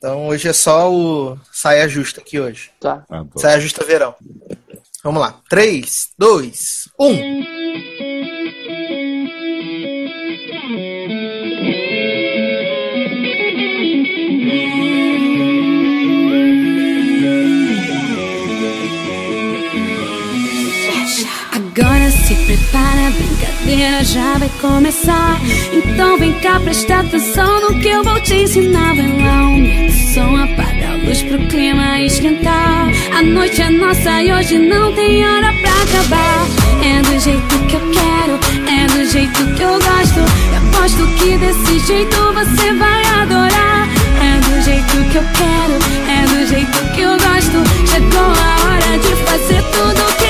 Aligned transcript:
Então 0.00 0.28
hoje 0.28 0.48
é 0.48 0.52
só 0.54 0.90
o 0.90 1.38
saia 1.52 1.86
justa 1.86 2.22
aqui 2.22 2.40
hoje. 2.40 2.70
Tá. 2.80 3.04
Adoro. 3.10 3.38
Saia 3.38 3.60
justa 3.60 3.84
verão. 3.84 4.14
Vamos 5.04 5.20
lá. 5.20 5.38
3, 5.50 6.08
2, 6.16 6.88
1. 6.98 7.59
Prepara, 22.50 23.06
a 23.06 23.10
brincadeira 23.10 24.04
já 24.04 24.36
vai 24.38 24.50
começar. 24.60 25.40
Então 25.72 26.18
vem 26.18 26.32
cá, 26.40 26.58
presta 26.58 26.98
atenção 26.98 27.60
no 27.60 27.78
que 27.78 27.88
eu 27.88 28.02
vou 28.02 28.20
te 28.22 28.34
ensinar. 28.34 28.94
Vai 28.96 29.06
lá, 29.06 29.38
aumenta 29.42 29.92
o 29.92 30.14
som, 30.14 30.36
apaga 30.36 30.90
a 30.90 30.96
luz 30.96 31.22
pro 31.22 31.38
clima 31.46 32.00
esquentar. 32.00 32.88
A 33.16 33.22
noite 33.22 33.62
é 33.62 33.70
nossa 33.70 34.22
e 34.22 34.32
hoje 34.32 34.58
não 34.58 34.92
tem 34.94 35.24
hora 35.24 35.52
pra 35.60 35.70
acabar. 35.70 36.46
É 36.82 37.02
do 37.02 37.20
jeito 37.20 37.66
que 37.68 37.76
eu 37.76 37.90
quero, 37.92 38.40
é 38.66 38.86
do 38.88 39.10
jeito 39.10 39.54
que 39.54 39.62
eu 39.62 39.72
gosto. 39.72 40.20
E 40.50 40.56
aposto 40.56 41.06
que 41.18 41.38
desse 41.38 41.86
jeito 41.86 42.16
você 42.32 42.72
vai 42.72 43.04
adorar. 43.22 43.88
É 44.20 44.40
do 44.40 44.64
jeito 44.64 45.10
que 45.10 45.18
eu 45.18 45.24
quero, 45.38 45.78
é 46.08 46.26
do 46.26 46.46
jeito 46.48 46.94
que 46.94 47.00
eu 47.02 47.10
gosto. 47.10 47.86
Chegou 47.86 48.20
a 48.20 48.66
hora 48.66 48.98
de 48.98 49.14
fazer 49.24 49.62
tudo 49.70 50.16
que 50.16 50.24
eu 50.24 50.29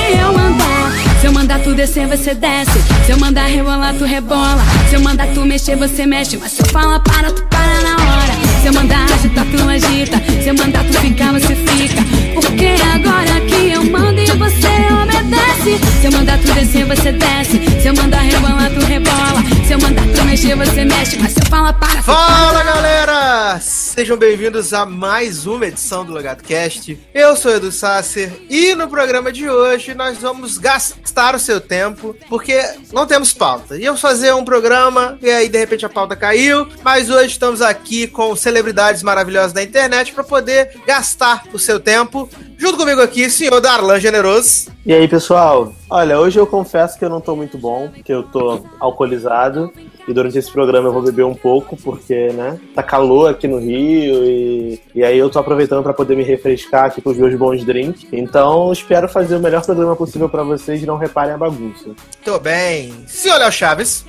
Se 1.21 1.27
eu 1.27 1.31
mandar 1.31 1.59
tu 1.59 1.75
descer, 1.75 2.07
você 2.07 2.33
desce. 2.33 2.81
Se 3.05 3.11
eu 3.11 3.19
mandar 3.19 3.45
rebolar, 3.45 3.93
tu 3.93 4.05
rebola. 4.05 4.57
Se 4.89 4.95
eu 4.95 5.01
mandar 5.01 5.27
tu 5.27 5.45
mexer, 5.45 5.75
você 5.75 6.03
mexe. 6.03 6.35
Mas 6.35 6.53
se 6.53 6.63
eu 6.63 6.65
falar 6.69 6.99
para, 7.01 7.31
tu 7.31 7.43
para 7.43 7.81
na 7.81 7.93
hora. 7.93 8.33
Se 8.59 8.67
eu 8.67 8.73
mandar 8.73 9.05
agitar, 9.05 9.45
tu 9.45 9.69
agita. 9.69 10.17
Se 10.41 10.49
eu 10.49 10.55
mandar 10.55 10.83
tu 10.83 10.93
ficar, 10.99 11.31
você 11.31 11.55
fica. 11.55 12.30
Porque 12.41 12.75
agora 12.93 13.41
que 13.45 13.71
eu 13.71 13.83
mando 13.85 14.19
e 14.19 14.25
você 14.31 14.67
obedece. 15.03 16.01
Se 16.01 16.07
eu 16.07 16.11
mandar 16.11 16.39
tu 16.39 16.53
descer, 16.53 16.85
você 16.85 17.11
desce. 17.11 17.81
Se 17.81 17.87
eu 17.87 17.95
mandar 17.95 18.21
rebolar, 18.21 18.69
tu 18.71 18.85
rebola. 18.85 19.41
Se 19.67 19.73
eu 19.73 19.79
mandar 19.79 20.03
tu 20.13 20.23
mexer, 20.25 20.55
você 20.55 20.85
mexe. 20.85 21.17
Mas 21.19 21.33
se 21.33 21.39
eu 21.39 21.45
falar 21.45 21.73
para, 21.73 22.01
Fala 22.01 22.63
galera! 22.63 23.59
Sejam 23.59 24.17
bem-vindos 24.17 24.73
a 24.73 24.85
mais 24.85 25.45
uma 25.45 25.67
edição 25.67 26.05
do 26.05 26.13
Logado 26.13 26.41
Cast. 26.43 26.97
Eu 27.13 27.35
sou 27.35 27.51
Edu 27.51 27.71
Sasser 27.71 28.31
e 28.49 28.73
no 28.73 28.87
programa 28.87 29.31
de 29.31 29.49
hoje 29.49 29.93
nós 29.93 30.17
vamos 30.17 30.57
gastar 30.57 31.35
o 31.35 31.39
seu 31.39 31.59
tempo 31.59 32.15
porque 32.29 32.57
não 32.93 33.05
temos 33.05 33.33
pauta. 33.33 33.77
Íamos 33.77 33.99
fazer 33.99 34.33
um 34.33 34.45
programa 34.45 35.19
e 35.21 35.29
aí 35.29 35.49
de 35.49 35.59
repente 35.59 35.85
a 35.85 35.89
pauta 35.89 36.15
caiu, 36.15 36.67
mas 36.83 37.09
hoje 37.09 37.33
estamos 37.33 37.61
aqui 37.61 38.07
com 38.07 38.35
celebridades 38.35 39.03
maravilhosas 39.03 39.53
da 39.53 39.61
internet 39.61 40.13
para 40.13 40.23
poder 40.23 40.71
gastar 40.87 41.43
o 41.53 41.59
seu 41.59 41.79
tempo. 41.79 42.29
Junto 42.61 42.77
comigo 42.77 43.01
aqui, 43.01 43.27
senhor 43.27 43.59
Darlan 43.59 43.99
Generoso. 43.99 44.69
E 44.85 44.93
aí, 44.93 45.07
pessoal? 45.07 45.73
Olha, 45.89 46.19
hoje 46.19 46.37
eu 46.37 46.45
confesso 46.45 46.95
que 46.95 47.03
eu 47.03 47.09
não 47.09 47.19
tô 47.19 47.35
muito 47.35 47.57
bom, 47.57 47.89
porque 47.89 48.13
eu 48.13 48.21
tô 48.21 48.61
alcoolizado. 48.79 49.73
E 50.07 50.13
durante 50.13 50.37
esse 50.37 50.51
programa 50.51 50.87
eu 50.87 50.93
vou 50.93 51.01
beber 51.01 51.25
um 51.25 51.33
pouco, 51.33 51.75
porque, 51.75 52.27
né, 52.33 52.59
tá 52.75 52.83
calor 52.83 53.31
aqui 53.31 53.47
no 53.47 53.57
Rio 53.57 54.23
e, 54.25 54.79
e 54.93 55.03
aí 55.03 55.17
eu 55.17 55.27
tô 55.27 55.39
aproveitando 55.39 55.81
pra 55.81 55.91
poder 55.91 56.15
me 56.15 56.21
refrescar 56.21 56.85
aqui 56.85 57.01
com 57.01 57.09
os 57.09 57.17
meus 57.17 57.33
bons 57.33 57.65
drinks. 57.65 58.05
Então, 58.13 58.71
espero 58.71 59.09
fazer 59.09 59.37
o 59.37 59.39
melhor 59.39 59.65
programa 59.65 59.95
possível 59.95 60.29
pra 60.29 60.43
vocês 60.43 60.83
e 60.83 60.85
não 60.85 60.97
reparem 60.97 61.33
a 61.33 61.37
bagunça. 61.39 61.89
Tô 62.23 62.37
bem. 62.37 62.93
Senhor 63.07 63.39
Léo 63.39 63.51
Chaves. 63.51 64.05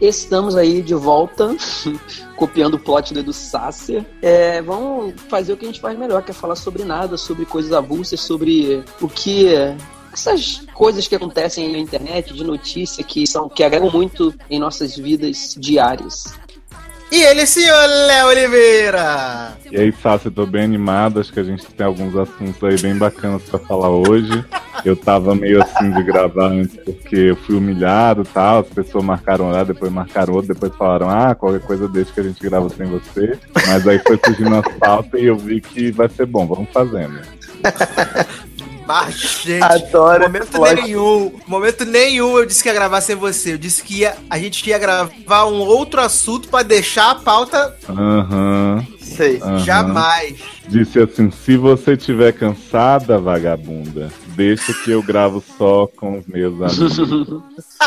Estamos 0.00 0.56
aí 0.56 0.82
de 0.82 0.94
volta, 0.94 1.56
copiando 2.36 2.74
o 2.74 2.78
plot 2.78 3.14
do 3.14 3.20
Edu 3.20 3.32
Sasser. 3.32 4.04
É, 4.20 4.60
vamos 4.60 5.14
fazer 5.28 5.52
o 5.52 5.56
que 5.56 5.64
a 5.64 5.68
gente 5.68 5.80
faz 5.80 5.98
melhor, 5.98 6.22
que 6.22 6.30
é 6.30 6.34
falar 6.34 6.56
sobre 6.56 6.84
nada, 6.84 7.16
sobre 7.16 7.46
coisas 7.46 7.72
avulsas, 7.72 8.20
sobre 8.20 8.84
o 9.00 9.08
que. 9.08 9.46
Essas 10.12 10.62
coisas 10.72 11.06
que 11.06 11.14
acontecem 11.14 11.70
na 11.70 11.78
internet, 11.78 12.32
de 12.32 12.42
notícia, 12.42 13.04
que 13.04 13.26
são 13.26 13.50
que 13.50 13.62
agregam 13.62 13.90
muito 13.90 14.34
em 14.48 14.58
nossas 14.58 14.96
vidas 14.96 15.54
diárias. 15.58 16.24
E 17.10 17.22
ele, 17.22 17.46
senhor 17.46 17.86
Léo 17.86 18.26
Oliveira. 18.26 19.52
E 19.70 19.78
aí, 19.78 19.92
Sassi, 19.92 20.26
eu 20.26 20.32
tô 20.32 20.44
bem 20.44 20.64
animado. 20.64 21.20
Acho 21.20 21.32
que 21.32 21.38
a 21.38 21.44
gente 21.44 21.64
tem 21.66 21.86
alguns 21.86 22.16
assuntos 22.16 22.62
aí 22.64 22.76
bem 22.80 22.96
bacanas 22.96 23.42
pra 23.42 23.58
falar 23.60 23.90
hoje. 23.90 24.44
Eu 24.84 24.96
tava 24.96 25.34
meio 25.34 25.62
assim 25.62 25.90
de 25.90 26.02
gravar 26.02 26.48
antes 26.48 26.76
porque 26.84 27.16
eu 27.16 27.36
fui 27.36 27.56
humilhado 27.56 28.22
e 28.22 28.26
tal. 28.26 28.60
As 28.60 28.68
pessoas 28.68 29.04
marcaram 29.04 29.50
lá, 29.50 29.62
depois 29.62 29.90
marcaram 29.90 30.34
outro, 30.34 30.52
depois 30.52 30.74
falaram, 30.76 31.08
ah, 31.08 31.34
qualquer 31.34 31.60
coisa 31.60 31.88
deixa 31.88 32.12
que 32.12 32.20
a 32.20 32.24
gente 32.24 32.42
grava 32.42 32.68
sem 32.68 32.86
você. 32.86 33.38
Mas 33.66 33.86
aí 33.86 34.00
foi 34.00 34.18
surgindo 34.24 34.54
as 34.56 34.68
pautas 34.74 35.20
e 35.20 35.26
eu 35.26 35.36
vi 35.36 35.60
que 35.60 35.92
vai 35.92 36.08
ser 36.08 36.26
bom, 36.26 36.46
vamos 36.46 36.70
fazendo. 36.72 37.20
Mas, 38.86 39.14
gente, 39.42 39.62
Adoro 39.62 40.22
momento 40.24 40.58
nenhum, 40.74 41.32
momento 41.46 41.84
nenhum 41.84 42.38
eu 42.38 42.46
disse 42.46 42.62
que 42.62 42.68
ia 42.68 42.74
gravar 42.74 43.00
sem 43.00 43.16
você. 43.16 43.54
Eu 43.54 43.58
disse 43.58 43.82
que 43.82 43.98
ia, 44.00 44.16
a 44.30 44.38
gente 44.38 44.64
ia 44.68 44.78
gravar 44.78 45.46
um 45.46 45.58
outro 45.58 46.00
assunto 46.00 46.48
pra 46.48 46.62
deixar 46.62 47.10
a 47.10 47.14
pauta 47.16 47.76
Aham. 47.88 48.86
Sei. 49.00 49.40
aham. 49.42 49.58
jamais. 49.58 50.36
Disse 50.68 51.00
assim: 51.00 51.30
se 51.30 51.56
você 51.56 51.96
tiver 51.96 52.32
cansada, 52.32 53.18
vagabunda, 53.18 54.10
deixa 54.28 54.72
que 54.72 54.90
eu 54.90 55.02
gravo 55.02 55.42
só 55.58 55.86
com 55.96 56.18
os 56.18 56.26
meus 56.26 56.54
amigos. 56.60 57.76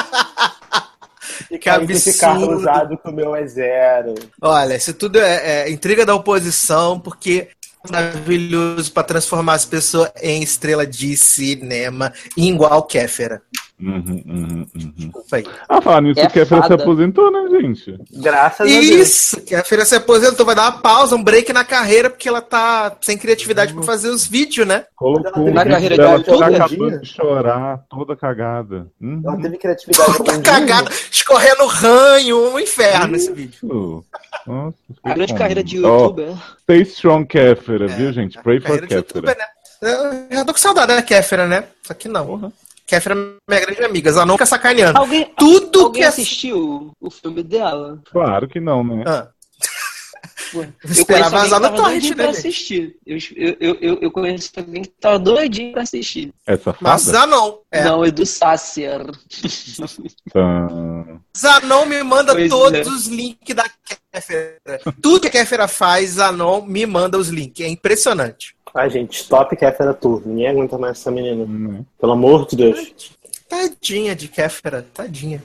E 1.50 1.58
Que 1.58 1.70
aí 1.70 1.86
esse 1.90 2.18
carro 2.20 2.44
absurdo. 2.44 2.60
usado 2.60 2.98
com 2.98 3.10
o 3.10 3.14
meu 3.14 3.36
é 3.36 3.46
zero. 3.48 4.14
Olha, 4.42 4.76
isso 4.76 4.94
tudo 4.94 5.18
é, 5.20 5.64
é 5.64 5.72
intriga 5.72 6.06
da 6.06 6.14
oposição, 6.14 7.00
porque 7.00 7.48
maravilhoso 7.88 8.92
pra 8.92 9.04
transformar 9.04 9.54
as 9.54 9.66
pessoas 9.66 10.12
em 10.22 10.44
estrela 10.44 10.86
de 10.86 11.16
cinema, 11.16 12.14
igual 12.36 12.84
Kéfera. 12.84 13.42
Uhum, 13.82 14.24
uhum, 14.26 14.68
uhum. 14.76 14.94
Desculpa 14.96 15.36
aí. 15.38 15.46
Ah, 15.70 15.82
falar 15.82 16.02
nisso, 16.02 16.20
É 16.20 16.26
o 16.26 16.30
Kéfera 16.30 16.68
se 16.68 16.74
aposentou, 16.74 17.32
né, 17.32 17.62
gente? 17.62 17.98
Graças 18.12 18.60
a 18.62 18.64
Deus. 18.66 18.86
Isso, 18.86 19.42
Kéfera 19.42 19.86
se 19.86 19.96
aposentou, 19.96 20.46
vai 20.46 20.54
dar 20.56 20.64
uma 20.64 20.80
pausa, 20.82 21.16
um 21.16 21.24
break 21.24 21.54
na 21.54 21.64
carreira, 21.64 22.10
porque 22.10 22.28
ela 22.28 22.42
tá 22.42 22.96
sem 23.02 23.18
criatividade 23.18 23.74
pra 23.74 23.84
fazer 23.84 24.10
os 24.10 24.28
vídeos, 24.28 24.68
né? 24.68 24.86
Colocou 24.96 25.50
Na 25.52 25.66
carreira 25.66 25.96
de 25.96 26.02
dela 26.02 26.18
youtuber? 26.18 26.40
tá 26.40 26.66
acabando 26.66 27.00
de 27.00 27.08
chorar, 27.08 27.80
toda 27.90 28.16
cagada. 28.16 28.88
Uhum. 29.02 29.22
Ela 29.26 29.38
teve 29.42 29.58
criatividade 29.58 30.18
Toda 30.18 30.42
cagada, 30.42 30.92
escorrendo 31.10 31.66
ranho, 31.66 32.54
um 32.54 32.60
inferno 32.60 33.16
esse 33.16 33.32
vídeo. 33.32 33.60
Isso. 33.64 34.06
Nossa, 34.46 34.76
A 35.04 35.10
grande 35.14 35.22
fiquei 35.34 35.38
carreira 35.38 35.64
de 35.64 35.86
Ó, 35.86 36.02
youtuber. 36.02 36.36
Stay 36.64 36.82
strong, 36.82 37.26
Kéfera, 37.26 37.86
É, 37.86 37.88
viu, 37.88 38.12
gente? 38.12 38.38
Pray 38.42 38.60
for 38.60 38.86
Kéfera. 38.86 39.36
né? 39.38 39.46
Eu 39.82 40.36
já 40.38 40.44
tô 40.44 40.52
com 40.52 40.60
saudade 40.60 40.94
da 40.94 41.02
Kéfera, 41.02 41.48
né? 41.48 41.64
Só 41.84 41.94
que 41.94 42.10
não. 42.10 42.26
Porra. 42.26 42.52
Kéfera 42.90 43.16
é 43.16 43.18
minha 43.48 43.66
grande 43.66 43.84
amiga, 43.84 44.26
nunca 44.26 44.46
sacaneando. 44.46 44.98
Alguém, 44.98 45.32
Tudo 45.38 45.86
alguém 45.86 46.02
que 46.02 46.06
é... 46.06 46.08
assistiu 46.08 46.92
o 47.00 47.12
filme 47.12 47.44
dela? 47.44 48.02
Claro 48.12 48.48
que 48.48 48.60
não, 48.60 48.84
né? 48.84 49.04
Ah, 49.06 49.30
Pô, 50.52 50.64
Eu 50.84 50.92
esperava 50.92 51.30
vazar 51.30 51.60
no 51.60 51.66
tava 51.68 51.78
torrent, 51.78 52.02
doidinho 52.02 52.18
né, 52.18 52.28
assistir. 52.28 52.96
Eu, 53.06 53.18
eu, 53.36 53.78
eu, 53.80 54.00
eu 54.02 54.12
conheço 54.12 54.52
alguém 54.58 54.82
que 54.84 54.90
tava 54.90 55.20
doidinho 55.20 55.74
pra 55.74 55.84
assistir. 55.84 56.34
Essa 56.46 56.76
mas 56.80 57.06
fada? 57.06 57.20
Zanon. 57.20 57.58
É. 57.72 57.84
Não, 57.84 58.06
Edu 58.06 58.26
Sasser. 58.26 59.06
Tá. 60.32 60.68
Zanon 61.38 61.86
me 61.86 62.04
manda 62.04 62.34
Pois 62.34 62.50
todos 62.50 62.88
é. 62.88 62.90
os 62.90 63.08
links 63.08 63.56
da 63.56 63.66
Kéfera. 64.12 64.58
Tudo 65.02 65.22
que 65.22 65.28
a 65.28 65.32
Kéfera 65.32 65.68
faz, 65.68 66.12
Zanon 66.12 66.62
me 66.62 66.86
manda 66.86 67.18
os 67.18 67.30
links. 67.30 67.66
É 67.66 67.70
impressionante. 67.70 68.56
Ai, 68.74 68.90
gente, 68.90 69.22
stop 69.22 69.56
Kéfera 69.56 69.94
Tour. 69.94 70.22
Ninguém 70.26 70.48
aguenta 70.48 70.78
mais 70.78 71.00
essa 71.00 71.12
menina. 71.12 71.46
Né? 71.46 71.84
Pelo 72.00 72.14
amor 72.14 72.48
de 72.48 72.56
Deus. 72.56 73.12
Tadinha 73.48 74.16
de 74.16 74.28
Kéfera, 74.28 74.86
tadinha. 74.94 75.44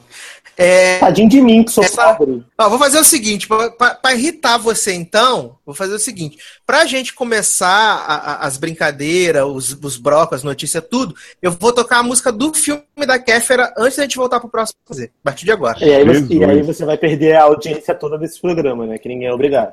É, 0.56 0.98
Tadinho 0.98 1.28
de 1.28 1.40
mim, 1.40 1.62
que 1.64 1.72
sou 1.72 1.82
Essa- 1.84 2.14
pobre. 2.14 2.44
Ó, 2.56 2.68
vou 2.68 2.78
fazer 2.78 2.98
o 2.98 3.04
seguinte, 3.04 3.46
para 3.48 4.14
irritar 4.14 4.56
você 4.58 4.92
então, 4.92 5.56
vou 5.66 5.74
fazer 5.74 5.94
o 5.94 5.98
seguinte. 5.98 6.38
Pra 6.66 6.84
gente 6.86 7.12
começar 7.12 7.66
a- 7.68 8.14
a- 8.14 8.46
as 8.46 8.56
brincadeiras, 8.56 9.44
os, 9.44 9.76
os 9.82 9.96
brocos, 9.96 10.36
as 10.38 10.44
notícias, 10.44 10.82
tudo, 10.88 11.14
eu 11.42 11.50
vou 11.50 11.72
tocar 11.72 11.98
a 11.98 12.02
música 12.02 12.30
do 12.30 12.52
filme 12.54 12.82
da 13.06 13.18
Kéfera 13.18 13.72
antes 13.76 13.96
da 13.96 14.04
gente 14.04 14.16
voltar 14.16 14.38
pro 14.40 14.48
próximo 14.48 14.78
fazer. 14.86 15.10
A 15.22 15.24
partir 15.24 15.44
de 15.44 15.52
agora. 15.52 15.78
E 15.84 15.92
aí, 15.92 16.04
você, 16.04 16.34
e 16.34 16.44
aí 16.44 16.62
você 16.62 16.84
vai 16.84 16.96
perder 16.96 17.34
a 17.36 17.42
audiência 17.44 17.94
toda 17.94 18.16
desse 18.18 18.40
programa, 18.40 18.86
né? 18.86 18.98
Que 18.98 19.08
ninguém 19.08 19.28
é 19.28 19.32
obrigado. 19.32 19.72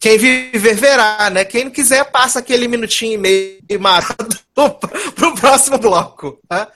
Quem 0.00 0.16
viver, 0.18 0.74
verá, 0.74 1.28
né? 1.30 1.44
Quem 1.44 1.64
não 1.64 1.70
quiser, 1.70 2.04
passa 2.10 2.38
aquele 2.38 2.66
minutinho 2.68 3.14
e 3.14 3.18
meio 3.18 3.80
marado 3.80 4.28
pro 4.54 5.34
próximo 5.34 5.78
bloco. 5.78 6.38
Tá? 6.48 6.68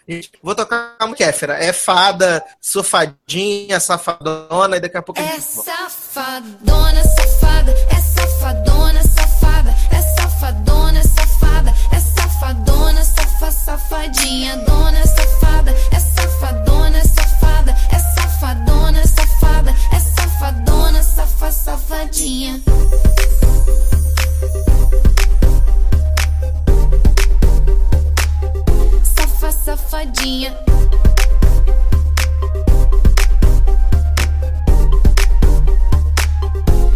Vou 0.42 0.54
tocar 0.54 0.96
a 0.98 1.14
Kéfera. 1.14 1.54
É 1.54 1.72
fada, 1.72 2.44
sofadinha, 2.60 3.78
safadona, 3.78 4.76
e 4.76 4.80
daqui 4.80 4.96
a 4.96 5.02
pouco 5.02 5.20
É 5.20 5.40
safadona, 5.40 7.02
safada, 7.04 7.72
é 7.90 8.00
safadona, 8.00 9.02
safada, 9.02 9.74
é 9.92 10.02
safadona, 10.02 11.02
safada, 11.04 11.74
é 11.92 12.00
safadona, 12.00 13.04
safa, 13.04 13.50
safadinha, 13.52 14.56
dona, 14.58 15.06
safada, 15.06 15.70
é 15.70 16.00
safadona, 16.00 17.04
safada, 17.04 17.76
é 17.92 17.98
safadona, 17.98 19.06
safada, 19.06 19.74
é 19.92 20.00
safadona, 20.00 21.02
safa, 21.02 21.52
safadinha. 21.52 22.62
safadinha. 29.68 30.56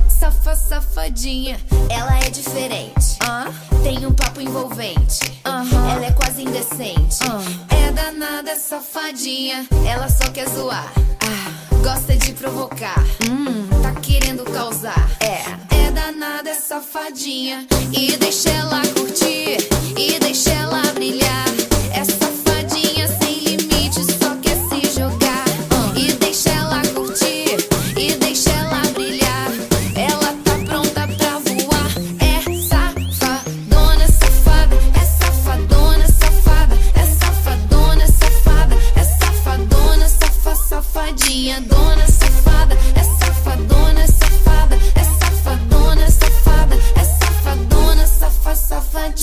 Safa, 0.09 0.57
safadinha. 0.57 1.61
Ela 1.91 2.19
é 2.21 2.31
diferente. 2.31 3.19
Uh? 3.23 3.83
Tem 3.83 4.07
um 4.07 4.15
papo 4.15 4.41
envolvente. 4.41 5.21
Uh 5.45 5.69
-huh. 5.69 5.93
Ela 5.93 6.07
é 6.07 6.13
quase 6.13 6.45
indecente. 6.45 7.23
Uh. 7.25 7.77
É 7.77 7.93
danada, 7.93 8.57
safadinha. 8.57 9.67
Ela 9.87 10.09
só 10.09 10.31
quer 10.31 10.49
zoar. 10.49 10.91
Ah. 11.21 11.77
Gosta 11.83 12.17
de 12.17 12.33
provocar. 12.33 13.05
Hum. 13.29 13.69
Tá 13.83 13.93
querendo 14.01 14.45
causar. 14.45 15.11
É. 15.21 15.43
É 15.77 15.91
danada, 15.91 16.55
safadinha. 16.55 17.67
E 17.93 18.17
deixa 18.17 18.49
ela 18.49 18.81
curtir. 18.97 19.59
E 19.95 20.19
deixa 20.19 20.51
ela 20.53 20.81
brilhar. 20.95 21.62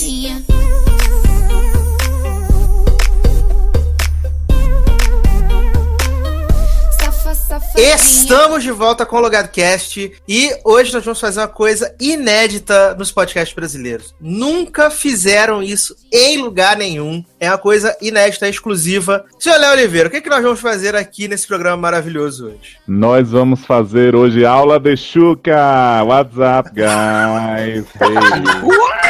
Safadinha. 0.00 0.42
Estamos 7.76 8.62
de 8.62 8.70
volta 8.70 9.04
com 9.04 9.16
o 9.16 9.20
LogadoCast 9.20 10.12
e 10.28 10.50
hoje 10.64 10.92
nós 10.92 11.04
vamos 11.04 11.20
fazer 11.20 11.40
uma 11.40 11.48
coisa 11.48 11.94
inédita 12.00 12.94
nos 12.94 13.10
podcasts 13.10 13.54
brasileiros. 13.54 14.14
Nunca 14.20 14.90
fizeram 14.90 15.62
isso 15.62 15.96
em 16.12 16.38
lugar 16.38 16.76
nenhum. 16.76 17.24
É 17.38 17.48
uma 17.48 17.58
coisa 17.58 17.96
inédita, 18.00 18.48
exclusiva. 18.48 19.24
Senhor 19.38 19.58
Léo 19.58 19.72
Oliveira, 19.72 20.08
o 20.08 20.10
que, 20.10 20.18
é 20.18 20.20
que 20.20 20.30
nós 20.30 20.42
vamos 20.42 20.60
fazer 20.60 20.94
aqui 20.94 21.26
nesse 21.26 21.46
programa 21.46 21.76
maravilhoso 21.76 22.46
hoje? 22.46 22.78
Nós 22.86 23.30
vamos 23.30 23.64
fazer 23.64 24.14
hoje 24.14 24.44
aula 24.44 24.78
de 24.78 24.96
Chuca. 24.96 26.02
What's 26.04 26.36
up, 26.36 26.70
guys? 26.74 27.86
Hey. 28.00 29.00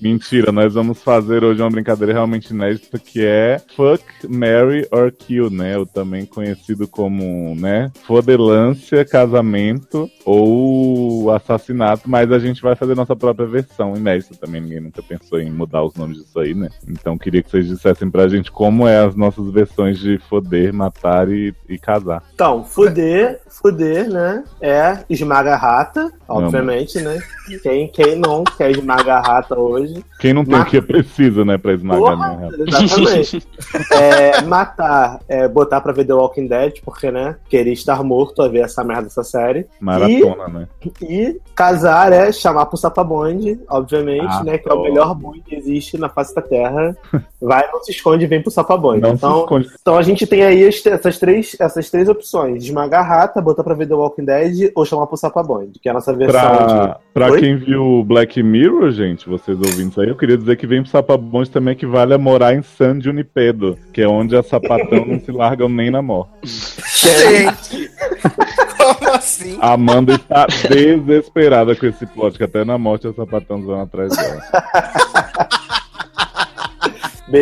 Mentira, 0.00 0.52
nós 0.52 0.74
vamos 0.74 1.02
fazer 1.02 1.42
hoje 1.42 1.62
uma 1.62 1.70
brincadeira 1.70 2.12
realmente 2.12 2.50
inédita 2.50 2.98
que 2.98 3.24
é 3.24 3.60
Fuck, 3.74 4.04
Marry 4.28 4.86
or 4.90 5.10
Kill, 5.10 5.50
né? 5.50 5.76
Ou 5.78 5.86
também 5.86 6.26
conhecido 6.26 6.86
como, 6.86 7.54
né? 7.56 7.90
Fodelância, 8.04 9.04
casamento 9.04 10.08
ou 10.24 11.30
assassinato, 11.32 12.08
mas 12.08 12.30
a 12.30 12.38
gente 12.38 12.62
vai 12.62 12.74
fazer 12.74 12.94
nossa 12.94 13.16
própria 13.16 13.46
versão 13.46 13.96
inédita 13.96 14.34
também. 14.36 14.60
Ninguém 14.60 14.80
nunca 14.80 15.02
pensou 15.02 15.40
em 15.40 15.50
mudar 15.50 15.82
os 15.82 15.94
nomes 15.94 16.18
disso 16.18 16.38
aí, 16.38 16.54
né? 16.54 16.68
Então 16.88 17.16
queria 17.16 17.42
que 17.42 17.50
vocês 17.50 17.66
dissessem 17.66 18.10
pra 18.10 18.28
gente 18.28 18.50
como 18.50 18.86
é 18.86 19.04
as 19.04 19.14
nossas 19.14 19.50
versões 19.50 19.98
de 19.98 20.18
foder, 20.18 20.72
matar 20.72 21.28
e, 21.30 21.54
e 21.68 21.78
casar. 21.78 22.22
Então, 22.34 22.64
fuder, 22.64 23.40
fuder, 23.48 24.08
né? 24.08 24.44
É 24.60 25.04
esmaga 25.08 25.56
rata, 25.56 26.12
obviamente, 26.28 27.00
né? 27.00 27.18
Quem, 27.62 27.88
quem 27.88 28.16
não 28.18 28.44
quer 28.44 28.70
esmagar 28.70 29.24
rata 29.24 29.58
hoje? 29.58 29.85
Quem 30.20 30.32
não 30.32 30.44
tem 30.44 30.58
o 30.58 30.64
que 30.64 30.80
precisa, 30.80 31.44
né, 31.44 31.58
pra 31.58 31.72
esmagar 31.74 32.00
Porra, 32.00 32.16
minha 32.16 32.50
rata. 32.50 32.64
Exatamente. 32.66 33.46
É, 33.92 34.42
matar, 34.42 35.20
é, 35.28 35.48
botar 35.48 35.80
pra 35.80 35.92
ver 35.92 36.04
The 36.04 36.14
Walking 36.14 36.46
Dead, 36.46 36.80
porque, 36.84 37.10
né? 37.10 37.36
Queria 37.48 37.72
estar 37.72 38.02
morto 38.02 38.42
a 38.42 38.48
ver 38.48 38.60
essa 38.60 38.82
merda 38.84 39.04
dessa 39.04 39.24
série. 39.24 39.66
Maratona, 39.80 40.48
né? 40.48 40.68
E 41.02 41.40
casar 41.54 42.12
é 42.12 42.30
chamar 42.32 42.66
pro 42.66 42.76
sapabonde, 42.76 43.58
obviamente, 43.68 44.26
Ah, 44.28 44.42
né? 44.44 44.58
Que 44.58 44.68
é 44.68 44.72
o 44.72 44.82
melhor 44.82 45.14
bonde 45.14 45.40
que 45.40 45.54
existe 45.54 45.98
na 45.98 46.08
face 46.08 46.34
da 46.34 46.42
Terra. 46.42 46.96
Vai, 47.40 47.66
não 47.70 47.82
se 47.82 47.92
esconde 47.92 48.24
e 48.24 48.26
vem 48.26 48.42
pro 48.42 48.50
sapabonde. 48.50 49.06
Então, 49.08 49.46
então 49.80 49.96
a 49.96 50.02
gente 50.02 50.26
tem 50.26 50.42
aí 50.42 50.64
essas 50.64 51.18
três, 51.18 51.56
essas 51.58 51.90
três 51.90 52.08
opções: 52.08 52.64
esmagar 52.64 53.00
a 53.00 53.06
rata, 53.06 53.40
botar 53.42 53.62
pra 53.62 53.74
ver 53.74 53.86
The 53.86 53.94
Walking 53.94 54.24
Dead 54.24 54.72
ou 54.74 54.84
chamar 54.84 55.06
pro 55.06 55.16
sapabonde, 55.16 55.78
que 55.78 55.88
é 55.88 55.90
a 55.90 55.94
nossa 55.94 56.12
versão 56.14 56.40
Pra, 56.40 57.00
pra 57.12 57.30
Oi? 57.32 57.40
quem 57.40 57.56
viu 57.56 58.04
Black 58.04 58.42
Mirror, 58.42 58.90
gente, 58.90 59.28
vocês 59.28 59.56
ouvindo 59.58 59.75
isso 59.82 60.00
aí, 60.00 60.08
eu 60.08 60.16
queria 60.16 60.36
dizer 60.36 60.56
que 60.56 60.66
vem 60.66 60.82
pro 60.82 60.90
Sapabonde 60.90 61.50
também 61.50 61.76
que 61.76 61.86
vale 61.86 62.14
a 62.14 62.18
morar 62.18 62.54
em 62.54 62.62
San 62.62 63.00
Junipero, 63.00 63.78
que 63.92 64.02
é 64.02 64.08
onde 64.08 64.36
as 64.36 64.46
sapatão 64.46 65.04
não 65.06 65.20
se 65.20 65.30
largam 65.32 65.68
nem 65.68 65.90
na 65.90 66.02
morte. 66.02 66.30
Gente! 66.44 67.90
Como 68.76 69.10
assim? 69.10 69.58
A 69.60 69.72
Amanda 69.72 70.14
está 70.14 70.46
desesperada 70.46 71.74
com 71.74 71.86
esse 71.86 72.06
plot, 72.06 72.36
que 72.36 72.44
até 72.44 72.64
na 72.64 72.78
morte 72.78 73.08
as 73.08 73.16
sapatão 73.16 73.62
vão 73.62 73.80
atrás 73.80 74.16
dela. 74.16 74.40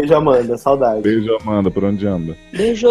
Beijo, 0.00 0.14
Amanda, 0.14 0.56
saudade. 0.58 1.02
Beijo, 1.02 1.37
Amanda, 1.41 1.70
por 1.70 1.85
onde 1.85 2.05
anda? 2.06 2.37
Beijo. 2.52 2.88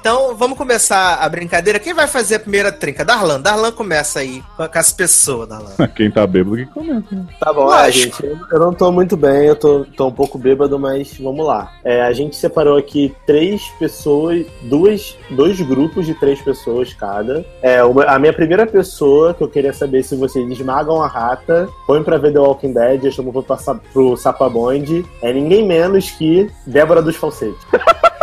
Então 0.00 0.34
vamos 0.36 0.56
começar 0.56 1.16
a 1.16 1.28
brincadeira. 1.28 1.78
Quem 1.80 1.92
vai 1.92 2.06
fazer 2.06 2.36
a 2.36 2.40
primeira 2.40 2.70
trinca? 2.70 3.04
Darlan. 3.04 3.40
Darlan 3.40 3.72
começa 3.72 4.20
aí 4.20 4.42
com 4.56 4.78
as 4.78 4.92
pessoas, 4.92 5.48
Darlan. 5.48 5.70
Quem 5.96 6.10
tá 6.10 6.24
bêbado 6.26 6.56
que 6.56 6.66
começa. 6.66 7.26
Tá 7.40 7.52
bom, 7.52 7.62
é, 7.72 7.82
Lógico. 7.86 8.22
gente. 8.22 8.26
Eu, 8.32 8.38
eu 8.52 8.58
não 8.60 8.72
tô 8.72 8.92
muito 8.92 9.16
bem, 9.16 9.46
eu 9.46 9.56
tô, 9.56 9.84
tô 9.96 10.06
um 10.06 10.12
pouco 10.12 10.38
bêbado, 10.38 10.78
mas 10.78 11.16
vamos 11.18 11.44
lá. 11.44 11.72
É, 11.84 12.02
a 12.02 12.12
gente 12.12 12.36
separou 12.36 12.76
aqui 12.76 13.12
três 13.26 13.62
pessoas, 13.78 14.46
duas, 14.62 15.16
dois 15.30 15.60
grupos 15.60 16.06
de 16.06 16.14
três 16.14 16.40
pessoas 16.40 16.92
cada. 16.94 17.44
É, 17.60 17.82
uma- 17.82 18.04
a 18.04 18.18
minha 18.20 18.32
primeira 18.32 18.66
pessoa, 18.66 19.34
que 19.34 19.42
eu 19.42 19.48
queria 19.48 19.72
saber 19.72 20.04
se 20.04 20.14
vocês 20.14 20.48
esmagam 20.50 21.02
a 21.02 21.08
rata, 21.08 21.68
põem 21.86 22.04
pra 22.04 22.18
ver 22.18 22.32
The 22.32 22.38
Walking 22.38 22.72
Dead, 22.72 23.04
eu 23.04 23.10
chamo 23.10 23.32
pro, 23.32 23.42
passa- 23.42 23.80
pro 23.92 24.16
Sapabonde, 24.16 25.04
é 25.20 25.32
ninguém 25.32 25.66
menos 25.66 26.10
que 26.10 26.35
Débora 26.66 27.02
dos 27.02 27.16
Falsetes. 27.16 27.60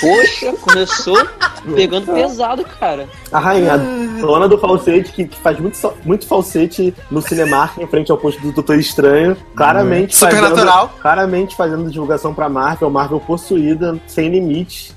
Poxa, 0.00 0.52
começou 0.60 1.26
pegando 1.74 2.12
pesado, 2.12 2.64
cara. 2.64 3.08
A 3.32 3.38
rainha, 3.38 3.74
a 3.74 3.76
dona 4.20 4.48
do 4.48 4.58
falsete, 4.58 5.12
que, 5.12 5.26
que 5.26 5.38
faz 5.38 5.58
muito, 5.58 5.78
muito 6.04 6.26
falsete 6.26 6.94
no 7.10 7.22
Cinemark, 7.22 7.78
em 7.78 7.86
frente 7.86 8.10
ao 8.12 8.18
posto 8.18 8.40
do 8.40 8.52
Doutor 8.52 8.78
Estranho. 8.78 9.36
Claramente 9.54 10.16
fazendo, 10.16 10.48
Supernatural. 10.48 10.94
claramente 11.00 11.56
fazendo 11.56 11.90
divulgação 11.90 12.34
pra 12.34 12.48
Marvel, 12.48 12.90
Marvel 12.90 13.20
possuída, 13.20 13.98
sem 14.06 14.28
limite. 14.28 14.94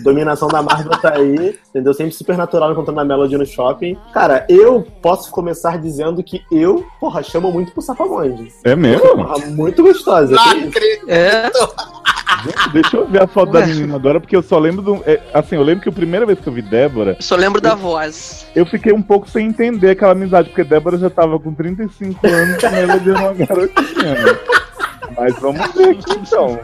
Dominação 0.00 0.48
da 0.48 0.62
Marvel 0.62 0.92
tá 1.00 1.14
aí, 1.14 1.58
entendeu? 1.68 1.94
Sempre 1.94 2.12
supernatural 2.14 2.72
encontrando 2.72 3.00
a 3.00 3.04
Melody 3.04 3.36
no 3.36 3.46
shopping. 3.46 3.96
Cara, 4.12 4.46
eu 4.48 4.86
posso 5.00 5.30
começar 5.30 5.78
dizendo 5.78 6.22
que 6.22 6.42
eu, 6.50 6.84
porra, 6.98 7.22
chamo 7.22 7.52
muito 7.52 7.72
pro 7.72 7.82
Sapamonde. 7.82 8.52
É 8.64 8.74
mesmo? 8.74 9.00
Porra, 9.00 9.38
muito 9.46 9.82
gostosa. 9.82 10.34
Não 10.34 10.50
acredito. 10.50 11.08
É, 11.08 11.50
Gente, 12.42 12.72
deixa 12.72 12.96
eu 12.96 13.06
ver 13.06 13.22
a 13.22 13.26
foto 13.26 13.52
da 13.52 13.64
menina 13.64 13.94
agora, 13.94 14.20
porque 14.20 14.34
eu 14.34 14.42
só 14.42 14.58
lembro 14.58 14.82
do. 14.82 15.02
é, 15.06 15.20
assim, 15.32 15.54
eu 15.54 15.62
lembro 15.62 15.82
que 15.82 15.88
a 15.88 15.92
primeira 15.92 16.26
vez 16.26 16.40
que 16.40 16.48
eu 16.48 16.52
vi 16.52 16.62
Débora, 16.62 17.16
só 17.20 17.36
lembro 17.36 17.60
da 17.60 17.74
voz. 17.74 18.46
eu 18.54 18.66
fiquei 18.66 18.92
um 18.92 19.02
pouco 19.02 19.28
sem 19.28 19.46
entender 19.46 19.90
aquela 19.90 20.12
amizade, 20.12 20.48
porque 20.48 20.64
Débora 20.64 20.98
já 20.98 21.08
tava 21.08 21.38
com 21.38 21.54
35 21.54 22.26
anos 22.26 22.62
e 22.62 22.66
ela 22.66 22.96
deu 22.96 23.14
uma 23.14 23.32
garotinha, 23.32 24.14
né? 24.14 24.38
Mas 25.16 25.38
vamos 25.38 25.72
ver 25.72 25.90
aqui 25.90 26.12
então. 26.20 26.58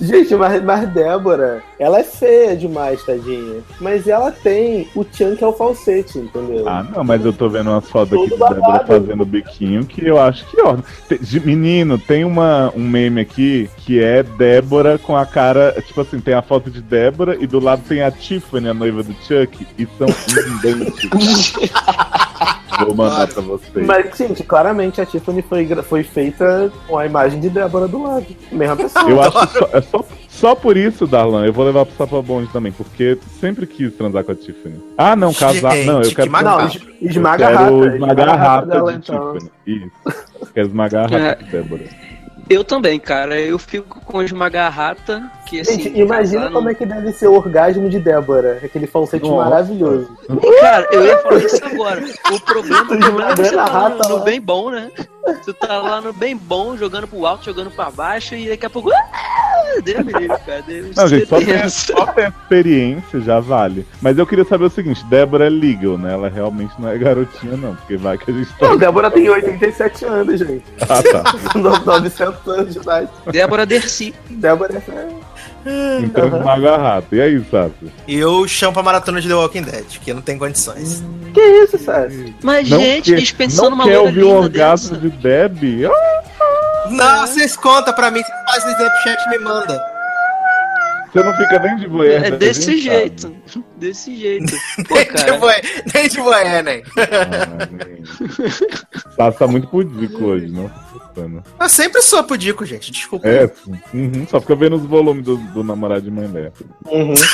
Gente, 0.00 0.34
mas, 0.34 0.62
mas 0.62 0.88
Débora, 0.90 1.62
ela 1.84 1.98
é 2.00 2.02
feia 2.04 2.56
demais, 2.56 3.02
tadinha. 3.04 3.60
Mas 3.80 4.08
ela 4.08 4.30
tem 4.30 4.88
o 4.94 5.04
que 5.04 5.22
é 5.22 5.46
o 5.46 5.52
falsete, 5.52 6.18
entendeu? 6.18 6.68
Ah, 6.68 6.82
não, 6.94 7.04
mas 7.04 7.24
eu 7.24 7.32
tô 7.32 7.48
vendo 7.48 7.70
umas 7.70 7.88
fotos 7.90 8.18
aqui 8.18 8.36
da 8.38 8.48
Débora 8.48 8.86
fazendo 8.86 9.24
biquinho 9.24 9.84
que 9.84 10.06
eu 10.06 10.18
acho 10.20 10.46
que, 10.46 10.60
ó. 10.62 10.76
te- 11.08 11.18
de- 11.18 11.40
Menino, 11.40 11.98
tem 11.98 12.24
uma, 12.24 12.72
um 12.74 12.82
meme 12.86 13.20
aqui 13.20 13.68
que 13.78 14.02
é 14.02 14.22
Débora 14.22 14.98
com 14.98 15.16
a 15.16 15.26
cara. 15.26 15.74
Tipo 15.86 16.00
assim, 16.00 16.20
tem 16.20 16.34
a 16.34 16.42
foto 16.42 16.70
de 16.70 16.80
Débora 16.80 17.36
e 17.38 17.46
do 17.46 17.60
lado 17.60 17.82
tem 17.86 18.02
a 18.02 18.10
Tiffany, 18.10 18.68
a 18.68 18.74
noiva 18.74 19.02
do 19.02 19.12
Chuck, 19.22 19.66
e 19.78 19.86
são 19.98 20.06
idênticos. 20.56 21.52
Vou 22.86 22.94
mandar 22.94 23.28
pra 23.28 23.40
vocês. 23.40 23.86
Mas, 23.86 24.16
gente, 24.16 24.42
claramente 24.42 25.00
a 25.00 25.06
Tiffany 25.06 25.42
foi, 25.42 25.64
foi 25.84 26.02
feita 26.02 26.72
com 26.88 26.98
a 26.98 27.06
imagem 27.06 27.38
de 27.40 27.48
Débora 27.48 27.86
do 27.86 28.02
lado. 28.02 28.26
Mesma 28.50 28.74
pessoa. 28.76 29.08
Eu 29.10 29.22
acho 29.22 29.46
que 29.46 29.58
só, 29.58 29.68
é 29.72 29.80
só, 29.80 30.04
só 30.34 30.54
por 30.54 30.76
isso, 30.76 31.06
Darlan, 31.06 31.46
eu 31.46 31.52
vou 31.52 31.64
levar 31.64 31.86
pro 31.86 31.94
Sapabonde 31.96 32.50
também, 32.52 32.72
porque 32.72 33.16
sempre 33.40 33.66
quis 33.66 33.92
transar 33.94 34.24
com 34.24 34.32
a 34.32 34.34
Tiffany. 34.34 34.74
Ah, 34.98 35.14
não, 35.16 35.32
casar. 35.32 35.72
Gente, 35.76 35.86
não, 35.86 36.02
eu 36.02 36.08
que 36.08 36.14
quero. 36.14 36.30
ma- 36.30 36.42
Não, 36.42 36.66
es- 36.66 36.80
esmaga 37.00 37.46
a 37.46 37.50
eu 37.52 37.56
quero 37.58 37.78
rata. 37.80 37.94
esmagar 37.94 38.28
a 38.28 38.34
rata 38.36 38.66
dela, 38.66 38.92
de 38.92 38.98
então. 38.98 39.32
Tiffany. 39.34 39.50
Isso. 39.66 40.50
Quero 40.52 40.66
esmagar 40.68 41.04
a 41.14 41.18
rata 41.28 41.44
de 41.44 41.50
Débora. 41.50 41.84
Eu 42.48 42.62
também, 42.62 42.98
cara. 42.98 43.40
Eu 43.40 43.58
fico 43.58 44.00
com 44.00 44.22
esmagar 44.22 44.66
a 44.66 44.70
rata, 44.70 45.30
que 45.46 45.60
assim. 45.60 45.80
Gente, 45.80 45.98
imagina 45.98 46.42
casar 46.42 46.52
como 46.52 46.68
é 46.68 46.74
que 46.74 46.86
deve 46.86 47.12
ser 47.12 47.28
o 47.28 47.34
orgasmo 47.34 47.88
de 47.88 47.98
Débora. 47.98 48.60
Aquele 48.62 48.86
falsete 48.86 49.26
Nossa. 49.28 49.50
maravilhoso. 49.50 50.16
Cara, 50.60 50.88
eu 50.92 51.04
ia 51.04 51.18
falar 51.18 51.38
isso 51.38 51.64
agora. 51.64 52.04
O 52.32 52.40
problema 52.40 52.94
é 53.30 53.34
que 53.34 53.42
você 53.42 53.54
a 53.54 53.64
tá 53.64 53.72
rata 53.72 54.08
no, 54.08 54.14
lá. 54.14 54.18
no 54.18 54.24
bem 54.24 54.40
bom, 54.40 54.70
né? 54.70 54.90
Tu 55.44 55.54
tá 55.54 55.80
lá 55.80 56.00
no 56.02 56.12
bem 56.12 56.36
bom, 56.36 56.76
jogando 56.76 57.08
pro 57.08 57.24
alto, 57.24 57.46
jogando 57.46 57.70
pra 57.70 57.90
baixo, 57.90 58.34
e 58.34 58.48
daqui 58.48 58.66
a 58.66 58.70
pouco. 58.70 58.90
Ah, 58.92 59.80
Deus 59.82 60.04
cara. 60.44 60.62
Deus 60.62 60.94
Não, 60.94 61.08
gente, 61.08 61.26
só 61.70 62.06
ter 62.06 62.28
experiência 62.28 63.20
já 63.20 63.40
vale. 63.40 63.86
Mas 64.02 64.18
eu 64.18 64.26
queria 64.26 64.44
saber 64.44 64.64
o 64.64 64.70
seguinte: 64.70 65.04
Débora 65.06 65.46
é 65.46 65.50
legal, 65.50 65.96
né? 65.96 66.12
Ela 66.12 66.28
realmente 66.28 66.74
não 66.78 66.90
é 66.90 66.98
garotinha, 66.98 67.56
não. 67.56 67.74
Porque 67.74 67.96
vai 67.96 68.18
que 68.18 68.30
a 68.30 68.34
gente 68.34 68.52
tá. 68.54 68.68
Não, 68.68 68.76
Débora 68.76 69.10
tem 69.10 69.28
87 69.28 70.04
anos, 70.04 70.38
gente. 70.38 70.64
Ah, 70.82 71.02
tá. 71.02 71.58
900 71.58 72.33
anos 72.46 72.74
de. 72.74 72.80
Débora 73.32 73.66
Dercy. 73.66 74.14
Débora. 74.30 74.82
Então 76.02 76.26
esmaga 76.26 76.76
rato. 76.76 77.14
E 77.14 77.20
aí, 77.20 77.42
Sato? 77.50 77.90
E 78.06 78.16
eu 78.18 78.46
chamo 78.46 78.72
pra 78.74 78.82
maratona 78.82 79.20
de 79.20 79.28
The 79.28 79.34
Walking 79.34 79.62
Dead, 79.62 79.84
que 80.02 80.12
não 80.12 80.20
tem 80.22 80.38
condições. 80.38 81.02
Que 81.32 81.40
isso, 81.40 81.78
Sassi? 81.78 82.34
Mas, 82.42 82.68
Não 82.68 82.78
gente, 82.78 83.12
quer- 83.12 83.18
dispensando 83.20 83.70
não 83.70 83.76
uma 83.76 83.84
quer 83.84 83.98
ouvir 83.98 84.24
o 84.24 84.30
orgasmo 84.30 84.96
de 84.98 85.08
Deb? 85.10 85.84
Ah, 85.86 86.88
Não, 86.90 87.26
vocês 87.26 87.56
contam 87.56 87.94
pra 87.94 88.10
mim, 88.10 88.22
vocês 88.22 88.38
fazem 88.46 88.66
no 88.66 88.72
Snapchat 88.76 89.26
e 89.26 89.30
me 89.30 89.38
manda. 89.38 89.82
você 91.12 91.22
não 91.24 91.32
fica 91.34 91.58
nem 91.60 91.76
de 91.76 91.88
boiar. 91.88 92.24
É 92.24 92.30
desse 92.30 92.78
jeito. 92.78 93.34
Desse 93.78 94.14
jeito. 94.16 94.52
Pô, 94.86 94.94
Nem 94.94 95.06
de 95.06 95.38
boé, 95.38 95.60
nem 95.94 96.08
de 96.08 96.20
boé, 96.20 96.62
né? 96.62 96.82
Sato 99.16 99.38
tá 99.38 99.46
muito 99.46 99.66
pudico 99.68 100.24
hoje, 100.24 100.48
não? 100.48 100.70
Pano. 101.14 101.42
Eu 101.60 101.68
sempre 101.68 102.02
sou 102.02 102.24
pudico, 102.24 102.64
gente, 102.66 102.90
desculpa. 102.90 103.28
É. 103.28 103.50
Uhum, 103.92 104.26
só 104.28 104.40
fica 104.40 104.54
vendo 104.56 104.76
os 104.76 104.84
volumes 104.84 105.24
do, 105.24 105.36
do 105.36 105.62
namorado 105.62 106.02
de 106.02 106.10
mãe 106.10 106.26
dela. 106.28 106.52
Uhum. 106.86 107.14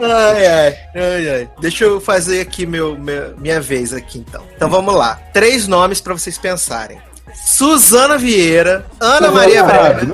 Ai, 0.00 0.46
ai, 0.46 0.76
ai, 0.94 1.28
ai. 1.30 1.48
Deixa 1.60 1.84
eu 1.84 2.00
fazer 2.00 2.40
aqui 2.40 2.66
meu, 2.66 2.98
meu- 2.98 3.34
minha 3.38 3.60
vez 3.60 3.92
aqui, 3.92 4.18
então. 4.18 4.42
Então 4.54 4.68
vamos 4.68 4.94
lá. 4.94 5.18
Três 5.32 5.66
nomes 5.66 6.00
pra 6.00 6.12
vocês 6.12 6.36
pensarem. 6.38 6.98
Suzana 7.46 8.16
Vieira, 8.18 8.86
Ana 9.00 9.30
Maria 9.30 9.62
Braga. 9.62 10.06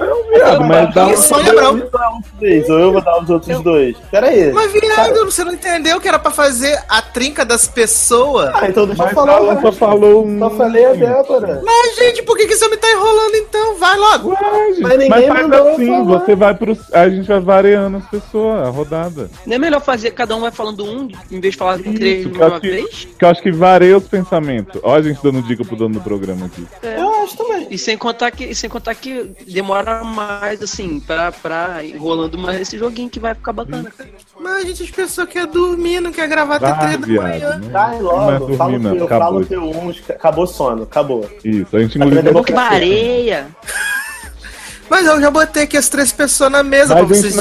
É 0.54 0.59
viado, 0.59 0.68
mas 0.68 0.94
dá. 0.94 1.11
Eu 1.11 1.76
vou 1.78 1.90
dar 1.90 2.11
os 2.18 2.26
três, 2.38 2.68
ou 2.71 2.78
eu 2.78 2.92
vou 2.92 3.00
dar 3.02 3.23
os 3.23 3.30
outros 3.30 3.61
dois. 3.62 3.97
Pera 4.11 4.28
aí. 4.28 4.52
Mas, 4.52 4.73
viado, 4.73 5.25
você 5.25 5.44
não 5.44 5.52
entendeu 5.52 6.00
que 6.00 6.09
era 6.09 6.18
pra 6.18 6.30
fazer 6.30 6.78
a 6.88 7.00
trinca 7.02 7.44
das 7.44 7.66
pessoas? 7.68 8.50
Ah, 8.54 8.68
então 8.68 8.87
deixa 8.87 9.02
Mas 9.02 9.12
eu 9.12 9.14
falar. 9.16 9.32
ela 9.38 9.61
só 9.61 9.73
falou 9.73 10.26
um. 10.26 10.38
Só 10.38 10.50
falei 10.50 10.85
a 10.87 10.92
Débora. 10.92 11.62
Mas, 11.64 11.97
gente, 11.97 12.23
por 12.23 12.37
que, 12.37 12.47
que 12.47 12.56
você 12.56 12.68
me 12.68 12.76
tá 12.76 12.90
enrolando 12.90 13.35
então? 13.37 13.78
Vai 13.78 13.97
logo. 13.97 14.30
Ué, 14.30 14.37
Mas 14.80 14.92
ninguém 14.99 15.09
mas 15.09 15.26
faz 15.26 15.52
eu 15.52 15.68
assim, 15.75 15.87
falar. 15.87 16.04
você 16.21 16.35
vai 16.37 16.54
pro. 16.54 16.78
A 16.92 17.09
gente 17.09 17.26
vai 17.28 17.40
variando 17.40 17.97
as 17.99 18.06
pessoas, 18.09 18.66
a 18.66 18.71
rodada. 18.71 19.30
Não 19.47 19.56
é 19.56 19.59
melhor 19.59 19.80
fazer, 19.80 20.11
cada 20.12 20.35
um 20.37 20.40
vai 20.40 20.50
falando 20.50 20.85
um, 20.85 21.09
em 21.30 21.40
vez 21.40 21.52
de 21.54 21.59
falar 21.59 21.80
Isso, 21.80 21.94
três 21.94 22.26
de 22.30 22.38
eu 22.40 22.47
uma 22.49 22.61
que- 22.61 22.71
vez? 22.71 23.09
Que 23.18 23.25
eu 23.25 23.28
acho 23.28 23.42
que 23.42 23.50
varia 23.52 23.97
os 23.97 24.06
pensamentos. 24.06 24.80
Olha 24.82 25.00
a 25.00 25.02
gente 25.02 25.23
dando 25.23 25.42
dica 25.42 25.64
pro 25.64 25.76
dono 25.76 25.94
do 25.94 26.00
programa 26.00 26.47
aqui. 26.47 26.66
Eu 26.82 27.23
acho 27.23 27.37
também. 27.37 27.66
E 27.71 27.78
sem 27.78 27.97
contar 27.97 28.30
que, 28.30 28.44
e 28.44 28.54
sem 28.54 28.68
contar 28.68 28.94
que 28.94 29.30
demora 29.47 30.02
mais, 30.04 30.41
assim, 30.62 30.99
pra, 30.99 31.30
pra 31.30 31.84
enrolando 31.84 32.37
mais 32.37 32.61
esse 32.61 32.76
joguinho 32.78 33.08
que 33.08 33.20
vai 33.20 33.34
ficar 33.34 33.52
bacana, 33.52 33.92
cara. 33.96 34.11
Mas 34.40 34.64
a 34.64 34.66
gente 34.66 34.92
pensou 34.92 35.26
que 35.26 35.38
ia 35.38 35.46
dormir, 35.46 36.00
não 36.00 36.11
quer 36.11 36.26
gravar 36.28 36.56
até 36.56 36.72
três 36.72 37.00
da 37.00 37.06
manhã. 37.22 37.58
Né? 37.58 37.68
Vai 37.70 37.99
Não 37.99 37.99
é 37.99 38.00
logo. 38.00 38.38
dormir, 38.38 38.56
Fala 38.56 38.76
o 38.76 38.80
teu, 38.80 39.04
Acabou. 39.04 39.18
fala 39.18 39.37
o 39.40 39.44
teu 39.46 39.62
um. 39.62 39.90
Acabou 40.08 40.44
o 40.44 40.46
sono. 40.46 40.82
Acabou. 40.82 41.30
Isso, 41.44 41.76
a 41.76 41.80
gente 41.80 41.99
Tá 41.99 42.04
engoliu. 42.04 42.22
vendo? 42.22 42.32
Boca 42.32 42.61
areia. 42.61 43.46
Mas 44.90 45.06
eu 45.06 45.20
já 45.20 45.30
botei 45.30 45.62
aqui 45.62 45.76
as 45.76 45.88
três 45.88 46.12
pessoas 46.12 46.50
na 46.50 46.62
mesa 46.62 46.94
Mas 46.94 47.06
pra 47.06 47.16
a 47.16 47.20
vocês 47.20 47.34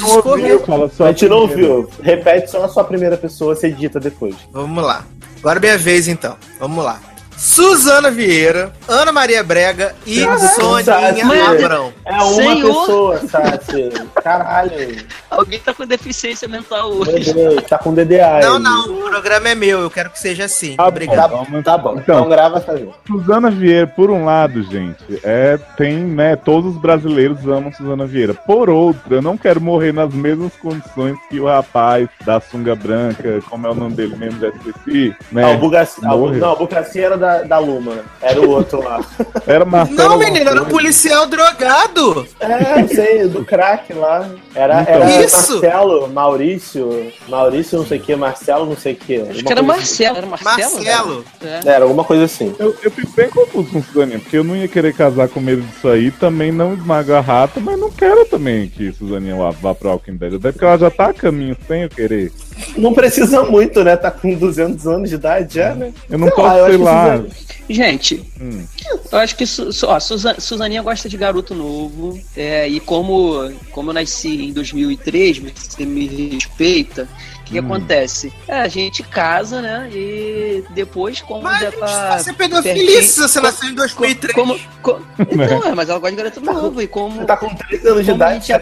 fala 0.66 0.90
só 0.90 1.06
A 1.06 1.08
gente 1.12 1.28
não 1.28 1.38
ouviu. 1.40 1.90
Repete 2.02 2.50
só 2.50 2.64
a 2.64 2.70
sua 2.70 2.84
primeira 2.84 3.18
pessoa, 3.18 3.56
você 3.56 3.68
edita 3.68 4.00
depois. 4.00 4.36
Vamos 4.54 4.84
lá. 4.84 5.04
Agora 5.40 5.58
é 5.58 5.62
minha 5.62 5.78
vez, 5.78 6.08
então. 6.08 6.38
Vamos 6.60 6.84
lá. 6.86 7.02
Suzana 7.46 8.12
Vieira, 8.12 8.72
Ana 8.88 9.12
Maria 9.12 9.44
Brega 9.44 9.96
e 10.06 10.20
Soninha 10.20 10.84
Sassi. 10.84 11.22
Abrão. 11.42 11.92
É 12.06 12.12
uma 12.14 12.34
Senhor. 12.36 12.80
pessoa, 12.86 13.18
Sassi. 13.28 13.90
Caralho. 14.24 14.98
Alguém 15.28 15.58
tá 15.60 15.74
com 15.74 15.84
deficiência 15.88 16.48
mental 16.48 16.92
hoje. 16.92 17.34
Deus, 17.34 17.64
tá 17.64 17.80
com 17.80 17.96
DDA. 17.96 18.42
Não, 18.44 18.58
aí. 18.58 18.62
não, 18.62 18.94
o 18.94 19.10
programa 19.10 19.50
é 19.50 19.56
meu, 19.56 19.80
eu 19.80 19.90
quero 19.90 20.12
que 20.12 20.20
seja 20.20 20.46
assim. 20.46 20.76
Tá 20.76 20.86
Obrigado. 20.88 21.32
bom, 21.32 21.44
vamos- 21.46 21.64
Tá 21.66 21.78
bom. 21.80 21.94
Então, 21.98 22.18
Então 22.20 22.30
grava 22.30 22.60
essa 22.60 22.76
vez. 22.76 22.90
Suzana 23.08 23.50
Vieira, 23.50 23.88
por 23.88 24.12
um 24.12 24.24
lado, 24.24 24.62
gente, 24.62 25.04
é, 25.24 25.58
tem, 25.76 25.96
né, 25.98 26.36
todos 26.36 26.76
os 26.76 26.80
brasileiros 26.82 27.40
amam 27.48 27.74
Suzana 27.74 28.06
Vieira. 28.06 28.36
Por 28.36 28.70
outro, 28.70 29.16
eu 29.16 29.22
não 29.22 29.36
quero 29.36 29.60
morrer 29.60 29.92
nas 29.92 30.14
mesmas 30.14 30.54
condições 30.62 31.18
que 31.28 31.40
o 31.40 31.48
rapaz 31.48 32.08
da 32.24 32.40
sunga 32.40 32.76
branca, 32.76 33.40
como 33.50 33.66
é 33.66 33.72
o 33.72 33.76
nome 33.76 33.96
dele 33.96 34.16
mesmo, 34.16 34.40
já 34.40 34.50
esqueci, 34.50 35.16
né? 35.32 35.56
O 35.56 35.58
Bugassi, 35.58 36.00
o- 36.02 36.06
morreu. 36.08 36.40
não, 36.40 36.54
o 36.54 36.56
Bugassi 36.58 37.00
era 37.02 37.18
da, 37.18 37.31
da 37.40 37.58
Luma. 37.58 38.00
Era 38.22 38.40
o 38.42 38.50
outro 38.50 38.84
lá. 38.84 39.02
Era 39.48 39.66
Marcelo 39.66 39.98
Não, 39.98 40.18
menino, 40.18 40.50
era 40.50 40.62
um 40.62 40.66
policial 40.66 41.26
drogado. 41.28 42.28
É, 42.40 42.82
eu 42.82 42.88
sei, 42.88 43.28
do 43.28 43.44
crack 43.44 43.92
lá. 43.94 44.30
Era, 44.54 44.82
Então. 44.82 44.94
era 44.94 45.24
Isso. 45.24 45.54
Marcelo, 45.54 46.08
Maurício, 46.10 47.12
Maurício 47.28 47.80
não 47.80 47.86
sei 47.86 47.98
o 47.98 48.02
que, 48.02 48.16
Marcelo 48.16 48.66
não 48.66 48.76
sei 48.78 48.94
o 48.94 48.96
que. 48.96 49.22
Acho 49.22 49.44
que 49.44 49.52
era 49.52 49.64
Marcelo. 49.64 50.18
Era 50.18 50.28
Marcelo? 50.28 50.76
Marcelo. 50.76 51.26
É. 51.44 51.60
Era 51.66 51.84
alguma 51.86 52.04
coisa 52.04 52.26
assim. 52.26 52.54
Eu, 52.60 52.76
eu 52.84 52.92
fico 52.92 53.12
bem 53.16 53.30
confuso 53.30 53.70
com 53.72 53.82
Suzaninha, 53.84 54.20
porque 54.20 54.38
eu 54.38 54.44
não 54.44 54.56
ia 54.56 54.68
querer 54.68 54.94
casar 54.94 55.28
com 55.30 55.40
medo 55.40 55.62
disso 55.62 55.88
aí, 55.88 56.12
também 56.12 56.52
não 56.52 56.74
esmaga 56.74 57.18
a 57.18 57.22
rata, 57.22 57.60
mas 57.60 57.80
não 57.80 57.90
quero 57.90 58.26
também 58.26 58.68
que 58.70 58.92
Suzaninha 58.94 59.36
vá, 59.36 59.50
vá 59.52 59.74
pro 59.76 59.90
Walking 59.90 60.16
Dead, 60.16 60.36
até 60.36 60.52
porque 60.52 60.66
ela 60.66 60.78
já 60.78 60.92
tá 60.92 61.08
a 61.08 61.14
caminho 61.14 61.56
sem 61.68 61.84
eu 61.84 61.90
querer. 61.90 62.32
Não 62.78 62.94
precisa 62.94 63.44
muito, 63.44 63.84
né? 63.84 63.96
Tá 63.96 64.12
com 64.12 64.34
200 64.36 64.86
anos 64.88 65.10
de 65.10 65.16
idade 65.16 65.56
já, 65.56 65.74
né? 65.74 65.92
Eu 66.10 66.18
não 66.20 66.28
Sei 66.28 66.36
posso, 66.36 66.58
lá, 66.58 66.68
sei 66.68 66.78
lá. 66.78 67.21
Gente, 67.70 68.24
Hum. 68.40 68.66
eu 69.12 69.18
acho 69.20 69.36
que 69.36 69.44
ó, 69.88 70.00
Suza- 70.00 70.40
Suzaninha 70.40 70.82
gosta 70.82 71.08
de 71.08 71.18
garoto 71.18 71.54
novo. 71.56 72.20
é, 72.36 72.68
e 72.68 72.80
como, 72.80 73.52
como 73.72 73.90
eu 73.90 73.94
nasci 73.94 74.46
em 74.46 74.54
2003, 74.54 75.40
você 75.40 75.86
me 75.86 76.08
respeita. 76.34 77.08
O 77.52 77.54
que 77.54 77.60
Hum. 77.60 77.66
acontece? 77.66 78.32
É, 78.48 78.62
a 78.62 78.68
gente 78.70 79.04
casa, 79.04 79.62
né? 79.62 79.90
E 79.94 80.64
depois, 80.70 81.20
como 81.20 81.42
Mas 81.44 81.60
já 81.60 81.70
gente, 81.70 81.80
tá. 81.80 82.18
você 82.18 82.32
pedofilia 82.32 82.74
pertinho- 82.86 83.04
se 83.04 83.20
você 83.20 83.42
nasceu 83.42 83.70
em 83.70 83.76
2003. 83.76 84.34
Como, 84.34 84.58
co- 84.82 85.02
então, 85.20 85.64
é, 85.68 85.76
mas 85.76 85.90
ela 85.90 86.00
gosta 86.00 86.16
de 86.16 86.24
garoto 86.24 86.40
novo. 86.42 86.82
E 86.82 86.88
como. 86.88 87.20
Você 87.20 87.26
tá 87.26 87.36
com 87.36 87.54
13 87.54 87.88
anos 87.90 88.06
de 88.06 88.12
como 88.12 88.16
idade, 88.24 88.48
já 88.48 88.62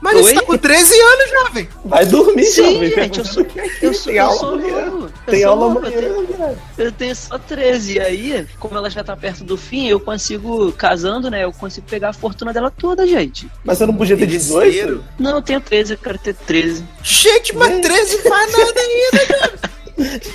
Mas 0.00 0.14
você 0.18 0.28
Oi? 0.28 0.34
tá 0.34 0.42
com 0.42 0.56
13 0.56 1.00
anos, 1.00 1.30
jovem. 1.30 1.68
vai 1.84 2.06
dormir, 2.06 2.44
Sim, 2.44 2.74
jovem. 2.74 2.90
gente, 2.94 3.18
eu 3.18 3.24
sou, 3.24 3.46
eu 3.82 3.92
sou, 3.94 4.04
Tem 4.04 4.14
eu 4.16 4.24
aula 4.26 4.38
sou 4.38 4.56
novo. 4.56 5.04
Eu 5.04 5.10
Tem 5.26 5.40
sou 5.42 5.50
aula 5.50 5.74
novo, 5.74 5.86
eu 5.86 5.92
tenho-. 5.92 6.58
Eu 6.78 6.92
tenho 6.92 7.16
só 7.16 7.38
13. 7.38 7.94
E 7.94 8.00
aí, 8.00 8.46
como 8.60 8.76
ela 8.78 8.88
já 8.88 9.02
tá 9.02 9.16
perto 9.16 9.42
do 9.42 9.56
fim, 9.56 9.88
eu 9.88 9.98
consigo, 9.98 10.70
casando, 10.72 11.28
né? 11.28 11.42
Eu 11.44 11.52
consigo 11.52 11.86
pegar 11.90 12.10
a 12.10 12.12
fortuna 12.12 12.52
dela 12.52 12.70
toda, 12.70 13.04
gente. 13.04 13.50
Mas 13.64 13.78
você 13.78 13.86
não 13.86 13.94
podia 13.94 14.16
ter 14.16 14.26
18? 14.26 14.68
Interesseiro. 14.68 15.04
Não, 15.18 15.32
eu 15.36 15.42
tenho 15.42 15.60
13, 15.60 15.94
eu 15.94 15.98
quero 15.98 16.18
ter 16.18 16.34
13. 16.34 16.84
Gente, 17.02 17.56
mas 17.56 17.79
13 17.80 18.18
faz 18.18 18.52
nada 18.52 18.80
ainda. 18.80 19.70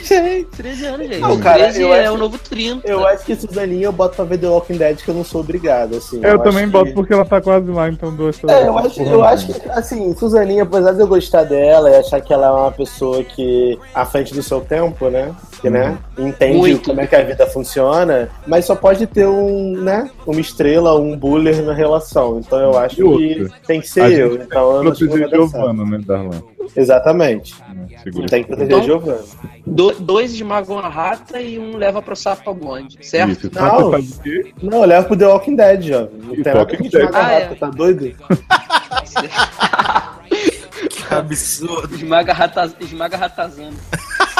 Gente. 0.03 0.45
13 0.55 0.85
anos, 0.85 1.07
gente. 1.07 1.19
Não, 1.19 1.39
cara, 1.39 1.63
13 1.63 1.81
eu 1.81 1.91
é 1.93 2.05
acho- 2.05 2.13
o 2.13 2.17
novo 2.19 2.37
30. 2.37 2.87
Eu 2.87 3.07
acho 3.07 3.25
que 3.25 3.35
Suzaninha 3.35 3.85
eu 3.85 3.91
boto 3.91 4.15
pra 4.15 4.23
ver 4.25 4.37
The 4.37 4.47
Walking 4.47 4.77
Dead 4.77 4.97
que 4.97 5.09
eu 5.09 5.15
não 5.15 5.23
sou 5.23 5.41
obrigado, 5.41 5.95
assim. 5.95 6.19
Eu, 6.23 6.35
acho 6.35 6.43
também 6.43 6.65
que- 6.65 6.71
boto 6.71 6.93
porque 6.93 7.11
ela 7.13 7.25
tá 7.25 7.41
quase 7.41 7.71
lá, 7.71 7.89
então 7.89 8.15
dou 8.15 8.29
essa. 8.29 8.45
É, 8.51 8.67
eu 8.67 8.77
acho, 8.77 9.01
eu 9.01 9.23
acho 9.23 9.47
que, 9.47 9.69
assim, 9.71 10.15
Suzaninha, 10.15 10.63
apesar 10.63 10.91
de 10.91 10.99
eu 11.01 11.07
gostar 11.07 11.43
dela 11.45 11.89
e 11.89 11.95
achar 11.95 12.21
que 12.21 12.31
ela 12.31 12.45
é 12.47 12.51
uma 12.51 12.71
pessoa 12.71 13.23
que, 13.23 13.79
à 13.93 14.05
frente 14.05 14.35
do 14.35 14.43
seu 14.43 14.61
tempo, 14.61 15.09
né? 15.09 15.33
Que, 15.61 15.69
né? 15.69 15.97
Entende 16.17 16.57
Muito. 16.57 16.89
como 16.89 17.01
é 17.01 17.07
que 17.07 17.15
a 17.15 17.23
vida 17.23 17.47
funciona, 17.47 18.29
mas 18.45 18.65
só 18.65 18.75
pode 18.75 19.07
ter 19.07 19.27
um, 19.27 19.71
né? 19.81 20.09
Uma 20.27 20.39
estrela, 20.41 20.99
um 20.99 21.17
buller 21.17 21.61
na 21.63 21.73
relação. 21.73 22.39
Então 22.39 22.59
eu 22.59 22.77
acho 22.77 22.95
que 22.97 23.47
tem 23.65 23.81
que 23.81 23.87
ser 23.89 24.11
eu. 24.11 24.35
Então 24.35 24.75
eu 24.77 24.83
não 24.83 24.91
que 24.91 25.05
Proteger 25.07 25.29
certo. 25.29 25.47
Giovanna, 25.51 25.85
né, 25.85 25.99
Darlan? 26.05 26.41
Exatamente. 26.75 27.55
Segura 28.03 28.27
Tem 28.27 28.43
que 28.43 28.47
proteger 28.49 28.73
Então- 28.73 28.83
Giovanna. 28.85 29.19
Do- 29.65 29.93
dois 29.99 30.33
esmagam 30.33 30.77
a 30.79 30.87
rata 30.89 31.39
e 31.39 31.57
um 31.57 31.77
leva 31.77 32.01
pro 32.01 32.15
sapo 32.15 32.53
bonde, 32.53 32.97
certo? 33.01 33.31
Isso, 33.31 33.51
Não. 33.53 33.91
Não, 34.61 34.81
eu 34.81 34.85
levo 34.87 35.07
pro 35.07 35.17
The 35.17 35.25
Walking 35.27 35.55
Dead, 35.55 35.81
jovem. 35.83 36.09
Não 36.21 36.33
Isso, 36.33 36.43
tem 36.43 36.53
nada 36.53 36.59
Walking 36.59 36.77
que 36.77 36.89
Dead. 36.89 37.01
esmagar 37.05 37.25
Ah, 37.25 37.31
é. 37.33 37.43
rata, 37.43 37.55
tá 37.55 37.69
doido? 37.69 38.13
Que 40.89 41.13
absurdo. 41.13 41.95
Esmaga, 41.95 42.33
rata, 42.33 42.73
esmaga 42.79 43.17
ratazana. 43.17 43.73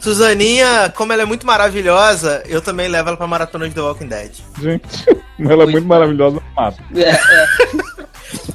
Suzaninha, 0.00 0.92
como 0.94 1.12
ela 1.12 1.22
é 1.22 1.26
muito 1.26 1.46
maravilhosa, 1.46 2.42
eu 2.46 2.60
também 2.60 2.88
levo 2.88 3.08
ela 3.08 3.16
pra 3.16 3.26
maratona 3.26 3.68
de 3.68 3.74
The 3.74 3.80
Walking 3.80 4.06
Dead. 4.06 4.32
Gente, 4.60 5.06
ela 5.38 5.64
é 5.64 5.66
muito 5.66 5.86
maravilhosa, 5.86 6.40
mata. 6.56 6.82
É, 6.94 7.10
é. 7.10 7.98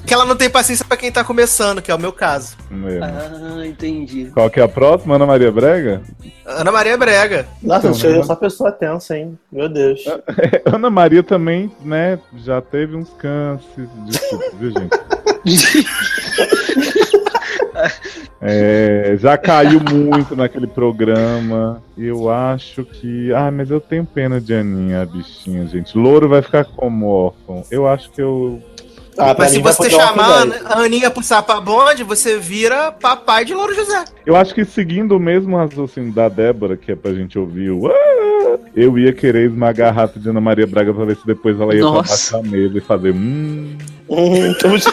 Que 0.05 0.13
ela 0.13 0.25
não 0.25 0.35
tem 0.35 0.49
paciência 0.49 0.85
pra 0.85 0.97
quem 0.97 1.11
tá 1.11 1.23
começando, 1.23 1.81
que 1.81 1.89
é 1.89 1.95
o 1.95 1.99
meu 1.99 2.11
caso. 2.11 2.57
É. 2.87 2.99
Ah, 3.01 3.65
entendi. 3.65 4.29
Qual 4.33 4.49
que 4.49 4.59
é 4.59 4.63
a 4.63 4.67
próxima, 4.67 5.15
Ana 5.15 5.25
Maria 5.25 5.51
Brega? 5.51 6.03
Ana 6.45 6.71
Maria 6.71 6.97
Brega. 6.97 7.47
Nossa, 7.61 7.87
Então, 7.87 8.09
eu 8.11 8.25
né? 8.25 8.35
pessoa 8.35 8.71
tensa, 8.71 9.17
hein? 9.17 9.39
Meu 9.51 9.69
Deus. 9.69 10.01
Ana 10.71 10.89
Maria 10.89 11.23
também, 11.23 11.71
né, 11.81 12.19
já 12.35 12.61
teve 12.61 12.95
uns 12.95 13.09
cânceres, 13.13 13.89
desculpa, 14.05 14.45
viu, 14.59 14.71
gente? 14.71 15.87
É, 18.45 19.15
já 19.19 19.37
caiu 19.37 19.79
muito 19.79 20.35
naquele 20.35 20.67
programa. 20.67 21.81
Eu 21.97 22.29
acho 22.29 22.83
que. 22.83 23.31
Ah, 23.33 23.49
mas 23.51 23.69
eu 23.71 23.79
tenho 23.79 24.05
pena 24.05 24.39
de 24.41 24.53
Aninha, 24.53 25.01
a 25.01 25.05
bichinha, 25.05 25.65
gente. 25.67 25.97
Louro 25.97 26.27
vai 26.27 26.41
ficar 26.41 26.65
como 26.65 27.07
órfão. 27.07 27.63
Eu 27.71 27.87
acho 27.87 28.11
que 28.11 28.21
eu. 28.21 28.61
Ah, 29.15 29.35
Mas 29.37 29.51
se 29.51 29.59
você 29.59 29.91
chamar 29.91 30.47
Dead. 30.47 30.61
a 30.65 30.79
Aninha 30.79 31.11
pro 31.11 31.21
Sapabonde, 31.21 32.03
você 32.03 32.39
vira 32.39 32.91
papai 32.91 33.45
de 33.45 33.53
Louro 33.53 33.73
José. 33.75 34.03
Eu 34.25 34.35
acho 34.35 34.55
que 34.55 34.65
seguindo 34.65 35.15
o 35.15 35.19
mesmo 35.19 35.55
raciocínio 35.55 36.11
da 36.11 36.27
Débora, 36.27 36.75
que 36.75 36.91
é 36.91 36.95
pra 36.95 37.13
gente 37.13 37.37
ouvir 37.37 37.69
o. 37.69 37.87
"Ah", 37.87 38.57
Eu 38.75 38.97
ia 38.97 39.13
querer 39.13 39.45
esmagar 39.51 39.89
a 39.89 39.91
rata 39.91 40.19
de 40.19 40.27
Ana 40.27 40.41
Maria 40.41 40.65
Braga 40.65 40.91
pra 40.93 41.05
ver 41.05 41.15
se 41.15 41.25
depois 41.27 41.59
ela 41.61 41.75
ia 41.75 41.81
Nossa. 41.81 42.31
pra 42.31 42.39
baixo 42.41 42.51
da 42.51 42.57
mesa 42.57 42.77
e 42.77 42.81
fazer. 42.81 43.13
Hum. 43.13 43.77
Hum, 44.09 44.53
chama 44.59 44.75
os... 44.75 44.83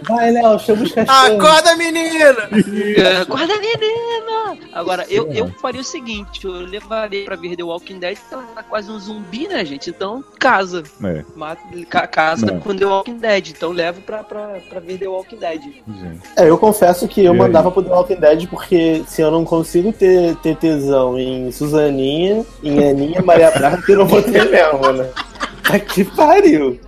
É. 0.00 0.08
Vai, 0.08 0.30
Léo, 0.30 0.58
chama 0.58 0.82
os 0.82 0.92
cachorros. 0.92 1.30
Acorda, 1.44 1.76
menina! 1.76 2.48
É, 2.96 3.24
Guarda 3.24 3.54
menina! 3.58 4.58
Agora, 4.72 5.04
eu, 5.08 5.30
eu 5.32 5.48
faria 5.60 5.80
o 5.80 5.84
seguinte: 5.84 6.44
eu 6.44 6.52
levaria 6.52 7.24
pra 7.24 7.36
ver 7.36 7.56
The 7.56 7.62
Walking 7.62 7.98
Dead, 7.98 8.16
porque 8.18 8.34
ela 8.34 8.44
tá 8.54 8.62
quase 8.62 8.90
um 8.90 8.98
zumbi, 8.98 9.46
né, 9.48 9.64
gente? 9.64 9.90
Então, 9.90 10.24
casa. 10.38 10.82
É, 11.04 11.24
Mata, 11.36 11.62
ca- 11.88 12.06
casa 12.06 12.46
Não. 12.46 12.60
com 12.60 12.74
The 12.76 12.86
Walking 12.86 13.18
Dead. 13.18 13.48
Então, 13.50 13.70
levo 13.72 14.00
pra, 14.02 14.22
pra, 14.24 14.58
pra 14.68 14.80
ver 14.80 14.98
The 14.98 15.08
Walking 15.08 15.36
Dead. 15.36 15.62
gente. 15.62 16.20
É, 16.36 16.48
eu 16.48 16.56
confesso 16.58 17.06
que 17.08 17.24
eu 17.24 17.34
E 17.34 17.38
mandava 17.38 17.70
pro 17.70 17.82
The 17.82 17.90
Walking 17.90 18.16
Dead 18.20 18.46
porque 18.48 19.02
se 19.06 19.20
eu 19.22 19.30
não 19.30 19.44
consigo 19.44 19.92
ter, 19.92 20.36
ter 20.36 20.56
tesão 20.56 21.18
em 21.18 21.50
Suzaninha, 21.52 22.44
em 22.62 22.88
Aninha, 22.88 23.22
Maria 23.24 23.50
Braga, 23.50 23.82
eu 23.88 23.98
não 23.98 24.06
vou 24.06 24.22
ter 24.22 24.48
mesmo, 24.48 24.92
né? 24.92 25.08
Tá 25.62 25.78
que 25.78 26.04
pariu. 26.04 26.80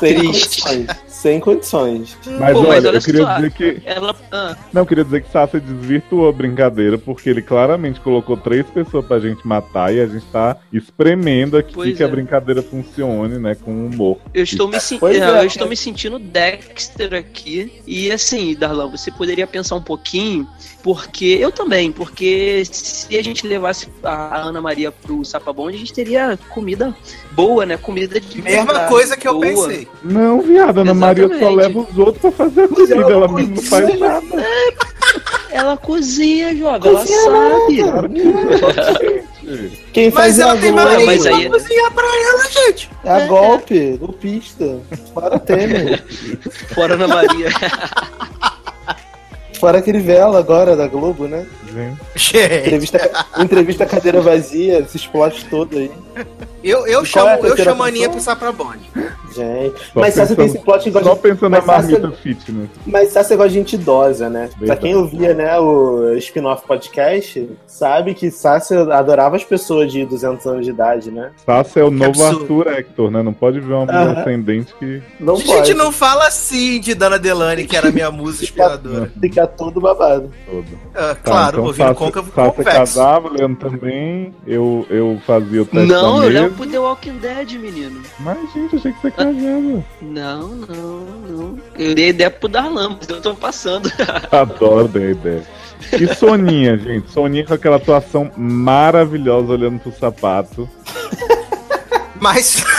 Sem 0.00 0.18
Triste. 0.18 0.62
condições. 0.62 1.05
Sem 1.22 1.40
condições. 1.40 2.16
Mas 2.38 2.52
Pô, 2.52 2.60
olha, 2.60 2.68
mas 2.68 2.84
olha 2.84 2.96
eu 2.98 3.00
queria 3.02 3.22
só. 3.24 3.34
dizer 3.36 3.50
que. 3.52 3.82
Ela. 3.86 4.14
ah, 4.30 4.54
Não, 4.72 4.82
eu 4.82 4.86
queria 4.86 5.02
dizer 5.04 5.22
que 5.22 5.30
Sasha 5.32 5.58
desvirtuou 5.58 6.28
a 6.28 6.32
brincadeira, 6.32 6.98
porque 6.98 7.30
ele 7.30 7.40
claramente 7.40 8.00
colocou 8.00 8.36
três 8.36 8.66
pessoas 8.66 9.04
pra 9.06 9.18
gente 9.18 9.46
matar 9.46 9.94
e 9.94 10.00
a 10.00 10.06
gente 10.06 10.26
tá 10.26 10.56
espremendo 10.72 11.56
aqui 11.56 11.72
Pois 11.74 11.96
que 11.96 12.02
a 12.02 12.06
é. 12.06 12.10
brincadeira 12.10 12.62
funcione, 12.62 13.38
né? 13.38 13.54
Com 13.54 13.70
humor. 13.86 14.18
eu 14.34 14.44
estou 14.44 14.68
me, 14.68 14.78
sen- 14.78 14.98
Pois 14.98 15.16
é, 15.16 15.24
é. 15.24 15.40
eu 15.42 15.46
estou 15.46 15.66
me 15.68 15.76
sentindo 15.76 16.18
Dexter 16.18 17.14
aqui. 17.14 17.80
E 17.86 18.10
assim, 18.12 18.54
Darlan, 18.54 18.90
você 18.90 19.10
poderia 19.10 19.46
pensar 19.46 19.74
um 19.76 19.82
pouquinho, 19.82 20.46
porque. 20.82 21.38
Eu 21.40 21.50
também, 21.50 21.90
porque 21.92 22.62
se 22.70 23.16
a 23.16 23.22
gente 23.22 23.46
levasse 23.46 23.88
a 24.02 24.42
Ana 24.42 24.60
Maria 24.60 24.92
pro 24.92 25.24
Sapabonde, 25.24 25.76
a 25.76 25.80
gente 25.80 25.92
teria 25.94 26.38
comida 26.50 26.94
boa, 27.32 27.64
né? 27.64 27.76
Comida 27.76 28.20
de. 28.20 28.42
Mesma 28.42 28.64
verdade, 28.66 28.88
coisa 28.90 29.16
que 29.16 29.26
eu 29.26 29.32
boa. 29.40 29.42
pensei. 29.44 29.88
Não, 30.04 30.42
viado, 30.42 30.80
Ana 30.80 30.92
Maria 31.06 31.38
só 31.38 31.50
leva 31.50 31.78
os 31.80 31.98
outros 31.98 32.20
pra 32.20 32.30
fazer 32.32 32.62
a 32.64 32.68
comida, 32.68 32.94
ela 32.94 33.28
mesmo 33.28 33.54
não 33.56 33.62
faz 33.62 33.98
nada. 33.98 34.46
Ela 35.50 35.76
cozinha, 35.76 36.54
jovem, 36.56 36.90
ela 36.90 37.06
sabe. 37.06 37.82
Quem 39.92 40.10
faz 40.10 40.36
Mas 40.36 40.38
é 40.38 40.42
ela 40.42 40.52
a 40.52 40.56
tem 40.58 40.72
marido 40.72 41.06
mas 41.06 41.22
pra 41.22 41.36
aí- 41.36 41.48
cozinhar 41.48 41.90
pra 41.92 42.04
ela, 42.04 42.48
gente. 42.50 42.90
É 43.04 43.10
a 43.12 43.26
golpe, 43.26 43.96
golpista. 43.96 44.80
Fora 45.14 45.38
Temer. 45.38 46.04
Fora 46.74 46.94
Ana 46.94 47.08
Maria. 47.08 47.48
Fora 49.58 49.78
aquele 49.78 50.00
vela 50.00 50.38
agora 50.38 50.76
da 50.76 50.86
Globo, 50.86 51.26
né? 51.26 51.46
Gente, 52.14 52.58
Entrevista, 52.58 53.10
entrevista 53.38 53.86
cadeira 53.86 54.20
vazia, 54.20 54.78
esse 54.80 55.08
plot 55.08 55.44
todo 55.46 55.76
aí. 55.76 55.90
eu, 56.64 56.86
eu 56.86 57.02
E 57.02 57.06
chamo, 57.06 57.28
é 57.28 57.34
a 57.34 57.38
eu 57.38 57.56
chamo 57.56 57.82
a 57.82 57.86
Aninha 57.88 58.08
pro 58.08 58.18
pessoa? 58.18 58.34
Sapabonde. 58.36 58.80
Gente. 59.34 59.78
Só 59.92 60.00
mas 60.00 60.14
Sasha 60.14 60.28
tem 60.34 60.36
pensando- 60.46 60.56
esse 60.56 60.64
plot 60.64 60.88
igual 60.88 61.04
só 61.04 61.14
de- 61.14 61.20
pensando 61.20 61.50
na 61.50 61.60
marmita 61.60 62.10
fitness. 62.12 62.70
Mas 62.86 63.10
Sasha 63.10 63.32
é 63.32 63.34
igual 63.34 63.48
de 63.48 63.54
gente 63.54 63.74
idosa, 63.76 64.30
né? 64.30 64.48
Pra 64.48 64.58
Verdade. 64.60 64.80
quem 64.80 64.94
ouvia, 64.96 65.34
né, 65.34 65.58
o 65.58 66.14
spin-off 66.16 66.66
podcast, 66.66 67.50
sabe 67.66 68.14
que 68.14 68.30
Sasha 68.30 68.80
adorava 68.94 69.36
as 69.36 69.44
pessoas 69.44 69.92
de 69.92 70.06
200 70.06 70.46
anos 70.46 70.64
de 70.64 70.70
idade, 70.70 71.10
né? 71.10 71.32
Sasha 71.44 71.80
é 71.80 71.84
o 71.84 71.90
novo 71.90 72.06
absurdo. 72.24 72.40
Arthur 72.62 72.78
Hector, 72.78 73.10
né? 73.10 73.22
Não 73.22 73.34
pode 73.34 73.60
ver 73.60 73.74
uma 73.74 73.84
mulher 73.84 73.98
Aham. 74.08 74.20
ascendente 74.22 74.74
que. 74.78 75.02
Não 75.20 75.34
A 75.34 75.38
gente 75.38 75.46
pode. 75.48 75.74
não 75.74 75.92
fala 75.92 76.26
assim 76.26 76.80
de 76.80 76.94
Dana 76.94 77.18
Delane, 77.18 77.66
que 77.66 77.76
era 77.76 77.90
minha 77.92 78.10
musa 78.12 78.42
inspiradora. 78.42 79.12
Fica 79.20 79.46
todo 79.46 79.80
babado. 79.82 80.30
Todo. 80.50 80.66
Ah, 80.94 81.06
Tá, 81.08 81.14
claro, 81.16 81.58
então 81.58 81.65
ouvindo 81.66 81.86
Sasha- 81.86 81.94
côncavo 81.94 82.32
Sasha 82.34 82.62
casava, 82.78 83.28
Leandro 83.30 83.70
também. 83.70 84.34
Eu, 84.46 84.86
eu 84.90 85.20
fazia 85.26 85.62
o 85.62 85.64
teste 85.66 85.86
Não, 85.86 86.22
eu 86.24 86.30
levo 86.30 86.54
pro 86.56 86.66
The 86.66 86.78
Walking 86.78 87.18
Dead, 87.18 87.52
menino. 87.52 88.00
Mas, 88.20 88.38
gente, 88.52 88.72
eu 88.74 88.78
achei 88.78 88.92
que 88.92 89.00
você 89.00 89.10
casava. 89.10 89.34
Não, 89.34 90.48
não, 90.48 91.00
não. 91.28 91.58
Eu 91.78 91.94
dei 91.94 92.08
ideia 92.08 92.30
pro 92.30 92.48
Darlan, 92.48 92.96
mas 92.98 93.08
eu 93.08 93.20
tô 93.20 93.34
passando. 93.34 93.90
Adoro 94.32 94.88
dar 94.88 95.00
ideia. 95.02 95.42
E 95.92 96.14
Soninha, 96.14 96.76
gente. 96.78 97.10
Soninha 97.12 97.44
com 97.44 97.54
aquela 97.54 97.76
atuação 97.76 98.30
maravilhosa 98.36 99.52
olhando 99.52 99.78
pro 99.80 99.92
sapato. 99.92 100.68
Mas. 102.20 102.64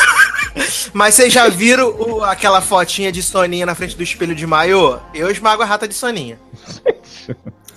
Mas 0.93 1.13
vocês 1.13 1.31
já 1.31 1.47
viram 1.47 1.89
o- 1.91 2.23
aquela 2.23 2.59
fotinha 2.61 3.11
de 3.11 3.21
Soninha 3.21 3.65
na 3.65 3.75
frente 3.75 3.95
do 3.95 4.01
espelho 4.01 4.33
de 4.33 4.47
maiô? 4.47 4.97
Eu 5.13 5.29
esmago 5.29 5.61
a 5.61 5.65
rata 5.65 5.87
de 5.87 5.93
Soninha. 5.93 6.39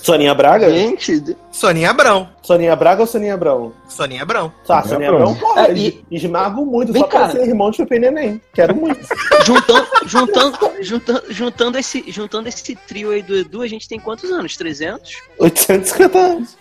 Soninha 0.02 0.34
Braga? 0.34 0.70
Gente, 0.70 1.36
Soninha 1.60 1.90
Abrão. 1.90 2.26
Soninha 2.42 2.74
Braga 2.74 3.02
ou 3.02 3.06
Soninha 3.06 3.34
Abrão? 3.34 3.72
Soninha 3.86 4.22
Abrão. 4.22 4.50
Tá, 4.66 4.82
Soninha 4.82 5.10
Soninha 5.10 5.10
Abrão. 5.10 5.34
Porra, 5.34 5.66
É, 5.68 5.72
e- 5.74 6.02
esmago 6.10 6.64
muito, 6.64 6.90
Vem 6.90 7.02
só 7.02 7.08
pra 7.08 7.20
cá. 7.20 7.30
ser 7.32 7.42
irmão 7.46 7.70
de 7.70 7.76
Pepe 7.78 7.98
Neném. 7.98 8.40
Quero 8.54 8.74
muito. 8.74 8.98
juntando, 9.44 9.86
juntando, 10.06 10.58
juntando, 10.80 11.22
juntando, 11.28 11.78
esse, 11.78 12.02
juntando 12.08 12.48
esse 12.48 12.74
trio 12.74 13.10
aí 13.10 13.22
do 13.22 13.36
Edu, 13.36 13.60
a 13.60 13.66
gente 13.66 13.86
tem 13.86 14.00
quantos 14.00 14.30
anos? 14.32 14.56
300? 14.56 15.12
850 15.38 16.18
anos. 16.18 16.56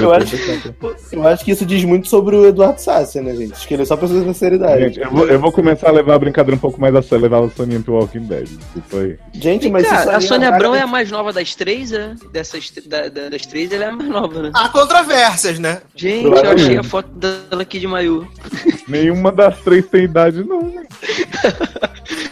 Eu 0.00 0.12
acho- 0.12 0.36
Eu 1.12 1.28
acho 1.28 1.44
que 1.44 1.50
isso 1.50 1.66
diz 1.66 1.84
muito 1.84 2.08
sobre 2.08 2.34
o 2.34 2.46
Eduardo 2.46 2.80
Sassi, 2.80 3.20
né, 3.20 3.36
gente? 3.36 3.52
Acho 3.52 3.68
que 3.68 3.74
ele 3.74 3.82
é 3.82 3.86
só 3.86 3.96
pessoas 3.98 4.24
com 4.24 4.32
sinceridade. 4.32 4.82
Gente, 4.84 5.00
eu 5.00 5.10
vou, 5.10 5.26
eu 5.28 5.38
vou 5.38 5.52
começar 5.52 5.90
a 5.90 5.92
levar 5.92 6.14
a 6.14 6.18
brincadeira 6.18 6.56
um 6.56 6.60
pouco 6.60 6.80
mais 6.80 6.94
a 6.96 7.02
sério, 7.02 7.22
levar 7.22 7.44
a 7.44 7.50
Soninha 7.50 7.80
pro 7.80 7.94
Walking 7.94 8.20
Dead. 8.24 8.48
Desculpa 8.48 8.96
aí. 8.96 9.18
Gente, 9.34 9.62
Vem 9.64 9.72
mas 9.72 9.86
se 9.86 9.92
a 9.94 10.20
Sônia 10.22 10.48
Braga 10.48 10.56
Abrão 10.56 10.74
é 10.74 10.80
a 10.80 10.86
mais 10.86 11.10
nova 11.10 11.32
das 11.34 11.54
três, 11.54 11.92
é? 11.92 12.14
Dessas, 12.32 12.70
da- 12.86 13.08
da- 13.08 13.28
das 13.28 13.44
três, 13.44 13.70
ela 13.72 13.84
é 13.84 13.88
a 13.88 13.92
mais 13.92 14.08
nova, 14.08 14.21
né? 14.28 14.50
Há 14.54 14.68
controvérsias, 14.68 15.58
né? 15.58 15.82
Gente, 15.94 16.26
eu 16.26 16.50
achei 16.50 16.78
a 16.78 16.82
foto 16.82 17.08
dela 17.10 17.62
aqui 17.62 17.78
de 17.78 17.86
maiô. 17.86 18.26
Nenhuma 18.88 19.30
das 19.30 19.58
três 19.60 19.86
tem 19.86 20.04
idade, 20.04 20.44
não. 20.44 20.62
né? 20.62 20.82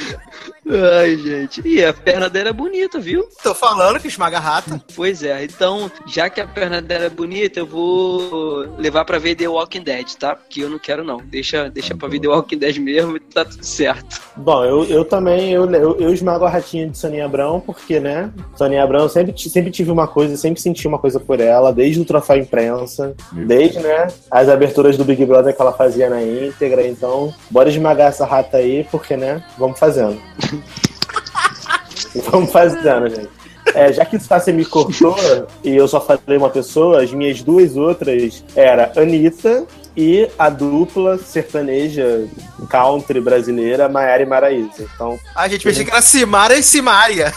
Ai, 0.71 1.17
gente. 1.17 1.61
E 1.67 1.85
a 1.85 1.93
perna 1.93 2.31
dela 2.31 2.51
é 2.51 2.53
bonita, 2.53 3.01
viu? 3.01 3.29
Tô 3.43 3.55
falando 3.55 3.99
que 3.99 4.07
esmaga 4.07 4.37
a 4.37 4.41
rata. 4.41 4.81
Pois 4.95 5.23
é, 5.23 5.45
então, 5.45 5.91
já 6.07 6.31
que 6.31 6.41
a 6.41 6.47
perna 6.47 6.81
dela 6.81 7.07
é 7.07 7.11
bonita, 7.11 7.59
eu 7.59 7.67
vou 7.67 8.67
levar 8.79 9.05
pra 9.05 9.19
ver 9.19 9.35
The 9.35 9.49
Walking 9.49 9.83
Dead, 9.83 10.15
tá? 10.15 10.37
Porque 10.37 10.63
eu 10.63 10.71
não 10.71 10.79
quero 10.79 11.03
não. 11.03 11.19
Deixa, 11.19 11.69
deixa 11.69 11.97
pra 11.97 12.09
ver 12.09 12.21
The 12.21 12.29
Walking 12.29 12.59
Dead 12.59 12.79
mesmo 12.79 13.17
e 13.17 13.21
tá 13.21 13.45
tudo 13.45 13.65
certo. 13.65 14.21
Bom, 14.37 14.65
eu, 14.65 14.85
eu 14.85 15.05
também, 15.05 15.53
eu, 15.53 15.69
eu, 15.71 15.97
eu 15.99 16.13
esmago 16.13 16.45
a 16.45 16.51
ratinha 16.51 16.89
de 16.89 16.97
Soninha 16.97 17.25
Abrão, 17.25 17.61
porque, 17.61 17.99
né, 17.99 18.31
Soninha 18.55 18.85
Abrão, 18.85 19.01
eu 19.01 19.09
sempre, 19.09 19.37
sempre 19.37 19.71
tive 19.71 19.91
uma 19.91 20.07
coisa, 20.07 20.37
sempre 20.37 20.61
senti 20.61 20.87
uma 20.87 20.99
coisa 20.99 21.19
por 21.19 21.41
ela, 21.41 21.73
desde 21.73 22.01
o 22.01 22.05
troféu 22.05 22.37
imprensa, 22.37 23.15
Meu 23.33 23.47
desde, 23.47 23.81
né, 23.81 24.07
as 24.31 24.49
aberturas 24.49 24.97
do 24.97 25.05
Big 25.05 25.25
Brother 25.27 25.55
que 25.55 25.61
ela 25.61 25.73
fazia 25.73 26.09
na 26.09 26.23
íntegra, 26.23 26.87
então, 26.87 27.35
bora 27.51 27.69
esmagar 27.69 28.09
essa 28.09 28.25
rata 28.25 28.59
aí, 28.59 28.87
porque, 28.91 29.17
né, 29.17 29.43
vamos 29.59 29.79
fazendo. 29.79 30.21
vamos 32.31 32.51
fazendo, 32.51 33.09
gente. 33.09 33.41
É, 33.75 33.93
já 33.93 34.05
que 34.05 34.17
o 34.17 34.21
Stassi 34.21 34.53
me 34.53 34.65
cortou 34.65 35.17
e 35.63 35.77
eu 35.77 35.87
só 35.87 36.01
falei 36.01 36.37
uma 36.37 36.51
pessoa, 36.51 37.03
as 37.03 37.13
minhas 37.13 37.41
duas 37.43 37.77
outras 37.77 38.43
era 38.57 38.91
Anitta 38.97 39.65
e 39.97 40.29
a 40.39 40.49
dupla 40.49 41.19
sertaneja 41.19 42.27
country 42.69 43.21
brasileira 43.21 43.89
Maiara 43.89 44.23
e 44.23 44.27
Maraísa. 44.27 44.89
Então, 44.95 45.19
A 45.35 45.47
gente 45.47 45.63
pensei 45.63 45.85
que 45.85 45.91
era 45.91 46.03
Simara 46.03 46.57
e 46.57 46.63
Simária. 46.63 47.33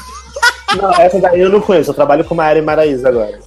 não, 0.76 0.92
essa 0.94 1.20
daí 1.20 1.42
eu 1.42 1.50
não 1.50 1.62
conheço, 1.62 1.92
eu 1.92 1.96
trabalho 1.96 2.24
com 2.24 2.34
Maiara 2.34 2.60
e 2.60 2.64
Maraísa 2.64 3.10
agora. 3.10 3.40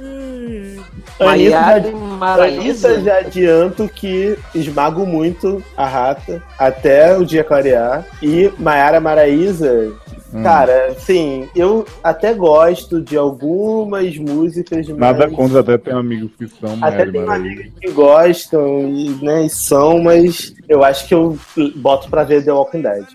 Anitta 0.00 0.87
Maiara 1.20 1.82
já, 1.82 1.88
e 1.88 1.94
Maraísa. 1.94 2.88
Anitta 2.88 3.00
já 3.02 3.18
adianto 3.18 3.88
que 3.88 4.38
esmago 4.54 5.06
muito 5.06 5.62
a 5.76 5.86
rata 5.86 6.42
até 6.58 7.16
o 7.16 7.24
dia 7.24 7.44
clarear. 7.44 8.04
E 8.22 8.52
Maiara 8.58 9.00
Maraísa, 9.00 9.92
Hum. 10.32 10.42
cara, 10.42 10.88
assim, 10.88 11.48
eu 11.56 11.86
até 12.04 12.34
gosto 12.34 13.00
de 13.00 13.16
algumas 13.16 14.18
músicas, 14.18 14.86
Nada 14.88 15.26
mas... 15.26 15.34
contra, 15.34 15.60
até 15.60 15.78
tem 15.78 15.94
amigos 15.94 16.30
que 16.36 16.46
são 16.48 16.72
Até 16.82 17.06
Maiara 17.06 17.08
e 17.08 17.12
tem 17.12 17.28
amigos 17.30 17.66
que 17.80 17.90
gostam 17.92 18.80
e, 18.90 19.08
né, 19.22 19.46
e 19.46 19.50
são, 19.50 20.02
mas 20.02 20.54
eu 20.68 20.84
acho 20.84 21.08
que 21.08 21.14
eu 21.14 21.38
boto 21.76 22.10
pra 22.10 22.24
ver 22.24 22.44
The 22.44 22.52
Walking 22.52 22.82
Dead. 22.82 23.06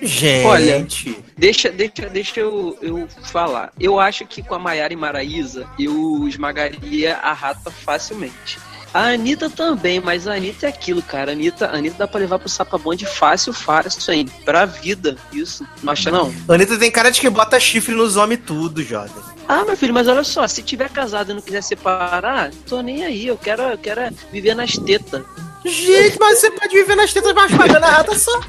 Gente. 0.00 1.22
Deixa, 1.36 1.70
deixa, 1.70 2.08
deixa 2.08 2.40
eu, 2.40 2.76
eu 2.80 3.08
falar. 3.24 3.72
Eu 3.78 3.98
acho 3.98 4.26
que 4.26 4.42
com 4.42 4.54
a 4.54 4.58
Maiara 4.58 4.92
e 4.92 4.96
Maraísa, 4.96 5.66
eu 5.78 6.26
esmagaria 6.28 7.16
a 7.16 7.32
rata 7.32 7.70
facilmente. 7.70 8.58
A 8.92 9.08
Anitta 9.10 9.50
também, 9.50 10.00
mas 10.00 10.26
a 10.26 10.34
Anitta 10.34 10.66
é 10.66 10.68
aquilo, 10.70 11.02
cara. 11.02 11.32
A 11.32 11.34
Anitta, 11.34 11.66
a 11.66 11.76
Anitta 11.76 11.98
dá 11.98 12.08
pra 12.08 12.20
levar 12.20 12.38
pro 12.38 12.48
sapabonde 12.48 13.04
fácil, 13.04 13.52
fácil, 13.52 14.12
hein? 14.14 14.26
Pra 14.44 14.64
vida, 14.64 15.16
isso. 15.32 15.66
Não 15.82 15.92
acha, 15.92 16.10
não? 16.10 16.32
A 16.48 16.54
Anitta 16.54 16.78
tem 16.78 16.90
cara 16.90 17.10
de 17.10 17.20
que 17.20 17.28
bota 17.28 17.60
chifre 17.60 17.94
nos 17.94 18.16
homens 18.16 18.40
tudo, 18.46 18.82
jovem. 18.82 19.22
Ah, 19.46 19.64
meu 19.64 19.76
filho, 19.76 19.94
mas 19.94 20.08
olha 20.08 20.24
só, 20.24 20.46
se 20.46 20.62
tiver 20.62 20.90
casado 20.90 21.30
e 21.30 21.34
não 21.34 21.42
quiser 21.42 21.62
separar, 21.62 22.50
tô 22.66 22.80
nem 22.80 23.04
aí. 23.04 23.26
Eu 23.26 23.36
quero, 23.36 23.62
eu 23.62 23.78
quero 23.78 24.00
viver 24.32 24.54
nas 24.54 24.72
tetas. 24.72 25.22
Gente, 25.68 26.18
mas 26.18 26.38
você 26.38 26.50
pode 26.50 26.74
viver 26.74 26.94
nas 26.96 27.12
tetas 27.12 27.32
mais 27.34 27.54
pagando 27.54 27.84
a 27.84 27.90
rata 27.90 28.14
só. 28.18 28.40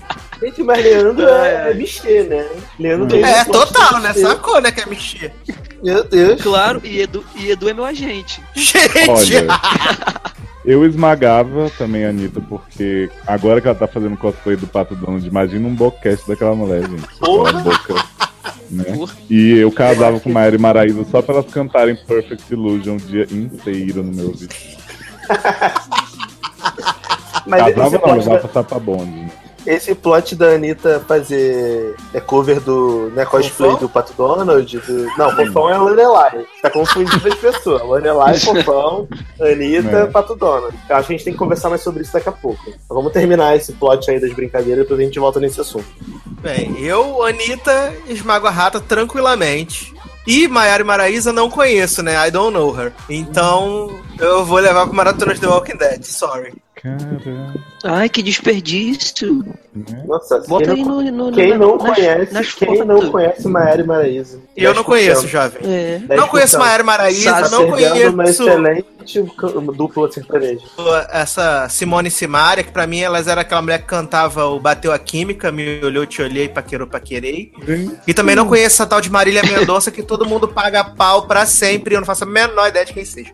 Gente, 0.41 0.63
mas 0.63 0.84
Leandro 0.84 1.27
é, 1.27 1.71
é 1.71 1.73
bichê, 1.73 2.23
né? 2.23 2.47
Leandro 2.79 3.08
tem 3.08 3.23
É, 3.23 3.43
total, 3.43 3.99
né? 3.99 4.10
bichê. 4.13 4.21
Sacou, 4.25 4.62
né? 4.62 4.71
Que 4.71 4.82
é 4.82 4.86
mexer. 4.86 5.34
Meu 5.84 6.03
Deus. 6.03 6.41
Claro, 6.41 6.82
e 6.84 7.01
Edu, 7.01 7.23
e 7.36 7.51
Edu 7.51 7.69
é 7.69 7.73
meu 7.73 7.86
agente. 7.86 8.41
Gente! 8.53 9.10
Olha, 9.10 9.47
eu 10.65 10.86
esmagava 10.86 11.69
também 11.77 12.05
a 12.05 12.10
Anitta, 12.10 12.41
porque 12.41 13.10
agora 13.25 13.60
que 13.62 13.67
ela 13.67 13.75
tá 13.77 13.88
fazendo 13.88 14.17
cosplay 14.17 14.55
do 14.55 14.67
Pato 14.67 14.95
Donald, 14.95 15.25
imagina 15.25 15.67
um 15.67 15.73
boquete 15.75 16.27
daquela 16.27 16.55
mulher, 16.55 16.82
gente. 16.82 17.08
Porra. 17.19 17.53
Boca, 17.53 17.95
né? 18.69 18.84
Porra. 18.93 19.13
E 19.29 19.58
eu 19.58 19.71
casava 19.71 20.19
com 20.19 20.29
Maíra 20.32 20.55
e 20.55 20.60
Maraísa 20.60 21.05
só 21.10 21.21
pra 21.21 21.36
elas 21.36 21.51
cantarem 21.51 21.95
Perfect 21.95 22.43
Illusion 22.53 22.95
o 22.95 22.99
dia 22.99 23.25
inteiro 23.32 24.03
no 24.03 24.13
meu 24.13 24.27
ouvido. 24.27 24.53
Mas 27.49 27.67
esse 27.67 27.73
Casava 27.73 28.15
não, 28.15 28.19
da, 28.19 28.38
pra 28.39 28.49
Sapabonde. 28.49 29.12
né? 29.12 29.29
esse 29.65 29.93
plot 29.93 30.35
da 30.35 30.51
Anitta 30.53 31.03
fazer 31.07 31.95
é 32.13 32.19
cover 32.19 32.59
do 32.59 33.12
né, 33.13 33.25
cosplay 33.25 33.69
Fofão? 33.71 33.75
do 33.75 33.89
Pato 33.89 34.13
Donald. 34.13 34.79
Do... 34.79 35.05
Não, 35.17 35.35
Fofão 35.35 35.69
é 35.69 35.73
a 35.73 35.77
Lorelai. 35.77 36.45
Tá 36.62 36.69
confundindo 36.69 37.27
as 37.27 37.35
pessoas. 37.35 37.81
Lorelai, 37.83 38.38
Fofão, 38.39 39.07
Anitta, 39.39 39.97
É. 39.97 40.05
Pato 40.07 40.35
Donald. 40.35 40.75
Eu 40.89 40.95
acho 40.95 41.07
que 41.07 41.13
a 41.13 41.17
gente 41.17 41.25
tem 41.25 41.33
que 41.33 41.39
conversar 41.39 41.69
mais 41.69 41.81
sobre 41.81 42.01
isso 42.01 42.13
daqui 42.13 42.29
a 42.29 42.31
pouco. 42.31 42.62
Então, 42.67 42.95
vamos 42.97 43.12
terminar 43.12 43.55
esse 43.55 43.73
plot 43.73 44.09
aí 44.09 44.19
das 44.19 44.33
brincadeiras, 44.33 44.83
depois 44.83 44.99
a 44.99 45.03
gente 45.03 45.19
volta 45.19 45.39
nesse 45.39 45.59
assunto. 45.62 45.85
Bem, 46.41 46.79
eu, 46.79 47.21
Anitta, 47.23 47.93
esmago 48.07 48.47
a 48.47 48.51
rata 48.51 48.79
tranquilamente. 48.79 49.93
E 50.25 50.47
Maiara 50.47 50.83
e 50.83 50.85
Maraísa 50.85 51.33
não 51.33 51.49
conheço, 51.49 52.03
né? 52.03 52.27
I 52.27 52.31
don't 52.31 52.53
know 52.53 52.75
her. 52.79 52.93
Então, 53.09 53.89
eu 54.19 54.45
vou 54.45 54.59
levar 54.59 54.85
pro 54.85 54.95
Maratona 54.95 55.33
de 55.33 55.41
The 55.41 55.47
Walking 55.47 55.77
Dead. 55.77 56.03
Sorry. 56.03 56.53
Caramba. 56.82 57.54
Ai, 57.84 58.08
que 58.10 58.24
desperdício. 58.24 59.44
Nossa, 60.08 60.39
Bota 60.48 60.65
quem 60.74 60.76
aí 60.76 60.84
não, 60.84 61.02
no, 61.02 61.12
no, 61.30 61.32
quem 61.34 61.50
na- 61.52 61.58
não 61.58 61.78
nas- 61.78 61.96
conhece, 61.96 62.34
nas 62.34 62.54
quem 62.54 62.68
fotos. 62.70 62.86
não 62.88 63.12
conhece 63.12 63.48
Maera 63.48 63.82
e 63.82 63.86
Maraísa? 63.86 64.39
E 64.56 64.63
eu 64.63 64.74
não 64.74 64.84
10%. 64.84 64.86
conheço, 64.86 65.28
jovem. 65.28 65.62
É. 65.63 66.02
Não 66.15 66.28
conheço 66.28 66.58
10%. 66.58 66.60
Maiara 66.60 66.84
e 66.84 66.86
Maraísa, 66.86 67.30
Sabe, 67.30 67.52
não 67.52 67.72
Perdendo 67.72 68.13
uma 68.13 68.24
conheço 68.24 68.44
excelente 68.44 68.86
dupla 69.76 70.12
sertaneja. 70.12 70.62
essa 71.12 71.68
Simone 71.70 72.10
Simaria, 72.12 72.63
que 72.63 72.72
pra 72.72 72.86
mim 72.88 73.00
elas 73.02 73.28
era 73.28 73.42
aquela 73.42 73.62
mulher 73.62 73.80
que 73.80 73.86
cantava 73.88 74.46
o 74.46 74.60
Bateu 74.60 74.92
a 74.92 75.00
Química, 75.00 75.52
Me 75.52 75.84
Olhou, 75.84 76.06
Te 76.06 76.22
Olhei, 76.22 76.48
Paquerou, 76.48 76.88
Paquerei. 76.88 77.52
E 78.08 78.13
também 78.13 78.36
não 78.36 78.48
conheço 78.48 78.76
essa 78.76 78.86
tal 78.86 79.02
de 79.02 79.10
Marília 79.10 79.42
Mendonça, 79.44 79.92
que 79.92 80.04
todo 80.04 80.26
mundo 80.26 80.48
paga 80.48 80.84
pau 80.84 81.28
pra 81.28 81.46
sempre, 81.46 81.94
e 81.94 81.96
eu 81.96 82.00
não 82.02 82.06
faço 82.08 82.24
a 82.24 82.28
menor 82.28 82.68
ideia 82.70 82.86
de 82.86 82.94
quem 82.94 83.04
seja. 83.06 83.32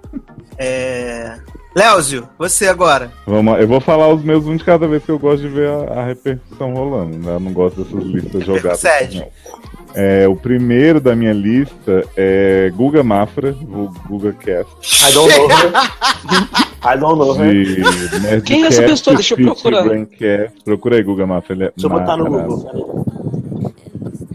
É... 0.58 1.38
Léozio, 1.76 2.30
você 2.40 2.68
agora. 2.68 3.12
Vamos. 3.28 3.60
Eu 3.60 3.68
vou 3.68 3.82
falar 3.82 4.08
os 4.08 4.24
meus 4.24 4.46
um 4.46 4.56
de 4.56 4.64
cada 4.64 4.88
vez 4.88 5.04
que 5.04 5.12
eu 5.12 5.20
gosto 5.20 5.42
de 5.42 5.50
ver 5.50 5.68
a, 5.68 6.00
a 6.00 6.06
repercussão 6.06 6.74
rolando. 6.74 7.18
Né? 7.18 7.36
Eu 7.36 7.40
não 7.40 7.52
gosto 7.52 7.84
dessas 7.84 8.04
listas 8.04 8.46
jogadas. 8.46 8.82
Repercussede. 8.82 9.20
não. 9.20 9.66
É, 9.98 10.28
o 10.28 10.36
primeiro 10.36 11.00
da 11.00 11.16
minha 11.16 11.32
lista 11.32 12.04
é 12.18 12.70
Guga 12.76 13.02
Mafra, 13.02 13.52
o 13.62 13.90
Guga 14.08 14.34
Cast. 14.34 15.10
I 15.10 15.14
don't 15.14 15.38
know 15.38 15.48
her. 15.50 15.72
I 16.84 16.98
don't 16.98 17.18
know 17.18 17.34
her. 17.34 18.42
Quem 18.44 18.64
é 18.64 18.68
essa 18.68 18.84
pessoa? 18.84 19.16
Deixa 19.16 19.36
eu 19.36 19.46
procurar. 19.46 19.86
Procura 20.64 20.98
aí, 20.98 21.04
Guga 21.04 21.26
Mafra. 21.26 21.56
Ele 21.56 21.64
é 21.66 21.72
Deixa 21.76 21.88
eu 21.88 21.90
botar 21.90 22.18
no. 22.18 22.26
Google. 22.26 23.05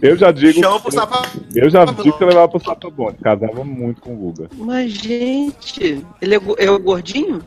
Eu 0.01 0.17
já 0.17 0.31
digo. 0.31 0.59
Chama 0.59 0.79
pro 0.79 0.91
sapato. 0.91 1.41
Eu 1.53 1.69
já 1.69 1.85
digo 1.85 2.17
que 2.17 2.23
eu 2.23 2.27
levava 2.27 2.49
pro 2.49 2.59
Sapabonde. 2.63 3.17
Casava 3.21 3.63
muito 3.63 4.01
com 4.01 4.13
o 4.13 4.17
Guga. 4.17 4.49
Mas, 4.57 4.91
gente, 4.93 6.03
ele 6.21 6.35
é, 6.35 6.39
é 6.57 6.71
o 6.71 6.79
gordinho? 6.79 7.41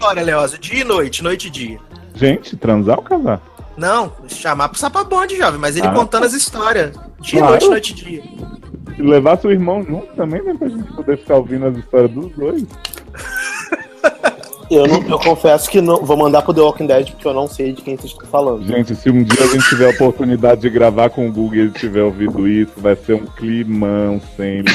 Olha, 0.00 0.22
Leozio, 0.22 0.58
dia 0.58 0.80
e 0.80 0.84
noite, 0.84 1.22
noite 1.22 1.48
e 1.48 1.50
dia. 1.50 1.78
Gente, 2.14 2.56
transar 2.56 2.98
ou 2.98 3.02
casar? 3.04 3.40
Não, 3.76 4.12
chamar 4.28 4.68
pro 4.68 4.78
sapabonde, 4.78 5.36
jovem, 5.36 5.58
mas 5.60 5.76
ele 5.76 5.86
Ah. 5.86 5.92
contando 5.92 6.24
as 6.24 6.32
histórias. 6.32 6.92
Dia 7.20 7.38
e 7.38 7.42
Claro. 7.42 7.50
noite, 7.50 7.68
noite 7.68 7.90
e 7.92 7.94
dia. 7.94 8.22
Se 8.96 9.02
levar 9.02 9.38
seu 9.38 9.50
irmão 9.50 9.84
junto 9.84 10.06
também, 10.14 10.42
né? 10.42 10.54
Pra 10.54 10.68
gente 10.68 10.92
poder 10.92 11.18
ficar 11.18 11.36
ouvindo 11.36 11.66
as 11.66 11.76
histórias 11.76 12.10
dos 12.10 12.32
dois. 12.32 12.64
Eu, 14.70 14.86
não- 14.86 15.02
eu 15.08 15.18
confesso 15.18 15.70
que 15.70 15.80
não. 15.80 16.04
Vou 16.04 16.16
mandar 16.16 16.42
pro 16.42 16.52
The 16.52 16.60
Walking 16.60 16.86
Dead 16.86 17.10
porque 17.12 17.26
eu 17.26 17.32
não 17.34 17.46
sei 17.46 17.72
de 17.72 17.80
quem 17.82 17.96
vocês 17.96 18.12
estão 18.12 18.26
falando. 18.28 18.66
Gente, 18.66 18.94
se 18.94 19.08
um 19.10 19.22
dia 19.22 19.42
a 19.44 19.46
gente 19.46 19.66
tiver 19.68 19.86
a 19.86 19.90
oportunidade 19.90 20.60
de 20.60 20.68
gravar 20.70 21.08
com 21.10 21.26
o 21.26 21.32
Google 21.32 21.54
e 21.56 21.60
ele 21.60 21.70
tiver 21.70 22.02
ouvido 22.02 22.46
isso, 22.46 22.72
vai 22.76 22.94
ser 22.94 23.14
um 23.14 23.24
climão 23.26 24.20
sem. 24.36 24.62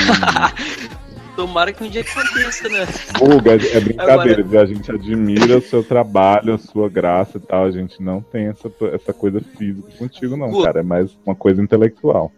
Tomara 1.36 1.74
que 1.74 1.84
um 1.84 1.90
dia 1.90 2.02
aconteça, 2.02 2.70
né? 2.70 2.86
Guga, 3.18 3.54
é 3.54 3.80
brincadeira, 3.80 4.42
Agora- 4.42 4.62
a 4.62 4.66
gente 4.68 4.92
admira 4.92 5.58
o 5.58 5.62
seu 5.62 5.84
trabalho, 5.84 6.54
a 6.54 6.58
sua 6.60 6.88
graça 6.88 7.38
e 7.40 7.42
tal. 7.42 7.66
A 7.66 7.72
gente 7.72 8.02
não 8.04 8.22
tem 8.22 8.48
essa, 8.48 8.72
essa 8.94 9.12
coisa 9.14 9.42
física 9.58 9.88
contigo, 9.98 10.38
não, 10.38 10.52
Guga. 10.52 10.66
cara. 10.66 10.80
É 10.82 10.84
mais 10.84 11.10
uma 11.26 11.34
coisa 11.36 11.60
intelectual. 11.62 12.32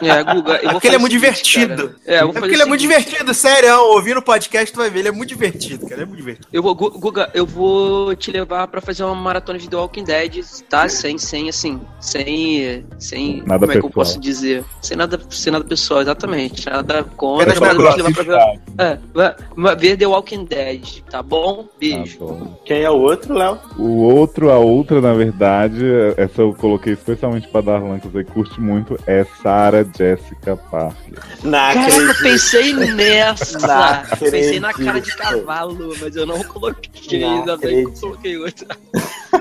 É, 0.00 0.22
Guga, 0.22 0.54
eu 0.56 0.62
vou 0.62 0.72
porque 0.72 0.86
ele 0.88 0.96
é 0.96 0.98
muito 0.98 1.12
divertido. 1.12 1.88
cara. 1.88 1.96
É, 2.06 2.16
eu 2.22 2.28
vou 2.28 2.36
É 2.36 2.40
porque 2.40 2.54
ele 2.54 2.62
é 2.62 2.66
muito 2.66 2.80
divertido, 2.80 3.34
sério. 3.34 3.74
Ouvindo 3.92 4.18
o 4.18 4.22
podcast, 4.22 4.72
tu 4.72 4.78
vai 4.78 4.88
ver. 4.88 5.00
Ele 5.00 5.08
é 5.08 5.12
muito 5.12 5.28
divertido, 5.28 5.80
cara. 5.86 5.94
Ele 5.94 6.02
é 6.02 6.06
muito 6.06 6.18
divertido. 6.18 6.48
Eu 6.52 6.62
vou, 6.62 6.74
Gu- 6.74 6.98
Guga, 6.98 7.30
eu 7.34 7.44
vou 7.44 8.14
te 8.16 8.30
levar 8.30 8.66
pra 8.68 8.80
fazer 8.80 9.04
uma 9.04 9.14
maratona 9.14 9.58
de 9.58 9.68
The 9.68 9.76
Walking 9.76 10.04
Dead, 10.04 10.44
tá? 10.70 10.88
Sem, 10.88 11.18
sem 11.18 11.48
assim, 11.48 11.80
sem, 12.00 12.84
sem, 12.98 13.42
Nada 13.46 13.58
como 13.66 13.72
é 13.72 13.74
que 13.74 13.78
eu 13.78 13.82
pessoal. 13.88 13.92
posso 13.92 14.20
dizer? 14.20 14.64
Sem 14.80 14.96
nada, 14.96 15.20
sem 15.30 15.52
nada 15.52 15.64
pessoal, 15.64 16.00
exatamente. 16.00 16.66
Nada 16.68 17.04
contra, 17.04 17.46
mas 17.60 17.76
vou 17.76 17.92
te 17.92 17.96
levar 18.02 18.12
pra 18.14 18.22
ver, 18.24 18.60
é, 18.78 18.98
vai- 19.12 19.34
vai 19.56 19.76
ver 19.76 19.96
The 19.98 20.06
Walking 20.06 20.44
Dead, 20.44 21.00
tá 21.10 21.22
bom? 21.22 21.66
Beijo. 21.78 22.18
Tá 22.18 22.24
bom. 22.24 22.60
Quem 22.64 22.82
é 22.82 22.90
o 22.90 22.94
outro, 22.98 23.34
Léo? 23.34 23.58
O 23.78 24.02
outro, 24.04 24.50
a 24.50 24.58
outra, 24.58 25.00
na 25.00 25.12
verdade, 25.12 25.84
essa 26.16 26.40
eu 26.42 26.54
coloquei 26.54 26.92
especialmente 26.94 27.48
pra 27.48 27.60
Darlan, 27.60 27.98
que 27.98 28.08
você 28.08 28.24
curte 28.24 28.60
muito, 28.60 28.98
é 29.06 29.24
Sarah 29.40 29.84
Jessica 29.96 30.56
Parker. 30.56 31.18
Não 31.42 31.52
Caraca, 31.52 31.90
eu 31.96 32.14
pensei 32.16 32.72
nessa. 32.72 33.58
Não 34.20 34.30
pensei 34.30 34.60
na 34.60 34.72
cara 34.72 35.00
de 35.00 35.14
cavalo, 35.16 35.94
mas 36.00 36.16
eu 36.16 36.26
não 36.26 36.42
coloquei. 36.44 37.20
Não 37.20 37.38
Ainda 37.38 37.56
bem 37.56 37.84
que 37.84 37.90
eu 37.96 38.00
coloquei 38.00 38.36
outra. 38.38 38.76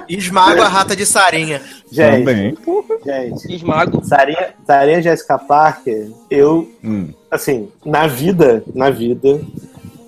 Esmago 0.08 0.62
a 0.62 0.67
rata 0.67 0.95
de 0.95 1.06
sarinha. 1.06 1.62
Gente, 1.91 2.19
Também, 2.25 2.58
gente. 3.06 3.56
Esmago. 3.56 4.04
Sarinha, 4.06 4.54
Sarinha 4.65 5.01
Jessica 5.01 5.38
Parker, 5.38 6.10
eu, 6.30 6.69
Hum. 6.84 7.13
assim, 7.30 7.69
na 7.86 8.08
vida, 8.08 8.63
na 8.73 8.89
vida, 8.89 9.41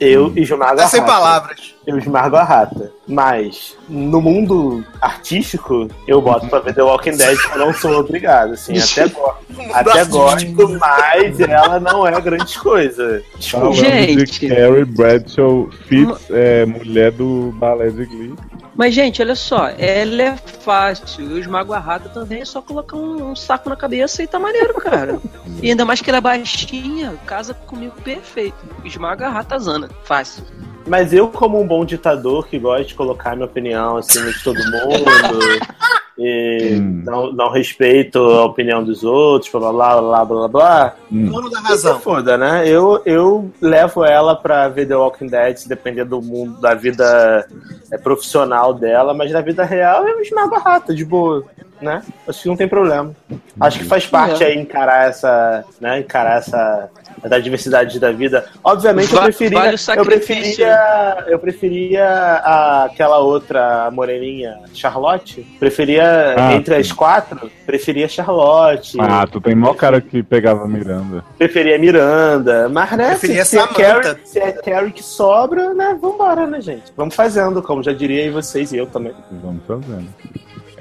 eu 0.03 0.31
esmago 0.35 0.73
a 0.73 0.75
Tá 0.83 0.87
sem 0.87 0.99
rata. 0.99 1.11
palavras. 1.11 1.73
Eu 1.85 1.97
esmago 1.97 2.35
a 2.35 2.43
rata. 2.43 2.91
Mas, 3.07 3.75
no 3.89 4.21
mundo 4.21 4.83
artístico, 5.01 5.87
eu 6.07 6.21
boto 6.21 6.47
pra 6.47 6.59
ver 6.59 6.73
The 6.73 6.81
Walking 6.83 7.17
Dead, 7.17 7.37
que 7.37 7.57
eu 7.57 7.65
não 7.65 7.73
sou 7.73 7.99
obrigado, 7.99 8.53
assim, 8.53 8.73
até 8.77 9.07
gosto. 9.13 9.43
Até 9.73 10.05
gosto, 10.05 10.79
mas 10.79 11.39
ela 11.41 11.79
não 11.79 12.07
é 12.07 12.19
grande 12.21 12.57
coisa. 12.57 13.21
Falando 13.51 13.73
Gente. 13.75 14.23
de 14.23 14.47
Carrie 14.47 14.85
Bradshaw 14.85 15.69
Fitz, 15.87 16.29
é 16.31 16.65
mulher 16.65 17.11
do 17.11 17.53
balé 17.57 17.89
de 17.89 18.05
Glee. 18.05 18.33
Mas, 18.75 18.93
gente, 18.93 19.21
olha 19.21 19.35
só, 19.35 19.69
ela 19.77 20.21
é 20.21 20.37
fácil. 20.37 21.29
Eu 21.29 21.39
esmago 21.39 21.73
a 21.73 21.79
rata 21.79 22.09
também, 22.09 22.41
é 22.41 22.45
só 22.45 22.61
colocar 22.61 22.97
um, 22.97 23.31
um 23.31 23.35
saco 23.35 23.69
na 23.69 23.75
cabeça 23.75 24.23
e 24.23 24.27
tá 24.27 24.39
maneiro, 24.39 24.73
cara. 24.75 25.19
e 25.61 25.69
ainda 25.69 25.85
mais 25.85 26.01
que 26.01 26.09
ela 26.09 26.17
é 26.17 26.21
baixinha, 26.21 27.13
casa 27.25 27.53
comigo 27.53 27.95
perfeito. 28.03 28.57
Esmaga 28.83 29.27
a 29.27 29.29
rata 29.29 29.59
zana. 29.59 29.89
Fácil. 30.03 30.43
Mas 30.87 31.13
eu, 31.13 31.29
como 31.29 31.61
um 31.61 31.67
bom 31.67 31.85
ditador 31.85 32.47
que 32.47 32.59
gosta 32.59 32.83
de 32.85 32.95
colocar 32.95 33.35
minha 33.35 33.45
opinião 33.45 33.97
acima 33.97 34.31
de 34.31 34.43
todo 34.43 34.57
mundo 34.57 35.05
e 36.25 36.75
Hum. 36.79 37.01
não, 37.05 37.31
não 37.33 37.49
respeito 37.51 38.17
a 38.19 38.45
opinião 38.45 38.83
dos 38.83 39.03
outros, 39.03 39.51
blá 39.51 39.71
blá 39.71 40.01
blá 40.01 40.01
blá 40.01 40.25
blá 40.25 40.47
blá, 40.47 40.93
Hum. 41.11 41.25
Dono 41.25 41.49
da 41.49 41.59
razão. 41.59 41.93
razão. 41.93 41.99
foda, 41.99 42.37
né? 42.37 42.67
Eu, 42.67 43.01
eu 43.05 43.51
levo 43.61 44.03
ela 44.05 44.35
pra 44.35 44.67
ver 44.69 44.87
The 44.87 44.95
Walking 44.95 45.27
Dead, 45.27 45.57
se 45.57 45.67
depender 45.69 46.05
do 46.05 46.21
mundo, 46.21 46.59
da 46.61 46.73
vida 46.73 47.45
é, 47.91 47.97
profissional 47.97 48.73
dela, 48.73 49.13
mas 49.13 49.31
na 49.31 49.41
vida 49.41 49.63
real 49.63 50.07
eu 50.07 50.19
esmago 50.21 50.55
a 50.55 50.59
rata, 50.59 50.93
de 50.95 51.03
boa. 51.05 51.43
né? 51.81 52.01
Acho 52.27 52.43
que 52.43 52.47
não 52.47 52.55
tem 52.55 52.67
problema. 52.67 53.13
Acho 53.59 53.79
que 53.79 53.85
faz 53.85 54.05
parte 54.07 54.41
É. 54.43 54.47
aí 54.47 54.57
encarar 54.57 55.09
essa, 55.09 55.65
né? 55.81 55.99
Encarar 55.99 56.37
essa 56.37 56.89
da 57.21 57.39
diversidade 57.39 57.99
da 57.99 58.11
vida. 58.11 58.45
Obviamente 58.63 59.11
eu 59.11 59.17
Va- 59.17 59.23
preferia, 59.25 59.59
vale 59.59 59.75
eu 59.97 60.05
preferia, 60.05 61.23
eu 61.27 61.39
preferia 61.39 62.05
a- 62.05 62.83
aquela 62.85 63.19
outra 63.19 63.89
moreninha, 63.91 64.59
Charlotte. 64.73 65.41
Preferia 65.59 66.35
Ah, 66.37 66.53
entre 66.53 66.75
as 66.75 66.91
quatro, 66.91 67.49
preferia 67.65 68.07
Charlotte. 68.07 68.97
Ah, 68.99 69.25
tu 69.29 69.39
tem 69.41 69.55
mó 69.55 69.73
cara 69.73 70.01
que 70.01 70.21
pegava 70.23 70.67
Miranda. 70.67 71.23
Preferia 71.37 71.77
Miranda, 71.77 72.69
mas 72.69 72.91
né, 72.91 73.09
Preferia 73.09 73.45
se, 73.45 73.51
se, 73.51 73.57
é 73.57 73.61
Samantha. 73.61 74.01
Carrie, 74.01 74.17
se 74.25 74.39
é 74.39 74.51
Carrie 74.51 74.91
que 74.91 75.03
sobra, 75.03 75.73
né, 75.73 75.97
vambora, 75.99 76.45
né, 76.47 76.61
gente? 76.61 76.91
Vamos 76.95 77.15
fazendo, 77.15 77.61
como 77.61 77.81
já 77.83 77.93
diria 77.93 78.23
aí 78.23 78.29
vocês 78.29 78.71
e 78.71 78.77
eu 78.77 78.85
também. 78.85 79.13
Vamos 79.31 79.61
fazendo. 79.67 80.07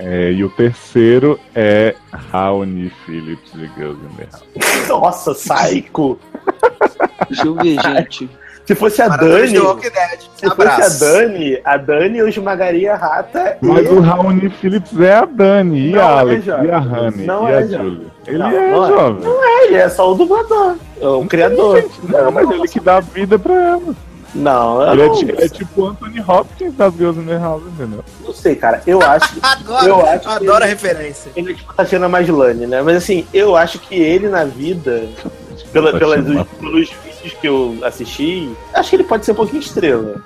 É, 0.04 0.32
e 0.32 0.42
o 0.42 0.50
terceiro 0.50 1.38
é 1.54 1.94
Raoni 2.32 2.90
Phillips 3.06 3.52
de 3.52 3.70
Girls 3.76 4.00
in 4.04 4.16
the 4.16 4.26
House. 4.32 4.88
Nossa, 4.88 5.32
Psycho! 5.32 6.18
Deixa 7.28 7.46
eu 7.46 7.54
ver, 7.54 7.80
gente. 7.80 8.28
Se 8.64 8.74
fosse 8.74 9.00
a 9.02 9.08
Dani, 9.08 9.48
se 10.36 10.50
fosse 10.50 10.82
a 10.82 10.88
Dani, 10.88 11.60
a 11.64 11.76
Dani 11.76 12.18
eu 12.18 12.28
esmagaria 12.28 12.94
a 12.94 12.96
rata 12.96 13.58
Mas 13.60 13.86
e... 13.86 13.88
o 13.88 14.00
Raoni 14.00 14.50
Phillips 14.50 14.98
é 15.00 15.14
a 15.14 15.24
Dani, 15.24 15.88
e 15.88 15.92
Não 15.92 16.00
a 16.00 16.04
é 16.04 16.18
Alex, 16.20 16.44
jovem. 16.44 16.66
e 16.66 16.70
a 16.70 16.78
Honey, 16.78 17.26
Não 17.26 17.48
e 17.48 17.52
é 17.52 17.56
a. 17.56 17.66
Julie. 17.66 18.06
Ele 18.26 18.38
Não, 18.38 18.50
é 18.50 18.70
não 18.70 18.84
é. 18.84 18.88
jovem. 18.88 19.32
Ele 19.66 19.74
é 19.76 19.88
só 19.88 20.12
o 20.12 20.14
dublador, 20.14 20.76
é 21.00 21.06
o 21.06 21.24
criador. 21.26 21.84
Não, 22.08 22.30
mas 22.30 22.50
ele 22.50 22.68
que 22.68 22.80
dá 22.80 23.00
vida 23.00 23.38
pra 23.38 23.54
ela. 23.54 23.94
Não, 24.34 24.80
eu 24.82 24.92
Ele 24.92 25.02
é, 25.02 25.06
não, 25.08 25.44
é 25.44 25.48
tipo 25.48 25.82
o 25.82 25.86
Anthony 25.88 26.20
Hopkins 26.26 26.74
das 26.74 26.94
Girls 26.94 27.20
in 27.20 27.26
the 27.26 27.38
House, 27.38 27.62
entendeu? 27.66 28.02
não 28.24 28.32
sei, 28.32 28.54
cara. 28.54 28.82
Eu 28.86 29.00
acho 29.04 29.34
Adoro, 29.42 29.86
Eu 29.86 30.06
acho 30.06 30.20
que 30.20 30.28
adoro 30.28 30.56
ele- 30.56 30.64
a 30.64 30.66
referência. 30.66 31.30
ele 31.36 31.52
é 31.52 31.54
tipo 31.54 31.74
Tatiana 31.74 32.08
Maslany, 32.08 32.66
né? 32.66 32.80
Mas 32.82 32.96
assim, 32.96 33.26
eu 33.34 33.56
acho 33.56 33.78
que 33.78 33.94
ele 33.94 34.28
na 34.28 34.44
vida, 34.44 35.06
pela, 35.72 35.98
pelas, 35.98 36.24
pelos 36.58 36.90
vídeos 36.90 37.34
que 37.40 37.46
eu 37.46 37.78
assisti, 37.82 38.50
acho 38.74 38.90
que 38.90 38.96
ele 38.96 39.04
pode 39.04 39.24
ser 39.26 39.32
um 39.32 39.36
pouquinho 39.36 39.60
estrela. 39.60 40.16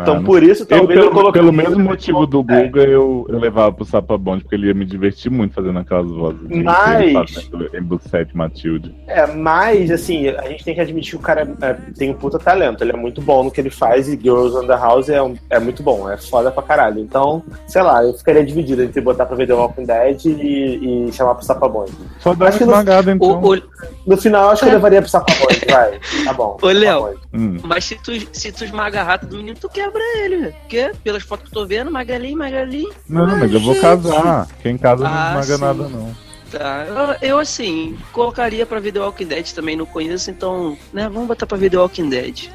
Então 0.00 0.16
Ah, 0.18 0.22
por 0.22 0.42
isso, 0.42 0.62
Eu, 0.62 0.66
talvez 0.66 0.98
eu, 0.98 1.04
pelo, 1.06 1.14
coloquei 1.14 1.40
pelo 1.42 1.52
mesmo 1.52 1.78
motivo 1.78 2.26
do 2.26 2.44
é. 2.48 2.64
Guga, 2.66 2.82
eu, 2.82 3.26
eu 3.28 3.38
levava 3.38 3.72
pro 3.72 3.84
Sapabonde, 3.84 4.42
porque 4.42 4.54
ele 4.56 4.68
ia 4.68 4.74
me 4.74 4.84
divertir 4.84 5.30
muito 5.30 5.54
fazendo 5.54 5.78
aquelas 5.78 6.10
vozes. 6.10 6.40
Mas- 6.48 7.50
Em 7.74 7.82
Bussete 7.82 8.36
Matilde. 8.36 8.94
É, 9.06 9.26
mas 9.26 9.90
assim, 9.90 10.28
a 10.28 10.48
gente 10.48 10.64
tem 10.64 10.74
que 10.74 10.80
admitir 10.80 11.10
que 11.10 11.16
o 11.16 11.20
cara 11.20 11.48
é, 11.62 11.72
tem 11.96 12.10
um 12.10 12.14
puta 12.14 12.38
talento. 12.38 12.82
Ele 12.82 12.92
é 12.92 12.96
muito 12.96 13.20
bom 13.20 13.44
no 13.44 13.50
que 13.50 13.60
ele 13.60 13.70
faz 13.70 14.08
e 14.08 14.12
Girls 14.20 14.56
on 14.56 14.66
the 14.66 14.74
House 14.76 15.08
é, 15.08 15.22
um- 15.22 15.36
é 15.50 15.58
muito 15.58 15.82
bom, 15.82 16.10
é 16.10 16.16
foda 16.16 16.50
pra 16.50 16.62
caralho. 16.62 17.00
Então, 17.00 17.42
sei 17.66 17.82
lá, 17.82 18.04
eu 18.04 18.14
ficaria 18.14 18.44
dividido 18.44 18.82
entre 18.82 19.00
botar 19.00 19.26
pra 19.26 19.36
ver 19.36 19.46
The 19.46 19.54
Walking 19.54 19.84
Dead 19.84 20.24
e, 20.26 21.06
e 21.08 21.12
chamar 21.12 21.34
pro 21.34 21.44
Sapabonde. 21.44 21.92
Só 22.20 22.34
dá 22.34 22.44
uma 22.44 22.48
Acho 22.48 22.58
que 22.58 22.64
no- 22.64 22.70
esmagada, 22.72 23.12
então. 23.12 23.40
Ô, 23.42 23.54
ô, 23.54 23.58
No 24.06 24.16
final, 24.16 24.44
eu 24.46 24.50
acho 24.50 24.62
que 24.62 24.68
eu 24.68 24.74
levaria 24.74 25.00
pro 25.00 25.10
Sapabonde, 25.10 25.60
vai. 25.70 25.98
Tá 26.24 26.32
bom. 26.32 26.56
Ô, 26.60 26.66
Léo. 26.68 27.14
Hum. 27.34 27.58
mas 27.64 27.84
se 27.84 27.96
tu, 27.96 28.12
se 28.32 28.52
tu 28.52 28.64
esmaga 28.64 29.00
a 29.00 29.04
rata 29.04 29.26
do 29.26 29.36
menino, 29.38 29.56
tu 29.60 29.68
quebra 29.68 30.00
ele, 30.18 30.36
velho. 30.36 30.54
Porque, 30.60 30.92
pelas 31.02 31.22
fotos 31.24 31.48
que 31.50 31.56
eu 31.56 31.62
tô 31.62 31.66
vendo, 31.66 31.90
Magalim, 31.90 32.36
Magalim. 32.36 32.88
Não, 33.08 33.36
mas 33.36 33.52
eu 33.52 33.60
vou 33.60 33.74
casar. 33.80 34.46
Quem 34.62 34.78
casa 34.78 35.02
não 35.02 35.10
Ah, 35.12 35.28
esmaga 35.30 35.56
sim. 35.56 35.60
nada, 35.60 35.88
não. 35.88 36.14
Tá, 36.52 36.86
eu, 37.20 37.30
eu, 37.30 37.38
assim, 37.40 37.98
colocaria 38.12 38.64
pra 38.64 38.78
ver 38.78 38.92
The 38.92 39.00
Walking 39.00 39.26
Dead 39.26 39.50
também, 39.52 39.74
não 39.74 39.84
conheço, 39.84 40.30
então, 40.30 40.78
né, 40.92 41.08
vamos 41.08 41.26
botar 41.26 41.46
pra 41.46 41.58
ver 41.58 41.68
The 41.70 41.78
Walking 41.78 42.08
Dead. 42.08 42.48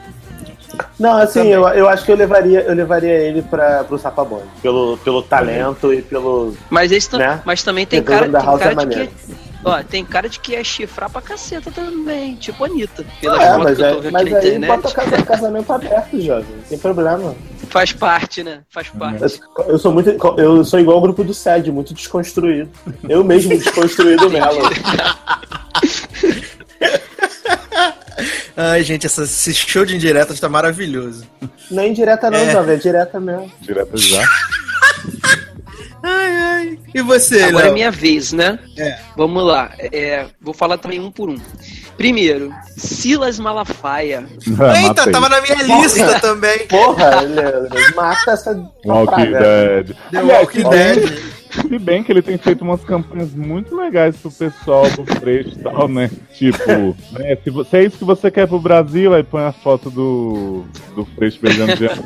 Não, 0.98 1.18
assim, 1.18 1.40
Também. 1.40 1.52
eu, 1.54 1.68
eu 1.70 1.90
acho 1.90 2.06
que 2.06 2.12
eu 2.12 2.16
levaria, 2.16 2.62
eu 2.62 2.74
levaria 2.74 3.14
ele 3.14 3.42
pra, 3.42 3.84
pro 3.84 3.98
Sapabonde. 3.98 4.46
Pelo, 4.62 4.98
pelo 5.00 5.22
talento 5.22 5.94
e 5.94 6.02
pelo. 6.02 6.56
Mas 6.70 6.92
esse 6.92 7.14
Né? 7.18 7.42
mas 7.44 7.64
também 7.64 7.86
tem 7.86 8.02
cara, 8.02 8.30
tem 8.30 8.32
House 8.32 8.60
cara 8.62 8.82
é 8.82 8.86
de 8.86 9.08
que. 9.08 9.49
Ó, 9.64 9.84
tem 9.84 10.06
cara 10.06 10.30
de 10.30 10.40
que 10.40 10.56
é 10.56 10.64
chifrar 10.64 11.10
pra 11.10 11.22
caceta 11.22 11.70
também, 11.70 12.36
tipo 12.36 12.64
Anitta. 12.64 13.06
Pelas 13.20 13.42
É, 13.42 13.48
fotos 13.50 13.64
mas, 13.66 13.78
que 13.78 13.84
eu 13.84 14.02
tô 14.02 14.08
é, 14.08 14.12
mas 14.12 14.34
aí 14.34 14.48
internet. 14.48 14.70
bota 14.82 14.92
casa- 14.94 15.24
casamento 15.24 15.74
aberto, 15.74 16.22
jovem. 16.22 16.56
Tem 16.70 16.78
problema. 16.80 17.36
Faz 17.70 17.92
parte, 17.92 18.42
né? 18.42 18.62
Faz 18.70 18.88
parte. 18.90 19.22
Eu, 19.22 19.66
eu 19.68 19.78
sou 19.80 19.92
muito. 19.92 20.10
Eu 20.38 20.64
sou 20.64 20.80
igual 20.80 20.98
o 20.98 21.02
grupo 21.02 21.24
do 21.26 21.34
SED, 21.34 21.72
muito 21.72 21.94
desconstruído. 21.94 22.70
Eu 23.08 23.24
mesmo 23.24 23.50
desconstruído 23.58 24.30
Melo. 24.32 24.60
Ai, 28.56 28.84
gente, 28.84 29.06
essa- 29.06 29.24
esse 29.24 29.54
show 29.54 29.86
de 29.86 29.96
indiretas 29.96 30.40
tá 30.40 30.50
maravilhoso. 30.50 31.26
Não 31.72 31.84
é 31.84 31.88
indireta, 31.88 32.30
não, 32.32 32.40
É. 32.40 32.52
jovem, 32.52 32.76
é 32.76 32.78
direta 32.78 33.20
mesmo. 33.20 33.52
Direto 33.62 33.98
já. 33.98 34.24
Ai, 36.04 36.36
ai. 36.36 36.80
E 36.94 37.02
você, 37.02 37.44
Agora 37.44 37.64
é 37.64 37.68
Léo? 37.68 37.74
minha 37.74 37.92
vez, 37.92 38.32
né? 38.34 38.58
É. 38.78 38.98
Vamos 39.18 39.44
lá. 39.44 39.72
É, 39.78 40.26
vou 40.42 40.54
falar 40.54 40.78
também 40.78 41.00
um 41.00 41.12
por 41.12 41.30
um. 41.30 41.38
Primeiro, 41.98 42.54
Silas 42.78 43.38
Malafaia. 43.40 44.26
Ah, 44.60 44.82
Eita, 44.82 45.12
tava 45.12 45.28
na 45.28 45.42
minha 45.42 45.62
lista 45.64 46.20
também. 46.22 46.60
Porra, 46.68 47.20
Leandro, 47.28 47.96
mata 47.96 48.32
essa 48.32 48.72
Walking. 48.86 49.32
Dead. 49.32 49.96
The 50.12 50.22
Walking 50.22 50.70
Dead. 50.70 51.20
Se 51.50 51.80
bem 51.80 52.04
que 52.04 52.12
ele 52.12 52.22
tem 52.22 52.38
feito 52.38 52.64
umas 52.64 52.84
campanhas 52.84 53.34
muito 53.34 53.76
legais 53.76 54.16
pro 54.18 54.32
pessoal 54.32 54.84
do 54.92 55.06
Freixo 55.16 55.58
e 55.58 55.64
tal, 55.64 55.88
né? 55.88 56.10
Tipo, 56.34 56.96
né, 57.12 57.36
se, 57.44 57.50
você, 57.50 57.78
é 57.78 57.84
isso 57.86 57.98
que 57.98 58.06
você 58.06 58.30
quer 58.30 58.48
pro 58.48 58.60
Brasil, 58.60 59.14
aí 59.14 59.24
põe 59.24 59.44
a 59.44 59.52
foto 59.52 59.90
do, 59.90 60.64
do 60.96 61.06
Freixo 61.16 61.40
beijando 61.42 61.76
Jean. 61.76 61.98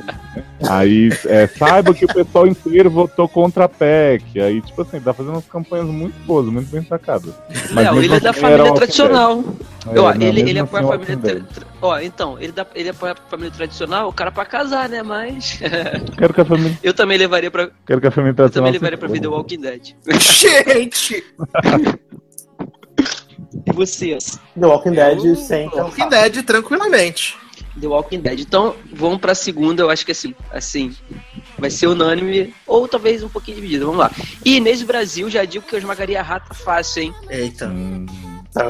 Aí 0.69 1.09
é, 1.25 1.45
saiba 1.47 1.93
que 1.93 2.05
o 2.05 2.13
pessoal 2.13 2.47
inteiro 2.47 2.89
votou 2.89 3.27
contra 3.27 3.65
a 3.65 3.69
PEC. 3.69 4.39
Aí, 4.39 4.61
tipo 4.61 4.81
assim, 4.81 4.99
tá 5.01 5.13
fazendo 5.13 5.33
umas 5.33 5.45
campanhas 5.45 5.87
muito 5.87 6.15
boas, 6.25 6.45
muito 6.45 6.71
bem 6.71 6.83
sacadas. 6.83 7.33
Mas 7.71 7.85
Não, 7.85 8.01
ele 8.01 8.15
é 8.15 8.19
da 8.19 8.29
assim, 8.29 8.39
família 8.39 8.73
tradicional. 8.73 9.43
Ó, 9.85 10.11
ele, 10.13 10.41
ele 10.41 10.59
apoia 10.59 10.83
a 10.83 10.87
família. 10.87 11.17
Tra- 11.17 11.67
Ó, 11.81 11.99
então, 11.99 12.39
ele, 12.39 12.51
dá, 12.53 12.65
ele 12.73 12.89
apoia 12.89 13.13
a 13.13 13.29
família 13.29 13.51
tradicional, 13.51 14.07
o 14.09 14.13
cara 14.13 14.31
pra 14.31 14.45
casar, 14.45 14.87
né? 14.87 15.03
Mas. 15.03 15.59
Quero 16.17 16.33
que 16.33 16.41
a 16.41 16.45
família, 16.45 16.77
eu 16.83 16.93
também 16.93 17.17
levaria 17.17 17.51
pra. 17.51 17.69
quero 17.85 17.99
que 17.99 18.07
a 18.07 18.11
família 18.11 18.31
Eu 18.31 18.35
tradicional 18.35 18.67
também 18.69 18.79
levaria 18.79 18.97
pra 18.97 19.07
ver 19.07 19.19
The 19.19 19.25
foda. 19.25 19.37
Walking 19.37 19.59
Dead. 19.61 19.95
Gente! 20.19 21.23
E 23.65 23.71
vocês? 23.71 24.39
The 24.59 24.65
Walking 24.65 24.91
Dead 24.91 25.23
Eu- 25.23 25.35
sem 25.35 25.69
Walking 25.69 26.09
Dead, 26.09 26.43
tranquilamente. 26.43 27.37
The 27.79 27.87
Walking 27.87 28.19
Dead. 28.19 28.39
Então, 28.41 28.75
vamos 28.91 29.19
pra 29.19 29.33
segunda, 29.35 29.81
eu 29.81 29.89
acho 29.89 30.05
que 30.05 30.11
assim, 30.11 30.35
assim, 30.51 30.95
vai 31.57 31.69
ser 31.69 31.87
unânime, 31.87 32.53
ou 32.67 32.87
talvez 32.87 33.23
um 33.23 33.29
pouquinho 33.29 33.55
dividido, 33.55 33.85
vamos 33.85 33.99
lá. 33.99 34.11
E 34.43 34.57
Inês 34.57 34.81
Brasil, 34.83 35.29
já 35.29 35.45
digo 35.45 35.65
que 35.65 35.75
eu 35.75 35.79
esmagaria 35.79 36.19
a 36.19 36.23
rata 36.23 36.53
fácil, 36.53 37.03
hein? 37.03 37.13
Eita. 37.29 37.67
Hum. 37.67 38.05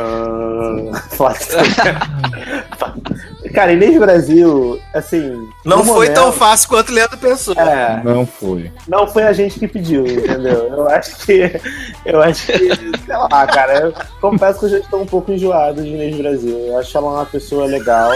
Cara, 3.54 3.74
Inês 3.74 4.00
Brasil, 4.00 4.80
assim. 4.94 5.48
Não 5.64 5.84
foi 5.84 6.10
tão 6.10 6.24
momento- 6.26 6.40
fácil 6.40 6.70
quanto 6.70 6.90
o 6.90 6.94
Leandro 6.94 7.18
pensou. 7.18 7.54
É, 7.56 8.02
não 8.04 8.26
foi. 8.26 8.72
não 8.88 9.08
foi 9.08 9.24
a 9.24 9.34
gente 9.34 9.60
que 9.60 9.68
pediu, 9.68 10.06
entendeu? 10.08 10.70
Eu 10.70 10.90
acho 10.90 11.16
que. 11.18 11.62
Eu 12.06 12.22
acho 12.22 12.46
que. 12.48 12.76
Sei 12.76 13.16
lá, 13.16 13.46
cara. 13.46 13.80
Eu 13.80 13.94
confesso 14.20 14.60
que 14.60 14.66
eu 14.66 14.70
já 14.70 14.78
estou 14.80 15.02
um 15.02 15.06
pouco 15.06 15.32
enjoado 15.32 15.84
de 15.84 15.90
Inês 15.90 16.18
Brasil. 16.18 16.58
Eu 16.58 16.80
acho 16.80 16.98
ela 16.98 17.12
uma 17.12 17.26
pessoa 17.26 17.66
legal. 17.66 18.12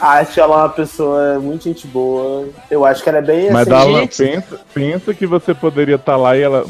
Acho 0.00 0.40
ela 0.40 0.56
uma 0.56 0.68
pessoa 0.68 1.38
muito 1.38 1.64
gente 1.64 1.86
boa. 1.86 2.48
Eu 2.70 2.84
acho 2.84 3.02
que 3.02 3.08
ela 3.08 3.18
é 3.18 3.22
bem 3.22 3.50
Mas 3.52 3.62
assim. 3.62 3.70
dá 3.70 3.84
uma, 3.86 4.00
gente. 4.00 4.18
pensa, 4.18 4.60
pensa 4.74 5.14
que 5.14 5.26
você 5.26 5.54
poderia 5.54 5.94
estar 5.94 6.16
lá 6.16 6.36
e 6.36 6.40
ela. 6.42 6.64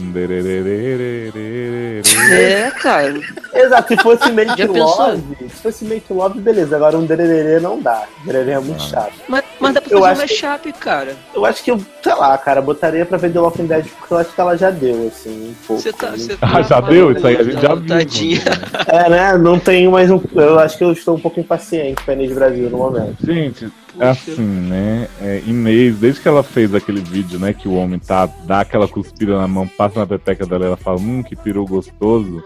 É, 2.30 2.70
cara. 2.80 3.14
Exato, 3.54 3.88
se 3.94 4.02
fosse 4.02 4.30
Make 4.32 4.56
Já 4.58 4.66
pensou? 4.68 5.06
Love, 5.08 5.22
se 5.40 5.62
fosse 5.62 5.84
Make 5.84 6.12
Love, 6.12 6.40
beleza. 6.40 6.76
Agora 6.76 6.96
um 6.98 7.04
dererê 7.06 7.60
não 7.60 7.80
dá. 7.80 8.04
Dererê 8.24 8.52
é 8.52 8.58
muito 8.60 8.82
Ah. 8.82 8.86
chato. 8.86 9.12
Mas, 9.28 9.44
mas 9.60 9.74
dá 9.74 9.80
pra 9.80 9.92
Eu 9.96 10.00
fazer 10.02 10.12
um 10.24 10.26
que- 10.26 10.42
mashup, 10.42 10.72
cara. 10.74 11.16
Eu 11.34 11.44
acho 11.46 11.62
que 11.64 11.70
eu, 11.70 11.80
sei 12.02 12.14
lá, 12.14 12.36
cara, 12.38 12.60
botaria 12.62 13.04
pra 13.06 13.18
ver 13.18 13.32
The 13.32 13.40
Walking 13.40 13.66
Dead 13.66 13.86
porque 13.98 14.14
eu 14.14 14.18
acho 14.18 14.32
que 14.34 14.40
ela 14.40 14.56
já 14.56 14.70
deu, 14.70 15.10
assim, 15.14 15.50
um 15.50 15.54
pouco. 15.66 15.82
Você 15.82 15.92
tá. 15.92 16.10
Você 16.10 16.36
Ah, 16.40 16.50
tá 16.52 16.62
já 16.62 16.80
deu? 16.80 17.12
Isso 17.12 17.26
aí 17.26 17.36
a 17.36 17.42
gente 17.42 17.60
já 17.62 17.74
viu. 17.74 17.86
Tadinha. 17.86 18.40
É, 18.88 19.08
né? 19.08 19.38
Não 19.38 19.58
tenho 19.58 19.90
mais 19.90 20.10
um. 20.10 20.20
Eu 20.34 20.58
acho 20.58 20.76
que 20.78 20.84
eu 20.84 20.92
estou 20.92 21.16
um 21.16 21.20
pouco 21.20 21.40
impaciente 21.40 22.02
com 22.04 22.10
a 22.10 22.14
Inês 22.14 22.32
Brasil 22.32 22.68
no 22.70 22.78
momento. 22.78 22.91
Gente, 23.20 23.70
é 23.98 24.09
assim, 24.09 24.40
né? 24.40 25.09
É, 25.20 25.42
Inês, 25.46 25.96
desde 25.96 26.20
que 26.20 26.28
ela 26.28 26.42
fez 26.42 26.74
aquele 26.74 27.00
vídeo, 27.00 27.38
né? 27.38 27.52
Que 27.52 27.68
o 27.68 27.74
homem 27.74 27.98
tá, 27.98 28.26
dá 28.44 28.61
aquela 28.61 28.88
cuspida 28.88 29.37
na 29.37 29.46
mão, 29.46 29.66
passa 29.66 30.00
na 30.00 30.07
pepeca 30.07 30.46
dela 30.46 30.64
e 30.64 30.66
ela 30.68 30.76
fala, 30.76 30.98
hum, 30.98 31.22
que 31.22 31.37
peru 31.37 31.66
gostoso. 31.66 32.42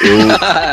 Eu 0.00 0.18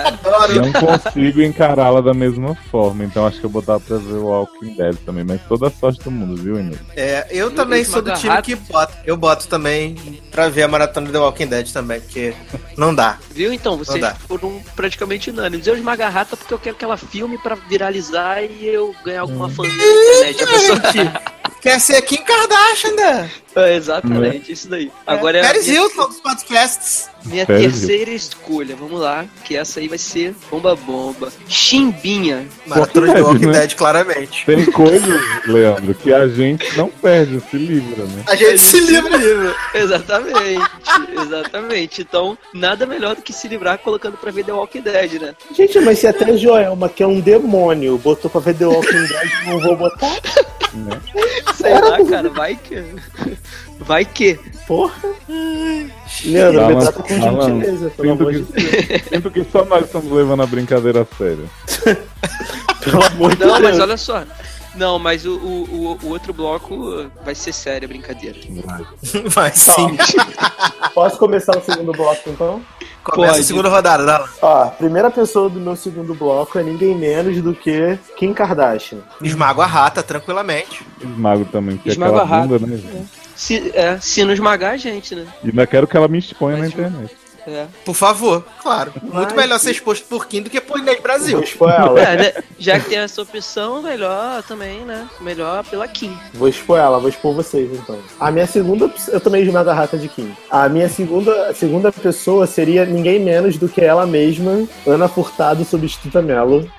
Adoro. 0.06 0.62
não 0.62 0.72
consigo 0.74 1.42
encará-la 1.42 2.02
da 2.02 2.14
mesma 2.14 2.56
forma. 2.56 3.04
Então 3.04 3.26
acho 3.26 3.40
que 3.40 3.46
eu 3.46 3.50
vou 3.50 3.62
botar 3.62 3.80
pra 3.80 3.98
ver 3.98 4.16
o 4.16 4.26
Walking 4.26 4.76
Dead 4.76 4.96
também. 5.06 5.24
Mas 5.24 5.42
toda 5.48 5.68
a 5.68 5.72
sorte 5.72 6.04
do 6.04 6.12
mundo, 6.12 6.36
viu, 6.42 6.60
Inês? 6.60 6.80
É, 6.96 7.28
eu 7.30 7.52
também 7.52 7.84
sou 7.84 8.02
do 8.02 8.14
time 8.14 8.42
que 8.42 8.56
bota. 8.56 8.98
Eu 9.06 9.16
boto 9.16 9.48
também 9.48 9.96
pra 10.32 10.50
ver 10.50 10.64
a 10.64 10.68
maratona 10.68 11.12
do 11.12 11.20
Walking 11.20 11.48
Dead 11.48 11.72
também, 11.72 12.02
porque 12.02 12.34
não 12.78 12.94
dá. 12.94 13.18
Viu? 13.32 13.54
Então, 13.54 13.78
vocês 13.78 14.06
foram 14.28 14.62
praticamente 14.76 15.30
unânimes. 15.30 15.68
Eu 15.68 15.76
esmago 15.76 16.04
a 16.04 16.10
rata 16.10 16.36
porque 16.36 16.54
eu 16.54 16.60
quero 16.60 16.76
que 16.76 16.86
ela 16.86 16.98
filme 16.98 17.38
pra 17.38 17.56
viralizar 17.56 18.44
e 18.44 18.66
eu 18.66 18.96
ganhar 19.04 19.22
alguma 19.22 19.48
na 19.48 19.54
internet. 20.10 20.44
A 20.44 20.48
pessoa 20.48 20.80
Quer 21.62 21.80
ser 21.80 22.02
Kim 22.04 22.24
Kardashian, 22.24 22.96
né? 22.96 23.32
É, 23.56 23.76
exatamente, 23.76 24.52
isso 24.52 24.70
daí. 24.70 24.92
Agora 25.06 25.40
é 25.40 25.42
a 25.42 25.46
Paris 25.46 25.68
minha, 25.68 25.82
Hilton 25.82 26.08
dos 26.08 26.20
podcasts. 26.20 27.10
minha 27.26 27.46
Paris 27.46 27.80
terceira 27.80 28.12
escolha. 28.12 28.76
Vamos 28.76 29.00
lá, 29.00 29.26
que 29.44 29.56
essa 29.56 29.80
aí 29.80 29.88
vai 29.88 29.98
ser 29.98 30.36
bomba 30.52 30.76
bomba. 30.76 31.32
Chimbinha. 31.48 32.48
Maratona 32.66 33.14
de 33.14 33.22
Walking 33.22 33.46
né? 33.48 33.60
Dead, 33.60 33.76
claramente. 33.76 34.46
Tem 34.46 34.66
coisas, 34.66 35.22
Leandro, 35.46 35.94
que 35.96 36.14
a 36.14 36.28
gente 36.28 36.78
não 36.78 36.90
perde, 36.90 37.42
se 37.50 37.58
livra, 37.58 38.06
né? 38.06 38.24
A 38.28 38.36
gente 38.36 38.60
se 38.60 38.80
livra. 38.80 39.10
Exatamente, 39.74 40.72
exatamente. 41.18 42.02
Então, 42.02 42.38
nada 42.54 42.86
melhor 42.86 43.16
do 43.16 43.22
que 43.22 43.34
se 43.34 43.48
livrar 43.48 43.78
colocando 43.80 44.18
pra 44.18 44.32
ver 44.32 44.44
The 44.46 44.52
Walking 44.52 44.82
Dead, 44.82 45.22
né? 45.22 45.36
Gente, 45.56 45.80
mas 45.80 46.00
se 46.00 46.08
até 46.08 46.38
Joelma, 46.38 46.90
que 46.90 47.04
é 47.04 47.08
um 47.08 47.20
demônio, 47.20 47.98
botou 47.98 48.30
pra 48.30 48.42
ver 48.42 48.56
The 48.56 48.66
Walking 48.66 49.08
Dead, 49.08 49.32
não 49.46 49.60
vou 49.60 49.76
botar? 49.76 50.20
né? 50.74 51.02
Sei 51.56 51.74
lá, 51.74 52.04
cara, 52.06 52.30
vai 52.30 52.56
que. 52.56 52.76
Vai 53.80 54.06
que. 54.06 54.40
Porra. 54.68 54.94
Leandro, 56.26 56.68
me 56.68 56.76
trata 56.82 57.04
com 57.04 57.08
gentileza, 57.08 57.90
pelo 57.92 58.12
amor 58.12 58.34
de 58.34 58.44
que, 58.44 59.00
sinto 59.10 59.32
que 59.32 59.44
só 59.52 59.64
nós 59.66 59.86
estamos 59.86 60.12
levando 60.12 60.44
a 60.44 60.46
brincadeira 60.46 61.02
a 61.10 61.16
sério. 61.18 61.50
Pelo 62.84 63.04
amor 63.04 63.36
de 63.36 63.46
Não, 63.46 63.54
mas 63.54 63.62
Deus. 63.76 63.80
olha 63.80 63.98
só. 63.98 64.24
Não, 64.76 64.98
mas 65.00 65.26
o, 65.26 65.32
o, 65.34 65.64
o- 65.70 66.00
o 66.04 66.10
outro 66.10 66.32
bloco 66.34 67.06
vai 67.26 67.36
ser 67.36 67.52
sério 67.54 67.86
a 67.86 67.90
brincadeira. 67.90 68.38
Vai 69.28 69.52
sim. 69.54 69.98
Posso 70.94 71.18
começar 71.18 71.58
o 71.58 71.62
segundo 71.62 71.92
bloco, 71.92 72.30
então? 72.30 72.62
Começa 73.04 73.32
Pode. 73.34 73.40
a 73.42 73.44
segunda 73.44 73.70
rodada, 73.70 74.06
dá 74.06 74.18
lá. 74.20 74.30
Ó, 74.42 74.64
a 74.64 74.68
primeira 74.68 75.10
pessoa 75.10 75.50
do 75.50 75.60
meu 75.60 75.76
segundo 75.76 76.14
bloco 76.14 76.58
é 76.60 76.64
ninguém 76.64 76.96
menos 76.96 77.42
do 77.42 77.54
que 77.54 77.98
Kim 78.16 78.34
Kardashian. 78.34 79.00
Esmago 79.22 79.62
a 79.62 79.66
rata 79.66 80.04
tranquilamente. 80.04 80.86
Esmago 81.02 81.46
também, 81.46 81.78
que 81.78 81.90
é 81.90 81.92
Esmaga 81.94 82.22
aquela 82.22 82.38
a 82.44 82.48
bunda, 82.48 82.68
né? 82.68 82.78
gente? 82.78 83.10
Se, 83.40 83.72
é, 83.74 83.98
se 84.02 84.22
não 84.26 84.34
esmagar 84.34 84.74
a 84.74 84.78
gente, 84.78 85.16
né? 85.16 85.26
E 85.42 85.48
ainda 85.48 85.66
quero 85.66 85.88
que 85.88 85.96
ela 85.96 86.10
me 86.10 86.18
exponha 86.20 86.58
na 86.58 86.64
Mas- 86.64 86.74
internet. 86.74 87.16
É. 87.48 87.66
Por 87.86 87.96
favor, 87.96 88.46
claro. 88.62 88.92
Muito 89.02 89.14
Mas- 89.16 89.34
melhor 89.34 89.58
ser 89.60 89.72
exposto 89.72 90.06
por 90.08 90.28
Kim 90.28 90.44
do 90.44 90.50
que 90.50 90.60
por 90.60 90.78
Inês 90.78 91.00
Brasil. 91.00 91.38
Vou 91.38 91.44
expor 91.44 91.70
ela. 91.72 92.00
É, 92.00 92.18
né? 92.18 92.34
Já 92.60 92.78
que 92.80 92.90
tem 92.90 92.98
essa 93.00 93.22
opção, 93.22 93.82
melhor 93.82 94.44
também, 94.44 94.82
né? 94.82 95.08
Melhor 95.22 95.64
pela 95.64 95.88
Kim. 95.88 96.16
Vou 96.34 96.50
expor 96.50 96.78
ela, 96.78 97.00
vou 97.00 97.10
expor 97.10 97.34
vocês 97.34 97.72
então. 97.72 97.98
A 98.20 98.30
minha 98.30 98.46
segunda, 98.46 98.92
eu 99.08 99.20
também 99.22 99.42
esmago 99.42 99.70
a 99.70 99.74
rata 99.74 99.98
de 99.98 100.10
Kim. 100.10 100.36
A 100.52 100.68
minha 100.70 100.90
segunda, 100.90 101.54
segunda 101.56 101.92
pessoa 101.94 102.46
seria 102.46 102.86
ninguém 102.86 103.20
menos 103.20 103.58
do 103.58 103.70
que 103.70 103.82
ela 103.82 104.06
mesma, 104.06 104.68
Ana 104.86 105.08
Furtado, 105.08 105.64
substituta 105.64 106.22
Melo. 106.22 106.70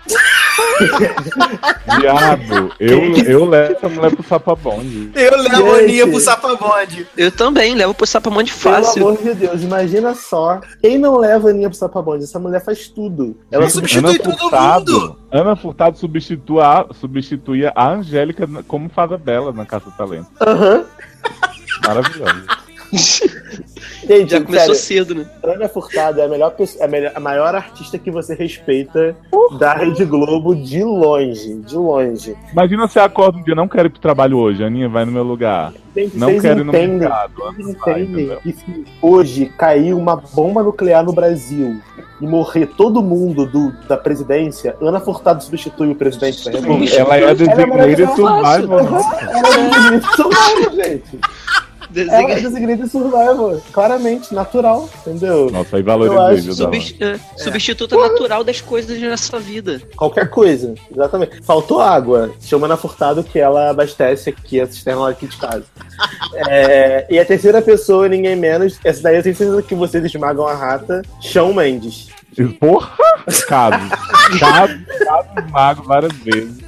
Viado, 2.01 2.73
eu, 2.79 3.15
eu 3.25 3.45
levo 3.49 3.73
essa 3.73 3.89
mulher 3.89 4.15
pro 4.15 4.23
sapabonde. 4.25 5.11
Eu 5.15 5.43
levo 5.43 5.73
a 5.73 5.79
Gente. 5.79 5.85
Aninha 5.85 6.07
pro 6.09 6.21
sapabonde. 6.21 7.07
Eu 7.17 7.31
também 7.33 7.75
levo 7.75 7.95
pro 7.95 8.07
Pelo 8.07 8.53
fácil. 8.75 9.09
amor 9.09 9.19
de 9.23 9.35
Deus, 9.35 9.63
imagina 9.63 10.15
só. 10.15 10.61
Quem 10.81 10.99
não 10.99 11.19
leva 11.19 11.49
a 11.49 11.51
Aninha 11.51 11.69
pro 11.69 11.79
Sapabonde? 11.79 12.25
Essa 12.25 12.39
mulher 12.39 12.65
faz 12.65 12.89
tudo. 12.89 13.37
Ela 13.51 13.65
Isso 13.67 13.77
substitui 13.79 14.19
todo 14.19 14.39
Furtado, 14.39 14.93
mundo. 14.93 15.17
Ana 15.31 15.57
Furtado 15.57 15.99
substitua, 15.99 16.81
a- 16.91 16.95
substituía 16.95 17.73
a 17.75 17.91
Angélica 17.93 18.49
como 18.67 18.89
fada 18.89 19.17
bela 19.19 19.53
na 19.53 19.67
Caça 19.67 19.87
do 19.91 19.97
Talento. 19.97 20.29
Aham. 20.41 20.85
Maravilhosa. 21.87 22.45
Gente, 24.07 24.31
Já 24.33 24.41
começou 24.41 24.75
sério, 24.75 25.05
cedo, 25.07 25.15
né? 25.15 25.27
Ana 25.43 25.69
Furtado 25.69 26.21
é 26.21 26.25
a 26.25 26.29
melhor 26.29 26.51
pessoa, 26.51 26.83
é 26.83 26.87
a, 26.87 26.91
melhor- 26.91 27.13
a 27.15 27.21
maior 27.21 27.55
artista 27.55 27.97
que 27.99 28.11
você 28.11 28.35
respeita 28.35 29.15
da 29.59 29.75
Rede 29.75 30.05
Globo 30.05 30.55
de 30.57 30.83
longe, 30.83 31.55
de 31.55 31.77
longe. 31.77 32.37
Imagina 32.53 32.89
você 32.89 32.99
acorda 32.99 33.39
um 33.39 33.43
dia, 33.45 33.55
não 33.55 33.69
quero 33.69 33.87
ir 33.87 33.91
pro 33.91 34.01
trabalho 34.01 34.37
hoje, 34.39 34.65
Aninha 34.65 34.89
vai 34.89 35.05
no 35.05 35.13
meu 35.13 35.23
lugar. 35.23 35.73
Gente, 35.95 36.17
Não 36.19 36.39
quero 36.41 36.61
ir 36.61 36.65
no 36.65 36.71
entendem, 36.71 36.99
mercado. 36.99 37.33
vocês 37.37 37.77
vai, 37.79 38.03
entendem 38.03 38.25
entendeu? 38.25 38.41
que 38.43 38.53
se 38.53 38.85
hoje 39.03 39.47
cair 39.57 39.95
uma 39.95 40.17
bomba 40.17 40.63
nuclear 40.63 41.05
no 41.05 41.13
Brasil 41.13 41.77
e 42.21 42.27
morrer 42.27 42.67
todo 42.67 43.03
mundo 43.03 43.47
do, 43.47 43.73
da 43.89 43.97
presidência, 43.97 44.77
Ana 44.81 45.01
Furtado 45.01 45.43
substitui 45.43 45.91
o 45.91 45.95
presidente 45.95 46.45
da 46.45 46.51
República. 46.59 46.97
Ela 46.97 47.17
é 47.17 47.31
a 47.31 47.35
designated 47.35 47.71
né? 47.71 47.83
Ela 47.83 47.91
é 47.91 47.95
designated 47.95 48.17
survival, 50.17 50.75
gente. 50.75 51.19
Ela 52.11 52.33
é 52.33 52.41
designated 52.41 52.89
survival. 52.89 53.61
Claramente, 53.73 54.35
natural, 54.35 54.89
entendeu? 55.07 55.51
Nossa, 55.51 55.77
aí 55.77 55.83
valorizei, 55.83 56.55
Dala? 56.55 56.73
Subst- 56.73 57.03
é, 57.03 57.19
Substituta 57.37 57.97
natural 57.97 58.45
das 58.45 58.61
coisas 58.61 59.01
na 59.01 59.17
sua 59.17 59.39
vida. 59.41 59.81
Qualquer 59.97 60.29
coisa, 60.31 60.75
exatamente. 60.91 61.41
Faltou 61.43 61.81
água, 61.81 62.31
chama 62.41 62.67
Ana 62.67 62.77
Furtado 62.77 63.23
que 63.25 63.39
ela 63.39 63.71
abastece 63.71 64.31
aqui 64.31 64.61
a 64.61 64.67
cisterna 64.67 65.09
aqui 65.09 65.27
de 65.27 65.37
casa. 65.37 65.65
É, 66.49 67.07
e 67.11 67.19
a 67.19 67.25
terceira 67.25 67.61
pessoa, 67.61 68.09
ninguém 68.09 68.35
menos, 68.37 68.79
essa 68.85 69.03
daí 69.03 69.17
eu 69.17 69.23
tenho 69.23 69.35
certeza 69.35 69.63
que 69.63 69.75
vocês 69.75 70.05
esmagam 70.05 70.47
a 70.47 70.55
rata, 70.55 71.03
Shawn 71.21 71.53
Mendes. 71.53 72.09
Porra! 72.59 72.93
Caso. 73.47 73.77
Caso, 74.39 74.79
caso 75.05 75.51
mago 75.51 75.83
várias 75.83 76.13
vezes. 76.19 76.59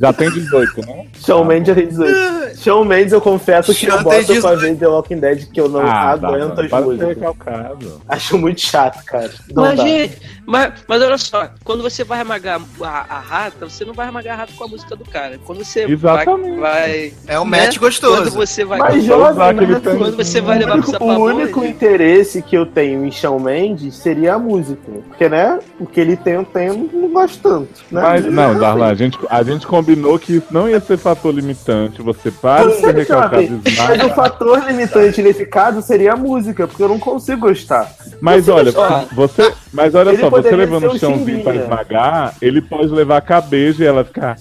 Já 0.00 0.12
tem 0.14 0.30
18, 0.30 0.80
né? 0.86 1.04
Shawn 1.14 1.44
Mendes 1.44 1.68
já 1.68 1.74
tem 1.74 1.86
18. 1.88 2.58
Shawn 2.58 2.84
Mendes, 2.84 3.12
eu 3.12 3.20
confesso 3.20 3.74
que 3.74 3.86
eu 3.86 4.02
boto 4.02 4.40
pra 4.40 4.54
ver 4.54 4.76
The 4.76 4.88
Walking 4.88 5.18
Dead, 5.18 5.50
que 5.52 5.60
eu 5.60 5.68
não 5.68 5.80
Ah, 5.80 6.10
aguento 6.12 6.58
as 6.60 6.70
músicas. 6.70 7.08
recalcado. 7.08 8.00
Acho 8.08 8.38
muito 8.38 8.60
chato, 8.62 9.04
cara. 9.04 9.30
Não 9.54 9.62
mas, 9.62 9.76
dá. 9.76 9.82
gente, 9.84 10.18
mas, 10.46 10.72
mas 10.88 11.02
olha 11.02 11.18
só, 11.18 11.50
quando 11.64 11.82
você 11.82 12.02
vai 12.02 12.18
ramagar 12.18 12.60
a, 12.80 12.86
a 13.08 13.20
rata, 13.20 13.68
você 13.68 13.84
não 13.84 13.92
vai 13.92 14.06
ramagar 14.06 14.34
a 14.34 14.36
rata 14.38 14.52
com 14.56 14.64
a 14.64 14.68
música 14.68 14.96
do 14.96 15.04
cara. 15.04 15.38
Quando 15.44 15.64
você 15.64 15.82
vai, 15.82 15.92
Exatamente. 15.92 16.58
vai. 16.60 17.12
É 17.26 17.38
um 17.38 17.44
né? 17.46 17.60
match 17.66 17.78
gostoso. 17.78 18.22
Quando 18.22 18.30
você 18.30 18.64
vai. 18.64 18.78
Mas, 18.78 19.04
jovem, 19.04 19.48
aquele 19.48 19.72
mas 19.72 19.82
tanto. 19.82 19.98
Quando 19.98 20.16
você 20.16 20.40
vai 20.40 20.56
o 20.56 20.60
levar 20.60 20.72
pro 20.72 20.80
único, 20.80 20.88
o 20.88 20.92
sapabonde. 20.92 21.42
único 21.42 21.64
interesse 21.64 22.40
que 22.42 22.56
eu 22.56 22.64
tenho 22.64 23.04
em 23.04 23.10
Shawn 23.12 23.38
Mendes 23.38 23.96
seria 23.96 24.34
a 24.34 24.38
música. 24.38 24.80
Porque, 25.08 25.28
né, 25.28 25.58
o 25.78 25.84
que 25.86 26.00
ele 26.00 26.16
tem, 26.16 26.34
eu 26.34 26.44
tenho, 26.44 26.88
não 26.92 27.08
gosto 27.10 27.38
tanto. 27.42 27.68
Né? 27.90 28.00
Mas, 28.00 28.24
não, 28.24 28.58
Darlan, 28.58 28.86
a 28.86 28.94
gente, 28.94 29.18
a 29.28 29.42
gente 29.42 29.66
combinou 29.90 30.18
que 30.18 30.36
isso 30.36 30.46
não 30.50 30.68
ia 30.68 30.80
ser 30.80 30.96
fator 30.96 31.34
limitante. 31.34 32.02
Você 32.02 32.30
para 32.30 32.68
de 32.68 32.80
ser 32.80 32.94
recalcado 32.94 33.60
mas 33.76 34.04
o 34.04 34.08
fator 34.10 34.64
limitante 34.66 35.22
nesse 35.22 35.46
caso 35.46 35.82
seria 35.82 36.12
a 36.12 36.16
música, 36.16 36.66
porque 36.66 36.82
eu 36.82 36.88
não 36.88 36.98
consigo 36.98 37.48
gostar. 37.48 37.90
Mas 38.20 38.46
você 38.46 38.50
olha, 38.50 38.72
você. 39.12 39.52
Mas 39.72 39.94
olha 39.94 40.10
Ele 40.10 40.18
só, 40.18 40.30
você 40.30 40.50
levando 40.54 40.84
o 40.84 40.94
um 40.94 40.98
chãozinho 40.98 41.42
pra 41.42 41.54
esmagar, 41.54 42.34
ele 42.40 42.60
pode 42.60 42.88
levar 42.88 43.18
a 43.18 43.20
cabeça 43.20 43.82
e 43.82 43.86
ela 43.86 44.04
ficar. 44.04 44.36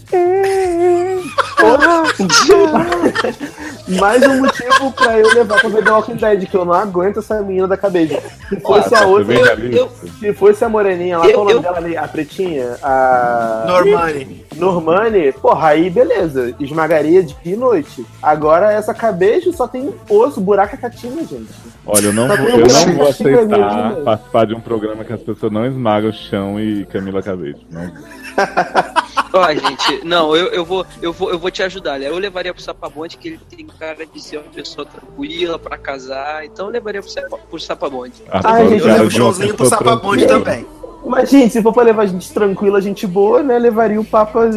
Mais 4.00 4.22
um 4.24 4.39
motivo 4.41 4.91
pra 4.93 5.17
eu 5.17 5.34
levar 5.34 5.60
pra 5.60 5.69
ver 5.69 5.84
The 5.84 5.91
Walking 5.91 6.15
Dead, 6.15 6.45
que 6.48 6.56
eu 6.56 6.63
não 6.63 6.74
aguento 6.74 7.19
essa 7.19 7.41
menina 7.41 7.67
da 7.67 7.76
cabeça. 7.76 8.22
Se 8.48 8.60
fosse 8.60 8.93
a 8.93 9.06
outra, 9.06 9.54
ali. 9.54 9.76
eu- 9.76 9.89
se 10.19 10.34
fosse 10.34 10.63
a 10.63 10.69
moreninha 10.69 11.17
lá, 11.17 11.28
Eu- 11.28 11.34
qual 11.34 11.45
o 11.45 11.50
nome 11.50 11.60
eu- 11.60 11.63
dela 11.63 11.78
ali? 11.78 11.98
A 11.98 12.08
pretinha? 12.08 12.78
A. 12.84 13.65
Normani. 13.67 14.45
Normani, 14.56 15.32
porra, 15.34 15.69
aí 15.69 15.89
beleza, 15.89 16.54
esmagaria 16.60 17.24
de 17.24 17.36
dia 17.43 17.54
e 17.56 17.58
noite. 17.58 18.06
Agora 18.22 18.72
essa 18.72 18.93
cabeça 18.93 19.52
só 19.54 19.67
tem 19.67 19.91
osso, 20.10 20.39
buraco 20.39 20.76
e 20.76 20.78
catinha, 20.78 21.26
gente. 21.26 21.50
Olha, 21.86 22.06
eu 22.08 22.13
não 22.13 22.28
vou, 22.28 22.38
eu 22.38 22.67
não 22.67 22.93
vou 22.95 23.08
aceitar 23.08 23.45
né? 23.48 24.02
participar 24.06 24.45
de 24.45 24.54
um 24.54 24.62
programa 24.62 25.04
que 25.04 25.13
as 25.13 25.22
pessoas 25.22 25.52
não 25.52 25.65
esmagam 25.65 26.12
o 26.12 26.13
chão 26.13 26.60
e 26.60 26.86
Camila 26.86 27.24
Cabelo. 27.24 27.58
Não. 27.72 27.91
Ó, 29.31 29.53
gente, 29.53 30.03
não, 30.05 30.35
eu, 30.35 30.47
eu, 30.47 30.65
vou, 30.65 30.85
eu, 31.01 31.13
vou, 31.13 31.29
eu 31.31 31.37
vou 31.39 31.51
te 31.51 31.61
ajudar, 31.63 31.99
né? 31.99 32.07
Eu 32.07 32.17
levaria 32.17 32.53
pro 32.53 32.61
Sapabonde, 32.63 33.17
que 33.17 33.27
ele 33.29 33.39
tem 33.49 33.65
cara 33.67 34.05
de 34.05 34.19
ser 34.21 34.37
uma 34.37 34.51
pessoa 34.51 34.85
tranquila 34.85 35.59
pra 35.59 35.77
casar, 35.77 36.45
então 36.45 36.65
eu 36.67 36.71
levaria 36.71 37.01
pro, 37.01 37.09
Sapa- 37.11 37.37
pro 37.37 37.59
Sapabonde. 37.59 38.23
Ai, 38.29 38.39
Adoro 38.63 38.69
gente, 38.69 38.81
Eu 38.81 38.87
levo 38.87 39.03
o 39.05 39.11
chãozinho 39.11 39.55
pro 39.55 39.65
sapabonde 39.67 40.25
tranquila. 40.25 40.55
também. 40.55 40.79
Mas, 41.05 41.29
gente, 41.29 41.53
se 41.53 41.61
for 41.61 41.71
pra 41.73 41.83
levar 41.83 42.05
gente 42.07 42.31
tranquila, 42.33 42.81
gente 42.81 43.05
boa, 43.07 43.41
né, 43.41 43.57
levaria 43.57 43.99
o 44.01 44.05
Papa 44.05 44.49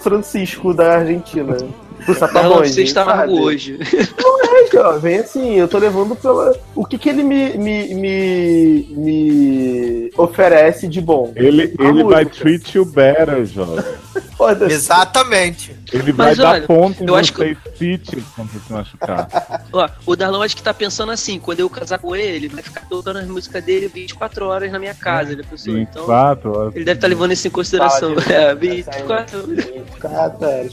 Francisco 0.00 0.72
da 0.74 0.96
Argentina. 0.98 1.56
Pro 2.04 2.14
Darlan, 2.14 2.26
Sapabonde, 2.28 2.68
você 2.72 2.82
está 2.82 3.04
sabe? 3.04 3.32
hoje. 3.32 3.78
É, 4.60 4.72
jovem, 4.72 5.18
assim, 5.18 5.54
eu 5.54 5.68
tô 5.68 5.78
levando 5.78 6.16
pela. 6.16 6.54
O 6.74 6.84
que 6.84 6.98
que 6.98 7.08
ele 7.08 7.22
me, 7.22 7.56
me, 7.58 7.94
me, 7.94 8.88
me 8.96 10.10
oferece 10.16 10.88
de 10.88 11.00
bom? 11.00 11.32
Ele, 11.36 11.74
A 11.78 11.84
ele 11.84 12.04
vai 12.04 12.24
treat 12.24 12.76
you 12.76 12.84
better, 12.84 13.44
jovem. 13.44 13.84
Exatamente. 14.70 15.74
Ele 15.92 16.12
vai 16.12 16.28
Mas 16.28 16.38
dar 16.38 16.50
olha, 16.54 16.66
ponto 16.66 17.02
em 17.02 17.06
eu 17.06 17.14
acho 17.16 17.32
você 17.34 17.52
e 17.52 17.76
sit 17.76 18.22
quando 18.34 18.50
você 18.50 18.58
se 18.60 18.72
machucar. 18.72 19.28
Ó, 19.72 19.88
o 20.06 20.16
Darlan 20.16 20.44
acho 20.44 20.56
que 20.56 20.62
tá 20.62 20.72
pensando 20.74 21.12
assim, 21.12 21.38
quando 21.38 21.60
eu 21.60 21.68
casar 21.70 21.98
com 21.98 22.14
ele, 22.14 22.36
ele 22.36 22.48
vai 22.48 22.62
ficar 22.62 22.82
tocando 22.88 23.18
as 23.18 23.26
músicas 23.26 23.62
dele 23.64 23.88
24 23.88 24.46
horas 24.46 24.70
na 24.72 24.78
minha 24.78 24.94
casa, 24.94 25.34
né, 25.34 25.42
pessoal? 25.48 25.76
Então, 25.78 26.02
24 26.06 26.56
horas. 26.58 26.76
ele 26.76 26.84
deve 26.84 26.98
estar 26.98 27.08
levando 27.08 27.32
isso 27.32 27.46
em 27.48 27.50
consideração. 27.50 28.14
Fala 28.14 28.26
de- 28.26 28.32
É, 28.38 28.54
24 28.54 29.46
24 29.46 30.46
horas, 30.46 30.72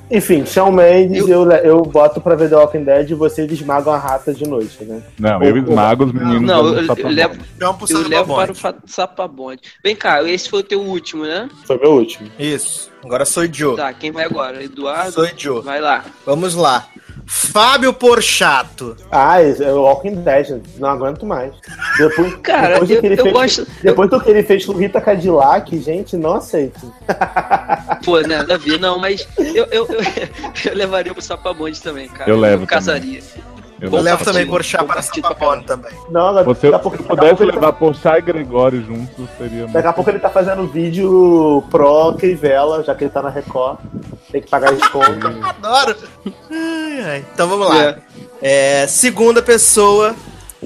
Enfim, 0.11 0.45
Shawn 0.45 0.71
Mendes, 0.71 1.27
eu, 1.27 1.49
eu, 1.51 1.81
boto 1.83 2.19
pra 2.19 2.35
ver 2.35 2.49
The 2.49 2.57
Walking 2.57 2.83
Dead 2.83 3.09
e 3.11 3.13
vocês 3.13 3.49
esmagam 3.49 3.93
a 3.93 3.97
rata 3.97 4.33
de 4.33 4.45
noite, 4.45 4.83
né? 4.83 5.01
Não, 5.17 5.41
eu 5.41 5.57
esmago 5.57 6.03
os 6.03 6.11
meninos. 6.11 6.41
Não, 6.41 6.67
eu, 6.67 6.73
eu 6.79 6.85
sapabonde. 6.85 7.15
levo, 7.15 7.35
eu 7.89 8.07
levo 8.09 8.35
para 8.35 8.51
o 8.51 8.55
sapabonde. 8.85 9.61
Vem 9.81 9.95
cá, 9.95 10.21
esse 10.23 10.49
foi 10.49 10.59
o 10.59 10.63
teu 10.63 10.81
último, 10.81 11.23
né? 11.23 11.47
Foi 11.65 11.77
meu 11.77 11.93
último. 11.93 12.29
Isso. 12.37 12.91
Agora 13.03 13.23
sou 13.25 13.51
Joe. 13.51 13.77
Tá, 13.77 13.91
quem 13.93 14.11
vai 14.11 14.25
agora? 14.25 14.61
Eduardo? 14.63 15.11
Sou 15.13 15.27
Joe. 15.35 15.61
Vai 15.61 15.79
lá. 15.79 16.03
Vamos 16.25 16.55
lá. 16.55 16.85
Fábio 17.25 17.93
Porchato. 17.93 18.97
Ah, 19.11 19.41
esse 19.41 19.63
é 19.63 19.71
o 19.71 19.81
Walking 19.83 20.15
Dead, 20.15 20.61
não 20.77 20.89
aguento 20.89 21.25
mais. 21.25 21.53
Depois, 21.97 22.35
Cara, 22.43 22.73
depois 22.79 22.89
do 22.89 22.93
eu- 22.95 22.99
que 22.99 23.05
ele 23.07 23.15
eu 23.19 23.23
fez, 23.23 23.33
gosto- 23.33 23.67
Depois 23.81 24.09
do 24.09 24.19
que 24.21 24.29
ele 24.29 24.43
fez 24.43 24.65
com 24.65 24.73
Rita 24.73 24.99
Cadillac, 24.99 25.79
gente, 25.79 26.17
não 26.17 26.35
aceito. 26.35 26.91
Pô, 28.03 28.19
né, 28.21 28.43
Davi, 28.43 28.77
não, 28.77 28.99
mas 28.99 29.27
eu, 29.37 29.65
eu, 29.71 29.87
eu, 29.87 30.00
eu 30.65 30.75
levaria 30.75 31.13
pro 31.13 31.21
sapabonde 31.21 31.81
também, 31.81 32.07
cara. 32.09 32.29
Eu 32.29 32.39
levo 32.39 32.65
casaria. 32.67 33.21
Eu 33.79 33.89
Eu 33.91 33.99
levo 33.99 34.23
também 34.23 34.45
Porchat 34.45 34.85
para 34.85 35.01
Sapabonde 35.01 35.65
também. 35.65 35.91
Não, 36.11 36.27
agora- 36.27 36.43
Você, 36.43 36.69
daqui 36.69 36.75
a 36.75 36.77
se 36.77 36.83
pouco, 36.83 36.97
eu 36.97 37.01
daqui 37.01 37.11
a 37.11 37.15
pudesse 37.15 37.35
pouco 37.35 37.51
tá- 37.51 37.59
levar 37.59 37.73
Porchat 37.73 38.17
e 38.19 38.21
Gregório 38.21 38.83
juntos, 38.85 39.27
seria 39.39 39.65
Daqui 39.65 39.87
a 39.87 39.93
pouco 39.93 40.09
ele 40.11 40.19
tá 40.19 40.29
fazendo 40.29 40.67
vídeo 40.67 41.63
pro 41.71 42.13
Crivella, 42.13 42.83
já 42.83 42.93
que 42.93 43.05
ele 43.05 43.11
tá 43.11 43.23
na 43.23 43.29
Record. 43.29 43.79
Tem 44.31 44.39
que 44.39 44.47
pagar 44.49 44.71
as 44.73 44.87
contas. 44.87 45.33
Adoro. 45.43 45.95
Ai, 46.51 47.01
ai. 47.03 47.25
Então 47.33 47.47
vamos 47.47 47.67
lá. 47.69 47.95
É, 48.39 48.85
segunda 48.87 49.41
pessoa, 49.41 50.15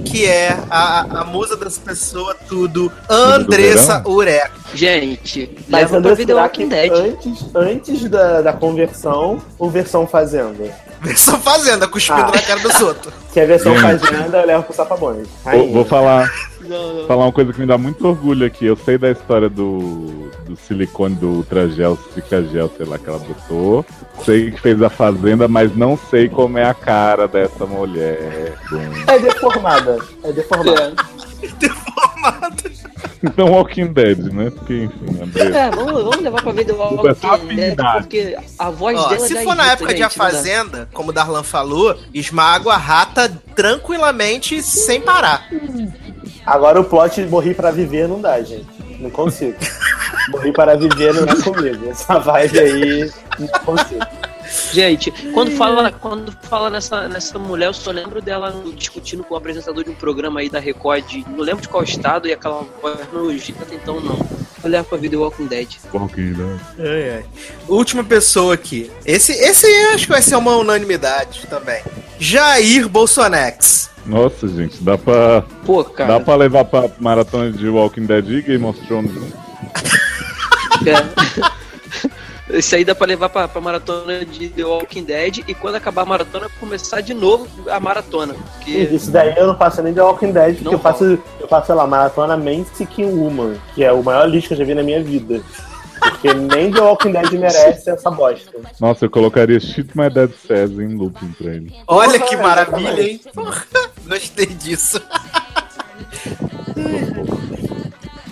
que 0.03 0.25
é 0.25 0.57
a, 0.69 1.21
a 1.21 1.23
musa 1.23 1.55
das 1.55 1.77
pessoas, 1.77 2.35
tudo, 2.49 2.91
Andressa 3.09 4.03
Ureca. 4.07 4.51
Gente, 4.73 5.55
Mas 5.69 5.89
leva 5.91 6.15
pra 6.25 6.49
que 6.49 6.65
Dead. 6.65 6.91
antes, 6.91 7.45
antes 7.55 8.09
da, 8.09 8.41
da 8.41 8.51
conversão 8.53 9.41
ou 9.57 9.69
versão 9.69 10.05
fazenda? 10.05 10.69
Versão 11.01 11.39
Fazenda, 11.39 11.87
cuspindo 11.87 12.19
Ah. 12.21 12.31
na 12.33 12.41
cara 12.41 12.59
dos 12.61 12.81
outros. 12.81 13.13
Se 13.31 13.39
é 13.39 13.45
versão 13.45 13.75
fazenda, 13.75 14.39
eu 14.39 14.47
levo 14.47 14.63
pro 14.63 14.73
Sapabonde. 14.75 15.29
Vou, 15.43 15.71
vou 15.71 15.85
falar, 15.85 16.31
Não, 16.68 17.07
falar 17.07 17.26
uma 17.26 17.32
coisa 17.32 17.53
que 17.53 17.59
me 17.59 17.66
dá 17.66 17.78
muito 17.78 18.07
orgulho 18.07 18.45
aqui. 18.45 18.66
Eu 18.66 18.76
sei 18.76 18.97
da 18.97 19.11
história 19.11 19.49
do, 19.49 20.30
do 20.47 20.55
silicone 20.55 21.16
do 21.16 21.28
Ultragel, 21.28 21.97
Cicagel, 22.13 22.72
sei 22.76 22.86
lá, 22.86 22.97
que 22.97 23.09
ela 23.09 23.20
botou. 23.20 23.86
Sei 24.24 24.51
que 24.51 24.61
fez 24.61 24.82
a 24.82 24.89
fazenda, 24.89 25.47
mas 25.47 25.76
não 25.76 25.97
sei 25.97 26.30
como 26.30 26.57
é 26.57 26.66
a 26.66 26.74
cara 26.74 27.28
dessa 27.28 27.66
mulher. 27.66 28.55
Bom. 28.70 28.78
É 29.07 29.20
deformada. 29.20 29.97
É 30.24 30.32
deformada. 30.34 30.95
Então, 33.24 33.51
Walking 33.51 33.91
Dead, 33.91 34.20
né? 34.32 34.51
Porque, 34.51 34.84
enfim, 34.84 35.22
André. 35.22 35.45
É, 35.45 35.72
vamos, 35.72 35.93
vamos 35.93 36.22
levar 36.22 36.41
pra 36.41 36.51
vida 36.51 36.74
Vou 36.74 36.95
Walking 36.95 37.55
Dead, 37.55 37.76
porque 37.76 38.38
a 38.59 38.70
voz 38.70 38.97
Ó, 38.97 39.09
dela 39.09 39.28
se 39.28 39.43
for 39.43 39.55
na 39.55 39.72
época 39.72 39.93
de 39.93 40.03
A. 40.03 40.09
Fazenda, 40.09 40.88
como 40.93 41.09
o 41.09 41.13
Darlan 41.13 41.43
falou, 41.43 41.97
esmago 42.13 42.70
a 42.70 42.78
rata 42.78 43.32
tranquilamente 43.55 44.61
sem 44.61 45.01
parar. 45.01 45.49
Agora 46.45 46.79
o 46.79 46.83
plot 46.83 47.23
de 47.23 47.29
morrer 47.29 47.55
pra 47.55 47.71
viver 47.71 48.07
não 48.07 48.21
dá, 48.21 48.41
gente. 48.41 48.67
Não 48.99 49.09
consigo. 49.09 49.57
morrer 50.29 50.51
para 50.51 50.75
viver 50.75 51.13
não 51.13 51.23
é 51.23 51.41
comigo. 51.41 51.89
Essa 51.89 52.19
vibe 52.19 52.59
aí, 52.59 53.11
não 53.39 53.47
consigo. 53.65 54.05
Gente, 54.71 55.11
quando 55.33 55.51
fala, 55.51 55.91
quando 55.91 56.31
fala 56.43 56.69
nessa, 56.69 57.07
nessa 57.07 57.37
mulher, 57.39 57.67
eu 57.67 57.73
só 57.73 57.91
lembro 57.91 58.21
dela 58.21 58.53
discutindo 58.75 59.23
com 59.23 59.33
o 59.33 59.37
apresentador 59.37 59.83
de 59.83 59.89
um 59.89 59.95
programa 59.95 60.39
aí 60.39 60.49
da 60.49 60.59
Record, 60.59 61.23
não 61.27 61.43
lembro 61.43 61.61
de 61.61 61.69
qual 61.69 61.83
estado, 61.83 62.27
e 62.27 62.33
aquela 62.33 62.65
voz 62.81 62.97
nojenta 63.13 63.63
até 63.63 63.75
então 63.75 63.99
não. 63.99 64.17
Eu 64.63 64.69
levo 64.69 64.87
pra 64.89 64.97
vida 64.97 65.17
Walking 65.17 65.45
Dead. 65.45 65.67
Walking 65.93 66.33
Dead. 66.33 66.59
Ai, 66.79 67.09
ai. 67.17 67.25
Última 67.67 68.03
pessoa 68.03 68.53
aqui. 68.55 68.89
Esse, 69.05 69.31
esse 69.31 69.67
eu 69.67 69.91
acho 69.91 70.05
que 70.05 70.11
vai 70.11 70.21
ser 70.21 70.35
uma 70.35 70.55
unanimidade 70.55 71.45
também. 71.47 71.83
Jair 72.19 72.89
Bolsonex. 72.89 73.91
Nossa, 74.05 74.47
gente, 74.47 74.81
dá 74.83 74.97
pra, 74.97 75.43
Pô, 75.65 75.83
cara. 75.83 76.13
dá 76.13 76.19
pra 76.19 76.35
levar 76.35 76.65
pra 76.65 76.89
maratona 76.99 77.51
de 77.51 77.67
Walking 77.67 78.05
Dead 78.05 78.27
e 78.29 78.41
Game 78.41 78.65
of 78.65 78.79
Thrones 78.87 79.13
junto? 79.13 79.35
É. 80.85 81.64
Esse 82.49 82.75
aí 82.75 82.85
dá 82.85 82.93
pra 82.93 83.07
levar 83.07 83.29
pra, 83.29 83.47
pra 83.47 83.59
maratona 83.59 84.23
de 84.23 84.49
The 84.49 84.63
Walking 84.63 85.03
Dead 85.03 85.39
e 85.47 85.53
quando 85.55 85.75
acabar 85.75 86.03
a 86.03 86.05
maratona, 86.05 86.47
começar 86.59 87.01
de 87.01 87.13
novo 87.13 87.47
a 87.69 87.79
maratona. 87.79 88.33
Porque 88.33 88.71
Isso 88.71 89.09
daí 89.09 89.33
eu 89.35 89.47
não 89.47 89.57
faço 89.57 89.81
nem 89.81 89.93
The 89.93 90.01
Walking 90.01 90.31
Dead, 90.31 90.57
porque 90.57 90.75
eu 90.75 90.79
faço, 90.79 91.17
eu 91.39 91.47
faço, 91.47 91.67
sei 91.67 91.75
lá, 91.75 91.87
maratona 91.87 92.37
Mexican 92.37 93.07
Woman, 93.07 93.55
que 93.73 93.83
é 93.83 93.91
o 93.91 94.03
maior 94.03 94.25
lixo 94.27 94.49
que 94.49 94.53
eu 94.53 94.57
já 94.59 94.63
vi 94.63 94.75
na 94.75 94.83
minha 94.83 95.03
vida. 95.03 95.41
Porque 95.99 96.33
nem 96.37 96.71
The 96.71 96.81
Walking 96.81 97.11
Dead 97.13 97.31
merece 97.31 97.89
essa 97.89 98.11
bosta. 98.11 98.51
Nossa, 98.79 99.05
eu 99.05 99.09
colocaria 99.09 99.59
Shit 99.59 99.97
My 99.97 100.09
Dad 100.09 100.31
Says 100.47 100.71
em 100.71 100.95
looping 100.95 101.31
pra 101.31 101.51
ele. 101.51 101.73
Olha 101.87 102.19
que 102.19 102.37
maravilha, 102.37 103.01
hein? 103.01 103.19
Porra, 103.33 103.65
Gostei 104.07 104.45
disso. 104.45 105.01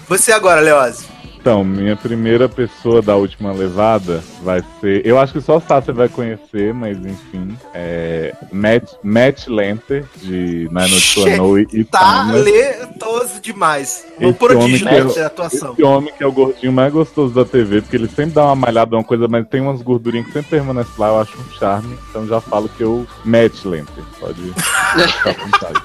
Você 0.07 0.31
agora, 0.31 0.61
Leose. 0.61 1.12
Então, 1.43 1.61
minha 1.61 1.97
primeira 1.97 2.47
pessoa 2.47 3.01
da 3.01 3.17
última 3.17 3.51
levada 3.51 4.23
vai 4.41 4.63
ser. 4.79 5.05
Eu 5.05 5.19
acho 5.19 5.33
que 5.33 5.41
só 5.41 5.57
o 5.57 5.59
Sasser 5.61 5.93
vai 5.93 6.07
conhecer, 6.07 6.73
mas 6.73 6.97
enfim. 6.99 7.57
É. 7.73 8.33
Matt, 8.49 8.93
Matt 9.03 9.47
Lanter, 9.47 10.05
de 10.21 10.69
Nine 10.71 10.89
Notes 10.89 11.13
to 11.15 11.29
Know 11.31 11.59
e 11.59 11.83
Tá 11.83 12.21
Timeless. 12.27 12.49
letoso 12.49 13.41
demais. 13.41 14.05
Um 14.21 14.29
Esse 14.29 14.39
prodígio 14.39 14.87
homem 14.87 15.01
né, 15.03 15.07
que 15.09 15.13
de 15.15 15.19
atuação. 15.19 15.73
Esse 15.73 15.83
homem 15.83 16.13
que 16.17 16.23
é 16.23 16.27
o 16.27 16.31
gordinho 16.31 16.71
mais 16.71 16.93
gostoso 16.93 17.33
da 17.33 17.43
TV, 17.43 17.81
porque 17.81 17.97
ele 17.97 18.07
sempre 18.07 18.31
dá 18.35 18.45
uma 18.45 18.55
malhada, 18.55 18.95
uma 18.95 19.03
coisa, 19.03 19.27
mas 19.27 19.45
tem 19.45 19.59
umas 19.59 19.81
gordurinhas 19.81 20.27
que 20.27 20.31
sempre 20.31 20.49
permanecem 20.49 20.93
lá, 20.97 21.09
eu 21.09 21.19
acho 21.19 21.37
um 21.37 21.51
charme. 21.59 21.97
Então 22.09 22.25
já 22.25 22.39
falo 22.39 22.69
que 22.69 22.81
eu. 22.81 23.05
Matt 23.25 23.65
Lanter, 23.65 24.03
pode 24.17 24.39
ficar 25.11 25.29
à 25.29 25.33
vontade. 25.33 25.81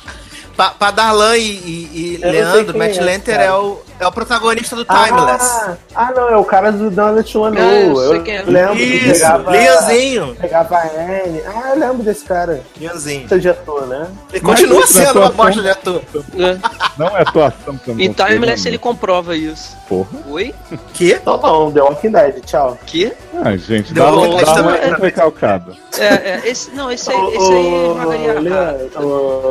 Pra 0.79 0.91
Darlan 0.93 1.37
e, 1.37 1.41
e- 1.43 2.15
e 2.15 2.17
Leandro, 2.19 2.77
Matt 2.79 2.97
é, 2.97 3.01
Lanter 3.01 3.35
cara. 3.37 3.43
é 3.45 3.53
o, 3.55 3.81
é 4.01 4.07
o 4.07 4.13
protagonista 4.13 4.77
do 4.77 4.85
Timeless. 4.85 5.45
Ah, 5.45 5.77
ah, 5.95 6.13
não, 6.15 6.29
é 6.29 6.37
o 6.37 6.45
cara 6.45 6.71
do 6.71 6.91
Donald 6.91 7.31
Trump. 7.31 7.57
É, 7.57 7.87
eu 7.87 8.01
eu 8.03 8.25
é. 8.27 8.43
lembro 8.43 8.77
Isso, 8.77 9.13
pegava, 9.13 10.35
pegava 10.41 10.77
a 10.77 10.83
Anne. 10.83 11.43
Ah, 11.47 11.71
eu 11.75 11.79
lembro 11.79 12.03
desse 12.03 12.25
cara. 12.25 12.63
Leãozinho. 12.81 13.27
Esse 13.27 13.39
de 13.39 13.49
ator, 13.49 13.87
né? 13.87 14.09
Ele 14.33 14.41
continua 14.41 14.81
Mas, 14.81 14.91
sendo 14.91 15.19
uma 15.21 15.31
bosta 15.31 15.63
de 15.63 15.71
ator. 15.71 16.03
É. 16.37 16.59
Não 16.97 17.17
é 17.17 17.23
atuação 17.23 17.79
não 17.87 17.95
Em 17.99 18.13
consigo, 18.13 18.15
Timeless 18.15 18.67
ele 18.69 18.79
comprova 18.79 19.37
isso. 19.37 19.77
Porra. 19.89 20.09
Oi? 20.29 20.55
Que? 20.95 21.13
Então 21.13 21.41
não, 21.41 21.73
The 21.73 21.83
Walking 21.83 22.11
Dead, 22.11 22.41
tchau. 22.45 22.79
Que? 22.87 23.13
Ai, 23.45 23.59
gente, 23.59 23.93
Deu 23.93 24.05
dá, 24.05 24.11
vontade 24.11 24.45
dá 24.45 24.53
uma 24.63 24.73
também. 24.77 25.01
recalcada. 25.01 25.73
É, 25.99 26.05
é, 26.05 26.43
esse, 26.45 26.71
não, 26.73 26.91
esse 26.91 27.11
aí, 27.11 27.35
esse 27.35 27.53
aí 27.53 27.75
a 27.99 28.41
Leandro, 28.41 28.91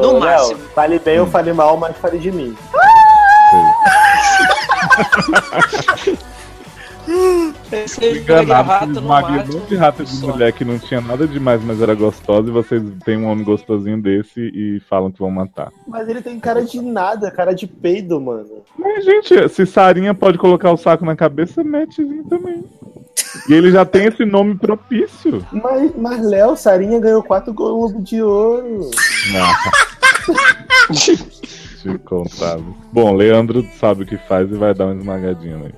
No 0.02 0.12
Léo, 0.14 0.20
máximo. 0.20 0.60
Fale 0.76 1.00
bem 1.00 1.20
ou 1.20 1.28
fale 1.28 1.54
mal, 1.54 1.78
mas 1.78 1.96
fale 1.98 2.18
de 2.18 2.32
mim. 2.32 2.56
Esse 2.56 2.97
Enganado, 8.02 8.94
que 8.94 9.00
esmaguei 9.00 9.40
um 9.40 9.54
monte 9.54 9.70
de 9.70 9.76
rata 9.76 10.04
de 10.04 10.12
Só. 10.12 10.28
mulher 10.28 10.52
que 10.52 10.66
não 10.66 10.78
tinha 10.78 11.00
nada 11.00 11.28
demais, 11.28 11.64
mas 11.64 11.82
era 11.82 11.96
gostosa, 11.96 12.50
e 12.50 12.52
vocês 12.52 12.82
têm 13.06 13.18
um 13.18 13.28
homem 13.28 13.44
gostosinho 13.44 14.02
desse 14.02 14.40
e 14.40 14.82
falam 14.90 15.12
que 15.12 15.20
vão 15.20 15.32
matar. 15.32 15.72
Mas 15.88 16.08
ele 16.08 16.22
tem 16.22 16.40
cara 16.40 16.64
de 16.64 16.82
nada, 16.82 17.32
cara 17.32 17.54
de 17.54 17.66
peido, 17.68 18.20
mano. 18.20 18.64
Mas, 18.78 19.06
gente, 19.06 19.50
se 19.50 19.66
Sarinha 19.66 20.14
pode 20.14 20.38
colocar 20.38 20.72
o 20.72 20.78
saco 20.78 21.06
na 21.06 21.16
cabeça, 21.16 21.64
metezinho 21.64 22.24
também. 22.26 22.64
E 23.50 23.54
ele 23.54 23.72
já 23.72 23.86
tem 23.86 24.06
esse 24.06 24.26
nome 24.26 24.56
propício. 24.56 25.46
Mas, 25.52 25.92
mas 25.96 26.26
Léo, 26.26 26.56
Sarinha 26.56 27.00
ganhou 27.00 27.24
quatro 27.24 27.54
Globo 27.54 28.02
de 28.02 28.22
Ouro. 28.22 28.90
Não. 29.32 29.48
Te. 31.94 32.64
Bom, 32.92 33.14
Leandro 33.16 33.64
sabe 33.80 34.04
o 34.04 34.06
que 34.06 34.18
faz 34.18 34.50
e 34.52 34.56
vai 34.56 34.74
dar 34.74 34.86
uma 34.86 34.96
esmagadinha 34.96 35.58
aí. 35.58 35.74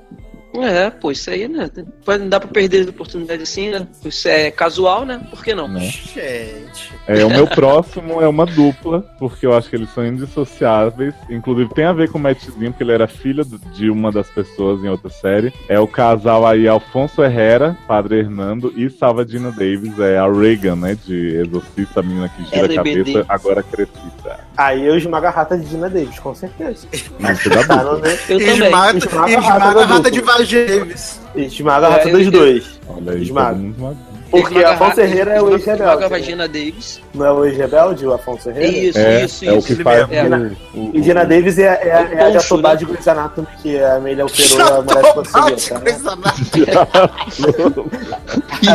É, 0.54 0.90
pô, 0.90 1.12
isso 1.12 1.30
aí, 1.30 1.48
né? 1.48 1.70
Não 2.08 2.30
dá 2.30 2.40
pra 2.40 2.50
perder 2.50 2.88
a 2.88 2.90
oportunidade 2.90 3.44
assim, 3.44 3.70
né? 3.70 3.88
Isso 4.04 4.28
é 4.28 4.50
casual, 4.50 5.06
né? 5.06 5.22
Por 5.30 5.44
que 5.44 5.54
não? 5.54 5.68
Né? 5.68 5.82
Gente. 5.82 6.92
É, 7.08 7.24
o 7.24 7.30
meu 7.30 7.48
próximo 7.48 8.22
é 8.22 8.28
uma 8.28 8.46
dupla, 8.46 9.02
porque 9.20 9.46
eu 9.46 9.56
acho 9.56 9.70
que 9.70 9.76
eles 9.76 9.90
são 9.94 10.06
indissociáveis. 10.06 11.14
Inclusive 11.30 11.74
tem 11.74 11.86
a 11.86 11.94
ver 11.94 12.10
com 12.10 12.18
o 12.18 12.22
Mattzinho, 12.22 12.72
porque 12.72 12.84
ele 12.84 12.92
era 12.92 13.08
filho 13.08 13.46
de 13.46 13.90
uma 13.90 14.12
das 14.12 14.28
pessoas 14.30 14.84
em 14.84 14.90
outra 14.90 15.10
série. 15.10 15.54
É 15.68 15.80
o 15.80 15.88
casal 15.88 16.46
aí 16.46 16.68
Alfonso 16.68 17.24
Herrera, 17.24 17.78
Padre 17.88 18.20
Hernando, 18.20 18.74
e 18.76 18.90
Salvadina 18.90 19.52
Davis, 19.52 19.98
é 20.00 20.18
a 20.18 20.28
Reagan, 20.28 20.76
né? 20.76 20.98
De 21.06 21.36
Exorcista, 21.38 22.00
a 22.00 22.04
menina 22.04 22.30
que 22.30 22.44
gira 22.46 22.72
a 22.72 22.76
cabeça, 22.76 23.26
agora 23.30 23.64
crescida. 23.64 24.40
Aí 24.58 24.86
eu 24.86 24.98
esmago 24.98 25.26
a 25.26 25.30
rata 25.30 25.58
de 25.58 25.66
Dina 25.66 25.90
Davis, 25.90 26.20
com 26.20 26.34
certeza. 26.34 26.88
Mas 27.20 27.42
você 27.42 27.50
dá 27.50 27.64
Tá, 27.70 27.84
né? 27.84 28.18
Eu 28.28 28.40
também. 28.40 28.64
Esmaga, 28.64 28.98
Esmaga 28.98 29.26
a 29.26 29.40
esmaga 29.40 29.58
rata 29.58 29.80
a 29.80 29.86
rata 29.86 30.12
de 30.12 30.22
James. 30.46 31.20
Esmaga 31.36 31.88
a 31.88 31.90
É, 31.90 31.94
rata 31.94 32.10
eu- 32.10 32.18
dos 32.18 32.32
dois. 32.32 32.80
Olha 32.88 33.12
aí, 33.14 33.22
Esmaga. 33.24 33.58
esmaga. 33.60 33.98
Porque 34.32 34.48
Esmaga 34.58 34.68
a 34.68 34.74
Afonso 34.74 34.90
rata, 34.90 35.02
Herrera 35.02 35.32
é 35.34 35.42
o 35.42 35.50
ex-rebelde. 35.50 35.82
Esmaga 35.82 36.06
a 36.06 36.10
né? 36.10 36.20
Vagina 36.20 36.48
Davis. 36.48 37.02
Não 37.16 37.26
é 37.26 37.32
o 37.32 37.46
ex-rebelde, 37.46 38.06
o 38.06 38.14
Afonso 38.14 38.50
Herrera? 38.50 38.68
Isso, 38.68 39.00
É, 39.00 39.26
isso, 39.26 39.46
é 39.46 39.52
o 39.54 39.58
isso. 39.58 39.68
que 39.68 39.74
ele 39.74 39.84
faz 39.84 40.04
o, 40.04 40.80
o, 40.80 40.92
E 40.94 41.02
Dina 41.02 41.26
Davis 41.26 41.58
é, 41.58 41.64
é, 41.64 41.88
é 41.90 41.94
a 41.98 42.04
de 42.30 42.34
Poncho, 42.34 42.46
Atobá 42.46 42.70
né? 42.70 42.76
de 42.76 42.86
Grey's 42.86 43.08
Anatomy, 43.08 43.48
que 43.62 43.80
a 43.80 43.96
Amelia 43.96 44.26
operou 44.26 44.48
Já 44.48 44.68
a 44.78 44.82
mulher 44.82 45.02
que 45.04 45.14
conseguiu, 45.14 45.58
tá? 45.58 47.02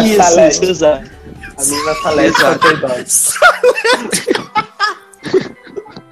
Isso, 0.04 0.40
isso, 0.40 0.64
exato. 0.64 1.10
A 1.56 1.64
menina 1.64 1.94
Salete 2.02 2.40
dó. 2.80 2.88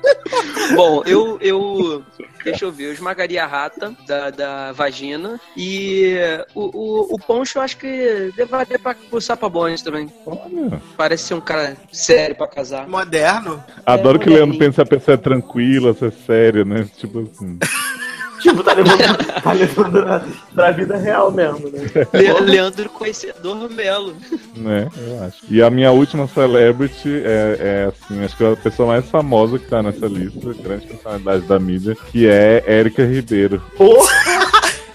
Bom, 0.75 1.03
eu, 1.07 1.39
eu. 1.41 2.05
Deixa 2.45 2.65
eu 2.65 2.73
ver, 2.73 2.87
eu 2.87 2.93
esmagaria 2.93 3.45
a 3.45 3.47
rata 3.47 3.95
da, 4.07 4.31
da 4.31 4.73
vagina 4.73 5.41
e 5.57 6.17
o, 6.55 6.65
o, 6.65 7.15
o 7.15 7.19
Poncho 7.19 7.59
eu 7.59 7.63
acho 7.63 7.77
que 7.77 8.33
levaria 8.37 8.79
pra, 8.79 8.95
pro 8.95 9.21
Sapabões 9.21 9.83
também. 9.83 10.13
Olha. 10.27 10.83
Parece 10.97 11.25
ser 11.25 11.35
um 11.35 11.41
cara 11.41 11.77
sério 11.93 12.35
pra 12.35 12.49
casar. 12.49 12.89
Moderno. 12.89 13.63
Adoro 13.87 14.19
que 14.19 14.29
o. 14.29 14.33
Leandro 14.33 14.59
pensa 14.59 14.83
a 14.83 14.87
pessoa 14.87 15.15
é 15.15 15.19
tranquila, 15.19 15.95
ser 15.95 16.13
séria, 16.13 16.65
né? 16.65 16.89
Tipo 16.97 17.21
assim. 17.21 17.59
Tipo, 18.43 18.63
tá 18.65 18.73
levando, 18.75 19.43
tá 19.43 19.53
levando 19.53 20.05
na, 20.05 20.23
pra 20.55 20.71
vida 20.73 20.97
real 20.97 21.31
mesmo, 21.31 21.69
né? 21.71 21.89
Le- 22.13 22.41
Leandro 22.41 22.89
conhecedor 22.91 23.71
Melo. 23.71 24.17
Né, 24.57 24.89
eu 24.97 25.23
acho. 25.25 25.37
E 25.49 25.63
a 25.63 25.71
minha 25.71 25.91
última 25.93 26.27
celebrity 26.29 27.23
é, 27.25 27.57
é, 27.61 27.89
assim, 27.89 28.25
acho 28.25 28.37
que 28.37 28.45
é 28.45 28.53
a 28.53 28.57
pessoa 28.57 28.89
mais 28.89 29.09
famosa 29.09 29.59
que 29.59 29.67
tá 29.69 29.83
nessa 29.83 30.07
lista, 30.07 30.53
grande 30.63 30.87
personalidade 30.87 31.43
da 31.47 31.59
mídia, 31.59 31.97
que 32.11 32.27
é 32.29 32.63
Érica 32.67 33.05
Ribeiro. 33.05 33.63
Pô, 33.77 34.05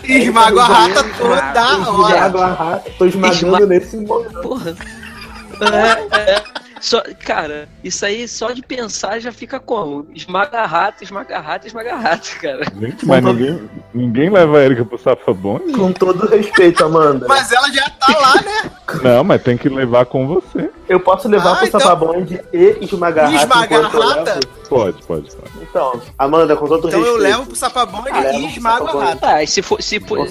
Esmago 0.03 0.59
a 0.59 0.65
rata 0.65 1.03
toda 1.17 1.33
hora. 1.33 2.15
esmago 2.15 2.37
a 2.39 2.47
rata, 2.47 2.91
tô 2.97 3.05
esmagando 3.05 3.35
Esma- 3.55 3.65
nesse 3.65 3.97
momento. 3.97 4.41
Porra. 4.41 4.75
É, 5.61 6.31
é. 6.31 6.43
Só, 6.81 7.01
cara, 7.25 7.67
isso 7.83 8.05
aí 8.05 8.27
só 8.27 8.51
de 8.51 8.61
pensar 8.61 9.19
já 9.19 9.31
fica 9.31 9.59
como? 9.59 10.07
Esmaga 10.13 10.59
a 10.59 10.65
rata, 10.65 11.03
esmaga 11.03 11.37
a 11.37 11.41
rata, 11.41 11.67
esmaga 11.67 11.93
a 11.93 11.97
rata, 11.97 12.29
cara. 12.41 12.65
Gente, 12.79 13.05
mas 13.05 13.23
ninguém, 13.23 13.69
ninguém 13.93 14.29
leva 14.29 14.57
a 14.57 14.61
Érica 14.61 14.85
pro 14.85 14.97
Sapabone? 14.97 15.71
Com 15.73 15.91
todo 15.91 16.27
respeito, 16.27 16.83
Amanda. 16.83 17.27
Mas 17.27 17.51
ela 17.51 17.71
já 17.71 17.89
tá 17.89 18.17
lá, 18.17 18.41
né? 18.41 18.71
Não, 19.03 19.23
mas 19.23 19.41
tem 19.41 19.57
que 19.57 19.69
levar 19.69 20.05
com 20.05 20.27
você. 20.27 20.69
Eu 20.89 20.99
posso 20.99 21.27
levar 21.27 21.53
Ah, 21.53 21.55
pro 21.57 21.67
então- 21.67 21.79
Sapabonde 21.79 22.41
e 22.53 22.77
esmagar 22.81 23.25
a 23.27 23.31
E 23.31 23.33
rata 23.35 23.43
esmagar 23.45 23.79
enquanto 23.79 23.95
a 24.01 24.05
eu 24.05 24.09
rata? 24.09 24.39
Pode, 24.69 25.03
pode, 25.03 25.35
pode. 25.35 25.51
Então, 25.61 26.01
Amanda, 26.17 26.55
com 26.57 26.67
todo 26.67 26.87
Então 26.87 26.99
eu 26.99 27.13
respeito. 27.15 27.21
levo 27.23 27.45
pro 27.45 27.55
sapabonde 27.55 28.09
Ah, 28.11 28.33
e 28.33 28.45
esmago 28.47 28.85
a 28.97 29.05
rata. 29.05 29.27
Ah, 29.27 29.43
e 29.43 29.47
se 29.47 29.61
for, 29.61 29.81
se, 29.81 29.99
for- 29.99 30.27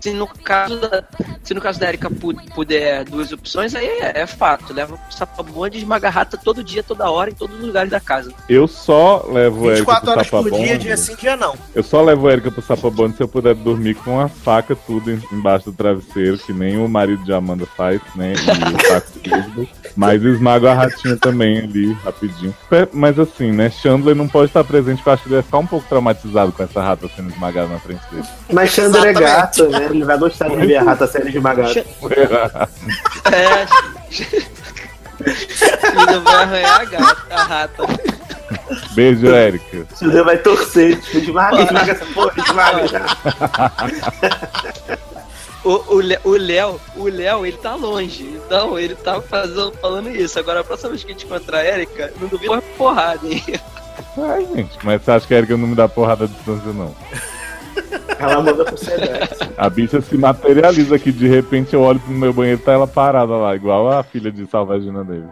se 0.00 0.10
no 0.12 0.26
caso 0.26 0.76
da, 0.78 1.02
se 1.42 1.54
no 1.54 1.60
caso 1.60 1.80
da 1.80 1.88
Erika 1.88 2.10
pu- 2.10 2.34
puder 2.54 3.04
duas 3.04 3.32
opções, 3.32 3.74
aí 3.74 3.86
é, 3.86 4.20
é 4.22 4.26
fato. 4.26 4.72
Leva 4.74 4.96
pro 4.96 5.14
sapabonde 5.16 5.78
e 5.78 5.80
esmaga 5.80 6.08
a 6.08 6.10
rata 6.10 6.38
todo 6.42 6.62
dia, 6.64 6.82
toda 6.82 7.10
hora, 7.10 7.30
em 7.30 7.34
todos 7.34 7.58
os 7.58 7.64
lugares 7.66 7.90
da 7.90 8.00
casa. 8.00 8.32
Eu 8.48 8.66
só 8.68 9.24
levo 9.28 9.68
a 9.70 9.74
24 9.74 10.02
pro 10.04 10.12
horas 10.12 10.28
por 10.28 10.50
dia, 10.50 10.78
dia 10.78 10.96
sim, 10.96 11.14
dia 11.16 11.36
não. 11.36 11.54
Eu 11.74 11.82
só 11.82 12.02
levo 12.02 12.28
a 12.28 12.32
Erika 12.32 12.50
pro 12.50 12.62
Sapabone 12.62 13.14
se 13.14 13.22
eu 13.22 13.28
puder 13.28 13.54
dormir 13.54 13.94
com 13.94 14.20
a 14.20 14.28
faca 14.28 14.76
tudo 14.76 15.10
em- 15.10 15.22
embaixo 15.32 15.70
do 15.70 15.76
travesseiro, 15.76 16.36
que 16.38 16.52
nem 16.52 16.76
o 16.82 16.88
marido 16.88 17.24
de 17.24 17.32
Amanda 17.32 17.66
faz, 17.76 18.00
né? 18.14 18.32
E 18.34 18.84
o 18.84 18.86
saco. 18.88 19.10
Mas 19.96 20.22
esmago 20.22 20.66
a 20.66 20.74
ratinha 20.74 21.16
também 21.16 21.58
ali, 21.58 21.92
rapidinho. 22.04 22.54
Mas 22.92 23.18
assim, 23.18 23.52
né? 23.52 23.70
Chandler 23.70 24.14
não 24.14 24.28
pode 24.28 24.46
estar 24.46 24.64
presente, 24.64 24.96
porque 24.98 25.08
eu 25.08 25.12
acho 25.14 25.22
que 25.22 25.28
ele 25.28 25.34
vai 25.36 25.42
ficar 25.42 25.58
um 25.58 25.66
pouco 25.66 25.86
traumatizado 25.88 26.52
com 26.52 26.62
essa 26.62 26.80
rata 26.80 27.08
sendo 27.14 27.30
esmagada 27.30 27.68
na 27.68 27.78
frente 27.78 28.02
dele. 28.10 28.26
Mas 28.52 28.70
Chandler 28.70 29.04
é 29.04 29.10
Exatamente. 29.10 29.36
gato, 29.36 29.68
né? 29.68 29.88
Ele 29.90 30.04
vai 30.04 30.18
gostar 30.18 30.48
de 30.48 30.56
ver 30.66 30.76
a 30.76 30.82
rata 30.82 31.06
sendo 31.06 31.28
esmagada. 31.28 31.84
É. 33.32 33.66
Ainda 35.98 36.20
vai 36.20 36.34
arranhar 36.34 36.80
a, 36.80 36.84
gata, 36.84 37.34
a 37.34 37.42
rata. 37.42 37.82
Beijo, 38.92 39.26
Érica. 39.26 39.86
Chandler 39.98 40.24
vai 40.24 40.38
torcer, 40.38 40.98
tipo, 41.00 41.18
esmaga, 41.18 41.62
esmaga 41.62 41.92
essa 41.92 42.06
porra, 42.06 42.32
esmaga. 42.38 43.06
O, 45.62 45.94
o, 45.96 46.00
Le- 46.00 46.18
o 46.24 46.30
Léo, 46.36 46.80
o 46.96 47.04
Léo, 47.08 47.44
ele 47.44 47.56
tá 47.58 47.74
longe. 47.74 48.22
Então, 48.24 48.78
ele 48.78 48.94
tá 48.94 49.20
fazendo, 49.20 49.72
falando 49.80 50.08
isso. 50.10 50.38
Agora, 50.38 50.60
a 50.60 50.64
próxima 50.64 50.90
vez 50.90 51.04
que 51.04 51.10
a 51.10 51.12
gente 51.12 51.26
encontrar 51.26 51.58
a 51.58 51.66
Erika, 51.66 52.12
não 52.20 52.28
duvido 52.28 52.52
uma 52.52 52.62
porrada, 52.62 53.26
hein? 53.26 53.44
Ai, 54.16 54.46
gente, 54.54 54.78
mas 54.82 55.02
você 55.02 55.10
acha 55.10 55.26
que 55.26 55.34
a 55.34 55.38
Erika 55.38 55.56
não 55.58 55.68
me 55.68 55.74
dá 55.74 55.86
porrada 55.88 56.24
à 56.24 56.26
distância, 56.26 56.72
não? 56.72 56.94
Ela 58.18 58.42
manda 58.42 58.64
pro 58.64 58.76
Sedex. 58.78 59.38
A 59.56 59.68
bicha 59.70 60.00
se 60.00 60.16
materializa 60.16 60.96
aqui, 60.96 61.12
de 61.12 61.28
repente 61.28 61.74
eu 61.74 61.82
olho 61.82 62.00
pro 62.00 62.10
meu 62.10 62.32
banheiro 62.32 62.60
e 62.60 62.64
tá 62.64 62.72
ela 62.72 62.86
parada 62.86 63.32
lá, 63.34 63.54
igual 63.54 63.90
a 63.90 64.02
filha 64.02 64.30
de 64.32 64.46
Salvagina 64.46 65.04
dele. 65.04 65.28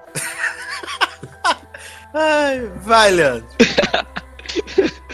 Ai, 2.15 2.71
vai, 2.83 3.11
Leandro. 3.11 3.47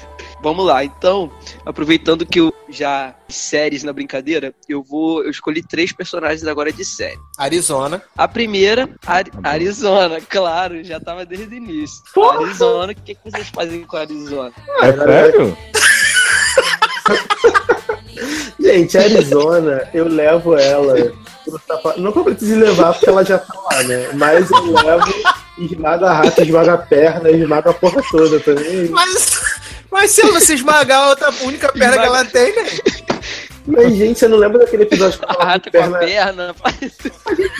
Vamos 0.45 0.67
lá, 0.67 0.85
então, 0.85 1.33
aproveitando 1.65 2.27
que 2.27 2.39
eu 2.39 2.53
já 2.69 3.15
séries 3.31 3.83
na 3.83 3.95
brincadeira, 3.95 4.53
eu 4.69 4.83
vou. 4.83 5.25
Eu 5.25 5.31
escolhi 5.31 5.63
três 5.67 5.91
personagens 5.91 6.47
agora 6.47 6.71
de 6.71 6.85
série. 6.85 7.19
Arizona. 7.39 8.03
A 8.15 8.29
primeira, 8.29 8.87
Ari- 9.07 9.31
Tá. 9.31 9.39
Arizona, 9.43 10.21
claro, 10.21 10.85
já 10.85 11.01
tava 11.01 11.25
desde 11.25 11.55
o 11.55 11.57
início. 11.57 12.03
Porra! 12.13 12.45
Arizona, 12.45 12.93
o 12.93 12.95
que, 12.95 13.15
que 13.15 13.21
vocês 13.25 13.49
fazem 13.49 13.85
com 13.85 13.97
a 13.97 14.01
Arizona? 14.01 14.53
É 14.83 14.93
sério? 14.93 15.57
Gente, 18.61 18.99
Arizona, 18.99 19.89
eu 19.95 20.07
levo 20.09 20.57
ela. 20.57 20.95
Não 21.97 22.13
que 22.13 22.19
eu 22.19 22.25
precise 22.25 22.55
levar 22.55 22.93
porque 22.93 23.09
ela 23.09 23.25
já 23.25 23.39
tá 23.39 23.55
lá, 23.71 23.83
né? 23.85 24.09
Mas 24.15 24.51
eu 24.51 24.73
levo, 24.73 25.15
esmaga 25.59 26.11
a 26.11 26.15
rata, 26.15 26.43
esmaga 26.43 26.75
a 26.75 26.79
perna, 26.79 27.31
esmaga 27.31 27.71
a 27.71 27.75
porra 27.75 28.03
toda 28.11 28.41
também. 28.41 28.89
Mas, 28.89 29.43
mas 29.91 30.11
se 30.11 30.23
você 30.23 30.55
esmagar 30.55 31.01
a 31.03 31.09
outra 31.11 31.31
única 31.43 31.73
perna 31.73 31.99
que 31.99 32.07
ela 32.07 32.25
tem, 32.25 32.55
né? 32.55 32.63
Mas, 33.67 33.95
gente, 33.97 34.19
você 34.19 34.29
não 34.29 34.37
lembra 34.37 34.59
daquele 34.59 34.83
episódio 34.83 35.19
que 35.19 35.25
A 35.29 35.35
ela 35.35 35.45
rata 35.45 35.71
com 35.71 35.79
a 35.79 35.99
perna. 35.99 36.55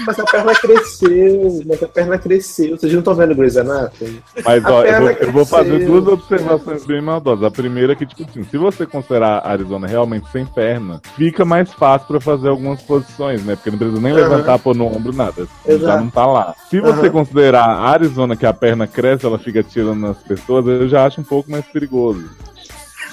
Mas 0.07 0.19
a 0.19 0.25
perna 0.25 0.55
cresceu, 0.55 1.63
mas 1.67 1.83
a 1.83 1.89
perna 1.89 2.19
cresceu. 2.19 2.77
Vocês 2.77 2.93
não 2.93 2.99
estão 3.01 3.15
vendo 3.15 3.35
Grey's 3.35 3.57
Anatomy? 3.57 4.23
Mas 4.45 4.65
A 4.65 4.73
ó, 4.73 4.79
eu 4.81 4.83
perna 4.85 5.01
vou, 5.01 5.11
eu 5.11 5.33
vou 5.33 5.47
fazer 5.47 5.87
duas 5.87 6.07
observações 6.07 6.85
bem 6.85 7.01
maldosas. 7.01 7.45
A 7.45 7.51
primeira 7.51 7.93
é 7.93 7.97
que, 7.97 8.05
tipo 8.05 8.23
assim, 8.23 8.45
se 8.45 8.59
você 8.59 8.87
considerar 8.87 9.39
a 9.39 9.51
Arizona 9.51 9.87
realmente 9.87 10.29
sem 10.31 10.45
perna, 10.45 11.01
fica 11.17 11.45
mais 11.45 11.73
fácil 11.73 12.07
pra 12.09 12.21
fazer 12.21 12.49
algumas 12.49 12.83
posições, 12.83 13.43
né? 13.45 13.57
Porque 13.57 13.71
não 13.71 13.79
precisa 13.79 14.01
nem 14.01 14.13
Aham. 14.13 14.23
levantar, 14.23 14.59
pôr 14.59 14.75
no 14.75 14.87
ombro, 14.87 15.13
nada. 15.13 15.47
Já 15.67 15.73
Exato. 15.73 16.03
não 16.05 16.11
tá 16.11 16.27
lá. 16.27 16.55
Se 16.69 16.81
você 16.81 17.01
Aham. 17.07 17.11
considerar 17.11 17.65
a 17.65 17.89
Arizona 17.89 18.37
que 18.37 18.45
a 18.45 18.53
perna 18.53 18.87
cresce, 18.87 19.25
ela 19.25 19.39
fica 19.39 19.63
tirando 19.63 20.01
nas 20.01 20.19
pessoas, 20.19 20.67
eu 20.67 20.87
já 20.89 21.07
acho 21.07 21.21
um 21.21 21.25
pouco 21.25 21.51
mais 21.51 21.65
perigoso. 21.65 22.29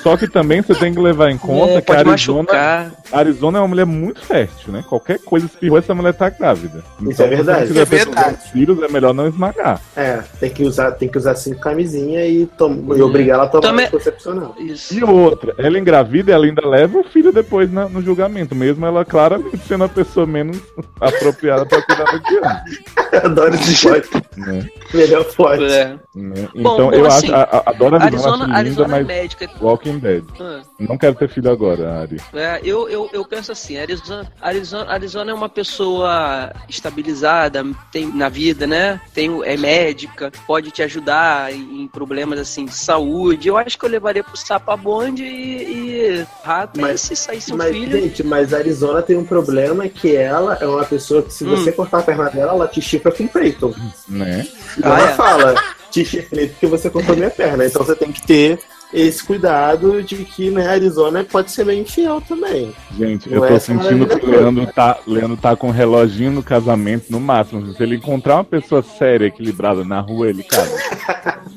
Só 0.02 0.18
que 0.18 0.28
também 0.28 0.62
você 0.62 0.74
tem 0.76 0.94
que 0.94 1.00
levar 1.00 1.30
em 1.30 1.38
conta 1.38 1.74
É, 1.74 1.82
que 1.82 1.92
a 1.92 2.00
Arizona, 2.00 2.44
machucar. 2.44 2.92
Arizona 3.12 3.58
é 3.58 3.62
uma 3.62 3.68
mulher 3.68 3.86
muito 3.86 4.22
fértil, 4.26 4.74
né? 4.74 4.84
Qualquer 4.88 5.20
coisa 5.20 5.46
espirrou, 5.46 5.78
essa 5.78 5.94
mulher 5.94 6.14
tá 6.14 6.30
grávida. 6.30 6.84
Isso 7.02 7.22
é 7.22 7.28
verdade. 7.28 7.68
Se 7.68 7.74
você 7.74 7.80
É 7.82 7.86
verdade. 7.86 8.52
filhos, 8.52 8.82
é 8.82 8.88
melhor 8.88 9.14
não 9.14 9.28
esmagar. 9.28 9.80
É, 9.96 10.20
tem 10.40 10.50
que 10.50 10.64
usar, 10.64 10.92
tem 10.94 11.08
que 11.10 11.18
usar 11.18 11.36
cinco 11.36 11.60
camisinha 11.60 12.26
e, 12.26 12.46
tom... 12.46 12.84
e 12.96 13.02
obrigar 13.02 13.36
ela 13.36 13.44
a 13.44 13.48
tomar 13.48 13.62
Também- 13.62 13.86
anticoncepcional. 13.86 14.56
Isso. 14.60 14.94
E 14.94 15.04
outra, 15.04 15.54
ela 15.58 15.78
engravida 15.78 16.32
e 16.32 16.34
ela 16.34 16.46
ainda 16.46 16.68
leva 16.68 16.98
o 17.00 17.04
filho 17.04 17.32
depois 17.32 17.72
na- 17.72 17.88
no 17.88 18.02
julgamento, 18.02 18.56
mesmo 18.56 18.86
ela 18.86 19.06
claramente 19.06 19.60
sendo 19.68 19.84
a 19.84 19.90
pessoa 19.90 20.26
menos 20.26 20.58
apropriada 21.00 21.66
pra 21.66 21.82
cuidar 21.84 22.06
da 22.06 22.20
criança. 22.20 22.64
Adoro 23.26 23.54
esse 23.56 23.82
plot. 23.88 24.10
Né? 24.38 24.68
Melhor 24.94 25.24
plot. 25.26 25.64
É. 25.64 25.96
Né? 26.16 26.48
Bom, 26.56 26.60
Então 26.74 26.78
bom, 26.90 26.92
eu 26.94 27.06
assim, 27.06 27.28
acho, 27.28 27.36
a, 27.36 27.42
a, 27.44 27.70
adoro 27.70 27.96
a 27.98 28.04
Arizona, 28.04 28.06
Arizona, 28.06 28.32
acho 28.34 28.46
linda, 28.48 28.58
Arizona 28.58 28.88
é 28.88 29.00
mas 29.00 29.08
médica. 29.08 29.50
Walking 29.62 29.91
Dead. 30.00 30.24
Ah. 30.40 30.62
Não 30.80 30.98
quero 30.98 31.16
ter 31.16 31.30
filho 31.30 31.52
agora, 31.52 32.02
Ari. 32.02 32.18
É, 32.34 32.60
eu, 32.64 32.90
eu, 32.90 33.10
eu 33.14 33.26
penso 33.26 33.52
assim, 33.52 33.78
Arizona, 33.78 34.32
Arizona, 34.42 34.92
Arizona 34.92 35.32
é 35.32 35.34
uma 35.34 35.50
pessoa 35.50 36.52
estabilizada, 36.70 37.64
tem 37.92 38.08
na 38.14 38.30
vida, 38.30 38.66
né? 38.68 39.00
Tem, 39.14 39.30
é 39.44 39.56
médica, 39.58 40.32
pode 40.48 40.72
te 40.72 40.82
ajudar 40.84 41.54
em, 41.54 41.84
em 41.84 41.88
problemas 41.88 42.40
assim 42.40 42.66
de 42.66 42.74
saúde. 42.76 43.48
Eu 43.48 43.58
acho 43.58 43.78
que 43.78 43.86
eu 43.86 43.90
levaria 43.90 44.24
pro 44.24 44.36
Sapabonde 44.38 45.24
e, 45.24 46.18
e 46.20 46.28
rato, 46.44 46.80
e 46.80 46.82
Mas- 46.82 47.02
se 47.02 47.16
saísse 47.16 47.54
um 47.54 47.58
Mas, 47.58 47.72
filho. 47.76 47.92
gente, 48.02 48.24
mas 48.24 48.54
a 48.54 48.58
Arizona 48.58 49.02
tem 49.02 49.18
um 49.18 49.26
problema 49.26 49.88
que 49.88 50.16
ela 50.16 50.58
é 50.60 50.66
uma 50.68 50.86
pessoa 50.86 51.22
que 51.24 51.34
se 51.34 51.46
Hum. 51.46 51.50
você 51.56 51.72
cortar 51.72 52.00
a 52.00 52.04
perna 52.04 52.30
dela, 52.30 52.54
ela 52.54 52.68
te 52.68 52.82
chifra 52.82 53.12
com 53.12 53.28
Peyton. 53.28 53.74
Né? 54.08 54.48
E 54.78 54.82
Ah, 54.84 54.88
ela 55.00 55.10
é? 55.10 55.14
fala, 55.14 55.56
te 55.90 56.06
chifrei 56.06 56.48
porque 56.48 56.68
você 56.68 56.90
cortou 56.90 57.16
minha 57.16 57.30
perna. 57.30 57.66
Então 57.66 57.84
você 57.84 57.96
tem 57.96 58.12
que 58.12 58.22
ter 58.26 58.60
esse 58.94 59.24
cuidado 59.24 60.04
de 60.04 60.18
que 60.26 60.50
né, 60.50 60.68
Arizona 60.68 61.24
pode 61.24 61.52
ser 61.52 61.66
meio 61.66 61.82
infiel 61.82 62.22
também. 62.22 62.74
Gente, 62.98 63.32
eu 63.32 63.40
tô 63.42 63.54
é 63.54 63.60
sentindo 63.60 64.08
que 64.08 64.26
o. 64.26 64.30
Leandro 64.30 64.68
tá, 64.68 64.98
Leandro 65.08 65.38
tá 65.38 65.56
com 65.56 65.68
um 65.68 65.72
reloginho 65.72 66.32
no 66.32 66.44
casamento 66.44 67.06
no 67.10 67.20
máximo. 67.20 67.74
Se 67.74 67.82
ele 67.82 67.96
encontrar 67.96 68.36
uma 68.36 68.44
pessoa 68.44 68.82
séria, 68.82 69.28
equilibrada 69.28 69.84
na 69.84 70.00
rua, 70.00 70.30
ele 70.30 70.44
casa. 70.44 70.72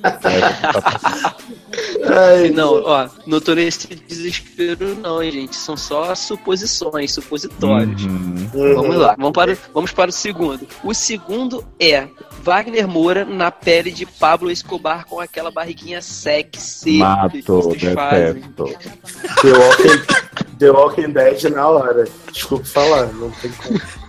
É, 0.03 0.41
tá- 0.72 1.37
Ai, 2.07 2.50
Não, 2.50 2.82
ó, 2.84 3.09
não 3.26 3.40
tô 3.40 3.55
nesse 3.55 3.94
desespero, 3.94 4.94
não, 4.96 5.22
hein, 5.22 5.30
gente. 5.30 5.57
São 5.57 5.76
só 5.76 6.14
suposições, 6.14 7.12
supositórios. 7.12 8.05
Uhum. 8.05 8.50
uhum. 8.52 8.74
Vamos 8.74 8.96
lá, 8.96 9.14
vamos 9.16 9.32
para, 9.32 9.59
vamos 9.72 9.92
para 9.92 10.11
o 10.11 10.12
segundo. 10.12 10.66
O 10.82 10.94
segundo 10.94 11.64
é 11.78 12.07
Wagner 12.42 12.86
Moura 12.86 13.24
na 13.24 13.50
pele 13.50 13.90
de 13.90 14.05
Pablo 14.05 14.50
Escobar 14.50 15.07
com 15.07 15.20
aquela 15.20 15.50
barriguinha 15.50 16.02
sexy. 16.02 16.98
Mato, 16.98 17.30
que 17.30 17.42
vocês 17.42 17.94
fazem. 17.94 18.34
detesto. 18.34 18.64
The 19.42 19.52
Walking, 19.52 20.59
The 20.59 20.70
Walking 20.70 21.12
Dead 21.12 21.42
na 21.44 21.68
hora. 21.68 22.05
Desculpa 22.32 22.64
falar, 22.64 23.07
não 23.14 23.30
tem 23.30 23.50
como. 23.52 23.80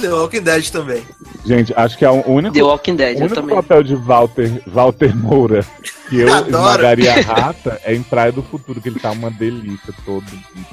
The 0.00 0.08
Walking 0.08 0.42
Dead 0.42 0.70
também. 0.70 1.02
Gente, 1.46 1.72
acho 1.76 1.96
que 1.96 2.04
é 2.04 2.10
o 2.10 2.26
único, 2.26 2.54
The 2.54 2.62
Walking 2.62 2.96
Dead, 2.96 3.16
o 3.16 3.20
eu 3.20 3.26
único 3.26 3.54
papel 3.54 3.82
de 3.82 3.94
Walter, 3.94 4.62
Walter 4.66 5.16
Moura 5.16 5.64
que 6.14 6.20
eu 6.22 6.32
Adoro. 6.32 6.48
esmagaria 6.48 7.12
a 7.14 7.20
rata 7.20 7.80
é 7.84 7.94
em 7.94 8.02
Praia 8.02 8.32
do 8.32 8.42
Futuro, 8.42 8.80
que 8.80 8.88
ele 8.88 8.98
tá 9.00 9.10
uma 9.10 9.30
delícia 9.30 9.92
todo, 10.04 10.24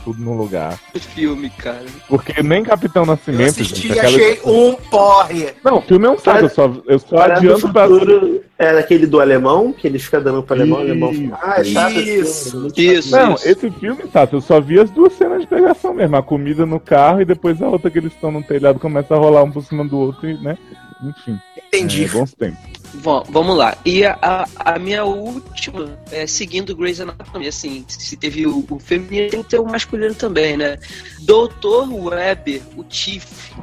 tudo 0.03 0.21
no 0.21 0.33
lugar. 0.37 0.77
Filme, 1.15 1.49
cara. 1.49 1.85
Porque 2.07 2.41
nem 2.43 2.63
Capitão 2.63 3.03
Eu 3.03 3.07
Nascimento, 3.07 3.49
assisti 3.49 3.87
gente, 3.87 3.95
e 3.95 3.99
aquela- 3.99 4.15
achei 4.15 4.39
um 4.45 4.73
porre. 4.75 5.49
Não, 5.63 5.77
o 5.77 5.81
filme 5.81 6.05
é 6.05 6.09
um 6.09 6.17
saco, 6.17 6.39
eu 6.45 6.49
só, 6.49 6.73
eu 6.87 6.99
só 6.99 7.15
Parada 7.17 7.41
do 7.41 7.53
adianto 7.53 7.73
pra... 7.73 7.87
futuro 7.87 8.41
é 8.59 8.69
aquele 8.77 9.07
do 9.07 9.19
alemão, 9.19 9.73
que 9.73 9.87
ele 9.87 9.97
fica 9.97 10.21
dando 10.21 10.43
pro 10.43 10.55
alemão, 10.55 10.77
o 10.79 10.81
alemão 10.81 11.11
Isso, 11.11 11.31
ah, 11.41 11.55
é 11.57 11.63
chato 11.63 11.93
isso, 11.99 12.71
isso. 12.77 13.09
chato." 13.09 13.25
Não, 13.27 13.33
esse 13.35 13.71
filme, 13.71 14.03
Tato, 14.03 14.35
eu 14.35 14.41
só 14.41 14.61
vi 14.61 14.79
as 14.79 14.89
duas 14.91 15.13
cenas 15.13 15.41
de 15.41 15.47
pegação 15.47 15.93
mesmo. 15.93 16.15
A 16.15 16.21
comida 16.23 16.65
no 16.65 16.79
carro 16.79 17.21
e 17.21 17.25
depois 17.25 17.61
a 17.61 17.67
outra 17.67 17.89
que 17.89 17.97
eles 17.97 18.13
estão 18.13 18.31
no 18.31 18.43
telhado 18.43 18.79
começa 18.79 19.15
a 19.15 19.17
rolar 19.17 19.43
um 19.43 19.51
por 19.51 19.63
cima 19.63 19.83
do 19.85 19.97
outro 19.97 20.29
e, 20.29 20.37
né? 20.41 20.57
Enfim. 21.03 21.39
Entendi. 21.67 22.03
É, 22.05 22.07
bons 22.09 22.33
tempos. 22.35 22.80
Bom, 22.95 23.23
vamos 23.29 23.57
lá. 23.57 23.77
E 23.85 24.05
a, 24.05 24.45
a, 24.57 24.77
minha 24.77 25.05
última, 25.05 25.97
é, 26.11 26.27
seguindo 26.27 26.75
Grey's 26.75 26.99
Anatomy, 26.99 27.47
assim, 27.47 27.85
se 27.87 28.17
teve 28.17 28.45
o, 28.45 28.65
o 28.69 28.79
feminino, 28.79 29.29
tem 29.29 29.43
que 29.43 29.49
ter 29.49 29.59
o 29.59 29.65
masculino 29.65 30.13
também, 30.13 30.57
né? 30.57 30.77
Doutor 31.21 31.91
Web, 31.91 32.61
o 32.75 32.83
Tiff. 32.83 33.53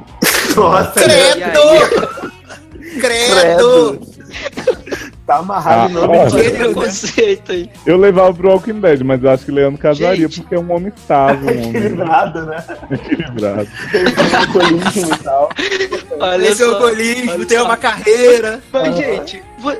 Nossa, 0.55 0.99
E 1.01 1.43
aí, 1.43 1.51
Credo! 2.99 3.99
Credo! 3.99 4.18
tá 5.25 5.37
amarrado 5.37 5.97
Ah, 5.97 6.01
no 6.01 6.07
nome 6.07 6.29
Deus. 6.31 6.51
preconceito 6.57 7.51
aí. 7.51 7.69
Eu 7.85 7.97
levava 7.97 8.33
pro 8.33 8.49
Walking 8.49 8.79
Dead, 8.79 9.01
mas 9.01 9.23
eu 9.23 9.29
acho 9.29 9.45
que 9.45 9.51
Leandro 9.51 9.79
casaria 9.79 10.27
Gente. 10.27 10.41
porque 10.41 10.55
é 10.55 10.59
um 10.59 10.71
homem 10.71 10.91
estável, 10.95 11.47
um 11.55 11.69
equilibrado, 11.69 12.45
né? 12.45 12.63
equilibrado. 12.91 13.67
Tem 13.91 14.03
um 14.05 14.37
alcoolismo 14.39 15.13
e 15.13 15.17
tal. 15.19 15.49
Olha 16.19 16.47
Esse 16.47 16.63
é 16.63 16.65
o 16.65 16.69
só. 16.69 16.75
alcoolismo, 16.75 17.45
tem 17.45 17.57
só. 17.57 17.65
uma 17.65 17.77
carreira. 17.77 18.61
Mas, 18.71 18.95
gente, 18.95 19.43
vo- 19.59 19.77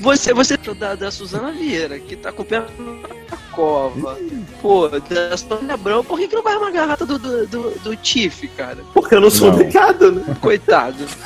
você, 0.00 0.32
você 0.34 0.56
da, 0.56 0.94
da 0.96 1.10
Suzana 1.10 1.52
Vieira, 1.52 1.98
que 1.98 2.16
tá 2.16 2.30
acompanhando 2.30 2.66
a 3.30 3.36
cova. 3.54 4.18
Pô, 4.60 4.88
da 4.88 5.36
Sônia 5.36 5.74
Abrão, 5.74 6.02
por 6.02 6.18
que, 6.18 6.26
que 6.26 6.34
não 6.34 6.42
vai 6.42 6.56
uma 6.56 6.70
garrafa 6.72 7.06
do, 7.06 7.18
do, 7.18 7.46
do, 7.46 7.70
do 7.78 7.96
Tiff, 7.96 8.48
cara? 8.48 8.78
Porque 8.92 9.14
eu 9.14 9.20
não 9.20 9.30
sou 9.30 9.48
Não. 9.48 9.54
obrigado, 9.54 10.10
né? 10.10 10.34
Coitado. 10.40 11.04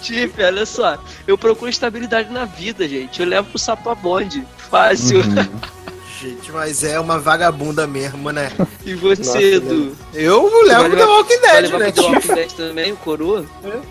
Tiff, 0.00 0.42
olha 0.42 0.64
só. 0.66 0.98
Eu 1.26 1.36
procuro 1.38 1.70
estabilidade 1.70 2.32
na 2.32 2.44
vida, 2.44 2.86
gente. 2.88 3.20
Eu 3.20 3.26
levo 3.28 3.50
pro 3.50 3.58
Sapabonde. 3.58 4.44
Fácil. 4.70 5.18
Uhum. 5.20 5.70
Gente, 6.20 6.52
mas 6.52 6.84
é 6.84 7.00
uma 7.00 7.18
vagabunda 7.18 7.86
mesmo, 7.86 8.30
né? 8.30 8.52
E 8.84 8.92
você, 8.92 9.22
Nossa, 9.22 9.40
Edu? 9.40 9.96
Eu 10.12 10.42
levo 10.66 10.82
levar- 10.88 10.96
The 10.98 11.04
Walking 11.06 11.40
Vai 11.40 11.50
Dead, 11.62 11.62
levar 11.62 11.78
né? 11.78 11.84
pro 11.84 11.92
The 11.94 12.02
tio? 12.02 12.12
Walking 12.12 12.34
Dead 12.34 12.52
também, 12.52 12.92
o 12.92 12.96
coroa? 12.96 13.46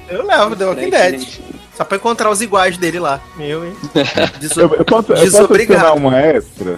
Eu 0.08 0.24
levo 0.28 0.56
The 0.56 0.66
Walking 0.66 0.90
Dead. 0.92 1.28
Só 1.80 1.86
pra 1.86 1.96
encontrar 1.96 2.30
os 2.30 2.42
iguais 2.42 2.78
dele 2.78 3.00
lá. 3.00 3.22
Meu, 3.38 3.64
hein? 3.66 3.72
Deso- 4.42 4.60
Eu, 4.60 4.74
eu 4.76 4.84
posso, 4.84 5.14
eu 5.14 5.16
posso 5.16 5.24
Desobrigado. 5.24 5.80
adicionar 5.80 5.94
uma 5.94 6.20
extra? 6.20 6.78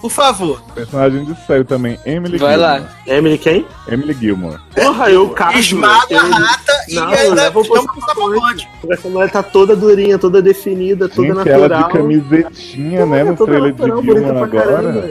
Por 0.00 0.10
favor. 0.10 0.60
Personagem 0.74 1.24
de 1.24 1.46
série 1.46 1.62
também, 1.62 1.96
Emily 2.04 2.36
Vai 2.36 2.54
Gilmore. 2.58 2.80
lá. 2.80 2.88
Emily 3.06 3.38
quem? 3.38 3.64
Emily 3.86 4.12
Gilmore. 4.12 4.58
Porra, 4.74 5.08
eu 5.08 5.28
caso. 5.28 5.56
Esmaga 5.56 6.18
a 6.18 6.24
rata 6.24 6.72
e 6.88 6.94
Não, 6.96 7.06
ainda 7.06 7.52
chama 7.52 7.62
pro 7.62 8.92
essa 8.92 9.08
mulher 9.08 9.30
tá 9.30 9.40
toda 9.40 9.76
durinha, 9.76 10.18
toda 10.18 10.42
definida, 10.42 11.08
toda 11.08 11.28
Gente, 11.28 11.48
ela 11.48 11.68
natural. 11.68 11.84
de 11.84 11.92
camisetinha, 11.98 13.06
né, 13.06 13.22
no 13.22 13.36
trailer 13.36 13.72
de 13.72 13.82
Gilmore 13.84 14.36
agora. 14.36 14.48
caramba. 14.48 15.08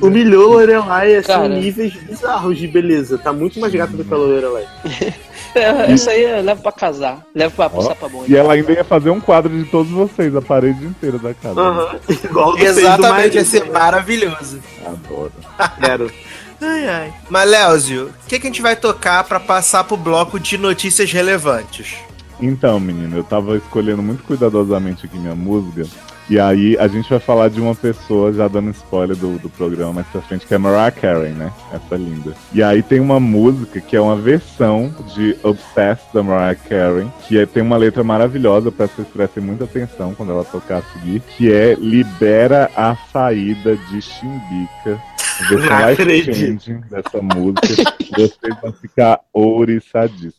Humilhou 0.00 0.52
Lorelai, 0.52 1.16
assim, 1.16 1.28
Cara. 1.28 1.48
níveis 1.48 1.94
bizarros 1.94 2.58
de 2.58 2.66
beleza. 2.66 3.18
Tá 3.18 3.32
muito 3.32 3.58
mais 3.60 3.72
gata 3.72 3.96
do 3.96 4.04
que 4.04 4.12
a 4.12 4.16
Lorelai. 4.16 4.66
É, 5.54 5.90
essa 5.90 6.10
aí 6.10 6.22
eu 6.22 6.42
levo 6.42 6.60
pra 6.60 6.70
casar. 6.70 7.24
Levo 7.34 7.56
pra 7.56 7.70
pro 7.70 7.78
Ó, 7.78 7.82
Sapabonde. 7.82 8.30
E 8.30 8.36
ela 8.36 8.52
ainda 8.52 8.72
ia 8.72 8.84
fazer 8.84 9.08
um 9.08 9.18
quadro 9.18 9.50
de 9.56 9.64
todos 9.70 9.90
vocês, 9.90 10.36
a 10.36 10.42
parede 10.42 10.84
inteira 10.84 11.18
da 11.18 11.32
casa. 11.32 11.58
Aham. 11.58 11.98
Igual 12.24 12.52
do 12.52 12.62
Exatamente, 12.62 13.36
ia 13.36 13.44
ser 13.44 13.70
maravilhoso. 13.70 14.60
Adoro. 14.84 15.32
Quero. 15.80 16.12
Ai, 16.60 16.88
ai. 16.88 17.14
Mas, 17.30 17.48
Léozio, 17.50 18.06
o 18.06 18.28
que, 18.28 18.38
que 18.38 18.46
a 18.46 18.50
gente 18.50 18.60
vai 18.60 18.76
tocar 18.76 19.24
pra 19.24 19.40
passar 19.40 19.84
pro 19.84 19.96
bloco 19.96 20.38
de 20.38 20.58
notícias 20.58 21.10
relevantes? 21.10 21.94
Então, 22.40 22.78
menino, 22.78 23.16
eu 23.16 23.24
tava 23.24 23.56
escolhendo 23.56 24.02
muito 24.02 24.24
cuidadosamente 24.24 25.06
aqui 25.06 25.18
minha 25.18 25.34
música. 25.34 25.86
E 26.28 26.40
aí 26.40 26.76
a 26.78 26.88
gente 26.88 27.08
vai 27.08 27.20
falar 27.20 27.48
de 27.48 27.60
uma 27.60 27.74
pessoa, 27.74 28.32
já 28.32 28.48
dando 28.48 28.70
spoiler 28.70 29.16
do, 29.16 29.38
do 29.38 29.48
programa 29.48 29.92
mais 29.92 30.06
pra 30.08 30.20
frente, 30.20 30.44
que 30.44 30.52
é 30.54 30.58
Mariah 30.58 30.90
Carey, 30.90 31.30
né? 31.32 31.52
Essa 31.72 31.94
linda. 31.94 32.34
E 32.52 32.62
aí 32.62 32.82
tem 32.82 32.98
uma 32.98 33.20
música 33.20 33.80
que 33.80 33.94
é 33.94 34.00
uma 34.00 34.16
versão 34.16 34.92
de 35.14 35.36
Obsessed 35.44 36.06
da 36.12 36.22
Mariah 36.24 36.58
Carey, 36.68 37.06
que 37.28 37.38
é- 37.38 37.46
tem 37.46 37.62
uma 37.62 37.76
letra 37.76 38.02
maravilhosa, 38.02 38.72
que 38.72 38.76
vocês 38.78 39.06
prestem 39.06 39.42
muita 39.44 39.64
atenção 39.64 40.14
quando 40.14 40.32
ela 40.32 40.44
tocar 40.44 40.78
a 40.78 40.82
seguir, 40.98 41.20
que 41.36 41.52
é 41.52 41.74
Libera 41.74 42.70
a 42.76 42.96
Saída 43.12 43.76
de 43.76 44.02
Chimbica. 44.02 45.00
Versão 45.48 45.68
Não 45.68 45.88
life 45.90 46.02
acredito. 46.02 46.34
changing 46.34 46.80
dessa 46.90 47.20
música. 47.22 47.94
Vocês 48.16 48.60
vão 48.62 48.72
ficar 48.72 49.20
ouriçadíssimos. 49.32 50.32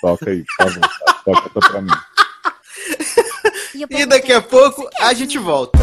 Toca 0.00 0.30
aí, 0.30 0.42
por 0.56 0.70
favor. 0.72 0.90
Toca 1.24 1.60
pra 1.70 1.82
mim. 1.82 1.90
E 3.90 4.06
daqui 4.06 4.32
a 4.32 4.40
pouco 4.40 4.88
a 5.00 5.12
gente 5.14 5.38
volta. 5.38 5.78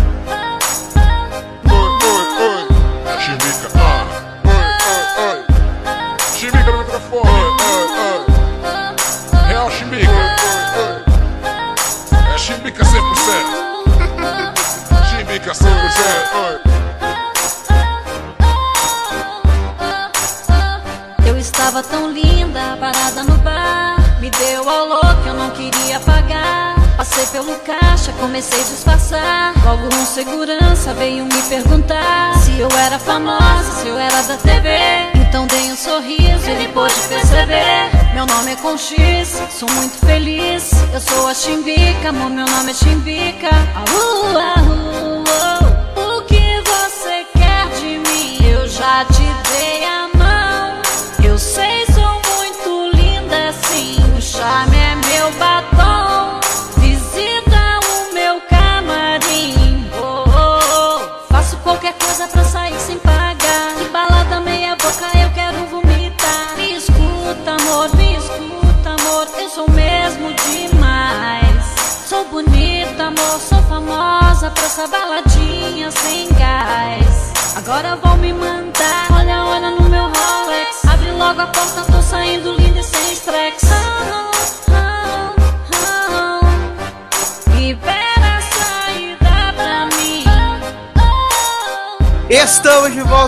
Pelo 27.29 27.55
caixa, 27.59 28.11
comecei 28.13 28.59
a 28.59 28.63
disfarçar. 28.63 29.53
Logo 29.65 29.87
um 29.93 30.05
segurança 30.05 30.93
veio 30.93 31.25
me 31.25 31.41
perguntar 31.49 32.37
se 32.39 32.59
eu 32.59 32.69
era 32.77 32.99
famosa, 32.99 33.71
se 33.71 33.87
eu 33.87 33.97
era 33.97 34.21
da 34.23 34.37
TV. 34.37 34.69
Então 35.15 35.47
dei 35.47 35.71
um 35.71 35.75
sorriso, 35.75 36.49
ele 36.49 36.67
pôde 36.69 36.93
perceber. 37.07 37.89
Meu 38.13 38.25
nome 38.25 38.51
é 38.53 38.77
X, 38.77 39.41
sou 39.49 39.69
muito 39.71 40.05
feliz. 40.05 40.71
Eu 40.93 41.01
sou 41.01 41.27
a 41.27 41.33
Chimbica, 41.33 42.09
amor, 42.09 42.29
meu 42.29 42.45
nome 42.45 42.71
é 42.71 42.73
Chimbica. 42.73 43.49
Aú, 43.75 44.37
aú, 44.37 45.23
oh. 45.51 45.54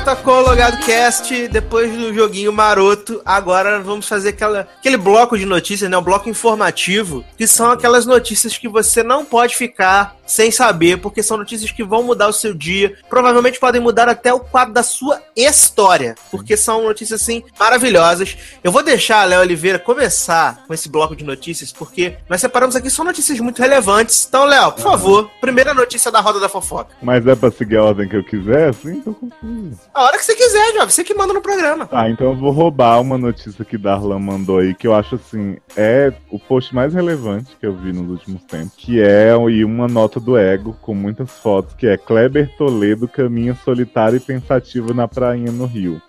O 0.07 0.39
Logado 0.39 0.85
Cast, 0.85 1.49
depois 1.49 1.91
do 1.91 2.13
joguinho 2.13 2.53
maroto. 2.53 3.21
Agora 3.25 3.81
vamos 3.81 4.07
fazer 4.07 4.29
aquela, 4.29 4.61
aquele 4.79 4.95
bloco 4.95 5.37
de 5.37 5.45
notícias, 5.45 5.91
né? 5.91 5.97
Um 5.97 6.01
bloco 6.01 6.29
informativo, 6.29 7.25
que 7.37 7.45
são 7.45 7.71
aquelas 7.71 8.05
notícias 8.05 8.57
que 8.57 8.69
você 8.69 9.03
não 9.03 9.25
pode 9.25 9.57
ficar 9.57 10.15
sem 10.27 10.51
saber, 10.51 10.97
porque 10.97 11.23
são 11.23 11.37
notícias 11.37 11.71
que 11.71 11.83
vão 11.83 12.03
mudar 12.03 12.27
o 12.27 12.33
seu 12.33 12.53
dia, 12.53 12.95
provavelmente 13.09 13.59
podem 13.59 13.81
mudar 13.81 14.09
até 14.09 14.33
o 14.33 14.39
quadro 14.39 14.73
da 14.73 14.83
sua 14.83 15.21
história, 15.35 16.15
porque 16.29 16.57
são 16.57 16.83
notícias 16.83 17.21
assim 17.21 17.43
maravilhosas. 17.57 18.37
Eu 18.63 18.71
vou 18.71 18.83
deixar 18.83 19.21
a 19.21 19.25
Léo 19.25 19.41
Oliveira 19.41 19.79
começar 19.79 20.65
com 20.67 20.73
esse 20.73 20.89
bloco 20.89 21.15
de 21.15 21.23
notícias, 21.23 21.71
porque 21.71 22.17
nós 22.29 22.41
separamos 22.41 22.75
aqui 22.75 22.89
só 22.89 23.03
notícias 23.03 23.39
muito 23.39 23.61
relevantes. 23.61 24.25
Então, 24.27 24.45
Léo, 24.45 24.73
por 24.73 24.83
favor, 24.83 25.31
primeira 25.39 25.73
notícia 25.73 26.11
da 26.11 26.19
roda 26.19 26.39
da 26.39 26.49
fofoca. 26.49 26.95
Mas 27.01 27.25
é 27.25 27.35
pra 27.35 27.49
seguir 27.49 27.77
a 27.77 27.83
ordem 27.83 28.09
que 28.09 28.17
eu 28.17 28.23
quiser, 28.23 28.69
assim? 28.69 28.99
Tô 29.01 29.13
confuso. 29.13 29.79
A 29.93 30.03
hora 30.03 30.17
que 30.17 30.25
você 30.25 30.35
quiser, 30.35 30.73
Jovem, 30.73 30.89
você 30.89 31.03
que 31.03 31.13
manda 31.13 31.33
no 31.33 31.41
programa. 31.41 31.87
Tá, 31.87 32.09
então 32.09 32.27
eu 32.27 32.35
vou 32.35 32.51
roubar 32.51 32.99
uma 32.99 33.17
notícia 33.17 33.63
que 33.63 33.77
Darlan 33.77 34.19
mandou 34.19 34.59
aí, 34.59 34.73
que 34.73 34.87
eu 34.87 34.93
acho 34.93 35.15
assim, 35.15 35.57
é 35.75 36.11
o 36.29 36.37
post 36.37 36.75
mais 36.75 36.93
relevante 36.93 37.55
que 37.59 37.65
eu 37.65 37.73
vi 37.73 37.93
nos 37.93 38.09
últimos 38.09 38.43
tempos, 38.43 38.73
que 38.75 39.01
é 39.01 39.27
e 39.49 39.63
uma 39.63 39.87
nota 39.87 40.16
do 40.19 40.37
ego 40.37 40.75
com 40.81 40.93
muitas 40.93 41.29
fotos, 41.29 41.73
que 41.75 41.87
é 41.87 41.97
Kleber 41.97 42.55
Toledo 42.57 43.07
caminha 43.07 43.55
solitário 43.55 44.17
e 44.17 44.19
pensativo 44.19 44.93
na 44.93 45.07
prainha 45.07 45.51
no 45.51 45.65
Rio. 45.65 46.01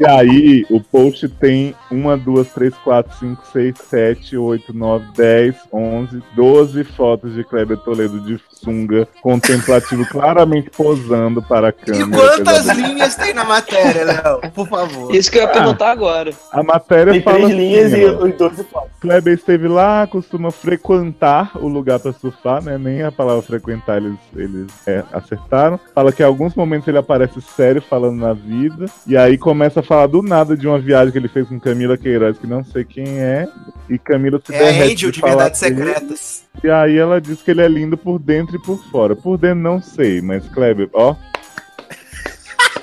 E 0.00 0.06
aí, 0.06 0.64
o 0.70 0.80
post 0.80 1.28
tem 1.28 1.74
uma, 1.90 2.16
duas, 2.16 2.48
três, 2.52 2.72
quatro, 2.84 3.12
cinco, 3.18 3.42
seis, 3.52 3.74
sete, 3.90 4.36
oito, 4.36 4.72
nove, 4.72 5.04
dez, 5.16 5.56
onze, 5.72 6.22
doze 6.36 6.84
fotos 6.84 7.34
de 7.34 7.42
Kleber 7.42 7.76
Toledo 7.78 8.20
de 8.20 8.40
sunga, 8.52 9.08
contemplativo, 9.20 10.06
claramente 10.08 10.70
posando 10.70 11.42
para 11.42 11.68
a 11.68 11.70
E 11.70 11.72
câmera. 11.72 12.10
quantas 12.22 12.68
Apesar 12.68 12.74
linhas 12.74 13.16
tem 13.16 13.34
na 13.34 13.44
matéria, 13.44 14.04
Léo? 14.04 14.52
Por 14.52 14.68
favor. 14.68 15.12
Isso 15.14 15.30
que 15.32 15.38
eu 15.38 15.42
ia 15.42 15.48
perguntar 15.48 15.90
agora. 15.90 16.30
da- 16.30 16.36
A 16.52 16.62
matéria 16.62 17.12
Tem 17.14 17.22
fala 17.22 17.36
três 17.38 17.50
assim, 17.50 17.58
linhas 17.58 17.92
e 17.92 18.04
ó, 18.04 18.24
os 18.24 18.34
12 18.36 18.64
fotos. 18.64 18.90
Kleber 19.00 19.34
esteve 19.34 19.66
lá, 19.68 20.06
costuma 20.06 20.50
frequentar 20.52 21.50
o 21.56 21.66
lugar 21.66 21.98
para 21.98 22.12
surfar, 22.12 22.62
né? 22.62 22.78
Nem 22.78 23.02
a 23.02 23.10
palavra 23.10 23.42
frequentar 23.42 23.96
eles, 23.98 24.18
eles 24.36 24.66
é, 24.86 25.02
acertaram. 25.12 25.78
Fala 25.94 26.12
que 26.12 26.22
em 26.22 26.26
alguns 26.26 26.54
momentos 26.54 26.86
ele 26.86 26.98
aparece 26.98 27.40
sério 27.40 27.82
falando 27.82 28.16
na 28.18 28.32
vida. 28.32 28.86
E 29.06 29.16
aí 29.16 29.36
começa 29.38 29.80
a 29.80 29.82
falar 29.88 30.06
do 30.06 30.22
nada 30.22 30.54
de 30.54 30.68
uma 30.68 30.78
viagem 30.78 31.10
que 31.10 31.18
ele 31.18 31.28
fez 31.28 31.48
com 31.48 31.58
Camila 31.58 31.96
Queiroz, 31.96 32.38
que 32.38 32.46
não 32.46 32.62
sei 32.62 32.84
quem 32.84 33.18
é. 33.18 33.48
E 33.88 33.98
Camila 33.98 34.38
se 34.44 34.54
É 34.54 34.58
derrete 34.58 34.92
Angel 34.92 35.10
de 35.10 35.20
falar 35.20 35.32
Verdades 35.32 35.60
com 35.60 35.66
ele. 35.66 35.76
Secretas. 35.76 36.44
E 36.62 36.68
aí 36.68 36.98
ela 36.98 37.20
diz 37.20 37.40
que 37.40 37.50
ele 37.50 37.62
é 37.62 37.68
lindo 37.68 37.96
por 37.96 38.18
dentro 38.18 38.54
e 38.54 38.62
por 38.62 38.78
fora. 38.90 39.16
Por 39.16 39.38
dentro 39.38 39.60
não 39.60 39.80
sei, 39.80 40.20
mas 40.20 40.46
Kleber, 40.48 40.90
ó. 40.92 41.16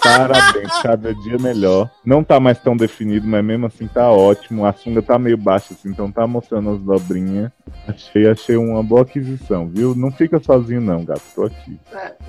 Parabéns, 0.05 0.81
cada 0.81 1.13
dia 1.13 1.37
melhor. 1.37 1.89
Não 2.05 2.23
tá 2.23 2.39
mais 2.39 2.59
tão 2.59 2.77
definido, 2.77 3.27
mas 3.27 3.43
mesmo 3.43 3.65
assim 3.65 3.87
tá 3.87 4.11
ótimo. 4.11 4.65
A 4.65 4.73
sunga 4.73 5.01
tá 5.01 5.17
meio 5.17 5.37
baixa, 5.37 5.73
assim, 5.73 5.89
então 5.89 6.11
tá 6.11 6.27
mostrando 6.27 6.71
as 6.71 6.79
dobrinhas. 6.79 7.51
Achei, 7.87 8.29
achei 8.29 8.55
uma 8.55 8.83
boa 8.83 9.01
aquisição, 9.01 9.67
viu? 9.67 9.95
Não 9.95 10.11
fica 10.11 10.39
sozinho, 10.39 10.81
não, 10.81 11.03
gato. 11.03 11.21
Tô 11.33 11.43
aqui. 11.43 11.79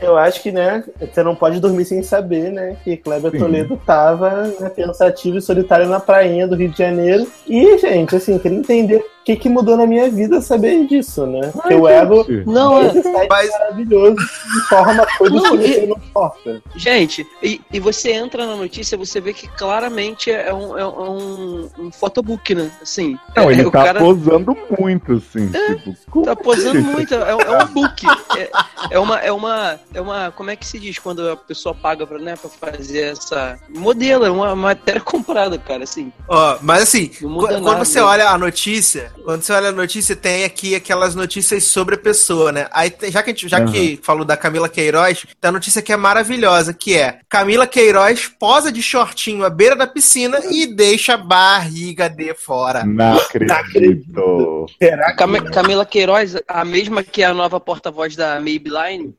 Eu 0.00 0.16
acho 0.16 0.42
que, 0.42 0.50
né, 0.50 0.84
você 1.00 1.22
não 1.22 1.34
pode 1.34 1.60
dormir 1.60 1.84
sem 1.84 2.02
saber, 2.02 2.50
né, 2.52 2.76
que 2.82 2.96
Kleber 2.96 3.30
Sim. 3.30 3.38
Toledo 3.38 3.76
tava 3.84 4.44
né, 4.60 4.68
pensativo 4.70 5.38
e 5.38 5.42
solitário 5.42 5.88
na 5.88 6.00
prainha 6.00 6.48
do 6.48 6.56
Rio 6.56 6.70
de 6.70 6.78
Janeiro. 6.78 7.26
E, 7.46 7.78
gente, 7.78 8.16
assim, 8.16 8.38
queria 8.38 8.58
entender 8.58 9.04
que, 9.26 9.34
que 9.34 9.48
mudou 9.48 9.76
na 9.76 9.88
minha 9.88 10.08
vida 10.08 10.40
saber 10.40 10.86
disso, 10.86 11.26
né? 11.26 11.50
Porque 11.52 11.74
o 11.74 11.88
ego 11.88 12.24
Não, 12.46 12.80
é. 12.80 12.92
site 12.92 13.26
Mas- 13.28 13.50
maravilhoso 13.50 14.16
informa 14.56 15.04
coisas 15.18 15.42
Não, 15.42 15.58
que 15.58 15.64
você 15.66 15.82
e- 15.82 15.86
não 15.88 15.96
importa. 15.96 16.62
Gente, 16.76 17.26
e, 17.42 17.60
e 17.72 17.80
você 17.80 18.12
entra 18.12 18.46
na 18.46 18.54
notícia, 18.54 18.96
você 18.96 19.20
vê 19.20 19.32
que 19.32 19.48
claramente 19.48 20.30
é 20.30 20.54
um, 20.54 20.78
é 20.78 20.86
um, 20.86 21.68
um 21.76 21.90
photobook, 21.90 22.54
né? 22.54 22.70
Assim, 22.80 23.18
Não, 23.36 23.50
é- 23.50 23.54
ele 23.54 23.64
o 23.66 23.70
tá 23.72 23.82
cara 23.82 23.98
posando 23.98 24.56
muito, 24.78 25.14
assim. 25.14 25.50
Tipo, 25.50 26.22
tá 26.22 26.36
posando 26.36 26.80
muito, 26.82 27.12
é, 27.12 27.30
é 27.32 27.34
um 27.64 27.66
book. 27.66 28.06
É, 28.38 28.50
é 28.92 28.98
uma, 29.00 29.18
é 29.18 29.32
uma, 29.32 29.80
é 29.92 30.00
uma, 30.00 30.30
como 30.30 30.50
é 30.50 30.56
que 30.56 30.64
se 30.64 30.78
diz 30.78 31.00
quando 31.00 31.28
a 31.28 31.36
pessoa 31.36 31.74
paga 31.74 32.06
pra, 32.06 32.18
né, 32.20 32.36
pra 32.36 32.48
fazer 32.48 33.00
essa 33.12 33.58
modelo, 33.70 34.24
é 34.24 34.30
uma 34.30 34.54
matéria 34.54 35.00
comprada, 35.02 35.58
cara, 35.58 35.82
assim. 35.82 36.12
Ó, 36.28 36.58
mas 36.62 36.82
assim, 36.84 37.08
quando 37.08 37.60
nada, 37.60 37.84
você 37.84 37.98
né? 37.98 38.04
olha 38.06 38.28
a 38.30 38.38
notícia, 38.38 39.15
quando 39.24 39.42
você 39.42 39.52
olha 39.52 39.68
a 39.68 39.72
notícia, 39.72 40.14
tem 40.14 40.44
aqui 40.44 40.74
aquelas 40.74 41.14
notícias 41.14 41.64
sobre 41.64 41.94
a 41.96 41.98
pessoa, 41.98 42.52
né? 42.52 42.68
Aí, 42.72 42.92
já 43.10 43.22
que 43.22 43.30
a 43.30 43.32
gente, 43.32 43.48
já 43.48 43.64
que 43.64 43.98
falou 44.02 44.24
da 44.24 44.36
Camila 44.36 44.68
Queiroz, 44.68 45.24
tem 45.40 45.48
a 45.48 45.52
notícia 45.52 45.82
que 45.82 45.92
é 45.92 45.96
maravilhosa, 45.96 46.72
que 46.72 46.96
é 46.96 47.18
Camila 47.28 47.66
Queiroz 47.66 48.28
posa 48.38 48.70
de 48.70 48.80
shortinho 48.82 49.44
à 49.44 49.50
beira 49.50 49.74
da 49.74 49.86
piscina 49.86 50.38
e 50.50 50.66
deixa 50.66 51.14
a 51.14 51.16
barriga 51.16 52.08
de 52.08 52.32
fora. 52.34 52.84
não 52.84 53.16
acredito. 53.16 54.66
Será 54.80 55.10
que 55.12 55.16
Cam- 55.18 55.44
Camila 55.50 55.84
Queiroz, 55.86 56.36
a 56.46 56.64
mesma 56.64 57.02
que 57.02 57.22
é 57.22 57.26
a 57.26 57.34
nova 57.34 57.58
porta-voz 57.58 58.14
da 58.16 58.40
Maybelline. 58.40 59.14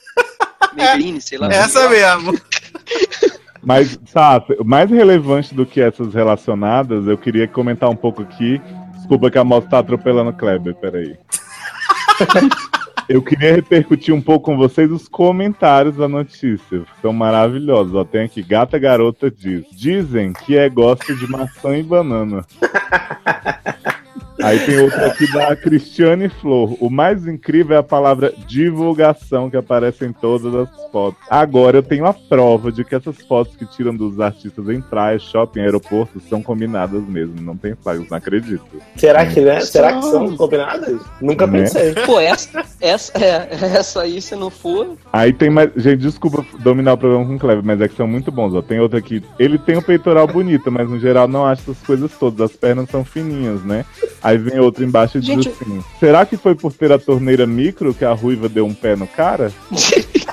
Maybelline, 0.75 1.21
sei 1.21 1.37
lá. 1.37 1.47
Essa 1.51 1.89
mesmo. 1.89 2.39
Mas, 3.63 3.99
sabe, 4.13 4.55
mais 4.63 4.89
relevante 4.89 5.53
do 5.53 5.65
que 5.65 5.81
essas 5.81 6.13
relacionadas, 6.13 7.05
eu 7.05 7.17
queria 7.17 7.47
comentar 7.47 7.89
um 7.89 7.95
pouco 7.95 8.21
aqui. 8.21 8.61
Desculpa 9.07 9.31
que 9.31 9.37
a 9.37 9.43
moto 9.45 9.69
tá 9.69 9.79
atropelando 9.79 10.31
o 10.31 10.33
Kleber, 10.33 10.75
peraí. 10.75 11.15
Eu 13.07 13.21
queria 13.21 13.55
repercutir 13.55 14.13
um 14.13 14.21
pouco 14.21 14.47
com 14.47 14.57
vocês 14.57 14.91
os 14.91 15.07
comentários 15.07 15.95
da 15.95 16.09
notícia. 16.09 16.83
São 17.01 17.13
maravilhosos. 17.13 17.95
Ó, 17.95 18.03
tem 18.03 18.25
aqui, 18.25 18.43
Gata 18.43 18.77
Garota 18.77 19.31
diz. 19.31 19.63
Dizem 19.71 20.33
que 20.33 20.57
é 20.57 20.67
gosta 20.67 21.15
de 21.15 21.25
maçã 21.25 21.77
e 21.77 21.83
banana. 21.83 22.45
Aí 24.43 24.59
tem 24.59 24.77
outro 24.79 25.03
aqui 25.05 25.31
da 25.31 25.55
Cristiane 25.55 26.29
Flor. 26.29 26.77
O 26.79 26.89
mais 26.89 27.25
incrível 27.27 27.75
é 27.75 27.79
a 27.79 27.83
palavra 27.83 28.33
divulgação 28.47 29.49
que 29.49 29.57
aparece 29.57 30.05
em 30.05 30.13
todas 30.13 30.53
as 30.53 30.69
fotos. 30.91 31.19
Agora 31.29 31.77
eu 31.77 31.83
tenho 31.83 32.05
a 32.05 32.13
prova 32.13 32.71
de 32.71 32.83
que 32.83 32.95
essas 32.95 33.17
fotos 33.27 33.55
que 33.55 33.65
tiram 33.65 33.95
dos 33.95 34.19
artistas 34.19 34.69
em 34.69 34.81
praia, 34.81 35.17
shopping, 35.17 35.61
aeroportos 35.61 36.23
são 36.29 36.41
combinadas 36.43 37.01
mesmo. 37.03 37.41
Não 37.41 37.57
tem 37.57 37.75
flagos, 37.75 38.09
não 38.09 38.17
acredito. 38.17 38.63
Será 38.95 39.25
que, 39.25 39.41
né? 39.41 39.59
Será 39.61 39.93
que 39.93 40.03
São. 40.03 40.35
combinadas? 40.37 41.01
Nunca 41.21 41.47
Né? 41.47 41.63
pensei. 41.63 41.93
Pô, 42.05 42.19
essa, 42.19 42.63
essa, 42.79 43.17
é, 43.17 43.47
essa 43.77 44.01
aí, 44.01 44.21
se 44.21 44.35
não 44.35 44.49
for. 44.49 44.95
Aí 45.11 45.33
tem 45.33 45.49
mais. 45.49 45.71
Gente, 45.75 46.01
desculpa 46.01 46.45
dominar 46.59 46.93
o 46.93 46.97
programa 46.97 47.25
com 47.25 47.35
o 47.35 47.39
Cleber, 47.39 47.63
mas 47.65 47.81
é 47.81 47.87
que 47.87 47.95
são 47.95 48.07
muito 48.07 48.31
bons. 48.31 48.53
Ó. 48.53 48.61
Tem 48.61 48.79
outro 48.79 48.97
aqui. 48.97 49.23
Ele 49.39 49.57
tem 49.57 49.77
o 49.77 49.81
peitoral 49.81 50.27
bonito, 50.27 50.71
mas 50.71 50.89
no 50.89 50.99
geral 50.99 51.27
não 51.27 51.45
acha 51.45 51.61
essas 51.63 51.79
coisas 51.83 52.11
todas. 52.19 52.41
As 52.51 52.55
pernas 52.55 52.89
são 52.89 53.03
fininhas, 53.03 53.63
né? 53.63 53.85
Aí 54.27 54.37
vem 54.37 54.59
outro 54.59 54.83
embaixo 54.83 55.17
e 55.17 55.21
diz 55.21 55.29
Gente- 55.29 55.49
assim: 55.49 55.81
Será 56.01 56.25
que 56.25 56.35
foi 56.35 56.53
por 56.53 56.73
ter 56.73 56.91
a 56.91 56.99
torneira 56.99 57.47
micro 57.47 57.93
que 57.93 58.03
a 58.03 58.11
ruiva 58.11 58.49
deu 58.49 58.65
um 58.65 58.73
pé 58.73 58.95
no 58.95 59.07
cara? 59.07 59.51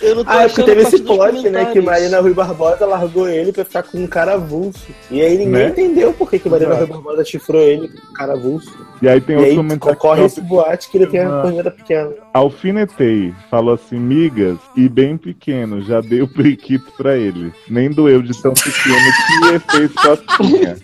Eu 0.00 0.14
não 0.16 0.24
tô 0.24 0.30
Ah, 0.30 0.44
é 0.44 0.48
porque 0.48 0.62
teve 0.62 0.80
esse 0.80 0.98
plot, 1.02 1.50
né? 1.50 1.66
Que. 1.66 1.80
Marina 1.80 2.20
Rui 2.20 2.32
Barbosa 2.32 2.86
largou 2.86 3.28
ele 3.28 3.52
pra 3.52 3.66
ficar 3.66 3.82
com 3.82 3.98
um 3.98 4.06
cara 4.06 4.32
avulso. 4.34 4.86
E 5.10 5.20
aí 5.20 5.32
ninguém 5.36 5.50
Né? 5.52 5.68
entendeu 5.68 6.10
por 6.14 6.30
que, 6.30 6.38
que 6.38 6.48
Marina. 6.48 6.74
Rui 6.74 6.86
Barbosa 6.86 7.22
chifrou 7.22 7.60
ele 7.60 7.86
com 7.88 8.08
um 8.08 8.12
cara 8.14 8.32
avulso. 8.32 8.72
E 9.02 9.08
aí 9.08 9.20
tem 9.20 9.34
E 9.36 9.38
outro 9.38 9.50
aí 9.50 9.56
comentário. 9.58 9.98
corre 9.98 10.20
que 10.20 10.26
esse 10.26 10.40
boate 10.40 10.90
que 10.90 10.96
ele 10.96 11.06
tem 11.06 11.20
a 11.20 11.24
Exato. 11.24 11.42
torneira 11.42 11.70
pequena. 11.70 12.10
Alfinetei, 12.32 13.34
falou 13.50 13.74
assim, 13.74 13.98
migas, 14.00 14.56
e 14.74 14.88
bem 14.88 15.18
pequeno, 15.18 15.82
já 15.82 16.00
dei 16.00 16.22
o 16.22 16.28
periquito 16.28 16.90
pra 16.96 17.16
ele. 17.16 17.52
Nem 17.68 17.90
doeu 17.90 18.22
de 18.22 18.32
tão 18.40 18.54
pequeno 18.54 18.96
que 19.26 19.54
efeito 19.54 19.94
cotinha. 19.94 20.76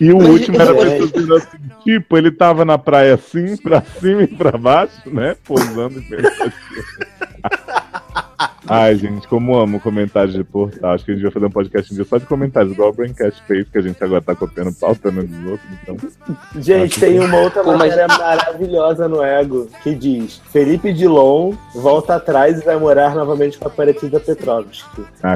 E 0.00 0.12
o 0.12 0.16
último 0.18 0.60
era 0.60 0.70
a 0.70 0.74
mas- 0.74 0.84
pessoa 0.92 1.08
dizendo 1.12 1.34
assim, 1.36 1.58
tipo, 1.82 2.16
ele 2.16 2.30
tava 2.30 2.64
na 2.64 2.78
praia 2.78 3.14
assim, 3.14 3.56
pra 3.56 3.80
cima 3.82 4.22
e 4.22 4.26
pra 4.26 4.56
baixo, 4.56 4.92
né? 5.12 5.36
Pousando 5.44 5.98
e 5.98 6.02
pensando. 6.02 6.52
Ai, 8.68 8.96
gente, 8.96 9.26
como 9.26 9.56
amo 9.56 9.80
comentários 9.80 10.34
de 10.34 10.44
portal. 10.44 10.92
Acho 10.92 11.04
que 11.04 11.12
a 11.12 11.14
gente 11.14 11.22
vai 11.22 11.32
fazer 11.32 11.46
um 11.46 11.50
podcast 11.50 11.92
um 11.92 11.96
dia 11.96 12.04
só 12.04 12.18
de 12.18 12.26
comentários, 12.26 12.72
igual 12.72 12.90
o 12.90 12.92
Braincast 12.92 13.42
fez, 13.46 13.66
que 13.68 13.78
a 13.78 13.80
gente 13.80 14.02
agora 14.04 14.20
tá 14.20 14.34
copiando 14.34 14.72
pauta 14.74 15.10
né, 15.10 15.22
dos 15.22 15.50
outros. 15.50 15.70
Então, 15.82 15.96
Gente, 16.60 17.00
tem 17.00 17.18
uma 17.18 17.38
outra 17.38 17.62
matéria 17.62 18.06
maravilhosa 18.06 19.08
no 19.08 19.22
Ego 19.22 19.68
que 19.82 19.94
diz: 19.94 20.40
Felipe 20.52 20.92
Dilon 20.92 21.54
volta 21.74 22.16
atrás 22.16 22.60
e 22.60 22.64
vai 22.64 22.76
morar 22.76 23.14
novamente 23.14 23.58
com 23.58 23.66
a 23.66 23.68
Aparecida 23.68 24.20
Petrovski. 24.20 25.02
Que, 25.02 25.28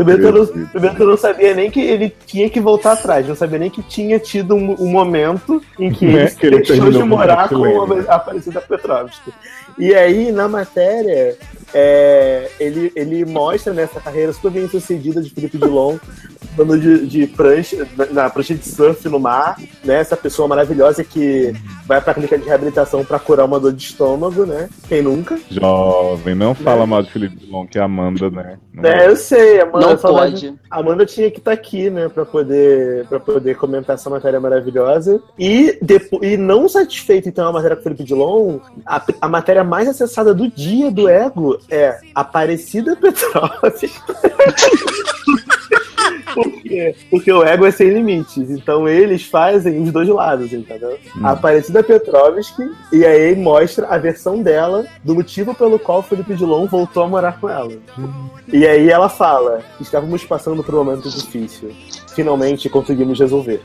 eu 0.76 0.90
não, 0.98 1.06
não 1.06 1.16
sabia 1.16 1.54
nem 1.54 1.70
que 1.70 1.80
ele 1.80 2.14
tinha 2.26 2.50
que 2.50 2.60
voltar 2.60 2.92
atrás, 2.92 3.26
não 3.26 3.34
sabia 3.34 3.58
nem 3.58 3.70
que 3.70 3.82
tinha 3.82 4.18
tido 4.18 4.54
um, 4.54 4.74
um 4.78 4.86
momento 4.86 5.62
em 5.78 5.90
que 5.90 6.06
Né, 6.06 6.22
ele, 6.22 6.30
que 6.30 6.46
ele 6.46 6.56
deixou 6.56 6.90
de 6.90 6.98
com 6.98 7.06
morar 7.06 7.48
com 7.48 7.58
Marcelene. 7.58 8.06
a 8.08 8.14
Aparecida 8.14 8.60
Petrovski. 8.60 9.32
E 9.78 9.94
aí, 9.94 10.30
na 10.30 10.48
matéria, 10.48 11.36
é, 11.74 12.50
ele, 12.60 12.92
ele 12.94 13.24
mostra 13.24 13.72
nessa 13.72 14.00
carreira 14.00 14.32
super 14.32 14.50
bem 14.50 14.68
sucedida 14.68 15.22
de 15.22 15.30
Felipe 15.30 15.58
Dilon, 15.58 15.96
andando 16.58 16.78
de, 16.78 17.06
de 17.06 17.26
prancha, 17.26 17.86
na- 18.10 18.28
prancha 18.28 18.54
de 18.54 18.66
surf 18.68 19.08
no 19.08 19.18
mar, 19.18 19.56
né? 19.84 20.00
Essa 20.00 20.16
pessoa 20.16 20.46
maravilhosa 20.48 21.02
que 21.02 21.52
vai 21.86 22.00
pra 22.00 22.12
clínica 22.14 22.38
de 22.38 22.44
reabilitação 22.44 23.04
pra 23.04 23.18
curar 23.18 23.46
uma 23.46 23.58
dor 23.58 23.72
de 23.72 23.82
estômago, 23.84 24.44
né? 24.44 24.68
Quem 24.88 25.02
nunca? 25.02 25.38
Jovem, 25.50 26.34
não 26.34 26.54
fala 26.54 26.86
mal 26.86 27.02
de 27.02 27.10
Felipe 27.10 27.36
Dilon, 27.36 27.66
que 27.66 27.78
é 27.78 27.82
Amanda, 27.82 28.30
né? 28.30 28.58
Não 28.74 28.88
É, 28.88 29.06
eu 29.06 29.16
sei, 29.16 29.60
Amanda. 29.60 29.86
Não 29.88 29.96
pode. 29.98 30.54
A 30.70 30.78
Amanda 30.80 31.04
tinha 31.04 31.30
que 31.30 31.38
estar 31.38 31.52
aqui, 31.52 31.90
né, 31.90 32.08
pra 32.08 32.24
poder, 32.24 33.06
pra 33.06 33.20
poder 33.20 33.56
comentar 33.56 33.94
essa 33.94 34.08
matéria 34.08 34.40
maravilhosa. 34.40 35.22
E, 35.38 35.78
depo- 35.82 36.24
e 36.24 36.36
não 36.38 36.68
satisfeito, 36.68 37.28
então, 37.28 37.46
a 37.48 37.52
matéria 37.52 37.76
com 37.76 37.80
o 37.80 37.84
Felipe 37.84 38.04
Dilon, 38.04 38.58
a, 38.86 39.02
a 39.20 39.28
matéria 39.28 39.62
mais 39.62 39.88
acessada 39.88 40.32
do 40.32 40.48
dia 40.48 40.90
do 40.90 41.08
Ego 41.08 41.58
é 41.70 41.98
Aparecida 42.14 42.96
Petrópolis. 42.96 43.92
Por 46.34 46.50
quê? 46.62 46.94
Porque 47.10 47.32
o 47.32 47.42
ego 47.42 47.66
é 47.66 47.70
sem 47.70 47.90
limites. 47.90 48.50
Então 48.50 48.88
eles 48.88 49.24
fazem 49.24 49.80
os 49.82 49.92
dois 49.92 50.08
lados, 50.08 50.52
entendeu? 50.52 50.98
Hum. 51.16 51.26
A 51.26 51.32
Aparecida 51.32 51.82
Petrovski, 51.82 52.70
e 52.92 53.04
aí 53.04 53.34
mostra 53.36 53.86
a 53.86 53.98
versão 53.98 54.42
dela 54.42 54.84
do 55.04 55.14
motivo 55.14 55.54
pelo 55.54 55.78
qual 55.78 56.00
o 56.00 56.02
Felipe 56.02 56.34
Dilon 56.34 56.66
voltou 56.66 57.02
a 57.02 57.08
morar 57.08 57.40
com 57.40 57.48
ela. 57.48 57.72
E 58.52 58.66
aí 58.66 58.90
ela 58.90 59.08
fala: 59.08 59.60
estávamos 59.80 60.24
passando 60.24 60.62
por 60.62 60.74
um 60.74 60.84
momento 60.84 61.08
difícil. 61.08 61.72
Finalmente 62.14 62.68
conseguimos 62.68 63.18
resolver. 63.18 63.60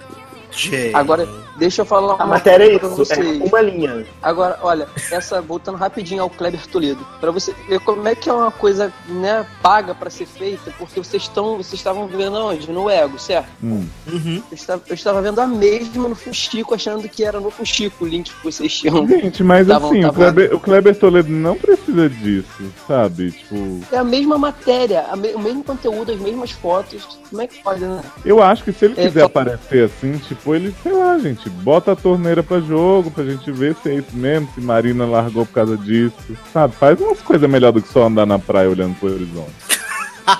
Agora, 0.93 1.27
deixa 1.57 1.81
eu 1.81 1.85
falar 1.85 2.15
uma 2.15 2.23
A 2.23 2.27
matéria 2.27 2.63
é 2.75 2.79
coisa 2.79 2.95
pra 2.95 3.03
isso, 3.03 3.13
é 3.13 3.15
vocês. 3.15 3.41
uma 3.51 3.61
linha. 3.61 4.05
Agora, 4.21 4.57
olha, 4.61 4.87
essa 5.11 5.41
voltando 5.41 5.77
rapidinho 5.77 6.21
ao 6.23 6.29
Kleber 6.29 6.65
Toledo, 6.67 7.05
Pra 7.19 7.31
você 7.31 7.53
ver 7.67 7.79
como 7.81 8.07
é 8.07 8.15
que 8.15 8.29
é 8.29 8.33
uma 8.33 8.51
coisa, 8.51 8.91
né, 9.07 9.45
paga 9.61 9.93
pra 9.93 10.09
ser 10.09 10.25
feita, 10.25 10.71
porque 10.77 10.99
vocês 10.99 11.23
estão, 11.23 11.57
vocês 11.57 11.73
estavam 11.73 12.07
vendo 12.07 12.35
onde? 12.37 12.71
No 12.71 12.89
Ego, 12.89 13.17
certo? 13.19 13.47
Hum. 13.63 13.85
Uhum. 14.11 14.41
Eu 14.51 14.55
estava, 14.55 14.81
eu 14.87 14.93
estava 14.95 15.21
vendo 15.21 15.39
a 15.39 15.47
mesma 15.47 16.07
no 16.09 16.15
Fuxico, 16.15 16.73
achando 16.73 17.07
que 17.07 17.23
era 17.23 17.39
no 17.39 17.49
Fuxico 17.51 18.05
o 18.05 18.07
link 18.07 18.31
que 18.31 18.43
vocês 18.43 18.71
tinham. 18.79 19.07
Gente, 19.07 19.43
mas 19.43 19.67
Tavam- 19.67 19.89
assim, 19.89 19.99
o 19.99 20.01
tavam- 20.03 20.15
Kleber, 20.15 20.55
o 20.55 20.59
Kleber 20.59 20.95
Toledo 20.95 21.29
não 21.29 21.55
precisa 21.55 22.09
disso, 22.09 22.71
sabe? 22.87 23.31
Tipo, 23.31 23.81
É 23.91 23.97
a 23.97 24.03
mesma 24.03 24.37
matéria, 24.37 25.05
a 25.09 25.15
me- 25.15 25.33
o 25.33 25.39
mesmo 25.39 25.63
conteúdo, 25.63 26.11
as 26.11 26.19
mesmas 26.19 26.51
fotos. 26.51 27.17
Como 27.29 27.41
é 27.41 27.47
que 27.47 27.61
pode, 27.61 27.81
né? 27.81 28.01
eu 28.23 28.41
acho 28.41 28.63
que 28.63 28.71
se 28.71 28.85
ele 28.85 28.93
É, 28.97 29.07
quiser 29.07 29.19
só- 29.21 29.25
aparecer 29.25 29.83
assim, 29.85 30.17
tipo, 30.47 30.55
ele, 30.55 30.73
sei 30.81 30.93
lá, 30.93 31.17
gente, 31.19 31.49
bota 31.49 31.91
a 31.91 31.95
torneira 31.95 32.41
pra 32.41 32.59
jogo 32.59 33.11
pra 33.11 33.23
gente 33.25 33.51
ver 33.51 33.75
se 33.75 33.89
é 33.89 33.95
isso 33.95 34.15
mesmo, 34.15 34.47
se 34.53 34.61
Marina 34.61 35.05
largou 35.05 35.45
por 35.45 35.53
causa 35.53 35.77
disso, 35.77 36.15
sabe? 36.53 36.73
Faz 36.75 36.99
umas 36.99 37.21
coisas 37.21 37.49
melhor 37.49 37.71
do 37.71 37.81
que 37.81 37.91
só 37.91 38.05
andar 38.05 38.25
na 38.25 38.39
praia 38.39 38.69
olhando 38.69 38.95
pro 38.97 39.13
horizonte, 39.13 39.51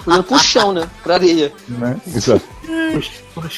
Olhando 0.06 0.24
pro 0.24 0.40
chão, 0.40 0.74
né? 0.74 0.88
Pra 1.04 1.16
areia. 1.16 1.52
né? 1.68 2.00
Exato. 2.08 2.46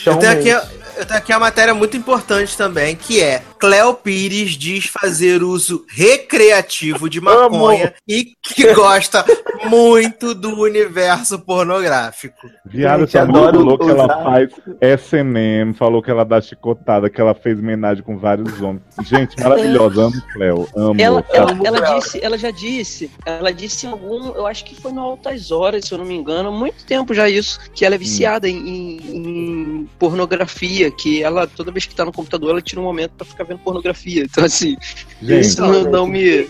Eu 0.05 0.17
tenho, 0.17 0.31
aqui, 0.33 0.49
eu 0.49 1.05
tenho 1.05 1.17
aqui 1.19 1.31
uma 1.33 1.39
matéria 1.39 1.73
muito 1.73 1.95
importante 1.97 2.55
também, 2.57 2.95
que 2.95 3.21
é 3.21 3.41
Cleo 3.57 3.93
Pires 3.93 4.51
diz 4.51 4.85
fazer 4.85 5.43
uso 5.43 5.85
recreativo 5.89 7.09
de 7.09 7.19
maconha 7.19 7.93
e 8.07 8.33
que 8.41 8.71
gosta 8.73 9.25
muito 9.69 10.33
do 10.33 10.59
universo 10.61 11.39
pornográfico. 11.39 12.35
Viado, 12.65 13.03
essa 13.03 13.25
mulher 13.25 13.51
falou 13.53 13.77
que 13.77 13.89
ela 13.89 14.23
faz 14.23 14.49
SNM, 14.81 15.73
falou 15.73 16.01
que 16.01 16.11
ela 16.11 16.23
dá 16.25 16.39
chicotada, 16.41 17.09
que 17.09 17.19
ela 17.19 17.33
fez 17.33 17.59
homenagem 17.59 18.03
com 18.03 18.17
vários 18.17 18.61
homens. 18.61 18.83
Gente, 19.03 19.39
maravilhosa, 19.41 20.03
amo 20.03 20.21
Cleo, 20.33 20.67
amo. 20.75 21.01
Ela, 21.01 21.25
sabe? 21.33 21.65
ela, 21.67 21.77
ela 21.77 21.99
disse, 21.99 22.19
ela 22.23 22.37
já 22.37 22.51
disse, 22.51 23.11
ela 23.25 23.51
disse 23.51 23.85
em 23.85 23.89
algum, 23.89 24.29
eu 24.35 24.45
acho 24.45 24.63
que 24.65 24.75
foi 24.79 24.91
no 24.91 25.01
Altas 25.01 25.51
Horas, 25.51 25.85
se 25.85 25.93
eu 25.93 25.97
não 25.97 26.05
me 26.05 26.15
engano, 26.15 26.49
há 26.49 26.51
muito 26.51 26.85
tempo 26.85 27.13
já 27.13 27.29
isso, 27.29 27.59
que 27.73 27.85
ela 27.85 27.95
é 27.95 27.97
viciada 27.97 28.47
em, 28.47 28.57
em- 28.57 28.98
em 29.03 29.87
pornografia, 29.97 30.91
que 30.91 31.23
ela, 31.23 31.47
toda 31.47 31.71
vez 31.71 31.85
que 31.85 31.95
tá 31.95 32.05
no 32.05 32.11
computador, 32.11 32.51
ela 32.51 32.61
tira 32.61 32.81
um 32.81 32.83
momento 32.83 33.11
pra 33.11 33.25
ficar 33.25 33.43
vendo 33.43 33.59
pornografia. 33.59 34.23
Então, 34.23 34.43
assim, 34.43 34.77
Gente, 35.21 35.41
isso 35.41 35.61
não, 35.61 35.83
não 35.83 36.07
me. 36.07 36.47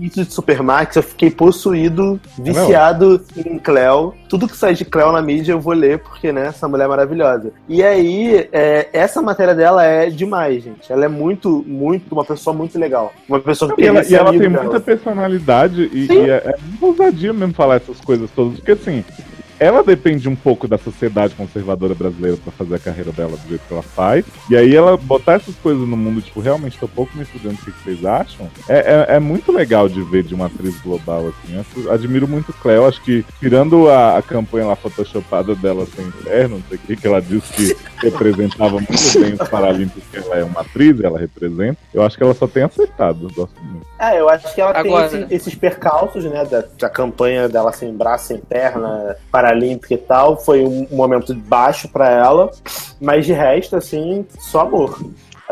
Isso 0.00 0.24
de 0.24 0.32
Supermax, 0.32 0.96
eu 0.96 1.02
fiquei 1.02 1.30
possuído, 1.30 2.20
viciado 2.38 3.22
em 3.36 3.58
Cleo. 3.58 4.14
Tudo 4.28 4.48
que 4.48 4.56
sai 4.56 4.74
de 4.74 4.84
Cleo 4.84 5.12
na 5.12 5.22
mídia 5.22 5.52
eu 5.52 5.60
vou 5.60 5.74
ler, 5.74 5.98
porque, 5.98 6.32
né, 6.32 6.46
essa 6.46 6.66
mulher 6.66 6.84
é 6.84 6.88
maravilhosa. 6.88 7.52
E 7.68 7.82
aí, 7.82 8.48
é, 8.52 8.88
essa 8.92 9.22
matéria 9.22 9.54
dela 9.54 9.84
é 9.84 10.10
demais, 10.10 10.64
gente. 10.64 10.90
Ela 10.92 11.04
é 11.04 11.08
muito, 11.08 11.64
muito, 11.66 12.12
uma 12.12 12.24
pessoa 12.24 12.54
muito 12.54 12.78
legal. 12.78 13.12
Uma 13.28 13.40
pessoa 13.40 13.74
que 13.74 13.82
E 13.82 13.86
ela, 13.86 14.00
esse 14.00 14.12
e 14.12 14.16
ela 14.16 14.30
tem 14.30 14.40
dela. 14.40 14.62
muita 14.64 14.80
personalidade 14.80 15.90
e, 15.92 16.06
e 16.10 16.30
é, 16.30 16.34
é 16.34 16.56
ousadia 16.80 17.32
mesmo 17.32 17.54
falar 17.54 17.76
essas 17.76 18.00
coisas 18.00 18.30
todas. 18.30 18.56
Porque 18.56 18.72
assim, 18.72 19.04
ela 19.58 19.82
depende 19.82 20.28
um 20.28 20.34
pouco 20.36 20.66
da 20.66 20.78
sociedade 20.78 21.34
conservadora 21.34 21.94
brasileira 21.94 22.36
pra 22.36 22.52
fazer 22.52 22.74
a 22.74 22.78
carreira 22.78 23.12
dela 23.12 23.36
do 23.36 23.48
jeito 23.48 23.62
que 23.66 23.72
ela 23.72 23.82
faz. 23.82 24.24
E 24.50 24.56
aí 24.56 24.74
ela 24.74 24.96
botar 24.96 25.34
essas 25.34 25.54
coisas 25.56 25.86
no 25.86 25.96
mundo, 25.96 26.20
tipo, 26.20 26.40
realmente 26.40 26.78
tô 26.78 26.88
pouco 26.88 27.16
me 27.16 27.22
estudando 27.22 27.54
o 27.54 27.58
que 27.64 27.70
vocês 27.84 28.04
acham. 28.04 28.48
É, 28.68 29.06
é, 29.10 29.16
é 29.16 29.20
muito 29.20 29.52
legal 29.52 29.88
de 29.88 30.02
ver 30.02 30.22
de 30.22 30.34
uma 30.34 30.46
atriz 30.46 30.80
global, 30.80 31.28
assim. 31.28 31.62
Eu 31.76 31.92
admiro 31.92 32.26
muito 32.28 32.52
Cleo. 32.54 32.86
Acho 32.86 33.00
que, 33.02 33.24
tirando 33.40 33.88
a, 33.88 34.18
a 34.18 34.22
campanha 34.22 34.66
lá 34.66 34.76
photoshopada 34.76 35.54
dela 35.54 35.86
sem 35.94 36.04
inferno, 36.06 36.56
não 36.56 36.64
sei 36.68 36.76
o 36.78 36.80
que, 36.80 36.96
que 36.96 37.06
ela 37.06 37.20
disse 37.20 37.52
que 37.52 37.76
representava 38.02 38.72
muito 38.72 39.20
bem 39.20 39.34
os 39.40 39.48
Paralímpicos, 39.48 40.02
que 40.10 40.16
ela 40.18 40.38
é 40.38 40.44
uma 40.44 40.60
atriz, 40.60 41.00
ela 41.00 41.18
representa. 41.18 41.78
Eu 41.92 42.02
acho 42.02 42.16
que 42.16 42.22
ela 42.22 42.34
só 42.34 42.46
tem 42.46 42.62
acertado. 42.62 43.26
Eu 43.28 43.34
gosto 43.34 43.60
muito. 43.62 43.86
É, 43.98 44.18
eu 44.20 44.28
acho 44.28 44.52
que 44.54 44.60
ela 44.60 44.76
Agora- 44.76 45.08
tem 45.08 45.22
esse- 45.22 45.34
esses 45.34 45.54
percalços, 45.54 46.24
né, 46.24 46.44
da, 46.44 46.64
da 46.78 46.88
campanha 46.88 47.48
dela 47.48 47.72
sem 47.72 47.94
braço, 47.96 48.28
sem 48.28 48.38
perna, 48.38 49.16
paralímpica 49.42 49.94
e 49.94 49.98
tal. 49.98 50.36
Foi 50.40 50.64
um 50.64 50.86
momento 50.90 51.34
baixo 51.34 51.88
pra 51.88 52.08
ela, 52.08 52.50
mas 53.00 53.26
de 53.26 53.32
resto, 53.32 53.76
assim, 53.76 54.24
só 54.38 54.60
amor. 54.60 55.02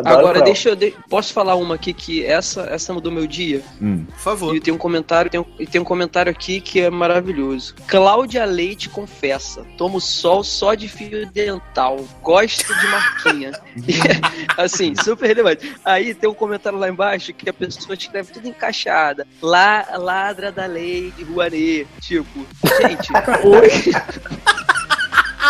Adoro 0.00 0.18
Agora, 0.18 0.42
deixa 0.42 0.70
eu. 0.70 0.76
de- 0.76 0.94
Posso 1.08 1.32
falar 1.32 1.54
uma 1.56 1.74
aqui 1.76 1.92
que 1.92 2.24
essa, 2.24 2.62
essa 2.62 2.92
mudou 2.92 3.10
meu 3.12 3.26
dia? 3.26 3.62
Hum. 3.80 4.04
Por 4.10 4.18
favor. 4.18 4.56
E 4.56 4.60
tem 4.60 4.72
um 4.74 4.78
comentário, 4.78 5.30
tem 5.30 5.40
um, 5.40 5.44
e 5.58 5.66
tem 5.66 5.80
um 5.80 5.84
comentário 5.84 6.30
aqui 6.30 6.60
que 6.60 6.80
é 6.80 6.90
maravilhoso. 6.90 7.74
Cláudia 7.86 8.44
Leite 8.44 8.88
confessa: 8.88 9.64
tomo 9.76 10.00
sol 10.00 10.42
só 10.44 10.74
de 10.74 10.88
fio 10.88 11.26
dental. 11.30 12.04
Gosto 12.22 12.66
de 12.74 12.86
marquinha. 12.88 13.52
Assim, 14.56 14.94
super 15.02 15.26
relevante. 15.26 15.72
Aí 15.84 16.14
tem 16.14 16.28
um 16.28 16.34
comentário 16.34 16.78
lá 16.78 16.88
embaixo 16.88 17.32
que 17.32 17.48
a 17.48 17.52
pessoa 17.52 17.94
escreve 17.94 18.32
tudo 18.32 18.48
encaixada. 18.48 19.26
La, 19.40 19.86
ladra 19.96 20.50
da 20.52 20.66
lei 20.66 21.12
de 21.16 21.24
Rouanet. 21.24 21.86
Tipo, 22.00 22.46
gente, 22.80 23.10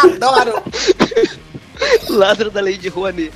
Adoro! 0.03 0.62
ladra 2.09 2.51
da 2.51 2.61
lei 2.61 2.76
de 2.76 2.89
Rouanet. 2.89 3.33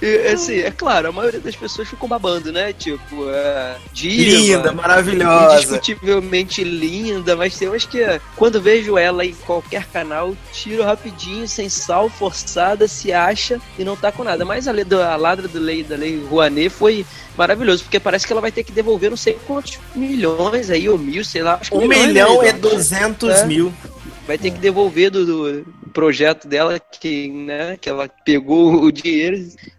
E, 0.00 0.16
assim, 0.28 0.58
é 0.58 0.70
claro, 0.70 1.08
a 1.08 1.12
maioria 1.12 1.40
das 1.40 1.54
pessoas 1.54 1.88
ficam 1.88 2.08
babando, 2.08 2.50
né? 2.52 2.72
Tipo, 2.72 3.28
é, 3.30 3.76
diva, 3.92 4.56
Linda, 4.58 4.72
maravilhosa. 4.72 5.54
indiscutivelmente 5.56 6.64
linda, 6.64 7.36
mas 7.36 7.60
eu 7.60 7.74
acho 7.74 7.88
que 7.88 7.98
quando 8.36 8.60
vejo 8.60 8.96
ela 8.96 9.24
em 9.24 9.34
qualquer 9.34 9.86
canal, 9.86 10.34
tiro 10.52 10.82
rapidinho, 10.82 11.46
sem 11.46 11.68
sal, 11.68 12.08
forçada, 12.08 12.88
se 12.88 13.12
acha 13.12 13.60
e 13.78 13.84
não 13.84 13.96
tá 13.96 14.10
com 14.10 14.24
nada. 14.24 14.44
Mas 14.44 14.66
a, 14.66 14.72
a 14.72 15.16
ladra 15.16 15.46
do 15.46 15.58
lei, 15.58 15.82
da 15.84 15.96
lei 15.96 16.22
Rouanet 16.28 16.70
foi 16.70 17.04
maravilhoso, 17.36 17.84
porque 17.84 18.00
parece 18.00 18.26
que 18.26 18.32
ela 18.32 18.40
vai 18.42 18.52
ter 18.52 18.64
que 18.64 18.72
devolver 18.72 19.10
não 19.10 19.16
sei 19.16 19.38
quantos 19.46 19.78
milhões 19.94 20.70
aí, 20.70 20.88
ou 20.88 20.98
mil, 20.98 21.24
sei 21.24 21.42
lá. 21.42 21.60
Um 21.72 21.80
milhões, 21.80 22.06
milhão 22.08 22.40
né, 22.40 22.46
e 22.46 22.48
Eduardo? 22.50 22.76
duzentos 22.76 23.30
É. 23.30 23.46
mil. 23.46 23.72
Vai 24.26 24.38
ter 24.38 24.50
que 24.50 24.58
devolver 24.58 25.10
do, 25.10 25.26
do 25.26 25.66
projeto 25.90 26.48
dela 26.48 26.78
que, 26.78 27.28
né, 27.28 27.76
que 27.76 27.88
ela 27.88 28.08
pegou 28.24 28.82
o 28.82 28.92
dinheiro 28.92 29.36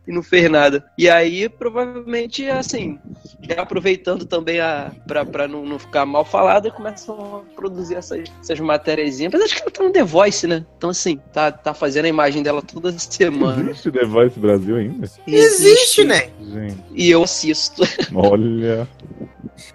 e 0.07 0.12
não 0.12 0.22
fez 0.22 0.49
nada. 0.49 0.84
E 0.97 1.09
aí, 1.09 1.47
provavelmente, 1.47 2.45
assim, 2.49 2.99
já 3.41 3.62
aproveitando 3.62 4.26
também 4.26 4.59
a, 4.59 4.91
pra, 5.07 5.26
pra 5.26 5.47
não, 5.47 5.66
não 5.66 5.80
ficar 5.80 6.05
mal 6.05 6.26
falada, 6.26 6.72
começam 6.72 7.38
a 7.38 7.55
produzir 7.55 7.95
essas, 7.95 8.30
essas 8.41 8.59
matérias. 8.59 9.20
Mas 9.32 9.41
acho 9.41 9.55
que 9.55 9.62
ela 9.62 9.72
tá 9.72 9.84
no 9.84 9.91
The 9.91 10.03
Voice, 10.03 10.47
né? 10.47 10.66
Então, 10.78 10.89
assim, 10.89 11.20
tá, 11.32 11.51
tá 11.51 11.74
fazendo 11.74 12.05
a 12.05 12.09
imagem 12.09 12.43
dela 12.43 12.62
toda 12.62 12.91
semana. 12.97 13.70
Existe 13.70 13.91
The 13.91 14.05
Voice 14.05 14.39
Brasil 14.39 14.76
ainda? 14.76 15.09
Existe, 15.28 16.03
né? 16.03 16.30
Gente, 16.41 16.84
E 16.93 17.09
eu 17.09 17.24
assisto. 17.24 17.84
olha. 18.14 18.88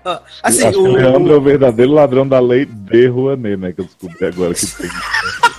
Ó, 0.05 0.18
Assim, 0.43 0.66
Acho 0.66 0.72
que 0.72 0.78
o 0.78 0.91
o, 0.91 0.93
Leandro 0.93 1.32
é 1.32 1.37
o 1.37 1.41
verdadeiro 1.41 1.93
ladrão 1.93 2.26
da 2.26 2.41
lei 2.41 2.64
de 2.64 3.07
Rouanet, 3.07 3.57
né? 3.57 3.72
Que 3.72 3.80
eu 3.80 3.84
descobri 3.84 4.26
agora 4.26 4.55
que 4.55 4.66
tem. 4.76 4.91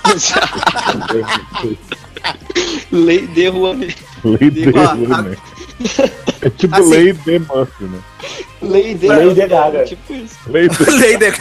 Lei 2.92 3.28
de 3.28 3.48
Rouanet. 3.48 3.96
lei 4.24 4.50
de 4.50 4.70
a- 4.78 4.94
Rouanet. 4.94 5.40
É 6.42 6.50
tipo 6.50 6.76
Assim- 6.76 6.90
lei 6.90 7.14
de 7.14 7.40
Murphy, 7.40 7.84
né? 7.84 8.00
Lei 8.62 8.96
de 8.96 9.08
Lei 9.08 9.34
de 9.34 9.48
Gaga. 9.48 9.84
Tipo 9.86 10.14
isso. 10.14 10.36
Lei 10.48 10.68
de... 10.70 10.84
Lei 10.92 11.18
de... 11.18 11.34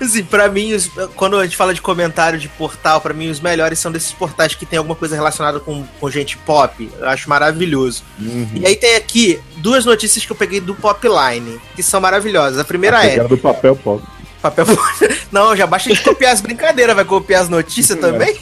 Assim, 0.00 0.22
pra 0.24 0.48
mim, 0.48 0.72
os- 0.74 0.88
quando 1.16 1.36
a 1.36 1.44
gente 1.44 1.56
fala 1.56 1.74
de 1.74 1.82
comentário 1.82 2.38
de 2.38 2.48
portal, 2.48 3.00
pra 3.00 3.12
mim 3.12 3.28
os 3.30 3.40
melhores 3.40 3.78
são 3.80 3.90
desses 3.90 4.12
portais 4.12 4.54
que 4.54 4.64
tem 4.64 4.78
alguma 4.78 4.94
coisa 4.94 5.14
relacionada 5.16 5.58
com, 5.60 5.84
com 6.00 6.10
gente 6.10 6.36
pop. 6.38 6.88
Eu 6.98 7.08
acho 7.08 7.28
maravilhoso. 7.28 8.02
Uhum. 8.18 8.48
E 8.54 8.66
aí 8.66 8.76
tem 8.76 8.94
aqui 8.96 9.40
duas 9.56 9.84
notícias 9.84 10.24
que 10.24 10.30
eu 10.32 10.36
peguei 10.36 10.60
do 10.60 10.74
Popline, 10.74 11.60
que 11.74 11.82
são 11.82 12.00
maravilhosas. 12.00 12.58
A 12.60 12.64
primeira 12.64 13.00
que 13.00 13.18
é. 13.20 13.24
do 13.24 13.36
papel 13.36 13.74
pop. 13.76 14.02
Papel... 14.40 14.64
Não, 15.32 15.54
já 15.56 15.66
basta 15.66 15.92
de 15.92 16.00
copiar 16.00 16.32
as 16.32 16.40
brincadeiras, 16.40 16.94
vai 16.94 17.04
copiar 17.04 17.42
as 17.42 17.48
notícias 17.48 17.98
também? 17.98 18.38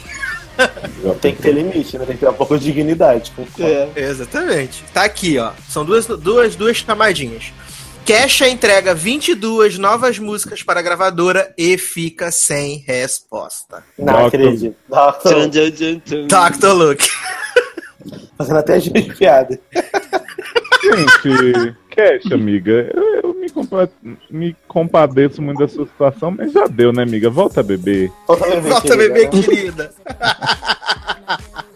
Tem 1.21 1.35
que 1.35 1.41
ter 1.41 1.51
limite, 1.51 1.97
né? 1.97 2.05
Tem 2.05 2.15
que 2.15 2.25
ter 2.25 2.29
um 2.29 2.33
pouco 2.33 2.57
de 2.57 2.65
dignidade. 2.65 3.31
É. 3.59 3.89
Exatamente. 3.95 4.83
Tá 4.93 5.03
aqui, 5.03 5.37
ó. 5.37 5.51
São 5.69 5.85
duas, 5.85 6.07
duas, 6.07 6.55
duas 6.55 6.77
chamadinhas. 6.77 7.53
Kesha 8.03 8.47
entrega 8.47 8.95
22 8.95 9.77
novas 9.77 10.17
músicas 10.17 10.63
para 10.63 10.79
a 10.79 10.83
gravadora 10.83 11.53
e 11.57 11.77
fica 11.77 12.31
sem 12.31 12.77
resposta. 12.87 13.83
Não 13.97 14.05
Doctor. 14.05 14.27
acredito. 14.27 14.75
Doctor. 14.87 15.49
Dr. 16.27 16.73
Luke. 16.73 17.09
fazendo 18.37 18.59
até 18.59 18.79
piada. 18.79 19.59
Gente, 20.83 21.75
Cash, 21.97 22.31
amiga, 22.31 22.91
eu, 22.93 23.21
eu 23.23 23.33
me, 23.33 23.49
compa- 23.49 23.89
me 24.29 24.55
compadeço 24.67 25.41
muito 25.41 25.57
da 25.57 25.67
sua 25.67 25.87
situação, 25.87 26.29
mas 26.29 26.51
já 26.51 26.67
deu, 26.67 26.93
né, 26.93 27.01
amiga? 27.01 27.27
Volta 27.27 27.61
a 27.61 27.63
beber. 27.63 28.11
Volta 28.27 28.45
a 28.45 28.49
beber, 28.49 28.69
Volta, 28.69 28.87
querida, 28.87 29.13
bebê 29.13 29.27
querida. 29.27 29.91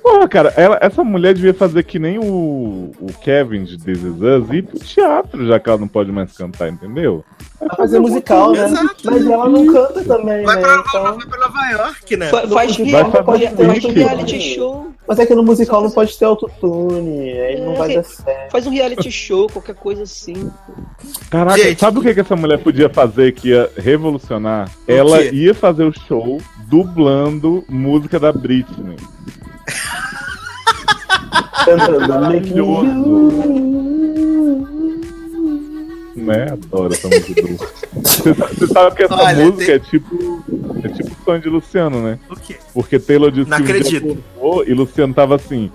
Porra, 0.03 0.28
cara, 0.28 0.53
ela- 0.55 0.78
essa 0.80 1.03
mulher 1.03 1.34
devia 1.34 1.53
fazer 1.55 1.84
que 1.84 1.97
nem 1.97 2.19
o, 2.19 2.91
o 2.99 3.07
Kevin 3.24 3.63
de 3.63 3.78
This 3.80 3.97
Is 3.97 4.22
Us 4.22 4.49
e 4.51 4.57
ir 4.57 4.63
pro 4.63 4.80
teatro, 4.80 5.47
já 5.47 5.59
que 5.59 5.69
ela 5.69 5.80
não 5.80 5.88
pode 5.88 6.11
mais 6.11 6.32
cantar, 6.38 6.69
entendeu? 6.69 7.26
Vai 7.68 7.78
fazer 7.78 7.99
musical, 7.99 8.51
né? 8.53 8.66
Exato. 8.66 8.95
Mas 9.03 9.26
ela 9.28 9.47
não 9.47 9.68
canta 9.68 10.03
também, 10.03 10.43
Vai 10.43 10.55
né? 10.55 10.62
pra, 10.62 10.84
Então... 10.88 11.03
vai 11.03 11.28
pra 11.28 11.39
Nova 11.39 11.72
York, 11.72 12.18
né? 12.18 12.30
Fa- 12.30 12.47
Faz, 12.47 12.80
um 12.80 12.84
reality 13.93 14.39
show. 14.55 14.88
Mas 15.07 15.20
é 15.20 15.26
que 15.26 15.36
no 15.36 15.43
musical 15.43 15.82
não 15.84 15.91
pode 15.91 16.18
ter 16.18 16.26
autotune, 16.26 17.32
aí 17.32 17.62
não 17.62 17.76
vai 17.76 17.93
dar 17.95 18.03
certo. 18.03 18.51
Faz 18.51 18.66
um 18.66 18.72
reality 18.72 19.12
show, 19.12 19.47
qualquer 19.49 19.76
coisa 19.76 20.03
assim. 20.03 20.51
Caraca, 21.30 21.57
Gente. 21.62 21.80
sabe 21.80 21.99
o 21.99 22.01
que, 22.01 22.14
que 22.14 22.20
essa 22.22 22.36
mulher 22.36 22.57
podia 22.64 22.89
fazer 22.89 23.34
que 23.34 23.49
ia 23.49 23.70
revolucionar? 23.78 24.70
O 24.88 24.91
Ela 24.91 25.20
quê? 25.20 25.30
ia 25.34 25.53
fazer 25.53 25.84
o 25.84 25.91
show 25.93 26.39
dublando 26.68 27.64
música 27.70 28.20
da 28.20 28.32
Britney. 28.32 28.95
Cantando 31.66 32.28
Make 32.28 32.53
Né? 36.16 36.47
Adoro 36.51 36.93
essa 36.93 37.07
música. 37.07 37.41
do- 37.41 37.57
Você 38.03 38.34
sa- 38.34 38.47
Você 38.47 38.68
sabe 38.68 38.95
que 38.95 39.03
essa 39.03 39.16
Olha, 39.16 39.45
música 39.45 39.66
tem- 39.66 39.76
é 39.76 39.80
tipo. 39.80 40.43
É 40.84 40.88
tipo 40.89 41.12
o 41.12 41.24
sonho 41.24 41.41
de 41.41 41.49
Luciano, 41.49 42.01
né? 42.01 42.20
O 42.30 42.36
quê? 42.36 42.55
Porque 42.74 42.99
Taylor 42.99 43.32
disse 43.32 43.49
Não 43.49 43.57
que 43.57 43.64
um 43.64 43.66
acredito. 43.66 44.18
acordou 44.38 44.66
e 44.68 44.74
Luciano 44.74 45.14
tava 45.14 45.36
assim. 45.36 45.72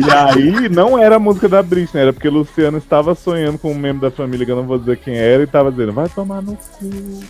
e 0.00 0.10
aí 0.10 0.68
não 0.68 0.98
era 0.98 1.16
a 1.16 1.18
música 1.18 1.48
da 1.48 1.62
Britney, 1.62 2.02
era 2.02 2.12
porque 2.12 2.28
Luciano 2.28 2.78
estava 2.78 3.14
sonhando 3.14 3.58
com 3.58 3.70
um 3.70 3.74
membro 3.78 4.02
da 4.02 4.10
família, 4.10 4.44
que 4.46 4.52
eu 4.52 4.56
não 4.56 4.66
vou 4.66 4.78
dizer 4.78 4.98
quem 4.98 5.16
era, 5.16 5.42
e 5.42 5.46
tava 5.46 5.70
dizendo, 5.70 5.92
vai 5.92 6.08
tomar 6.08 6.42
no 6.42 6.56
cu. 6.56 6.90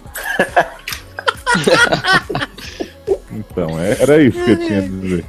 então, 3.31 3.79
é- 3.81 3.97
era 4.01 4.23
isso 4.23 4.43
que 4.45 4.51
eu 4.51 4.57
tinha 4.59 4.79
a 4.79 4.83
dizer. 4.83 5.25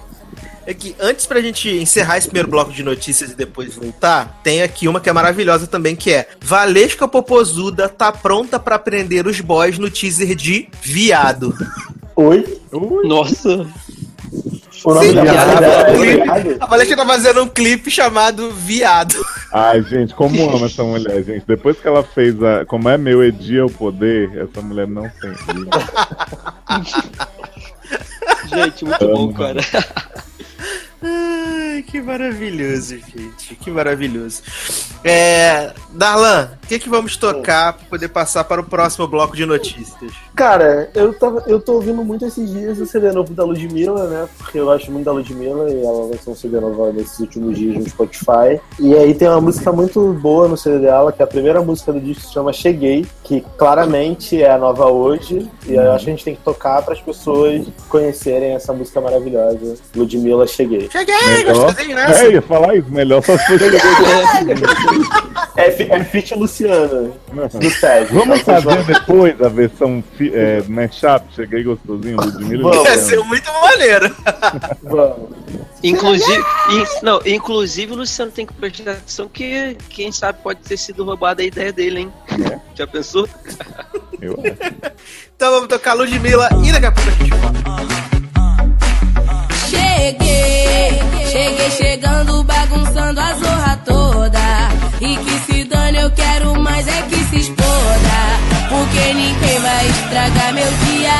É 0.65 0.73
que 0.73 0.95
antes 0.99 1.25
pra 1.25 1.41
gente 1.41 1.69
encerrar 1.69 2.17
esse 2.17 2.27
primeiro 2.27 2.49
bloco 2.49 2.71
de 2.71 2.83
notícias 2.83 3.31
e 3.31 3.35
depois 3.35 3.75
voltar, 3.75 4.39
tem 4.43 4.61
aqui 4.61 4.87
uma 4.87 5.01
que 5.01 5.09
é 5.09 5.13
maravilhosa 5.13 5.67
também, 5.67 5.95
que 5.95 6.13
é 6.13 6.27
Valesca 6.41 7.07
Popozuda 7.07 7.89
tá 7.89 8.11
pronta 8.11 8.59
pra 8.59 8.79
prender 8.79 9.27
os 9.27 9.41
boys 9.41 9.77
no 9.77 9.89
teaser 9.89 10.35
de 10.35 10.69
Viado. 10.81 11.53
Oi? 12.15 12.61
Nossa. 13.03 13.67
O 14.85 14.93
nome 14.93 15.07
Sim, 15.07 15.15
da 15.15 15.23
viado. 15.23 15.53
banda 15.53 15.67
é. 15.67 15.97
Viado? 15.97 16.57
A 16.59 16.65
Valesca 16.65 16.95
tá 16.95 17.05
fazendo 17.05 17.43
um 17.43 17.47
clipe 17.47 17.91
chamado 17.91 18.51
Viado. 18.51 19.15
Ai, 19.51 19.81
gente, 19.83 20.13
como 20.13 20.49
amo 20.49 20.65
essa 20.65 20.83
mulher, 20.83 21.23
gente. 21.23 21.45
Depois 21.45 21.79
que 21.79 21.87
ela 21.87 22.03
fez 22.03 22.41
a. 22.41 22.65
Como 22.65 22.89
é 22.89 22.97
meu 22.97 23.23
Edi 23.23 23.59
é 23.59 23.63
o 23.63 23.69
poder, 23.69 24.31
essa 24.37 24.61
mulher 24.61 24.87
não 24.87 25.09
tem. 25.09 25.33
Gente, 28.47 28.85
muito 28.85 29.07
bom, 29.07 29.33
cara. 29.33 29.59
Ai, 31.03 31.83
que 31.83 32.01
maravilhoso, 32.01 32.97
gente. 32.97 33.55
Que 33.55 33.69
maravilhoso. 33.69 34.41
É, 35.03 35.73
Darlan, 35.91 36.51
o 36.63 36.67
que, 36.67 36.79
que 36.79 36.87
vamos 36.87 37.17
tocar 37.17 37.73
pra 37.73 37.85
poder 37.89 38.07
passar 38.07 38.45
para 38.45 38.61
o 38.61 38.63
próximo 38.63 39.05
bloco 39.07 39.35
de 39.35 39.45
notícias? 39.45 40.13
Cara, 40.33 40.89
eu, 40.95 41.13
tava, 41.13 41.43
eu 41.45 41.59
tô 41.59 41.73
ouvindo 41.73 42.03
muito 42.03 42.25
esses 42.25 42.49
dias 42.49 42.79
o 42.79 42.85
CD 42.85 43.11
novo 43.11 43.33
da 43.33 43.43
Ludmilla, 43.43 44.07
né? 44.07 44.29
Porque 44.37 44.59
eu 44.59 44.65
gosto 44.65 44.91
muito 44.91 45.05
da 45.05 45.11
Ludmilla 45.11 45.69
e 45.69 45.83
ela 45.83 46.05
lançou 46.05 46.33
um 46.33 46.35
CD 46.35 46.59
novo 46.59 46.91
nesses 46.93 47.19
últimos 47.19 47.57
dias 47.57 47.75
no 47.75 47.89
Spotify. 47.89 48.59
E 48.79 48.95
aí 48.95 49.13
tem 49.13 49.27
uma 49.27 49.41
música 49.41 49.71
muito 49.71 50.13
boa 50.13 50.47
no 50.47 50.55
CD 50.55 50.79
dela, 50.79 51.11
que 51.11 51.21
é 51.21 51.25
a 51.25 51.27
primeira 51.27 51.61
música 51.61 51.91
do 51.91 51.99
disco 51.99 52.23
se 52.23 52.33
chama 52.33 52.53
Cheguei, 52.53 53.05
que 53.23 53.41
claramente 53.57 54.41
é 54.41 54.51
a 54.51 54.57
nova 54.57 54.85
hoje. 54.85 55.49
E 55.67 55.73
eu 55.73 55.91
acho 55.91 56.05
que 56.05 56.11
a 56.11 56.13
gente 56.13 56.25
tem 56.25 56.35
que 56.35 56.41
tocar 56.41 56.81
para 56.81 56.93
as 56.93 57.01
pessoas 57.01 57.67
conhecerem 57.89 58.53
essa 58.53 58.71
música 58.71 59.01
maravilhosa. 59.01 59.75
Ludmilla, 59.93 60.47
Cheguei. 60.47 60.89
Cheguei, 60.93 61.43
gostosinho, 61.45 61.95
né? 61.95 62.05
É, 62.15 62.31
ia 62.33 62.41
falar 62.43 62.75
isso, 62.75 62.87
melhor 62.91 63.23
só 63.23 63.35
se 63.35 63.45
fosse. 63.47 63.65
É, 65.55 65.67
é 65.67 66.03
Fit 66.03 66.33
Luciana, 66.33 66.87
do 66.87 67.69
Sérgio. 67.69 68.15
Vamos 68.15 68.41
fazer 68.41 68.83
depois 68.85 69.39
a 69.39 69.49
versão 69.49 70.03
é, 70.19 70.63
mashup, 70.67 71.25
cheguei 71.35 71.63
gostosinho, 71.63 72.17
Ludmilla. 72.17 72.75
Ia 72.75 72.97
ser 72.97 73.19
muito 73.23 73.51
maneiro. 73.53 74.15
Vamos. 74.81 75.29
Inclusive, 75.83 76.43
in- 76.71 76.85
não, 77.03 77.21
inclusive 77.23 77.93
o 77.93 77.95
Luciano 77.97 78.31
tem 78.31 78.47
que 78.47 78.53
prestar 78.53 78.91
atenção 78.93 79.27
que 79.27 79.77
quem 79.89 80.11
sabe 80.11 80.39
pode 80.41 80.61
ter 80.61 80.77
sido 80.77 81.03
roubada 81.03 81.43
a 81.43 81.45
ideia 81.45 81.71
dele, 81.71 81.99
hein? 81.99 82.13
Já 82.73 82.87
pensou? 82.87 83.29
Eu 84.19 84.33
acho. 84.33 84.57
Então 85.35 85.51
vamos 85.51 85.67
tocar 85.67 85.93
Ludmilla 85.93 86.49
e 86.63 86.71
daqui 86.71 86.85
a 86.87 86.91
pouco 86.91 87.09
a 87.09 87.13
gente 87.13 87.29
volta. 87.29 88.12
Cheguei, 89.73 91.01
cheguei 91.31 91.71
chegando, 91.71 92.43
bagunçando 92.43 93.19
a 93.19 93.33
zorra 93.33 93.81
toda. 93.83 94.39
E 95.01 95.17
que 95.17 95.39
se 95.45 95.63
dane, 95.63 95.97
eu 95.97 96.11
quero 96.11 96.59
mais 96.61 96.87
é 96.87 97.01
que 97.09 97.23
se 97.25 97.37
exploda. 97.37 98.19
Porque 98.69 99.13
ninguém 99.13 99.59
vai 99.59 99.87
estragar 99.89 100.53
meu 100.53 100.71
dia. 100.85 101.11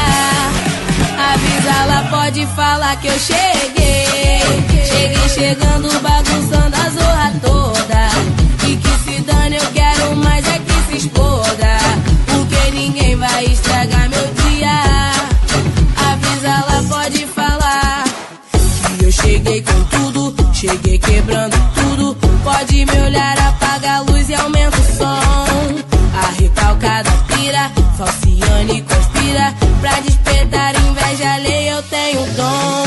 Avisa 1.33 1.85
lá, 1.85 2.07
pode 2.11 2.45
falar 2.55 2.95
que 2.97 3.07
eu 3.07 3.19
cheguei. 3.19 4.39
Cheguei 4.85 5.29
chegando, 5.29 5.89
bagunçando 6.01 6.75
a 6.75 6.89
zorra 6.89 7.33
toda. 7.41 7.72
Cheguei 19.53 19.61
com 19.61 19.83
tudo, 19.83 20.53
cheguei 20.53 20.97
quebrando 20.97 21.55
tudo. 21.75 22.15
Pode 22.43 22.85
me 22.85 23.01
olhar, 23.01 23.37
apaga 23.37 23.97
a 23.97 23.99
luz 23.99 24.29
e 24.29 24.33
aumenta 24.33 24.77
o 24.77 24.97
som. 24.97 25.83
A 26.15 26.31
recalcada 26.39 27.11
pira, 27.27 27.71
falciane 27.97 28.81
conspira. 28.81 29.53
Pra 29.79 29.99
despertar 29.99 30.73
inveja 30.75 31.33
alheia, 31.33 31.71
eu 31.71 31.83
tenho 31.83 32.25
dom. 32.35 32.82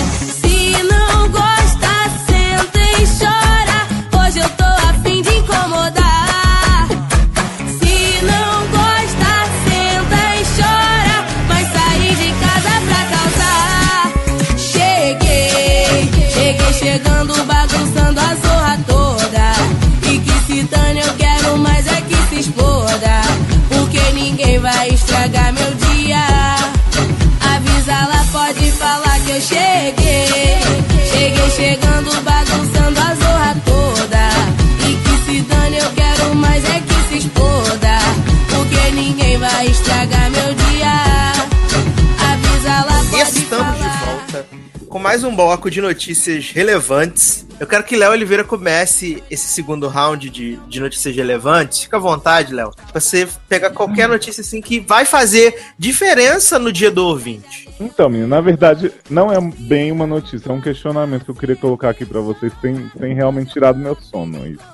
Chegando, 16.86 17.34
bagunçando 17.46 18.20
a 18.20 18.34
zorra 18.36 18.78
toda. 18.86 20.08
E 20.08 20.18
que 20.20 20.32
se 20.46 20.62
dane, 20.62 21.00
eu 21.00 21.12
quero 21.14 21.58
mais 21.58 21.84
é 21.88 22.00
que 22.00 22.16
se 22.28 22.40
exploda. 22.42 23.22
Porque 23.68 24.00
ninguém 24.12 24.60
vai 24.60 24.90
estragar 24.90 25.52
meu 25.52 25.72
dia. 25.74 26.24
Avisa 27.54 27.98
lá, 28.10 28.24
pode 28.30 28.70
falar 28.70 29.18
que 29.24 29.32
eu 29.32 29.40
cheguei. 29.40 30.60
Cheguei 31.10 31.50
chegando, 31.56 32.10
bagunçando 32.22 33.00
a 33.00 33.14
zorra 33.16 33.56
toda. 33.64 34.24
E 34.88 34.94
que 34.94 35.14
se 35.24 35.40
dane, 35.42 35.78
eu 35.78 35.90
quero 35.90 36.34
mais 36.36 36.64
é 36.64 36.80
que 36.80 37.08
se 37.08 37.18
exploda. 37.26 37.98
Porque 38.48 38.90
ninguém 38.92 39.38
vai 39.38 39.66
estragar 39.66 40.15
com 44.96 45.00
mais 45.00 45.22
um 45.24 45.36
bloco 45.36 45.70
de 45.70 45.82
notícias 45.82 46.50
relevantes. 46.52 47.46
Eu 47.60 47.66
quero 47.66 47.84
que 47.84 47.94
Léo 47.94 48.12
Oliveira 48.12 48.42
comece 48.42 49.22
esse 49.30 49.46
segundo 49.46 49.88
round 49.88 50.30
de, 50.30 50.56
de 50.68 50.80
notícias 50.80 51.14
relevantes. 51.14 51.80
Fica 51.80 51.98
à 51.98 52.00
vontade, 52.00 52.54
Léo. 52.54 52.70
Você 52.94 53.28
pegar 53.46 53.68
qualquer 53.72 54.08
notícia 54.08 54.40
assim 54.40 54.62
que 54.62 54.80
vai 54.80 55.04
fazer 55.04 55.54
diferença 55.78 56.58
no 56.58 56.72
dia 56.72 56.90
do 56.90 57.04
ouvinte. 57.04 57.68
Então, 57.78 58.08
menino, 58.08 58.26
na 58.26 58.40
verdade, 58.40 58.90
não 59.10 59.30
é 59.30 59.38
bem 59.38 59.92
uma 59.92 60.06
notícia, 60.06 60.48
é 60.48 60.52
um 60.52 60.62
questionamento 60.62 61.26
que 61.26 61.30
eu 61.30 61.34
queria 61.34 61.56
colocar 61.56 61.90
aqui 61.90 62.06
pra 62.06 62.20
vocês, 62.20 62.50
tem, 62.62 62.90
tem 62.98 63.14
realmente 63.14 63.52
tirado 63.52 63.78
meu 63.78 63.94
sono 63.96 64.46
isso. 64.46 64.64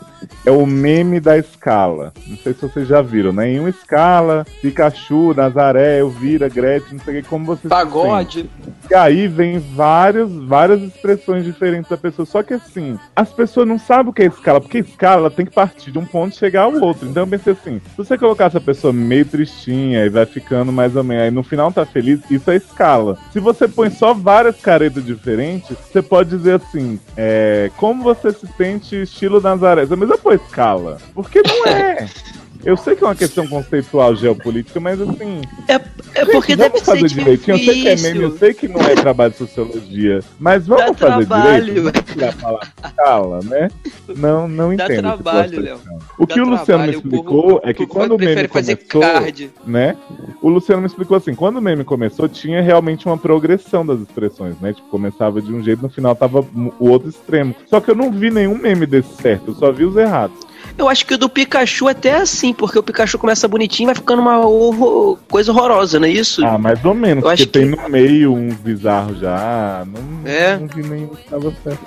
É 0.44 0.50
o 0.50 0.66
meme 0.66 1.20
da 1.20 1.38
escala. 1.38 2.12
Não 2.26 2.36
sei 2.36 2.52
se 2.52 2.62
vocês 2.62 2.88
já 2.88 3.00
viram, 3.00 3.32
né? 3.32 3.48
Em 3.48 3.60
uma 3.60 3.68
escala, 3.68 4.44
Pikachu, 4.60 5.34
Nazaré, 5.34 6.00
Elvira, 6.00 6.48
Gretchen, 6.48 6.98
não 6.98 7.04
sei 7.04 7.18
o 7.18 7.22
que, 7.22 7.28
como 7.28 7.46
vocês 7.46 7.68
Pagode. 7.68 8.50
E 8.90 8.94
aí 8.94 9.28
vem 9.28 9.58
várias, 9.58 10.30
várias 10.30 10.82
expressões 10.82 11.44
diferentes 11.44 11.90
da 11.90 11.96
pessoa. 11.96 12.26
Só 12.26 12.42
que 12.42 12.54
assim, 12.54 12.98
as 13.14 13.32
pessoas 13.32 13.68
não 13.68 13.78
sabem 13.78 14.10
o 14.10 14.12
que 14.12 14.22
é 14.22 14.26
escala, 14.26 14.60
porque 14.60 14.78
escala 14.78 15.30
tem 15.30 15.46
que 15.46 15.52
partir 15.52 15.90
de 15.90 15.98
um 15.98 16.04
ponto 16.04 16.34
e 16.34 16.38
chegar 16.38 16.62
ao 16.62 16.74
outro. 16.74 17.08
Então 17.08 17.22
eu 17.22 17.26
pensei 17.26 17.52
assim, 17.52 17.78
se 17.78 17.96
você 17.96 18.18
colocar 18.18 18.46
essa 18.46 18.60
pessoa 18.60 18.92
meio 18.92 19.24
tristinha 19.24 20.04
e 20.04 20.08
vai 20.08 20.26
ficando 20.26 20.72
mais 20.72 20.96
ou 20.96 21.04
menos, 21.04 21.24
aí 21.24 21.30
no 21.30 21.42
final 21.42 21.72
tá 21.72 21.86
feliz, 21.86 22.20
isso 22.30 22.50
é 22.50 22.56
escala. 22.56 23.16
Se 23.32 23.40
você 23.40 23.68
põe 23.68 23.90
só 23.90 24.12
várias 24.12 24.60
caretas 24.60 25.04
diferentes, 25.04 25.76
você 25.76 26.02
pode 26.02 26.30
dizer 26.30 26.56
assim, 26.56 26.98
é, 27.16 27.70
como 27.76 28.02
você 28.02 28.32
se 28.32 28.46
sente 28.56 29.02
estilo 29.02 29.40
Nazaré? 29.40 29.86
Mas 29.86 30.10
eu 30.10 30.18
pôr 30.22 30.34
escala. 30.34 30.98
Porque 31.14 31.42
não 31.42 31.66
é. 31.66 32.08
Eu 32.64 32.76
sei 32.76 32.94
que 32.94 33.02
é 33.02 33.06
uma 33.08 33.14
questão 33.16 33.46
conceitual 33.46 34.14
geopolítica, 34.14 34.78
mas 34.78 35.00
assim. 35.00 35.40
É, 35.66 35.74
é 35.74 36.24
porque 36.24 36.52
Gente, 36.52 36.56
deve 36.56 36.68
vamos 36.70 36.82
fazer 36.82 37.08
direitinho. 37.08 37.56
Eu 37.56 37.64
sei 37.64 37.82
que 37.82 37.88
é 37.88 37.96
meme, 37.96 38.08
eu 38.08 38.12
difícil. 38.30 38.38
sei 38.38 38.54
que 38.54 38.68
não 38.68 38.80
é 38.80 38.94
trabalho 38.94 39.32
de 39.32 39.38
sociologia, 39.38 40.20
mas 40.38 40.66
vamos 40.66 40.96
Dá 40.96 41.08
fazer 41.10 41.26
trabalho. 41.26 41.64
direito. 41.64 41.82
Vamos 41.92 42.12
tirar 42.12 42.28
a 42.28 42.32
palavra 42.32 42.68
escala, 42.86 43.40
né? 43.42 43.68
Não, 44.16 44.46
não 44.46 44.68
Dá 44.76 44.84
entendo. 44.84 44.92
esse 44.92 45.00
trabalho, 45.02 45.60
Léo. 45.60 45.78
O 46.18 46.26
que 46.26 46.36
Dá 46.36 46.42
o 46.42 46.48
Luciano 46.48 46.58
me 46.60 46.64
trabalho, 46.66 46.92
o 46.92 46.94
explicou 46.96 47.42
povo- 47.42 47.60
é 47.64 47.74
que 47.74 47.82
o 47.82 47.88
quando 47.88 48.14
o 48.14 48.18
meme 48.18 48.46
começou, 48.48 49.00
card. 49.00 49.50
né? 49.66 49.96
O 50.40 50.48
Luciano 50.48 50.82
me 50.82 50.86
explicou 50.86 51.16
assim, 51.16 51.34
quando 51.34 51.56
o 51.56 51.62
meme 51.62 51.82
começou, 51.82 52.28
tinha 52.28 52.62
realmente 52.62 53.06
uma 53.06 53.18
progressão 53.18 53.84
das 53.84 53.98
expressões, 54.00 54.54
né? 54.60 54.72
Tipo, 54.72 54.86
começava 54.88 55.42
de 55.42 55.52
um 55.52 55.62
jeito, 55.64 55.82
no 55.82 55.88
final 55.88 56.14
tava 56.14 56.40
o 56.78 56.88
outro 56.88 57.08
extremo. 57.08 57.56
Só 57.66 57.80
que 57.80 57.90
eu 57.90 57.94
não 57.96 58.12
vi 58.12 58.30
nenhum 58.30 58.56
meme 58.56 58.86
desse 58.86 59.14
certo, 59.20 59.48
eu 59.50 59.54
só 59.54 59.72
vi 59.72 59.84
os 59.84 59.96
errados. 59.96 60.36
Eu 60.78 60.88
acho 60.88 61.04
que 61.06 61.14
o 61.14 61.18
do 61.18 61.28
Pikachu 61.28 61.86
até 61.88 62.08
é 62.10 62.16
assim, 62.22 62.52
porque 62.52 62.78
o 62.78 62.82
Pikachu 62.82 63.18
começa 63.18 63.46
bonitinho 63.46 63.86
e 63.86 63.88
vai 63.88 63.94
ficando 63.94 64.22
uma 64.22 64.38
horror- 64.46 65.18
coisa 65.28 65.52
horrorosa, 65.52 66.00
não 66.00 66.06
é 66.06 66.10
isso? 66.10 66.44
Ah, 66.44 66.58
mais 66.58 66.82
ou 66.84 66.94
menos, 66.94 67.16
Eu 67.18 67.22
porque 67.22 67.34
acho 67.42 67.46
que- 67.46 67.58
tem 67.58 67.66
no 67.66 67.88
meio 67.88 68.32
uns 68.32 68.54
bizarros 68.54 69.18
já. 69.18 69.84
Não, 69.86 70.28
É. 70.30 70.56
não 70.58 70.66
vi 70.66 70.82
nenhum 70.82 71.08
que 71.08 71.28
tava 71.28 71.52
certo, 71.62 71.82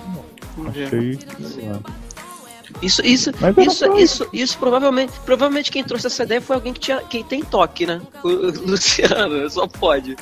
não. 0.57 0.67
Achei. 0.69 1.19
Isso, 2.81 3.01
isso, 3.05 3.31
isso, 3.57 3.97
isso, 3.97 4.27
isso, 4.33 4.57
provavelmente, 4.57 5.13
provavelmente 5.25 5.71
quem 5.71 5.83
trouxe 5.83 6.07
essa 6.07 6.23
ideia 6.23 6.41
foi 6.41 6.55
alguém 6.57 6.73
que, 6.73 6.79
tinha, 6.79 6.97
que 6.99 7.23
tem 7.23 7.41
toque, 7.41 7.85
né? 7.85 8.01
O 8.23 8.27
o 8.27 8.51
Luciano, 8.71 9.49
só 9.49 9.65
pode. 9.65 10.15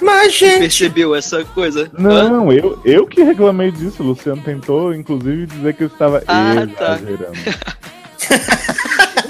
Mas, 0.00 0.34
gente, 0.34 0.58
Percebeu 0.60 1.14
essa 1.14 1.44
coisa? 1.44 1.90
Hã? 1.96 2.28
Não, 2.28 2.52
eu, 2.52 2.80
eu 2.84 3.06
que 3.06 3.22
reclamei 3.22 3.70
disso. 3.70 4.02
O 4.02 4.06
Luciano 4.06 4.42
tentou, 4.42 4.92
inclusive, 4.92 5.46
dizer 5.46 5.74
que 5.74 5.84
eu 5.84 5.86
estava 5.88 6.22
Ah, 6.26 6.66
tá. 6.76 6.98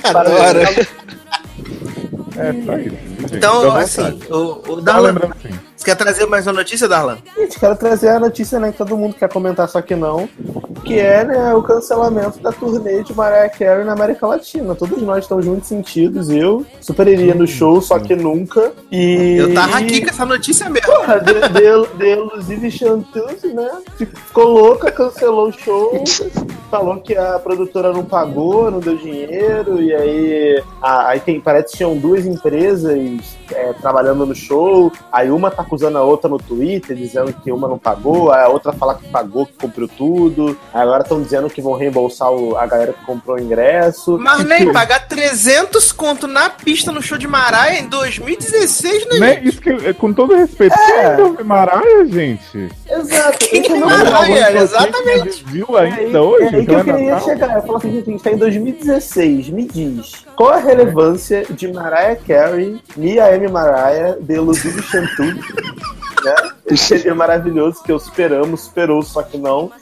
agora. 0.04 0.62
É, 2.36 2.50
isso. 2.50 2.90
gente. 3.20 3.36
Então, 3.36 3.76
assim, 3.76 4.20
o, 4.30 4.72
o 4.72 4.80
Darlan, 4.80 5.08
lembrando 5.08 5.34
assim. 5.44 5.69
Você 5.80 5.84
quer 5.86 5.94
trazer 5.96 6.26
mais 6.26 6.46
uma 6.46 6.52
notícia, 6.52 6.86
Darlan? 6.86 7.18
Gente, 7.36 7.58
quero 7.58 7.74
trazer 7.74 8.08
a 8.08 8.20
notícia, 8.20 8.60
né, 8.60 8.70
que 8.70 8.76
todo 8.78 8.96
mundo 8.96 9.14
quer 9.14 9.28
comentar, 9.32 9.66
só 9.66 9.80
que 9.80 9.96
não, 9.96 10.28
que 10.84 10.98
é, 10.98 11.24
né, 11.24 11.54
o 11.54 11.62
cancelamento 11.62 12.38
da 12.40 12.52
turnê 12.52 13.02
de 13.02 13.14
Mariah 13.14 13.48
Carey 13.48 13.84
na 13.84 13.92
América 13.92 14.26
Latina. 14.26 14.74
Todos 14.74 15.00
nós 15.02 15.24
estamos 15.24 15.46
muito 15.46 15.66
sentidos, 15.66 16.28
eu 16.28 16.66
super 16.82 17.08
iria 17.08 17.34
no 17.34 17.46
show, 17.46 17.80
só 17.80 17.98
que 17.98 18.14
nunca. 18.14 18.72
E... 18.92 19.36
Eu 19.38 19.54
tava 19.54 19.78
aqui 19.78 20.02
com 20.02 20.10
essa 20.10 20.26
notícia 20.26 20.68
mesmo. 20.68 20.86
Porra, 20.86 21.18
de, 21.20 22.46
de, 22.46 22.56
de 22.60 22.70
Chanteuse, 22.70 23.48
né? 23.54 23.70
Ficou 23.96 24.44
louca, 24.48 24.90
cancelou 24.90 25.48
o 25.48 25.52
show, 25.52 26.04
falou 26.70 27.00
que 27.00 27.16
a 27.16 27.38
produtora 27.38 27.90
não 27.92 28.04
pagou, 28.04 28.70
não 28.70 28.80
deu 28.80 28.96
dinheiro, 28.96 29.80
e 29.80 29.94
aí, 29.94 30.62
a- 30.82 31.08
aí 31.08 31.20
tem, 31.20 31.40
parece 31.40 31.72
que 31.72 31.78
tinham 31.78 31.96
duas 31.96 32.26
empresas 32.26 33.38
é, 33.54 33.72
trabalhando 33.74 34.24
no 34.26 34.34
show, 34.34 34.92
aí 35.12 35.30
uma 35.30 35.50
tá 35.50 35.62
acusando 35.62 35.98
a 35.98 36.02
outra 36.02 36.28
no 36.28 36.38
Twitter, 36.38 36.96
dizendo 36.96 37.32
que 37.32 37.50
uma 37.52 37.68
não 37.68 37.78
pagou, 37.78 38.32
aí 38.32 38.42
a 38.44 38.48
outra 38.48 38.72
fala 38.72 38.94
que 38.94 39.08
pagou, 39.08 39.46
que 39.46 39.52
cumpriu 39.54 39.88
tudo, 39.88 40.56
aí 40.72 40.82
agora 40.82 41.02
estão 41.02 41.20
dizendo 41.22 41.48
que 41.50 41.60
vão 41.62 41.74
reembolsar 41.74 42.30
o- 42.32 42.56
a 42.56 42.66
galera 42.66 42.92
que 42.92 43.04
comprou 43.04 43.36
o 43.36 43.40
ingresso. 43.40 44.18
Mas 44.18 44.44
nem 44.44 44.72
pagar 44.72 45.06
300 45.08 45.92
conto 45.92 46.26
na 46.26 46.48
pista 46.50 46.92
no 46.92 47.02
show 47.02 47.18
de 47.18 47.26
Maraia 47.28 47.80
em 47.80 47.88
2016, 47.88 49.06
né? 49.08 49.18
Né? 49.18 49.40
Isso 49.44 49.60
que, 49.60 49.70
é, 49.70 49.92
com 49.92 50.12
todo 50.12 50.34
respeito, 50.34 50.74
É. 50.74 51.16
quem 51.36 51.44
Maraia, 51.44 52.04
gente? 52.06 52.68
Exato. 52.88 53.38
Quem 53.38 53.64
é 53.66 53.72
o 53.74 53.76
meu 53.78 53.86
Mariah, 53.88 54.10
problema. 54.16 54.60
exatamente. 54.60 55.44
Viu 55.46 55.78
É 55.78 55.82
aí, 55.82 55.92
ainda 56.06 56.22
hoje? 56.22 56.42
é 56.42 56.46
aí 56.46 56.50
que 56.52 56.60
então 56.62 56.74
eu 56.74 56.80
é 56.80 56.84
queria 56.84 57.10
Natal? 57.14 57.28
chegar. 57.28 57.56
Eu 57.56 57.62
falo 57.62 57.76
assim, 57.76 57.92
gente, 57.92 58.08
a 58.08 58.12
gente 58.12 58.22
tá 58.22 58.30
em 58.32 58.36
2016. 58.36 59.48
Me 59.50 59.64
diz, 59.64 60.12
qual 60.36 60.50
a 60.50 60.56
relevância 60.58 61.44
de 61.50 61.72
Mariah 61.72 62.16
Carey, 62.26 62.80
Mia 62.96 63.24
M. 63.44 63.52
Mariah, 63.52 64.16
de 64.20 64.34
Elusive 64.34 64.82
Chantu, 64.82 65.24
né? 65.24 66.34
Esse 66.66 66.98
CD 66.98 67.12
maravilhoso 67.14 67.82
que 67.82 67.90
eu 67.90 67.98
superamos, 67.98 68.62
superou, 68.62 69.02
só 69.02 69.22
que 69.22 69.38
não. 69.38 69.72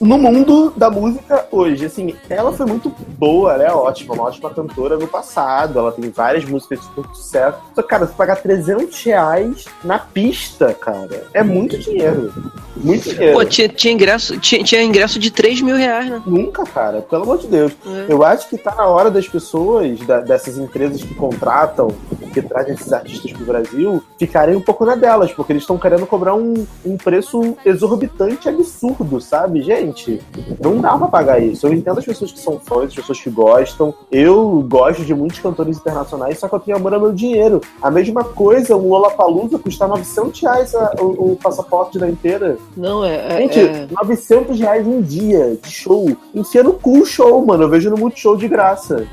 No 0.00 0.18
mundo 0.18 0.72
da 0.76 0.90
música 0.90 1.46
hoje, 1.52 1.86
assim, 1.86 2.14
ela 2.28 2.52
foi 2.52 2.66
muito 2.66 2.92
boa, 3.18 3.52
ela 3.54 3.64
é 3.64 3.72
ótima, 3.72 4.14
uma 4.14 4.24
ótima 4.24 4.50
cantora 4.50 4.96
no 4.96 5.06
passado, 5.06 5.78
ela 5.78 5.92
tem 5.92 6.10
várias 6.10 6.44
músicas 6.44 6.80
de 6.80 6.86
super 6.86 7.04
sucesso. 7.14 7.58
Só, 7.74 7.82
cara, 7.82 8.06
você 8.06 8.12
pagar 8.14 8.36
300 8.36 9.02
reais 9.04 9.64
na 9.84 9.98
pista, 9.98 10.74
cara, 10.74 11.26
é 11.32 11.42
muito 11.42 11.78
dinheiro. 11.78 12.32
Muito 12.76 13.08
dinheiro. 13.10 13.36
Pô, 13.38 13.44
tinha, 13.44 13.68
tinha 13.68 13.92
ingresso, 13.94 14.38
tinha, 14.38 14.62
tinha 14.64 14.82
ingresso 14.82 15.18
de 15.18 15.30
3 15.30 15.60
mil 15.62 15.76
reais, 15.76 16.08
né? 16.10 16.22
Nunca, 16.26 16.64
cara, 16.64 17.00
pelo 17.02 17.22
amor 17.24 17.38
de 17.38 17.46
Deus. 17.46 17.72
É. 17.86 18.06
Eu 18.12 18.22
acho 18.24 18.48
que 18.48 18.56
tá 18.58 18.74
na 18.74 18.86
hora 18.86 19.10
das 19.10 19.28
pessoas, 19.28 19.98
da- 20.00 20.20
dessas 20.20 20.58
empresas 20.58 21.02
que 21.02 21.14
contratam, 21.14 21.88
que 22.32 22.42
trazem 22.42 22.74
esses 22.74 22.92
artistas 22.92 23.32
pro 23.32 23.44
Brasil, 23.46 24.02
ficarem 24.18 24.56
um 24.56 24.60
pouco 24.60 24.84
na 24.84 24.94
delas, 24.94 25.32
porque 25.32 25.52
eles 25.52 25.62
estão 25.62 25.78
querendo 25.78 26.06
cobrar 26.06 26.34
um, 26.34 26.66
um 26.84 26.96
preço 26.96 27.56
exorbitante 27.64 28.48
absurdo, 28.48 29.20
sabe? 29.20 29.67
Gente, 29.78 30.18
não 30.62 30.78
dá 30.80 30.96
pra 30.96 31.08
pagar 31.08 31.42
isso. 31.42 31.66
Eu 31.66 31.74
entendo 31.74 31.98
as 31.98 32.04
pessoas 32.06 32.32
que 32.32 32.38
são 32.40 32.58
fãs, 32.58 32.84
as 32.86 32.94
pessoas 32.94 33.20
que 33.20 33.28
gostam. 33.28 33.92
Eu 34.10 34.64
gosto 34.66 35.04
de 35.04 35.14
muitos 35.14 35.38
cantores 35.40 35.76
internacionais, 35.76 36.38
só 36.38 36.48
que 36.48 36.54
eu 36.54 36.60
tenho 36.60 36.76
amor 36.78 36.94
ao 36.94 37.00
meu 37.00 37.12
dinheiro. 37.12 37.60
A 37.82 37.90
mesma 37.90 38.24
coisa, 38.24 38.74
um 38.76 38.88
Lollapalooza 38.88 39.58
custa 39.58 39.86
900 39.86 40.40
reais 40.40 40.74
a- 40.74 40.94
o, 41.00 41.32
o 41.32 41.36
passaporte 41.36 41.98
da 41.98 42.08
inteira. 42.08 42.56
Não, 42.74 43.04
é. 43.04 43.16
é- 43.16 43.36
Gente, 43.42 43.58
é- 43.60 43.86
900 43.90 44.58
reais 44.58 44.86
um 44.86 45.02
dia 45.02 45.58
de 45.62 45.70
show. 45.70 46.16
Enfia 46.34 46.62
no 46.62 46.72
cu 46.72 47.00
o 47.00 47.04
show, 47.06 47.44
mano. 47.44 47.64
Eu 47.64 47.68
vejo 47.68 47.90
no 47.90 47.98
Multishow 47.98 48.36
de 48.38 48.48
graça. 48.48 49.06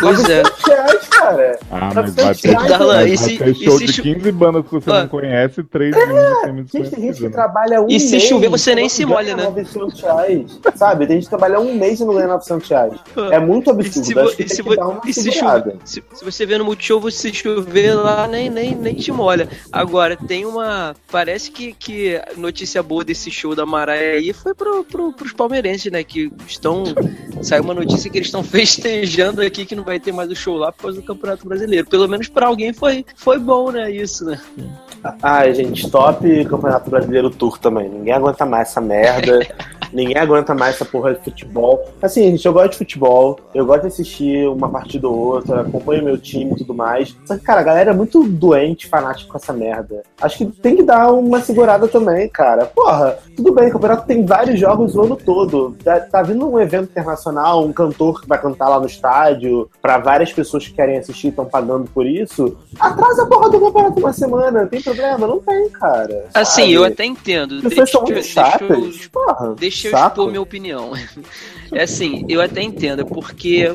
Pois 0.00 0.28
é. 0.28 0.42
900 0.42 0.64
reais, 0.64 1.08
cara. 1.08 1.58
Ah, 1.70 1.90
mas 1.94 1.94
vai 1.94 2.04
900 2.26 2.40
ter, 2.40 2.48
reais, 2.50 2.68
Darlan, 2.68 2.94
vai 2.94 3.08
e 3.10 3.18
se- 3.18 3.38
ter 3.38 3.54
show 3.54 3.78
de 3.78 3.92
cho- 3.92 4.02
15 4.02 4.32
bandas 4.32 4.64
que 4.66 4.70
você 4.72 4.90
Ah. 4.90 5.00
não 5.00 5.08
conhece, 5.08 5.62
3 5.64 5.94
mil 5.96 6.06
Gente, 6.06 6.40
tem 6.42 6.56
gente 6.56 6.70
que 6.70 6.78
desconhecidos. 6.80 7.32
trabalha 7.32 7.82
um 7.82 7.86
E 7.88 7.98
se 8.00 8.10
mês. 8.12 8.22
chover, 8.24 8.48
você 8.48 8.74
nem 8.74 8.88
se 8.88 9.04
molha, 9.04 9.36
né? 9.36 9.42
900 9.44 10.00
reais. 10.00 10.60
Sabe? 10.76 11.06
Tem 11.06 11.16
gente 11.16 11.24
que 11.24 11.30
trabalha 11.30 11.58
um 11.60 11.74
mês 11.74 12.00
e 12.00 12.04
não 12.04 12.14
ganha 12.14 12.28
900 12.28 12.68
reais. 12.68 12.92
É 13.30 13.38
muito 13.40 13.70
E 13.70 13.72
absurdo. 13.72 14.04
se, 14.06 14.14
vo- 14.14 14.20
Acho 14.20 14.36
que 14.36 14.42
e 14.44 14.48
se 14.48 14.56
que 14.56 14.62
vo- 14.62 14.76
dar 14.76 14.88
uma 14.88 15.00
e 15.04 15.12
se 15.12 15.22
segurada. 15.32 15.70
chover, 15.70 15.76
se, 15.84 16.04
se 16.14 16.24
você 16.24 16.46
vê 16.46 16.58
no 16.58 16.64
Multishow, 16.64 17.00
você 17.00 17.32
chover 17.32 17.94
lá, 17.94 18.26
nem, 18.28 18.48
nem, 18.48 18.74
nem 18.74 18.94
te 18.94 19.10
molha. 19.10 19.48
Agora, 19.72 20.16
tem 20.16 20.44
uma. 20.46 20.94
Parece 21.10 21.50
que, 21.50 21.72
que 21.72 22.16
a 22.16 22.28
notícia 22.36 22.82
boa 22.82 23.04
desse 23.04 23.30
show 23.30 23.54
da 23.54 23.66
Maraia 23.66 24.12
aí 24.12 24.32
foi 24.32 24.54
pro, 24.54 24.84
pro, 24.84 25.12
pros 25.12 25.32
palmeirenses, 25.32 25.90
né? 25.90 26.02
Que 26.04 26.30
estão. 26.46 26.84
Saiu 27.42 27.62
uma 27.64 27.74
notícia 27.74 28.10
que 28.10 28.18
eles 28.18 28.28
estão 28.28 28.42
festejando 28.44 29.42
aqui 29.42 29.64
que 29.66 29.74
não 29.74 29.87
vai 29.88 29.98
ter 29.98 30.12
mais 30.12 30.30
o 30.30 30.36
show 30.36 30.56
lá 30.56 30.70
por 30.70 30.82
causa 30.82 31.00
do 31.00 31.06
Campeonato 31.06 31.46
Brasileiro. 31.46 31.86
Pelo 31.88 32.08
menos 32.08 32.28
pra 32.28 32.46
alguém 32.46 32.72
foi, 32.72 33.04
foi 33.16 33.38
bom, 33.38 33.70
né? 33.70 33.90
Isso, 33.90 34.24
né? 34.24 34.40
Ai, 35.22 35.54
gente, 35.54 35.90
top 35.90 36.44
Campeonato 36.44 36.90
Brasileiro 36.90 37.30
Tour 37.30 37.58
também. 37.58 37.88
Ninguém 37.88 38.12
aguenta 38.12 38.44
mais 38.44 38.68
essa 38.68 38.80
merda. 38.80 39.40
Ninguém 39.92 40.16
aguenta 40.16 40.54
mais 40.54 40.74
essa 40.76 40.84
porra 40.84 41.14
de 41.14 41.24
futebol. 41.24 41.84
Assim, 42.02 42.30
gente, 42.30 42.44
eu 42.46 42.52
gosto 42.52 42.72
de 42.72 42.78
futebol, 42.78 43.38
eu 43.54 43.64
gosto 43.66 43.82
de 43.82 43.86
assistir 43.88 44.48
uma 44.48 44.68
partida 44.68 45.08
ou 45.08 45.14
outra, 45.16 45.62
acompanho 45.62 46.04
meu 46.04 46.18
time 46.18 46.52
e 46.52 46.56
tudo 46.56 46.74
mais. 46.74 47.16
Só 47.24 47.36
que, 47.36 47.42
cara, 47.44 47.60
a 47.60 47.64
galera 47.64 47.90
é 47.90 47.94
muito 47.94 48.22
doente, 48.28 48.86
fanática 48.88 49.30
com 49.30 49.38
essa 49.38 49.52
merda. 49.52 50.02
Acho 50.20 50.38
que 50.38 50.46
tem 50.46 50.76
que 50.76 50.82
dar 50.82 51.12
uma 51.12 51.40
segurada 51.40 51.88
também, 51.88 52.28
cara. 52.28 52.66
Porra, 52.66 53.18
tudo 53.36 53.52
bem, 53.52 53.68
o 53.68 53.72
campeonato 53.72 54.06
tem 54.06 54.24
vários 54.24 54.58
jogos 54.60 54.94
o 54.94 55.02
ano 55.02 55.16
todo. 55.16 55.76
Tá, 55.84 56.00
tá 56.00 56.22
vindo 56.22 56.46
um 56.48 56.58
evento 56.60 56.90
internacional, 56.90 57.64
um 57.64 57.72
cantor 57.72 58.20
que 58.20 58.28
vai 58.28 58.40
cantar 58.40 58.68
lá 58.68 58.78
no 58.80 58.86
estádio, 58.86 59.68
pra 59.80 59.98
várias 59.98 60.32
pessoas 60.32 60.66
que 60.66 60.74
querem 60.74 60.98
assistir 60.98 61.28
estão 61.28 61.44
pagando 61.44 61.88
por 61.90 62.06
isso. 62.06 62.56
Atrasa 62.78 63.22
a 63.22 63.26
porra 63.26 63.50
do 63.50 63.60
campeonato 63.60 63.98
uma 64.00 64.12
semana, 64.12 64.66
tem 64.66 64.82
problema? 64.82 65.26
Não 65.26 65.38
tem, 65.40 65.68
cara. 65.70 66.26
Assim, 66.34 66.62
sabe? 66.62 66.72
eu 66.74 66.84
até 66.84 67.04
entendo. 67.04 67.56
As 67.56 67.62
pessoas 67.62 67.90
são 67.90 68.02
muito 68.02 68.14
Deixa- 68.14 68.42
deixa 68.42 68.64
eu- 68.64 68.68
chatas. 68.82 69.06
Porra, 69.08 69.54
Deixa 69.58 69.77
eu 69.86 69.92
saco. 69.92 70.08
expor 70.08 70.28
minha 70.28 70.42
opinião. 70.42 70.92
É 71.72 71.82
assim, 71.82 72.24
eu 72.28 72.40
até 72.40 72.62
entendo, 72.62 73.04
porque, 73.04 73.70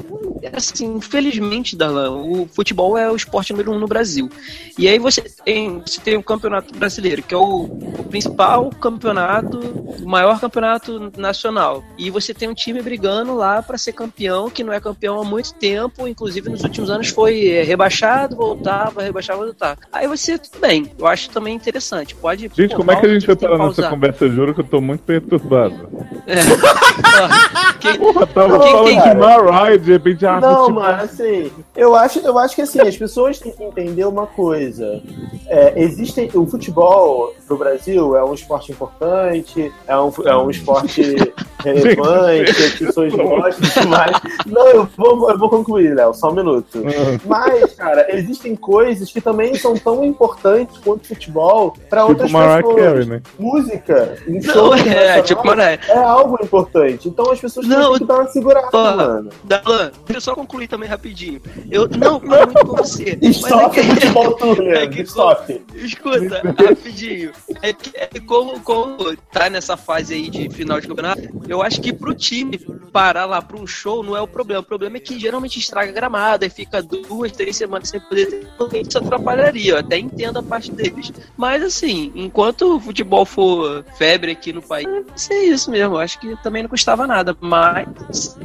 assim, 0.52 0.96
infelizmente, 0.96 1.76
Darlan, 1.76 2.12
o 2.12 2.48
futebol 2.48 2.98
é 2.98 3.10
o 3.12 3.16
esporte 3.16 3.52
número 3.52 3.72
um 3.72 3.80
no 3.80 3.88
Brasil. 3.88 4.30
E 4.78 4.88
aí 4.88 4.98
você 4.98 5.22
tem, 5.22 5.80
você 5.80 6.02
tem 6.02 6.18
o 6.18 6.24
Campeonato 6.24 6.76
Brasileiro, 6.76 7.22
que 7.22 7.36
é 7.36 7.38
o, 7.38 7.66
o 7.66 8.04
principal 8.10 8.70
campeonato, 8.72 9.60
o 9.60 10.08
maior 10.08 10.40
campeonato 10.40 11.12
nacional. 11.18 11.84
E 11.98 12.10
você 12.10 12.34
tem 12.34 12.50
um 12.50 12.54
time 12.54 12.82
brigando 12.82 13.36
lá 13.36 13.62
para 13.62 13.78
ser 13.78 13.94
campeão, 13.94 14.50
que 14.50 14.64
não 14.64 14.74
é 14.74 14.80
campeão 14.80 15.22
há 15.22 15.24
muito 15.24 15.54
tempo, 15.54 16.08
inclusive 16.08 16.50
nos 16.50 16.64
últimos 16.64 16.90
anos 16.90 17.10
foi 17.10 17.48
é, 17.48 17.64
rebaixado, 17.64 18.36
voltava, 18.36 19.04
rebaixava, 19.04 19.44
voltava. 19.44 19.80
Aí 19.92 20.08
você, 20.08 20.38
tudo 20.40 20.60
bem, 20.60 20.92
eu 20.98 21.06
acho 21.06 21.30
também 21.30 21.56
interessante. 21.56 22.16
Pode. 22.16 22.50
Gente, 22.54 22.72
pô, 22.72 22.78
como 22.78 22.92
é 22.92 23.00
que 23.00 23.06
a 23.06 23.14
gente 23.14 23.28
vai 23.28 23.36
parar 23.36 23.58
nessa 23.60 23.90
conversa? 23.90 24.26
Eu 24.26 24.32
juro 24.32 24.54
que 24.56 24.62
eu 24.62 24.66
tô 24.66 24.82
muito 24.82 25.04
perturbado. 25.04 25.90
É. 26.28 26.36
Quem- 27.80 27.98
Porra, 27.98 28.26
tava 28.28 28.48
Não, 28.58 28.62
falando 28.62 28.90
de 28.90 28.96
cara. 28.96 29.16
Mariah, 29.16 29.78
de 29.78 29.92
repente, 29.92 30.26
ah, 30.26 30.40
Não, 30.40 30.70
mano, 30.70 31.04
assim, 31.04 31.52
eu 31.76 31.96
acho, 31.96 32.20
eu 32.20 32.38
acho 32.38 32.56
que 32.56 32.62
assim, 32.62 32.80
as 32.80 32.96
pessoas 32.96 33.40
têm 33.40 33.52
que 33.52 33.64
entender 33.64 34.06
uma 34.06 34.26
coisa. 34.26 35.02
É, 35.48 35.74
existem, 35.82 36.30
o 36.34 36.46
futebol 36.46 37.34
no 37.50 37.58
Brasil 37.58 38.16
é 38.16 38.24
um 38.24 38.34
esporte 38.34 38.72
importante, 38.72 39.72
é 39.88 39.98
um, 39.98 40.12
é 40.26 40.36
um 40.38 40.50
esporte 40.50 41.02
relevante, 41.64 42.52
as 42.52 42.74
pessoas 42.76 43.14
gostam 43.14 43.68
e 43.68 43.72
tudo 43.72 43.88
mais. 43.90 44.18
Não, 44.46 44.68
eu 44.70 44.88
vou, 44.98 45.30
eu 45.30 45.38
vou 45.38 45.50
concluir, 45.50 45.94
Léo, 45.94 46.14
só 46.14 46.30
um 46.30 46.36
minuto. 46.36 46.80
Mas, 47.26 47.74
cara, 47.74 48.06
existem 48.16 48.56
coisas 48.56 49.12
que 49.12 49.20
também 49.22 49.56
são 49.56 49.76
tão 49.76 50.04
importantes 50.04 50.78
quanto 50.78 51.08
futebol 51.08 51.76
para 51.90 52.06
outras 52.06 52.28
Tipo 52.30 52.40
Mariah 52.40 52.64
pessoas. 52.64 52.82
Carey, 52.84 53.06
né? 53.06 53.22
Música, 53.38 54.18
em 54.28 54.40
Não, 54.42 54.54
show 54.54 54.74
é, 54.76 55.22
tipo, 55.22 55.46
mano, 55.46 55.62
é, 55.88 55.92
é 55.92 55.98
algo 55.98 56.38
importante. 56.44 57.08
Então 57.08 57.32
as 57.32 57.40
pessoas 57.40 57.68
Não, 57.68 57.92
têm 57.92 58.00
que 58.00 58.06
dar 58.06 58.16
uma 58.20 58.28
segurada, 58.28 58.70
Ó, 58.74 58.96
mano. 58.96 59.30
Dalan, 59.44 59.92
deixa 60.06 60.18
eu 60.18 60.22
só 60.22 60.36
concluir 60.36 60.68
também 60.68 60.88
rapidinho. 60.90 61.42
Eu 61.72 61.88
não 61.90 62.20
falo 62.20 62.46
muito 62.48 62.66
com 62.66 62.76
você. 62.78 63.18
Stop 63.24 63.80
é 63.80 63.84
que- 63.84 63.90
futebol 63.90 64.34
tudo, 64.36 64.62
é 64.62 64.66
Leandro. 64.66 64.90
que- 64.96 65.02
Stop. 65.04 65.62
Escuta, 65.76 66.42
rapidinho. 66.58 67.32
É 67.62 67.74
que, 67.74 67.92
é 67.96 68.08
que 68.08 68.20
como, 68.20 68.60
como 68.62 69.16
tá 69.32 69.50
nessa 69.50 69.76
fase 69.78 70.14
aí 70.14 70.30
de 70.30 70.50
final 70.50 70.80
de 70.80 70.88
campeonato, 70.88 71.22
eu 71.48 71.62
acho 71.62 71.82
que 71.82 71.94
pro 71.94 72.14
time 72.14 72.58
parar 72.92 73.26
lá 73.26 73.42
pra 73.42 73.58
um 73.60 73.66
show 73.68 74.04
não 74.04 74.16
é 74.16 74.22
o 74.22 74.28
problema. 74.28 74.62
O 74.62 74.66
problema 74.66 74.98
é 74.98 75.00
que 75.00 75.20
geralmente 75.20 75.60
estraga 75.60 75.90
a 75.90 75.94
gramada 75.94 76.46
e 76.46 76.50
fica 76.50 76.82
duas, 76.82 77.32
três 77.32 77.56
semanas 77.56 77.90
sem 77.90 78.00
poder 78.00 78.26
ter. 78.28 78.44
Isso 78.88 78.98
atrapalharia. 78.98 79.74
Eu 79.74 79.78
até 79.80 79.98
entendo 79.98 80.40
a 80.40 80.44
parte 80.44 80.72
deles. 80.72 81.12
Mas 81.38 81.64
assim, 81.64 82.12
enquanto 82.16 82.76
o 82.76 82.80
futebol 82.80 83.26
for 83.26 83.84
febre 83.98 84.32
aqui 84.32 84.54
no 84.54 84.62
país, 84.62 84.86
vai 84.88 85.04
ser 85.16 85.44
isso 85.44 85.70
mesmo. 85.74 85.98
Acho 85.98 86.20
que 86.20 86.36
também 86.42 86.64
não 86.64 86.70
custava 86.70 87.06
nada. 87.06 87.36
Mas. 87.42 88.38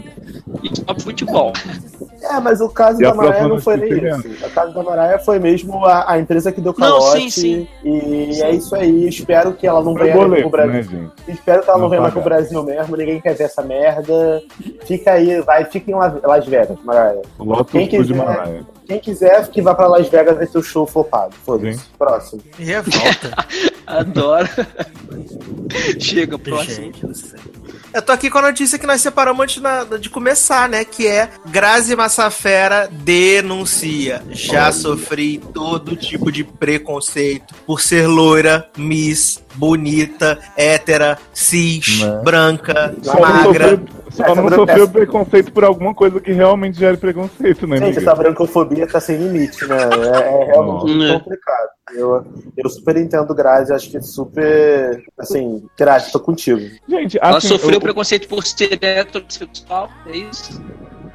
É 0.88 0.92
pro 0.94 1.02
futebol. 1.02 1.52
É, 2.20 2.40
mas 2.40 2.60
o 2.60 2.68
caso 2.68 2.98
E 3.00 3.02
da 3.04 3.14
Maraia 3.14 3.46
não 3.46 3.60
foi 3.60 3.76
nem 3.76 3.92
isso. 3.92 4.28
O 4.44 4.50
caso 4.50 4.74
da 4.74 4.82
Maraia 4.82 5.18
foi 5.20 5.38
mesmo 5.38 5.84
a, 5.84 6.10
a 6.12 6.18
empresa 6.18 6.50
que 6.50 6.60
deu 6.60 6.74
Não, 6.76 6.88
calote. 6.98 7.30
sim, 7.30 7.30
sim. 7.30 7.68
E 7.84 8.42
é 8.42 8.50
isso 8.50 8.74
aí. 8.74 9.06
Espero 9.08 9.52
que 9.52 9.66
ela 9.66 9.82
não 9.82 9.94
Foi 9.94 10.04
venha 10.10 10.26
mais 10.26 10.40
pro 10.42 10.50
boleto, 10.50 10.70
Brasil. 10.72 10.98
né? 11.02 11.10
Espero 11.28 11.62
que 11.62 11.68
ela 11.70 11.78
não, 11.78 11.84
Não 11.84 11.90
venha 11.90 12.02
mais 12.02 12.12
pro. 12.14 12.22
Brasil 12.22 12.62
mesmo. 12.64 12.96
Ninguém 12.96 13.20
quer 13.20 13.34
ver 13.34 13.44
essa 13.44 13.62
merda. 13.62 14.42
Fica 14.84 15.12
aí, 15.12 15.40
vai, 15.42 15.64
fica 15.66 15.90
em 15.90 15.94
La- 15.94 16.18
Las 16.24 16.46
Vegas, 16.46 16.76
Maraia. 16.84 17.22
Lota 17.38 17.70
Quem 17.72 17.86
cu 17.86 18.02
de 18.02 18.12
quiser. 18.12 18.16
Mariah. 18.16 18.64
Quem 18.86 18.98
quiser 18.98 19.48
que 19.48 19.62
vá 19.62 19.74
pra 19.74 19.86
Las 19.86 20.08
Vegas 20.08 20.36
ver 20.38 20.48
seu 20.48 20.62
show 20.62 20.86
flopado. 20.86 21.34
Foda-se. 21.46 21.78
Sim. 21.78 21.84
Próximo. 21.98 22.42
Revolta. 22.58 23.46
Adoro. 23.88 24.48
Chega, 26.00 26.38
próximo. 26.38 26.92
Eu 27.92 28.02
tô 28.02 28.12
aqui 28.12 28.28
com 28.28 28.38
a 28.38 28.42
notícia 28.42 28.78
que 28.78 28.86
nós 28.86 29.00
separamos 29.00 29.42
antes 29.42 29.62
na- 29.62 29.84
de 29.84 30.10
começar, 30.10 30.68
né? 30.68 30.84
Que 30.84 31.06
é 31.06 31.30
Grazi 31.46 31.96
Massafera 31.96 32.88
denuncia. 32.92 34.22
Já 34.30 34.70
sofri 34.72 35.38
todo 35.54 35.96
tipo 35.96 36.30
de 36.30 36.44
preconceito 36.44 37.54
por 37.66 37.80
ser 37.80 38.06
loira, 38.06 38.68
miss, 38.76 39.40
bonita, 39.58 40.38
hétera, 40.56 41.18
cis, 41.34 42.00
Né? 42.00 42.20
branca, 42.24 42.94
Só 43.02 43.14
não 43.14 43.20
magra. 43.20 43.68
sofreu, 43.70 43.80
só 44.10 44.34
não 44.34 44.44
branca- 44.46 44.56
sofreu 44.56 44.88
preconceito 44.88 45.52
por 45.52 45.64
alguma 45.64 45.92
coisa 45.94 46.20
que 46.20 46.32
realmente 46.32 46.78
gera 46.78 46.96
preconceito, 46.96 47.66
né, 47.66 47.78
Gente, 47.78 47.98
essa 47.98 48.14
brancofobia 48.14 48.86
tá 48.86 49.00
sem 49.00 49.16
limite, 49.16 49.66
né? 49.66 49.76
É, 49.76 50.42
é 50.42 50.44
realmente 50.44 50.86
Não. 50.86 50.96
muito 50.96 51.24
complicado. 51.24 51.68
Eu, 51.94 52.26
eu 52.56 52.68
super 52.70 52.96
entendo 52.98 53.34
Grazi, 53.34 53.72
acho 53.72 53.90
que 53.90 54.00
super. 54.02 55.02
Assim, 55.18 55.64
Grazi, 55.78 56.12
tô 56.12 56.20
contigo. 56.20 56.60
Gente, 56.88 57.18
Ela 57.20 57.38
assim, 57.38 57.48
sofreu 57.48 57.78
o- 57.78 57.80
preconceito 57.82 58.28
por 58.28 58.44
ser 58.44 58.78
heterossexual, 58.82 59.88
é 60.06 60.16
isso? 60.18 60.60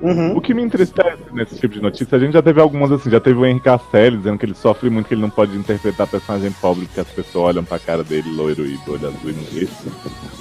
Uhum. 0.04 0.36
O 0.36 0.42
que 0.42 0.54
me 0.54 0.62
entristece 0.62 1.24
nesse 1.32 1.58
tipo 1.58 1.76
de 1.76 1.82
notícia, 1.82 2.18
a 2.18 2.20
gente 2.20 2.34
já 2.34 2.42
teve 2.42 2.60
algumas 2.60 2.92
assim, 2.92 3.10
já 3.10 3.22
teve 3.22 3.40
o 3.40 3.46
Henrique 3.46 3.64
Castelli 3.64 4.18
dizendo 4.18 4.38
que 4.38 4.46
ele 4.46 4.54
sofre 4.54 4.90
muito, 4.90 5.08
que 5.08 5.14
ele 5.14 5.22
não 5.22 5.30
pode 5.30 5.56
interpretar 5.56 6.06
personagem 6.08 6.52
pobre, 6.52 6.86
porque 6.88 7.00
as 7.00 7.08
pessoas 7.08 7.56
olham 7.56 7.64
pra 7.64 7.80
cara 7.80 8.04
dele, 8.04 8.30
loiro 8.36 8.66
e 8.66 8.78
olho 8.86 9.08
azul 9.08 9.30
e 9.30 9.32
não 9.32 9.44
vê. 9.44 9.68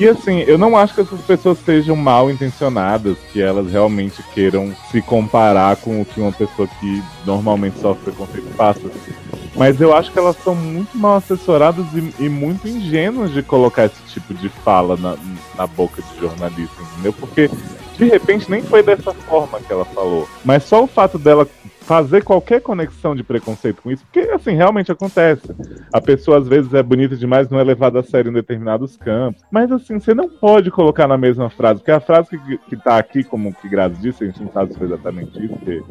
E 0.01 0.09
assim, 0.09 0.41
eu 0.41 0.59
não 0.59 0.77
acho 0.77 0.97
que 0.97 1.03
essas 1.03 1.21
pessoas 1.21 1.59
sejam 1.59 1.95
mal 1.95 2.29
intencionadas, 2.29 3.17
que 3.33 3.41
elas 3.41 3.71
realmente 3.71 4.21
queiram 4.35 4.75
se 4.91 5.01
comparar 5.01 5.77
com 5.77 6.03
o 6.03 6.05
que 6.05 6.21
uma 6.21 6.33
pessoa 6.33 6.67
que 6.81 7.01
normalmente 7.25 7.79
sofre 7.79 8.11
preconceito 8.11 8.57
passa. 8.57 8.91
Mas 9.55 9.81
eu 9.81 9.95
acho 9.95 10.11
que 10.11 10.19
elas 10.19 10.37
são 10.43 10.57
muito 10.57 10.99
mal 10.99 11.19
assessoradas 11.19 11.87
e, 11.95 12.25
e 12.25 12.29
muito 12.29 12.67
ingênuas 12.67 13.33
de 13.33 13.45
colocar 13.45 13.85
esse 13.85 14.03
tipo 14.09 14.35
de 14.35 14.49
fala 14.49 14.97
na, 14.97 15.17
na 15.57 15.69
boca 15.69 16.03
de 16.03 16.21
jornalista, 16.21 16.83
entendeu? 16.83 17.13
Porque 17.13 17.49
de 18.03 18.09
repente 18.11 18.51
nem 18.51 18.63
foi 18.63 18.83
dessa 18.83 19.13
forma 19.15 19.61
que 19.61 19.73
ela 19.73 19.85
falou. 19.85 20.29
Mas 20.45 20.65
só 20.65 20.83
o 20.83 20.87
fato 20.87 21.19
dela 21.19 21.47
fazer 21.83 22.23
qualquer 22.23 22.61
conexão 22.61 23.15
de 23.15 23.23
preconceito 23.25 23.83
com 23.83 23.91
isso, 23.91 24.05
porque 24.05 24.31
assim, 24.31 24.53
realmente 24.55 24.91
acontece. 24.91 25.43
A 25.93 26.01
pessoa 26.01 26.39
às 26.39 26.47
vezes 26.49 26.73
é 26.75 26.83
bonita 26.83 27.17
demais, 27.17 27.49
não 27.49 27.59
é 27.59 27.65
levada 27.65 28.01
a 28.01 28.03
sério 28.03 28.31
em 28.31 28.35
determinados 28.35 28.97
campos. 28.97 29.43
Mas 29.51 29.71
assim, 29.71 29.99
você 29.99 30.15
não 30.15 30.29
pode 30.29 30.71
colocar 30.71 31.07
na 31.09 31.19
mesma 31.19 31.51
frase, 31.51 31.81
porque 31.81 31.91
a 31.91 32.01
frase 32.01 32.39
que, 32.39 32.59
que 32.69 32.77
tá 32.77 32.99
aqui, 32.99 33.23
como 33.25 33.53
que 33.55 33.69
Grazi 33.69 34.01
disse, 34.01 34.23
a 34.25 34.27
gente 34.27 34.43
não 34.43 34.53
sabe 34.53 34.73
se 34.73 34.79
foi 34.79 34.87
exatamente 34.89 35.45
isso, 35.45 35.55
porque 35.55 35.83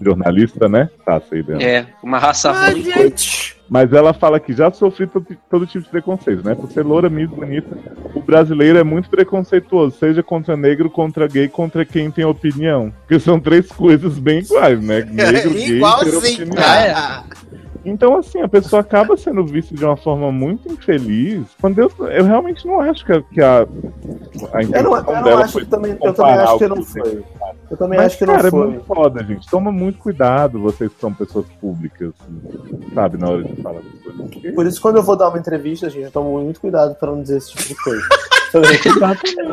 jornalista, 0.00 0.68
né? 0.68 0.88
Tá, 1.04 1.20
sei 1.20 1.42
dela. 1.42 1.62
É, 1.62 1.86
uma 2.02 2.18
raça 2.18 2.50
Ah, 2.50 2.70
ruim. 2.70 2.82
gente. 2.82 3.56
Mas 3.68 3.92
ela 3.92 4.12
fala 4.12 4.38
que 4.38 4.52
já 4.52 4.70
sofri 4.70 5.06
todo, 5.06 5.26
todo 5.50 5.66
tipo 5.66 5.84
de 5.84 5.90
preconceito, 5.90 6.44
né? 6.44 6.54
Por 6.54 6.70
ser 6.70 6.82
loura, 6.82 7.08
miss, 7.08 7.30
bonita. 7.30 7.76
O 8.14 8.20
brasileiro 8.20 8.78
é 8.78 8.84
muito 8.84 9.08
preconceituoso, 9.08 9.96
seja 9.98 10.22
contra 10.22 10.56
negro, 10.56 10.90
contra 10.90 11.26
gay, 11.26 11.48
contra 11.48 11.84
quem 11.84 12.10
tem 12.10 12.24
opinião. 12.24 12.92
Porque 13.00 13.18
são 13.18 13.40
três 13.40 13.68
coisas 13.68 14.18
bem 14.18 14.40
iguais, 14.40 14.80
né? 14.82 15.04
Negro, 15.10 15.50
gay, 15.54 15.80
ter 15.80 16.16
opinião. 16.16 16.64
Ah, 16.64 17.24
Então, 17.84 18.16
assim, 18.16 18.40
a 18.40 18.48
pessoa 18.48 18.80
acaba 18.80 19.16
sendo 19.16 19.44
vista 19.44 19.74
de 19.74 19.84
uma 19.84 19.96
forma 19.96 20.32
muito 20.32 20.72
infeliz. 20.72 21.46
Quando 21.60 21.78
eu, 21.78 21.90
eu 22.08 22.24
realmente 22.24 22.66
não 22.66 22.80
acho 22.80 23.04
que 23.04 23.12
a, 23.12 23.22
que 23.22 23.40
a, 23.40 23.60
a 24.52 24.62
Eu 24.62 24.82
não, 24.82 24.96
eu 24.96 25.04
não 25.04 25.38
acho 25.38 25.52
foi 25.52 25.64
que 25.64 25.70
também, 25.70 25.96
eu 26.02 26.14
também 26.14 26.34
acho 26.34 26.58
que 26.58 26.68
não 26.68 26.82
foi. 26.82 27.24
Eu 27.70 27.76
também 27.76 27.98
Mas, 27.98 28.06
acho 28.06 28.18
que 28.18 28.26
não 28.26 28.34
cara, 28.34 28.48
é 28.48 28.50
foi. 28.50 28.66
muito 28.68 28.84
foda, 28.84 29.24
gente. 29.24 29.48
Toma 29.48 29.72
muito 29.72 29.98
cuidado, 29.98 30.60
vocês 30.60 30.92
que 30.92 31.00
são 31.00 31.12
pessoas 31.12 31.46
públicas, 31.60 32.12
sabe, 32.94 33.18
na 33.18 33.28
hora 33.28 33.44
de 33.44 33.60
falar 33.62 33.80
das 33.80 34.02
coisas. 34.02 34.54
Por 34.54 34.66
isso, 34.66 34.80
quando 34.80 34.96
eu 34.96 35.02
vou 35.02 35.16
dar 35.16 35.28
uma 35.28 35.38
entrevista, 35.38 35.90
gente, 35.90 36.04
eu 36.04 36.10
tomo 36.10 36.38
muito 36.40 36.60
cuidado 36.60 36.94
pra 36.94 37.10
não 37.10 37.22
dizer 37.22 37.38
esse 37.38 37.50
tipo 37.50 37.68
de 37.68 37.74
coisa. 37.76 38.06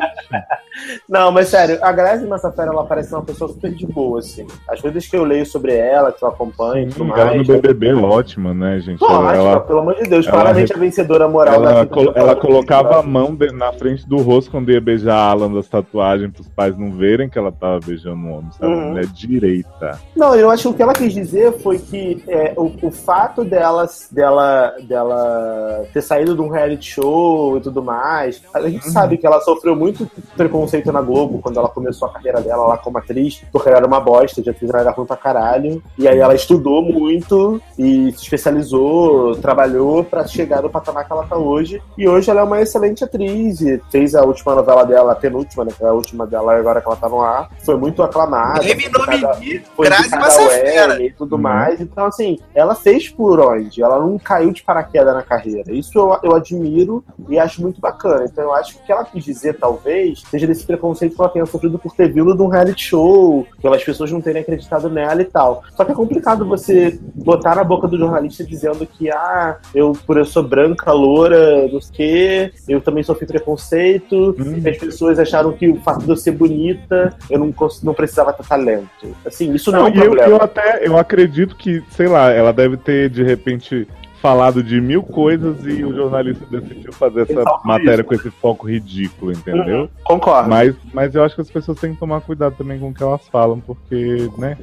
Não, 1.07 1.31
mas 1.31 1.49
sério, 1.49 1.77
a 1.81 1.91
Grazi 1.91 2.25
Massafera, 2.25 2.71
ela 2.71 2.85
parece 2.85 3.13
uma 3.13 3.21
pessoa 3.23 3.51
super 3.51 3.71
de 3.73 3.85
boa, 3.85 4.19
assim. 4.19 4.47
As 4.67 4.81
coisas 4.81 5.05
que 5.05 5.15
eu 5.15 5.23
leio 5.23 5.45
sobre 5.45 5.75
ela, 5.75 6.11
que 6.11 6.23
eu 6.23 6.29
acompanho 6.29 6.87
e 6.89 6.91
tudo 6.93 7.13
Ela 7.13 7.25
no 7.31 7.35
mais. 7.35 7.47
BBB 7.47 7.93
ótima, 7.93 8.53
né, 8.53 8.79
gente? 8.79 8.99
Pô, 8.99 9.05
Ela, 9.07 9.35
ela, 9.35 9.49
ela, 9.51 9.59
pelo 9.59 9.79
amor 9.79 9.95
de 9.95 10.03
Deus, 10.09 10.25
ela- 10.25 10.35
claramente 10.37 10.73
a 10.73 10.77
vencedora 10.77 11.27
moral 11.27 11.61
da 11.61 11.69
ela, 11.71 11.83
vida 11.83 11.93
colo- 11.93 12.11
dela. 12.13 12.31
ela 12.31 12.35
colocava 12.39 12.99
a 12.99 13.03
mão 13.03 13.35
de- 13.35 13.51
na 13.51 13.71
frente 13.73 14.07
do 14.07 14.17
rosto 14.17 14.49
quando 14.49 14.71
ia 14.71 14.79
beijar 14.81 15.15
a 15.15 15.29
Alan 15.29 15.53
das 15.53 15.67
tatuagens 15.67 16.31
pros 16.31 16.47
pais 16.47 16.75
não 16.77 16.91
verem 16.93 17.29
que 17.29 17.37
ela 17.37 17.51
tava 17.51 17.79
beijando 17.85 18.15
um 18.15 18.31
homem, 18.37 18.51
sabe? 18.57 18.73
Uhum. 18.73 18.89
Mulher 18.91 19.05
direita. 19.07 19.99
Não, 20.15 20.35
eu 20.35 20.49
acho 20.49 20.63
que 20.63 20.69
o 20.69 20.73
que 20.73 20.81
ela 20.83 20.93
quis 20.93 21.13
dizer 21.13 21.51
foi 21.59 21.77
que 21.79 22.23
é, 22.27 22.53
o, 22.57 22.71
o 22.81 22.91
fato 22.91 23.43
dela, 23.43 23.87
dela, 24.09 24.73
dela 24.87 25.85
ter 25.93 26.01
saído 26.01 26.33
de 26.33 26.41
um 26.41 26.49
reality 26.49 26.91
show 26.93 27.57
e 27.57 27.61
tudo 27.61 27.83
mais, 27.83 28.41
a 28.53 28.61
gente 28.69 28.85
Uhum. 28.85 28.90
Sabe 28.91 29.17
que 29.17 29.25
ela 29.25 29.39
sofreu 29.41 29.75
muito 29.75 30.09
preconceito 30.35 30.91
na 30.91 31.01
Globo 31.01 31.39
quando 31.41 31.57
ela 31.57 31.69
começou 31.69 32.07
a 32.07 32.11
carreira 32.13 32.41
dela 32.41 32.67
lá 32.67 32.77
como 32.77 32.97
atriz, 32.97 33.41
porque 33.51 33.67
ela 33.69 33.77
era 33.77 33.87
uma 33.87 33.99
bosta, 33.99 34.41
de 34.41 34.49
atriz 34.49 34.69
ela 34.69 34.81
era 34.81 34.91
ruim 34.91 35.05
pra 35.05 35.17
caralho. 35.17 35.81
E 35.97 36.07
aí 36.07 36.19
ela 36.19 36.33
estudou 36.35 36.81
muito 36.81 37.61
e 37.77 38.11
se 38.13 38.23
especializou, 38.23 39.35
trabalhou 39.37 40.03
pra 40.03 40.25
chegar 40.27 40.61
no 40.61 40.69
patamar 40.69 41.05
que 41.05 41.11
ela 41.13 41.25
tá 41.25 41.37
hoje. 41.37 41.81
E 41.97 42.07
hoje 42.07 42.29
ela 42.29 42.41
é 42.41 42.43
uma 42.43 42.61
excelente 42.61 43.03
atriz 43.03 43.61
e 43.61 43.81
fez 43.91 44.15
a 44.15 44.23
última 44.23 44.55
novela 44.55 44.85
dela, 44.85 45.11
a 45.11 45.15
penúltima, 45.15 45.65
né? 45.65 45.71
Que 45.77 45.83
é 45.83 45.87
a 45.87 45.93
última 45.93 46.25
dela 46.27 46.55
agora 46.57 46.81
que 46.81 46.87
ela 46.87 46.95
tá 46.95 47.09
no 47.09 47.21
ar. 47.21 47.49
Foi 47.63 47.75
muito 47.77 48.01
aclamada. 48.03 48.59
Teve 48.61 48.89
foi 48.89 49.19
nome 49.19 49.61
foi 49.75 49.85
Grazi 49.85 50.01
indicada 50.07 50.23
Massafera. 50.25 51.03
e 51.03 51.11
tudo 51.11 51.35
Uhum. 51.35 51.41
mais. 51.41 51.79
Então, 51.81 52.05
assim, 52.05 52.37
ela 52.53 52.75
fez 52.75 53.09
por 53.09 53.39
onde? 53.39 53.81
Ela 53.81 53.99
não 53.99 54.17
caiu 54.17 54.51
de 54.51 54.63
paraquedas 54.63 55.13
na 55.13 55.21
carreira. 55.23 55.71
Isso 55.73 55.97
eu, 55.97 56.17
eu 56.23 56.35
admiro 56.35 57.03
e 57.29 57.39
acho 57.39 57.61
muito 57.61 57.79
bacana. 57.79 58.25
Então, 58.25 58.43
eu 58.43 58.53
acho 58.53 58.77
o 58.81 58.85
que 58.85 58.91
ela 58.91 59.03
quis 59.05 59.23
dizer, 59.23 59.53
talvez, 59.57 60.23
seja 60.29 60.47
desse 60.47 60.65
preconceito 60.65 61.15
que 61.15 61.21
ela 61.21 61.29
tenha 61.29 61.45
sofrido 61.45 61.77
por 61.77 61.93
ter 61.93 62.11
vindo 62.11 62.35
de 62.35 62.41
um 62.41 62.47
reality 62.47 62.83
show, 62.83 63.45
pelas 63.61 63.83
pessoas 63.83 64.11
não 64.11 64.21
terem 64.21 64.41
acreditado 64.41 64.89
nela 64.89 65.21
e 65.21 65.25
tal. 65.25 65.63
Só 65.75 65.85
que 65.85 65.91
é 65.91 65.95
complicado 65.95 66.45
você 66.45 66.99
botar 67.15 67.55
na 67.55 67.63
boca 67.63 67.87
do 67.87 67.97
jornalista 67.97 68.43
dizendo 68.43 68.85
que, 68.85 69.09
ah, 69.11 69.57
eu, 69.73 69.93
por 70.05 70.17
eu 70.17 70.25
sou 70.25 70.43
branca, 70.43 70.91
loura, 70.91 71.67
não 71.67 71.79
sei 71.81 71.89
o 71.89 71.93
quê, 71.93 72.53
eu 72.67 72.81
também 72.81 73.03
sofri 73.03 73.25
preconceito, 73.27 74.35
Hum. 74.39 74.61
as 74.67 74.77
pessoas 74.77 75.19
acharam 75.19 75.51
que 75.51 75.67
o 75.69 75.75
fato 75.81 76.03
de 76.03 76.09
eu 76.09 76.15
ser 76.15 76.31
bonita, 76.31 77.15
eu 77.29 77.39
não, 77.39 77.53
não 77.83 77.93
precisava 77.93 78.33
ter 78.33 78.45
talento. 78.45 78.87
Assim, 79.25 79.53
isso 79.53 79.71
não, 79.71 79.81
Não, 79.81 79.87
é 79.87 79.91
um 79.91 79.93
eu, 79.95 80.01
problema. 80.03 80.29
eu 80.29 80.35
até 80.37 80.87
eu 80.87 80.97
acredito 80.97 81.55
que, 81.55 81.83
sei 81.91 82.07
lá, 82.07 82.31
ela 82.31 82.51
deve 82.51 82.77
ter 82.77 83.09
de 83.09 83.23
repente 83.23 83.87
falado 84.21 84.61
de 84.61 84.79
mil 84.79 85.01
coisas 85.01 85.65
e 85.65 85.83
o 85.83 85.93
jornalista 85.93 86.45
decidiu 86.45 86.93
fazer 86.93 87.21
essa 87.21 87.41
Exato, 87.41 87.67
matéria 87.67 88.01
isso. 88.01 88.03
com 88.03 88.13
esse 88.13 88.29
foco 88.29 88.69
ridículo, 88.69 89.31
entendeu? 89.31 89.89
Concordo. 90.03 90.49
Mas, 90.49 90.75
mas 90.93 91.15
eu 91.15 91.23
acho 91.23 91.33
que 91.33 91.41
as 91.41 91.49
pessoas 91.49 91.79
têm 91.79 91.93
que 91.93 91.99
tomar 91.99 92.21
cuidado 92.21 92.55
também 92.55 92.79
com 92.79 92.89
o 92.89 92.93
que 92.93 93.01
elas 93.01 93.27
falam, 93.27 93.59
porque, 93.59 94.29
né, 94.37 94.57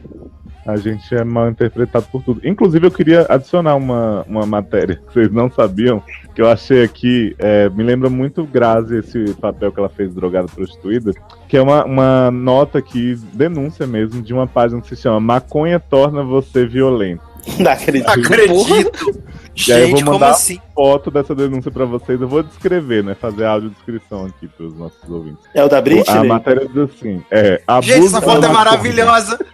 a 0.64 0.76
gente 0.76 1.12
é 1.14 1.24
mal 1.24 1.48
interpretado 1.48 2.06
por 2.12 2.22
tudo. 2.22 2.40
Inclusive, 2.47 2.86
eu 2.86 2.90
queria 2.90 3.26
adicionar 3.28 3.74
uma, 3.74 4.24
uma 4.28 4.47
matéria 4.47 4.97
que 4.97 5.12
vocês 5.12 5.32
não 5.32 5.51
sabiam, 5.51 6.02
que 6.35 6.40
eu 6.40 6.48
achei 6.48 6.85
aqui, 6.85 7.35
é, 7.39 7.68
me 7.70 7.82
lembra 7.82 8.09
muito 8.09 8.44
Grazi, 8.44 8.98
esse 8.98 9.35
papel 9.35 9.72
que 9.72 9.80
ela 9.80 9.89
fez 9.89 10.14
drogada 10.14 10.47
prostituída, 10.47 11.12
que 11.48 11.56
é 11.56 11.62
uma, 11.62 11.85
uma 11.85 12.30
nota 12.30 12.78
aqui, 12.78 13.16
denúncia 13.32 13.86
mesmo, 13.86 14.22
de 14.22 14.32
uma 14.32 14.47
página 14.47 14.80
que 14.80 14.89
se 14.89 14.97
chama 14.97 15.18
Maconha 15.18 15.80
torna 15.80 16.22
você 16.22 16.64
violento. 16.64 17.22
Não 17.59 17.70
acredito. 17.70 18.09
Acredito. 18.09 19.22
E 19.66 19.72
aí 19.72 19.80
eu 19.82 19.86
Gente, 19.89 19.97
vou 19.97 20.05
como 20.05 20.18
mandar 20.20 20.30
assim? 20.30 20.60
foto 20.74 21.10
dessa 21.10 21.35
denúncia 21.35 21.70
pra 21.70 21.85
vocês, 21.85 22.20
eu 22.20 22.28
vou 22.28 22.43
descrever, 22.43 23.02
né, 23.02 23.14
fazer 23.14 23.44
a 23.44 23.51
audiodescrição 23.51 24.26
aqui 24.26 24.47
pros 24.48 24.74
nossos 24.76 25.09
ouvintes. 25.09 25.44
É 25.55 25.64
o 25.64 25.68
da 25.68 25.78
A 25.78 25.82
Britney? 25.82 26.28
matéria 26.28 26.68
diz 26.68 26.90
assim, 26.94 27.22
é, 27.30 27.60
abuso 27.66 27.93
Gente, 27.93 28.06
essa 28.06 28.20
foto 28.20 28.40
da 28.40 28.48
é 28.48 28.52
maravilhosa. 28.52 29.39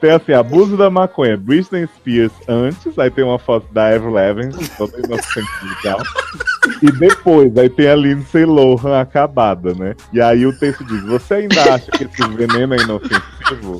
Tem 0.00 0.12
assim, 0.12 0.32
abuso 0.32 0.76
da 0.76 0.88
maconha, 0.88 1.36
Britney 1.36 1.88
Spears 1.96 2.30
antes, 2.46 2.96
aí 3.00 3.10
tem 3.10 3.24
uma 3.24 3.36
foto 3.36 3.66
da 3.72 3.88
Avril 3.88 4.12
Lavigne, 4.12 4.68
toda 4.76 4.96
inocente 4.96 5.48
e 5.64 5.82
tal. 5.82 6.00
E 6.80 6.92
depois, 6.92 7.56
aí 7.58 7.68
tem 7.68 7.88
a 7.88 7.96
Lindsay 7.96 8.44
Lohan 8.44 9.00
acabada, 9.00 9.74
né? 9.74 9.96
E 10.12 10.20
aí 10.20 10.46
o 10.46 10.56
texto 10.56 10.84
diz, 10.84 11.02
você 11.02 11.34
ainda 11.34 11.74
acha 11.74 11.90
que 11.90 12.04
esse 12.04 12.28
veneno 12.28 12.74
é 12.74 12.78
inofensivo? 12.78 13.78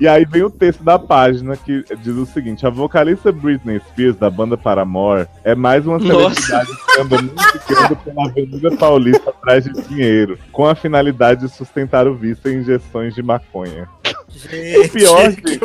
E 0.00 0.06
aí 0.06 0.24
vem 0.24 0.42
o 0.42 0.50
texto 0.50 0.84
da 0.84 0.98
página 0.98 1.56
que 1.56 1.84
diz 2.02 2.14
o 2.14 2.26
seguinte: 2.26 2.66
a 2.66 2.70
vocalista 2.70 3.32
Britney 3.32 3.80
Spears, 3.80 4.16
da 4.16 4.30
banda 4.30 4.56
Paramore, 4.56 5.26
é 5.42 5.54
mais 5.54 5.86
uma 5.86 5.98
Nossa. 5.98 6.40
celebridade 6.40 6.70
que 6.86 7.00
anda 7.00 7.22
musicando 7.22 7.96
pela 7.96 8.26
Avenida 8.26 8.76
Paulista 8.76 9.30
atrás 9.30 9.64
de 9.64 9.72
dinheiro, 9.88 10.38
com 10.52 10.66
a 10.66 10.74
finalidade 10.74 11.40
de 11.40 11.48
sustentar 11.48 12.06
o 12.06 12.14
vício 12.14 12.50
em 12.50 12.60
injeções 12.60 13.14
de 13.14 13.22
maconha. 13.22 13.88
Gente, 14.28 14.90
pior, 14.90 15.34
que 15.34 15.48
gente. 15.48 15.64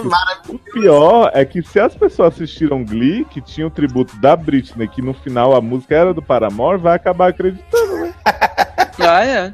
O 0.49 0.57
pior 0.57 1.31
é 1.33 1.45
que 1.45 1.61
se 1.61 1.79
as 1.79 1.93
pessoas 1.93 2.33
assistiram 2.33 2.83
Glee, 2.83 3.25
que 3.25 3.39
tinha 3.41 3.67
o 3.67 3.69
tributo 3.69 4.15
da 4.17 4.35
Britney, 4.35 4.87
que 4.87 5.01
no 5.01 5.13
final 5.13 5.55
a 5.55 5.61
música 5.61 5.95
era 5.95 6.13
do 6.13 6.21
Paramore, 6.21 6.79
vai 6.79 6.95
acabar 6.95 7.29
acreditando. 7.29 8.13
Ah, 8.99 9.25
é. 9.25 9.51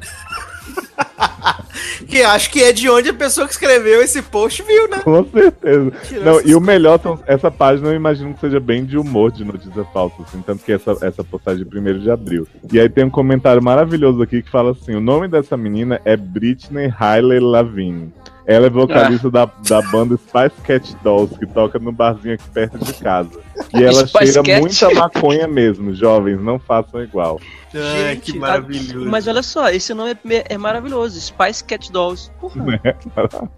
Que 2.06 2.22
acho 2.22 2.50
que 2.50 2.62
é 2.62 2.72
de 2.72 2.88
onde 2.90 3.10
a 3.10 3.14
pessoa 3.14 3.46
que 3.46 3.52
escreveu 3.52 4.02
esse 4.02 4.20
post 4.22 4.62
viu, 4.62 4.88
né? 4.88 4.98
Com 4.98 5.24
certeza. 5.24 5.90
Tirou 6.08 6.24
Não, 6.24 6.40
e 6.44 6.54
o 6.54 6.60
melhor, 6.60 7.00
são- 7.00 7.20
essa 7.26 7.50
página 7.50 7.88
eu 7.88 7.94
imagino 7.94 8.34
que 8.34 8.40
seja 8.40 8.58
bem 8.58 8.84
de 8.84 8.98
humor 8.98 9.30
de 9.30 9.44
notícia 9.44 9.84
falsa, 9.92 10.16
assim, 10.22 10.42
tanto 10.42 10.64
que 10.64 10.72
essa, 10.72 10.96
essa 11.02 11.22
postagem 11.22 11.64
de 11.64 11.78
1 11.78 11.98
de 12.00 12.10
abril. 12.10 12.46
E 12.72 12.80
aí 12.80 12.88
tem 12.88 13.04
um 13.04 13.10
comentário 13.10 13.62
maravilhoso 13.62 14.22
aqui 14.22 14.42
que 14.42 14.50
fala 14.50 14.72
assim: 14.72 14.94
o 14.94 15.00
nome 15.00 15.28
dessa 15.28 15.56
menina 15.56 16.00
é 16.04 16.16
Britney 16.16 16.88
Riley 16.88 17.40
Lavigne. 17.40 18.12
Ela 18.46 18.66
é 18.66 18.70
vocalista 18.70 19.30
da, 19.30 19.48
da 19.68 19.80
banda 19.82 20.16
Spice 20.16 20.60
Cat 20.64 20.96
Dolls, 21.04 21.38
que 21.38 21.46
toca 21.46 21.78
no 21.78 21.92
barzinho 21.92 22.34
aqui 22.34 22.48
perto 22.50 22.78
de 22.78 22.94
casa. 22.94 23.30
E 23.74 23.82
ela 23.84 24.06
Spice 24.06 24.32
cheira 24.32 24.42
Cat? 24.42 24.60
muita 24.60 24.90
maconha 24.94 25.46
mesmo, 25.48 25.94
jovens, 25.94 26.40
não 26.40 26.58
façam 26.58 27.02
igual. 27.02 27.40
Ai, 27.72 28.14
Gente, 28.14 28.32
que 28.32 28.38
maravilhoso. 28.38 29.06
Mas 29.08 29.28
olha 29.28 29.42
só, 29.42 29.68
esse 29.70 29.94
nome 29.94 30.16
é, 30.30 30.44
é 30.54 30.58
maravilhoso. 30.58 31.20
Spice 31.20 31.62
Cat 31.62 31.90
Dolls. 31.92 32.30
Porra, 32.40 32.60
Né? 32.66 32.80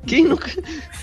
quem 0.06 0.24
nunca. 0.24 0.50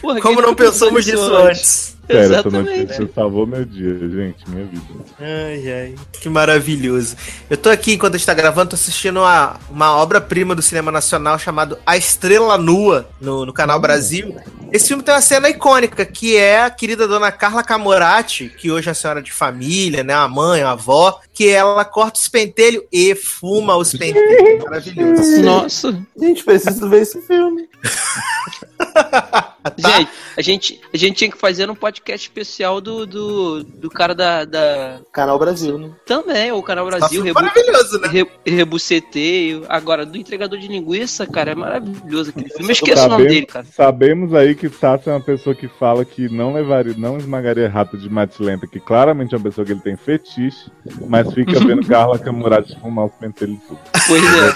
Porra, 0.02 0.22
Como 0.22 0.38
quem 0.38 0.46
não 0.46 0.54
pensamos 0.56 1.06
nisso 1.06 1.36
antes? 1.36 1.98
Sério, 2.10 2.24
essa 2.24 2.34
Exatamente. 2.34 2.80
notícia 2.82 3.10
salvou 3.14 3.46
meu 3.46 3.64
dia, 3.66 3.94
gente, 4.00 4.50
minha 4.50 4.66
vida. 4.66 4.84
Ai, 5.20 5.72
ai, 5.72 5.96
que 6.20 6.28
maravilhoso. 6.28 7.16
Eu 7.48 7.56
tô 7.56 7.70
aqui, 7.70 7.94
enquanto 7.94 8.16
a 8.16 8.18
gente 8.18 8.26
tá 8.26 8.34
gravando, 8.34 8.72
tô 8.72 8.76
assistindo 8.76 9.18
uma, 9.20 9.58
uma 9.70 9.96
obra-prima 9.96 10.56
do 10.56 10.62
cinema 10.62 10.92
nacional 10.92 11.38
chamado 11.38 11.78
A 11.86 11.98
Estrela 11.98 12.58
Nua, 12.58 13.08
no, 13.22 13.46
no 13.46 13.54
canal 13.54 13.80
Brasil. 13.80 14.36
Esse 14.72 14.88
filme 14.88 15.04
tem 15.04 15.14
uma 15.14 15.22
cena 15.22 15.50
icônica, 15.50 16.04
que 16.04 16.36
é 16.36 16.64
a 16.64 16.70
querida 16.72 17.08
dona 17.08 17.32
Carla 17.32 17.64
Camorati, 17.64 18.50
que 18.58 18.72
hoje 18.72 18.89
é 18.90 18.92
a 18.92 18.96
senhora 18.96 19.22
de 19.22 19.32
família, 19.32 20.04
né, 20.04 20.14
a 20.14 20.28
mãe, 20.28 20.62
a 20.62 20.72
avó, 20.72 21.20
que 21.34 21.50
ela 21.50 21.86
corta 21.86 22.20
os 22.20 22.28
pentelhos 22.28 22.84
e 22.92 23.16
fuma 23.16 23.76
os 23.76 23.92
pentelhos. 23.92 24.64
Maravilhoso. 24.66 25.42
Nossa. 25.42 26.08
Gente, 26.18 26.44
preciso 26.44 26.90
ver 26.90 27.02
esse 27.02 27.22
filme. 27.22 27.70
Tá? 29.62 29.92
Gente, 29.92 30.10
a 30.38 30.42
gente, 30.42 30.82
a 30.94 30.98
gente 30.98 31.16
tinha 31.18 31.32
que 31.32 31.38
fazer 31.38 31.70
um 31.70 31.76
podcast 31.76 32.28
especial 32.28 32.80
do, 32.80 33.06
do, 33.06 33.64
do 33.64 33.90
cara 33.90 34.16
da, 34.16 34.46
da. 34.46 35.02
Canal 35.12 35.38
Brasil, 35.38 35.78
né? 35.78 35.92
Também, 36.06 36.52
o 36.52 36.64
canal 36.64 36.86
Brasil, 36.86 37.24
Nossa, 37.24 37.40
Rebu, 37.40 37.42
maravilhoso, 37.42 38.00
né? 38.00 38.08
Re, 38.08 38.28
Rebuceteio. 38.46 39.66
Agora, 39.68 40.06
do 40.06 40.18
entregador 40.18 40.58
de 40.58 40.68
linguiça, 40.68 41.28
cara, 41.28 41.52
é 41.52 41.56
maravilhoso 41.56 42.30
aquele 42.30 42.50
filme. 42.50 42.66
Eu 42.68 42.72
esqueço 42.72 43.06
o 43.06 43.10
nome 43.10 43.24
Sabemos- 43.24 43.34
dele, 43.34 43.46
cara. 43.46 43.66
Sabemos 43.66 44.34
aí 44.34 44.56
que 44.56 44.70
Sassi 44.70 45.10
é 45.10 45.14
uma 45.14 45.22
pessoa 45.22 45.54
que 45.54 45.68
fala 45.68 46.06
que 46.06 46.30
não 46.30 46.54
levaria, 46.54 46.96
não 46.98 47.18
esmagaria 47.18 47.70
rato 47.70 47.98
de 47.98 48.10
mate 48.10 48.42
lenta, 48.42 48.66
que 48.66 48.80
claramente 48.80 49.34
é 49.34 49.38
uma 49.38 49.44
pessoa 49.44 49.66
que 49.66 49.74
ele 49.74 49.82
tem 49.82 49.98
fetiche, 49.98 50.72
mas 51.08 51.32
fica 51.34 51.60
vendo 51.60 51.86
Carla 51.88 52.18
Camurati 52.18 52.80
fumar 52.80 53.06
os 53.06 53.14
pentelhos 53.14 53.60
tudo. 53.68 53.80
Pois 54.08 54.24
é. 54.24 54.54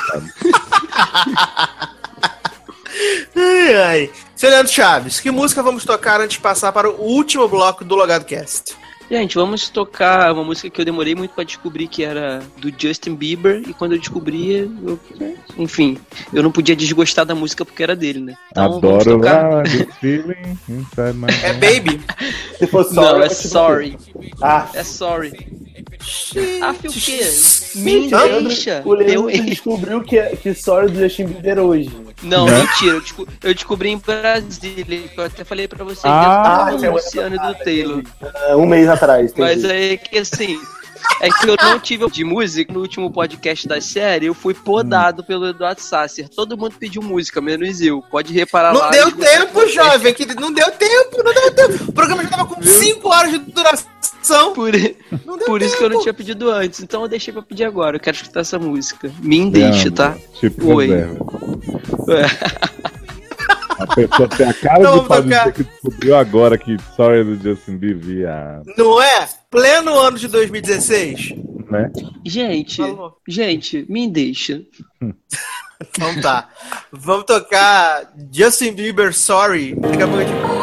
Ai, 3.35 3.75
ai. 3.75 4.11
Seu 4.35 4.49
Leandro 4.49 4.71
Chaves, 4.71 5.19
que 5.19 5.31
música 5.31 5.63
vamos 5.63 5.85
tocar 5.85 6.21
antes 6.21 6.37
de 6.37 6.43
passar 6.43 6.71
para 6.71 6.89
o 6.89 7.01
último 7.01 7.47
bloco 7.47 7.83
do 7.83 7.95
Logado 7.95 8.25
Cast? 8.25 8.75
Gente, 9.13 9.35
vamos 9.35 9.69
tocar 9.69 10.33
uma 10.33 10.43
música 10.43 10.71
que 10.71 10.81
eu 10.81 10.85
demorei 10.85 11.13
muito 11.13 11.35
pra 11.35 11.43
descobrir 11.43 11.87
que 11.87 12.03
era 12.03 12.41
do 12.57 12.73
Justin 12.75 13.13
Bieber. 13.13 13.61
E 13.69 13.71
quando 13.71 13.91
eu 13.91 13.99
descobri, 13.99 14.67
eu- 14.83 14.99
enfim, 15.55 15.99
eu 16.33 16.41
não 16.41 16.51
podia 16.51 16.75
desgostar 16.75 17.23
da 17.23 17.35
música 17.35 17.63
porque 17.63 17.83
era 17.83 17.95
dele, 17.95 18.19
né? 18.21 18.33
Então 18.49 18.79
vamos 18.81 19.01
Adoro 19.01 19.19
tocar. 19.19 19.53
lá, 19.57 19.63
feeling 20.01 20.57
inside 20.67 21.13
my 21.15 21.27
É. 21.43 21.53
Baby? 21.53 22.01
Se 22.57 22.65
for 22.65 22.83
sorry, 22.85 23.19
Não, 23.19 23.21
é 23.23 23.29
sorry. 23.29 23.97
Ah, 24.41 24.67
É 24.73 24.83
sorry. 24.83 25.31
Ah, 26.61 26.71
o 26.71 26.91
quê? 26.91 27.19
Me 27.75 28.07
Leandro- 28.09 28.43
deixa. 28.47 28.81
o 28.83 28.93
Leandro 28.93 29.29
Eu- 29.29 29.43
descobriu 29.45 30.01
que, 30.01 30.21
que 30.37 30.53
sorry 30.53 30.89
do 30.91 30.99
Justin 30.99 31.25
Bieber 31.27 31.59
hoje. 31.59 31.89
Não, 32.21 32.45
Né? 32.45 32.59
mentira. 32.61 32.93
Eu, 32.95 33.01
desco- 33.01 33.27
eu 33.43 33.53
descobri 33.53 33.89
em 33.89 33.97
Brasília. 33.97 34.83
que 35.07 35.17
Eu 35.17 35.25
até 35.25 35.43
falei 35.43 35.67
pra 35.67 35.83
vocês 35.83 36.05
Ah, 36.05 36.67
ah, 36.67 36.85
é 36.85 36.89
Luciano 36.89 37.35
e 37.35 37.39
do 37.39 37.55
Taylor. 37.63 38.01
Ah, 38.21 38.55
um 38.55 38.65
mês 38.65 38.87
atrás. 38.87 39.02
Entendi. 39.21 39.33
Mas 39.37 39.63
é 39.63 39.97
que 39.97 40.17
assim, 40.17 40.59
É 41.19 41.29
que 41.29 41.49
eu 41.49 41.55
não 41.61 41.79
tive 41.79 42.09
de 42.09 42.23
música 42.23 42.71
no 42.73 42.79
último 42.79 43.11
podcast 43.11 43.67
da 43.67 43.79
série, 43.81 44.25
eu 44.27 44.33
fui 44.33 44.53
podado 44.53 45.23
pelo 45.23 45.47
Eduardo 45.47 45.81
Sasser. 45.81 46.29
Todo 46.29 46.57
mundo 46.57 46.75
pediu 46.79 47.01
música, 47.01 47.41
menos 47.41 47.81
eu. 47.81 48.01
Pode 48.01 48.33
reparar 48.33 48.73
Não 48.73 48.79
lá. 48.79 48.89
deu 48.89 49.11
tempo, 49.11 49.53
podcast. 49.53 49.75
jovem, 49.75 50.13
que 50.13 50.25
não 50.35 50.51
deu 50.51 50.69
tempo, 50.71 51.23
não 51.23 51.33
deu 51.33 51.51
tempo. 51.53 51.83
O 51.89 51.93
programa 51.93 52.23
já 52.23 52.29
tava 52.29 52.45
com 52.45 52.61
5 52.61 53.07
horas 53.09 53.31
de 53.31 53.37
duração. 53.39 54.53
Por, 54.53 54.71
por 55.45 55.61
isso 55.61 55.77
que 55.77 55.83
eu 55.83 55.89
não 55.89 56.01
tinha 56.01 56.13
pedido 56.13 56.49
antes, 56.49 56.81
então 56.81 57.01
eu 57.01 57.07
deixei 57.09 57.33
pra 57.33 57.41
pedir 57.41 57.65
agora. 57.65 57.97
Eu 57.97 57.99
quero 57.99 58.15
escutar 58.15 58.39
essa 58.39 58.57
música. 58.57 59.11
Me 59.21 59.49
deixe, 59.49 59.91
tá? 59.91 60.15
Tipo 60.39 60.75
Oi. 60.75 60.87
reserva. 60.87 61.25
A 63.93 64.07
pessoa 64.07 64.27
tem 64.29 64.47
a 64.47 64.53
cara 64.53 64.79
Então 64.79 64.95
de 64.95 65.01
de 65.03 65.07
tocar. 65.29 65.51
que 65.53 65.63
descobriu 65.63 66.15
agora 66.17 66.57
que 66.57 66.77
Sorry 66.95 67.23
do 67.23 67.35
Justin 67.41 67.77
Bieber, 67.77 68.03
viado, 68.03 68.63
Não 68.77 69.01
é? 69.01 69.29
Pleno 69.51 69.97
ano 69.99 70.17
de 70.17 70.27
2016. 70.27 71.33
né? 71.69 71.91
Gente, 72.25 72.77
Falou. 72.77 73.17
gente, 73.27 73.85
me 73.89 74.07
deixa. 74.09 74.61
Então 75.01 76.21
tá. 76.21 76.49
Vamos 76.91 77.25
tocar 77.25 78.13
Justin 78.31 78.73
Bieber 78.73 79.13
Sorry. 79.13 79.75
Daqui 79.75 80.01
a 80.03 80.07
pouco 80.07 80.62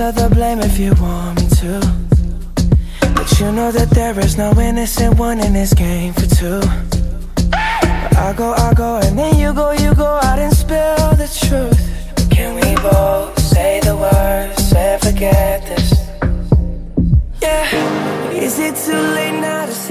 of 0.00 0.14
the 0.14 0.28
blame 0.34 0.60
if 0.60 0.78
you 0.78 0.94
want 0.94 1.40
me 1.40 1.48
to. 1.48 1.80
But 3.14 3.38
you 3.38 3.52
know 3.52 3.70
that 3.72 3.90
there 3.90 4.18
is 4.20 4.38
no 4.38 4.52
innocent 4.58 5.18
one 5.18 5.38
in 5.38 5.52
this 5.52 5.74
game 5.74 6.14
for 6.14 6.26
two. 6.26 6.60
But 7.50 8.16
I 8.16 8.32
go, 8.34 8.52
I 8.52 8.72
go, 8.74 9.00
and 9.02 9.18
then 9.18 9.36
you 9.38 9.52
go, 9.52 9.72
you 9.72 9.94
go 9.94 10.06
out 10.06 10.38
and 10.38 10.52
spill 10.54 11.14
the 11.16 11.28
truth. 11.46 11.78
Can 12.30 12.54
we 12.54 12.74
both 12.76 13.38
say 13.38 13.80
the 13.80 13.94
words 13.96 14.72
and 14.72 15.02
forget 15.02 15.60
this? 15.66 16.01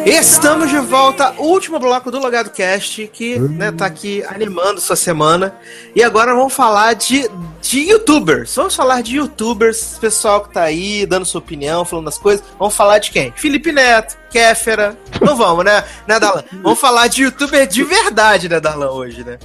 Estamos 0.05 0.69
de 0.69 0.79
volta, 0.79 1.33
último 1.37 1.79
bloco 1.79 2.09
do 2.09 2.17
Logado 2.17 2.49
Cast, 2.49 3.07
que 3.07 3.37
né, 3.39 3.73
tá 3.73 3.85
aqui 3.85 4.23
animando 4.23 4.79
sua 4.79 4.95
semana. 4.95 5.53
E 5.93 6.01
agora 6.01 6.33
vamos 6.33 6.53
falar 6.53 6.93
de, 6.93 7.29
de 7.61 7.79
youtubers. 7.81 8.55
Vamos 8.55 8.73
falar 8.73 9.01
de 9.01 9.17
youtubers, 9.17 9.97
pessoal 9.99 10.45
que 10.45 10.53
tá 10.53 10.63
aí 10.63 11.05
dando 11.05 11.25
sua 11.25 11.39
opinião, 11.39 11.83
falando 11.83 12.05
das 12.05 12.17
coisas. 12.17 12.41
Vamos 12.57 12.73
falar 12.73 12.99
de 12.99 13.11
quem? 13.11 13.33
Felipe 13.35 13.73
Neto, 13.73 14.17
Kéfera. 14.29 14.97
Não 15.19 15.35
vamos, 15.35 15.65
né, 15.65 15.83
né, 16.07 16.19
Darlan? 16.21 16.43
Vamos 16.63 16.79
falar 16.79 17.07
de 17.07 17.23
youtuber 17.23 17.67
de 17.67 17.83
verdade, 17.83 18.47
né, 18.47 18.61
Darlan, 18.61 18.91
hoje, 18.91 19.25
né? 19.25 19.37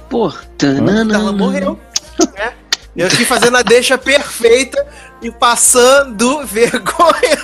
Darlan 1.11 1.25
tanana. 1.25 1.31
morreu. 1.33 1.79
né? 2.35 2.53
Eu 2.97 3.05
aqui 3.05 3.23
fazendo 3.25 3.57
a 3.57 3.61
deixa 3.61 3.95
perfeita 3.95 4.83
e 5.21 5.31
passando 5.31 6.43
vergonha. 6.47 7.37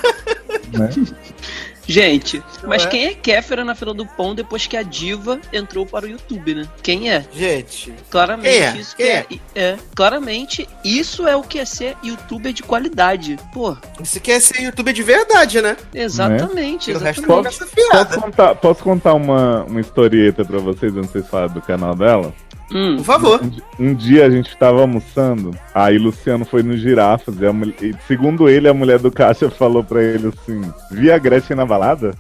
Gente, 1.86 2.41
mas 2.66 2.86
é? 2.86 2.88
quem 2.88 3.06
é 3.06 3.14
Kéfera 3.14 3.66
na 3.66 3.76
fila 3.76 3.94
do 3.94 4.06
pão 4.06 4.34
depois 4.34 4.66
que 4.66 4.78
a 4.78 4.84
diva 4.84 5.40
entrou 5.52 5.86
para 5.86 6.06
o 6.06 6.10
YouTube, 6.10 6.56
né? 6.56 6.68
Quem 6.82 7.12
é? 7.12 7.26
Gente, 7.34 7.94
Claramente 8.10 8.50
Quem 8.50 8.64
é? 8.64 8.76
isso 8.78 8.95
Quem 8.95 9.06
que 9.06 9.41
é? 9.56 9.62
é. 9.72 9.78
Claramente 9.94 10.68
isso 10.84 11.28
é 11.28 11.36
o 11.36 11.44
que 11.44 11.60
é 11.60 11.66
ser 11.66 11.98
youtuber 12.04 12.54
de 12.54 12.64
qualidade. 12.64 13.38
Pô, 13.54 13.76
isso 14.02 14.20
quer 14.22 14.40
ser 14.40 14.62
youtuber 14.62 14.94
de 14.94 15.04
verdade, 15.04 15.62
né? 15.62 15.76
exatamente, 15.94 16.91
exatamente. 16.91 17.48
é 17.48 17.50
essa 17.50 17.68
fiada. 17.68 18.06
Posso 18.06 18.22
contar, 18.22 18.56
posso 18.56 18.84
contar 18.84 19.14
uma, 19.14 19.64
uma 19.66 19.82
historieta 19.82 20.45
pra 20.45 20.60
vocês 20.60 20.95
antes 20.95 21.08
de 21.08 21.14
vocês 21.14 21.28
falarem 21.28 21.54
do 21.54 21.62
canal 21.62 21.94
dela? 21.95 22.34
Hum, 22.74 22.95
Por 22.98 23.06
favor. 23.06 23.41
Um, 23.80 23.88
um 23.90 23.94
dia 23.94 24.26
a 24.26 24.30
gente 24.30 24.56
tava 24.58 24.82
almoçando, 24.82 25.52
aí 25.76 25.98
Luciano 25.98 26.44
foi 26.44 26.64
no 26.64 26.76
girafas 26.76 27.36
e, 27.40 27.52
mulher- 27.52 27.76
e 27.82 27.95
segundo 28.08 28.50
ele, 28.50 28.68
a 28.68 28.74
mulher 28.74 28.98
do 29.00 29.12
caixa 29.12 29.50
falou 29.50 29.84
pra 29.84 30.02
ele 30.02 30.28
assim: 30.30 30.62
Vi 30.91 31.12
a 31.12 31.18
Gretchen 31.20 31.56
na 31.56 31.66
balada? 31.66 32.12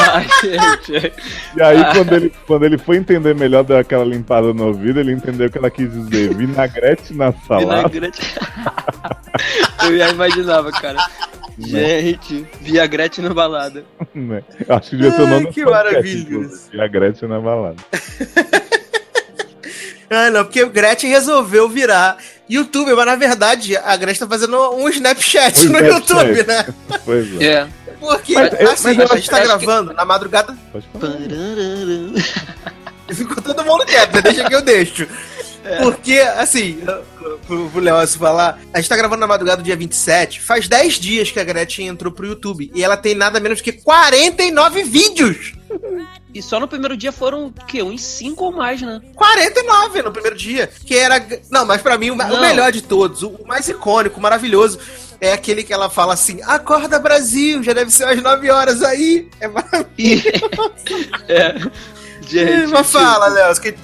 Ai, 0.00 0.26
gente. 0.42 1.12
E 1.56 1.62
aí, 1.62 1.84
quando, 1.94 2.12
ele, 2.12 2.32
quando 2.46 2.64
ele 2.64 2.78
foi 2.78 2.96
entender 2.96 3.34
melhor, 3.34 3.64
deu 3.64 3.78
aquela 3.78 4.04
limpada 4.04 4.52
no 4.52 4.66
ouvido, 4.66 5.00
ele 5.00 5.12
entendeu 5.12 5.46
o 5.46 5.50
que 5.50 5.58
ela 5.58 5.70
quis 5.70 5.90
dizer: 5.90 6.34
Vinagrete 6.34 7.14
na 7.14 7.32
salada. 7.32 7.88
Vinagrete. 7.88 8.20
Eu 9.84 9.96
já 9.96 10.08
imaginava, 10.10 10.70
cara. 10.72 10.98
Gente, 11.58 12.46
Viagrete 12.60 13.20
na 13.20 13.34
balada. 13.34 13.84
né? 14.14 14.42
Acho 14.68 14.90
que 14.90 14.96
devia 14.96 15.12
ser 15.12 15.22
o 15.22 15.26
nome 15.26 15.46
do 15.46 15.52
que 15.52 15.64
podcast, 15.64 15.88
maravilhoso. 15.90 16.26
inclusive, 16.28 16.70
Vi 16.72 16.80
a 16.80 16.86
Gretchen 16.88 17.28
na 17.28 17.40
balada. 17.40 17.76
Ah, 20.10 20.30
não, 20.30 20.42
porque 20.42 20.62
o 20.62 20.70
Gretchen 20.70 21.10
resolveu 21.10 21.68
virar 21.68 22.16
youtuber, 22.48 22.96
mas 22.96 23.04
na 23.04 23.14
verdade 23.14 23.76
a 23.76 23.94
Gretchen 23.94 24.20
tá 24.20 24.26
fazendo 24.26 24.56
um 24.76 24.88
Snapchat 24.88 25.66
Um 25.66 25.70
no 25.70 25.78
Snapchat. 25.78 25.92
YouTube, 26.08 26.46
né? 26.46 26.66
Pois 27.04 27.40
é. 27.42 27.44
É. 27.44 27.66
Porque, 28.00 28.32
Mas 28.32 28.52
eu- 28.58 28.70
assim, 28.70 28.94
mas 28.94 28.98
eu 28.98 29.04
a 29.12 29.16
gente 29.16 29.28
tá 29.28 29.36
acho 29.36 29.42
que- 29.58 29.66
gravando 29.66 29.92
na 29.92 30.04
madrugada, 30.06 30.56
Pode 30.72 30.86
falar. 30.98 31.12
ficou 33.14 33.36
todo 33.44 33.62
mundo 33.66 33.84
quieto, 33.84 34.14
né? 34.14 34.22
deixa 34.22 34.44
que 34.48 34.54
eu 34.54 34.62
deixo. 34.62 35.06
Porque, 35.82 36.18
assim, 36.18 36.80
pro, 37.46 37.80
Léo 37.80 38.06
se 38.06 38.18
falar, 38.18 38.58
a 38.72 38.80
gente 38.80 38.88
tá 38.88 38.96
gravando 38.96 39.20
na 39.20 39.26
madrugada 39.26 39.62
do 39.62 39.64
dia 39.64 39.76
27, 39.76 40.40
faz 40.40 40.68
10 40.68 40.94
dias 40.94 41.30
que 41.30 41.40
a 41.40 41.44
Gretchen 41.44 41.88
entrou 41.88 42.12
pro 42.12 42.26
YouTube, 42.26 42.70
e 42.74 42.82
ela 42.82 42.96
tem 42.96 43.14
nada 43.14 43.40
menos 43.40 43.60
que 43.60 43.72
49 43.72 44.82
vídeos! 44.84 45.52
E 46.34 46.42
só 46.42 46.60
no 46.60 46.68
primeiro 46.68 46.96
dia 46.96 47.10
foram, 47.10 47.46
o 47.46 47.52
quê? 47.66 47.82
Uns 47.82 48.02
5 48.02 48.44
ou 48.44 48.52
mais, 48.52 48.82
né? 48.82 49.00
49 49.14 50.02
no 50.02 50.12
primeiro 50.12 50.36
dia. 50.36 50.70
Que 50.84 50.94
era. 50.94 51.24
Não, 51.50 51.64
mas 51.64 51.80
pra 51.80 51.96
mim 51.96 52.10
o, 52.10 52.14
Não. 52.14 52.40
melhor 52.40 52.70
de 52.70 52.82
todos, 52.82 53.22
o, 53.22 53.44
mais 53.46 53.68
icônico, 53.68 54.18
o 54.18 54.22
maravilhoso, 54.22 54.78
é 55.20 55.32
aquele 55.32 55.62
que 55.62 55.72
ela 55.72 55.88
fala 55.88 56.14
assim: 56.14 56.40
Acorda 56.42 56.98
Brasil, 56.98 57.62
já 57.62 57.72
deve 57.72 57.90
ser 57.90 58.04
às 58.04 58.22
9 58.22 58.50
horas 58.50 58.82
aí. 58.82 59.28
É 59.40 59.48
maravilhoso. 59.48 60.28
É. 61.28 61.54
Gente. 62.28 62.70
Mas 62.70 62.92
fala, 62.92 63.28
Léo, 63.28 63.60
que. 63.60 63.74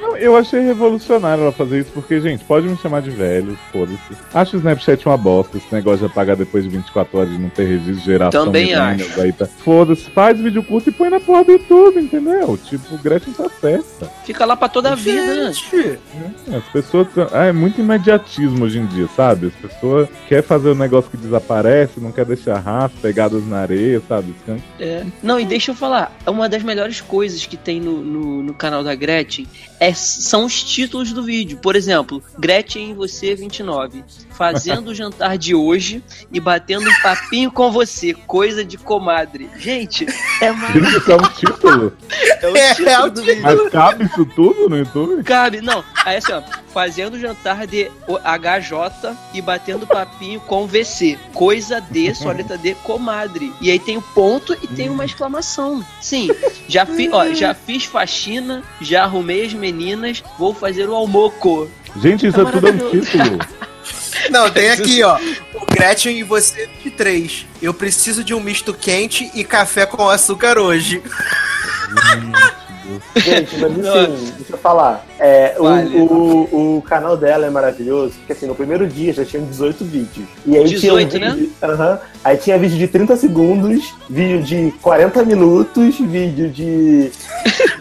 Não, 0.00 0.16
eu 0.16 0.36
achei 0.36 0.60
revolucionário 0.60 1.42
ela 1.42 1.52
fazer 1.52 1.80
isso, 1.80 1.90
porque, 1.92 2.20
gente, 2.20 2.44
pode 2.44 2.68
me 2.68 2.76
chamar 2.76 3.00
de 3.00 3.10
velho, 3.10 3.56
foda-se. 3.72 3.98
Acho 4.32 4.56
o 4.56 4.58
Snapchat 4.58 5.06
uma 5.06 5.16
bosta, 5.16 5.56
esse 5.56 5.72
negócio 5.72 6.00
de 6.00 6.06
apagar 6.06 6.36
depois 6.36 6.64
de 6.64 6.70
24 6.70 7.18
horas 7.18 7.30
de 7.30 7.38
não 7.38 7.48
ter 7.48 7.64
registro 7.64 8.04
geração. 8.04 8.46
Também 8.46 8.74
acho. 8.74 9.20
Aí 9.20 9.32
tá. 9.32 9.46
Foda-se, 9.46 10.10
faz 10.10 10.38
vídeo 10.38 10.62
curto 10.62 10.90
e 10.90 10.92
põe 10.92 11.08
na 11.08 11.20
porra 11.20 11.44
do 11.44 11.52
YouTube, 11.52 12.00
entendeu? 12.00 12.58
Tipo, 12.58 12.98
Gretchen 12.98 13.32
tá 13.32 13.48
certa. 13.60 14.10
Fica 14.24 14.44
lá 14.44 14.56
pra 14.56 14.68
toda 14.68 14.92
a 14.92 14.94
vida, 14.94 15.34
né? 15.34 15.52
Gente, 15.52 15.98
As 16.54 16.64
pessoas. 16.72 17.08
Ah, 17.32 17.44
é 17.44 17.52
muito 17.52 17.80
imediatismo 17.80 18.64
hoje 18.64 18.78
em 18.78 18.86
dia, 18.86 19.08
sabe? 19.16 19.46
As 19.46 19.70
pessoas 19.70 20.08
querem 20.28 20.42
fazer 20.42 20.70
um 20.70 20.74
negócio 20.74 21.10
que 21.10 21.16
desaparece, 21.16 22.00
não 22.00 22.12
quer 22.12 22.24
deixar 22.24 22.58
rastro, 22.58 23.00
pegadas 23.00 23.46
na 23.46 23.58
areia, 23.60 24.02
sabe? 24.08 24.34
É. 24.80 25.04
Não, 25.22 25.38
e 25.38 25.44
deixa 25.44 25.70
eu 25.70 25.74
falar, 25.74 26.12
uma 26.26 26.48
das 26.48 26.62
melhores 26.62 27.00
coisas 27.00 27.43
que 27.46 27.56
tem 27.56 27.80
no, 27.80 28.02
no, 28.02 28.42
no 28.42 28.54
canal 28.54 28.82
da 28.82 28.94
Gretchen 28.94 29.46
é, 29.84 29.94
são 29.94 30.46
os 30.46 30.62
títulos 30.62 31.12
do 31.12 31.22
vídeo. 31.22 31.58
Por 31.58 31.76
exemplo, 31.76 32.22
Gretchen 32.38 32.90
e 32.90 32.94
você 32.94 33.34
29, 33.34 34.02
fazendo 34.30 34.88
o 34.88 34.94
jantar 34.94 35.36
de 35.36 35.54
hoje 35.54 36.02
e 36.32 36.40
batendo 36.40 36.88
um 36.88 37.02
papinho 37.02 37.50
com 37.50 37.70
você, 37.70 38.14
coisa 38.14 38.64
de 38.64 38.78
comadre. 38.78 39.48
Gente, 39.58 40.06
é 40.40 40.50
maravilhoso. 40.50 40.98
Isso 40.98 41.12
é 41.12 41.16
um 41.16 41.28
título. 41.28 41.92
É 42.40 42.48
o 42.48 42.56
É, 42.56 42.74
título 42.74 42.88
é 42.88 43.04
o 43.04 43.10
do 43.10 43.22
vídeo. 43.22 43.42
Mas 43.42 43.70
cabe 43.70 44.04
isso 44.04 44.24
tudo 44.26 44.68
no 44.68 44.76
YouTube? 44.76 45.22
Cabe, 45.22 45.60
não. 45.60 45.84
Aí 46.04 46.16
assim, 46.16 46.32
ó, 46.32 46.42
fazendo 46.74 47.18
jantar 47.18 47.66
de 47.66 47.90
HJ 48.08 49.16
e 49.32 49.40
batendo 49.40 49.86
papinho 49.86 50.40
com 50.40 50.66
VC. 50.66 51.16
Coisa 51.32 51.80
de, 51.80 52.12
só 52.14 52.32
letra 52.32 52.58
D, 52.58 52.74
comadre. 52.82 53.52
E 53.60 53.70
aí 53.70 53.78
tem 53.78 53.96
o 53.96 54.02
ponto 54.02 54.54
e 54.60 54.66
tem 54.66 54.88
uma 54.88 55.04
exclamação. 55.04 55.84
Sim, 56.00 56.28
já, 56.68 56.84
fi, 56.84 57.08
ó, 57.10 57.32
já 57.32 57.54
fiz 57.54 57.84
faxina, 57.84 58.62
já 58.80 59.04
arrumei 59.04 59.46
as 59.46 59.54
meninas, 59.54 59.73
vou 60.38 60.54
fazer 60.54 60.88
o 60.88 60.94
almoço. 60.94 61.68
Gente, 62.00 62.26
isso 62.26 62.42
Tá 62.42 62.48
é 62.48 62.52
tudo 62.52 62.68
um 62.68 62.90
título. 62.90 63.38
Não, 64.30 64.50
tem 64.50 64.70
aqui, 64.70 65.02
ó. 65.02 65.18
O 65.54 65.66
Gretchen 65.66 66.18
e 66.18 66.22
você 66.22 66.68
23. 66.82 67.46
Eu 67.60 67.74
preciso 67.74 68.24
de 68.24 68.32
um 68.34 68.40
misto 68.40 68.72
quente 68.72 69.30
e 69.34 69.44
café 69.44 69.86
com 69.86 70.08
açúcar 70.08 70.58
hoje. 70.58 71.02
Gente, 73.16 73.56
mas 73.58 73.86
assim, 73.86 74.32
deixa 74.36 74.52
eu 74.52 74.58
falar. 74.58 75.06
É, 75.18 75.56
o, 75.58 75.62
Vale. 75.62 75.96
o, 75.96 76.76
o 76.76 76.82
canal 76.82 77.16
dela 77.16 77.46
é 77.46 77.50
maravilhoso, 77.50 78.14
porque 78.18 78.32
assim, 78.32 78.46
no 78.46 78.54
primeiro 78.54 78.86
dia 78.86 79.12
já 79.12 79.24
tinha 79.24 79.42
18 79.42 79.84
vídeos. 79.84 80.28
E 80.44 80.56
aí 80.56 80.64
18, 80.64 81.10
tinha 81.10 81.22
um 81.22 81.28
né? 81.28 81.34
vídeo, 81.34 81.52
Aham. 81.62 81.98
Aí 82.24 82.36
tinha 82.36 82.58
vídeo 82.58 82.78
de 82.78 82.88
30 82.88 83.16
segundos, 83.16 83.94
vídeo 84.08 84.42
de 84.42 84.72
40 84.82 85.22
minutos, 85.24 85.98
vídeo 86.00 86.48
de 86.50 87.10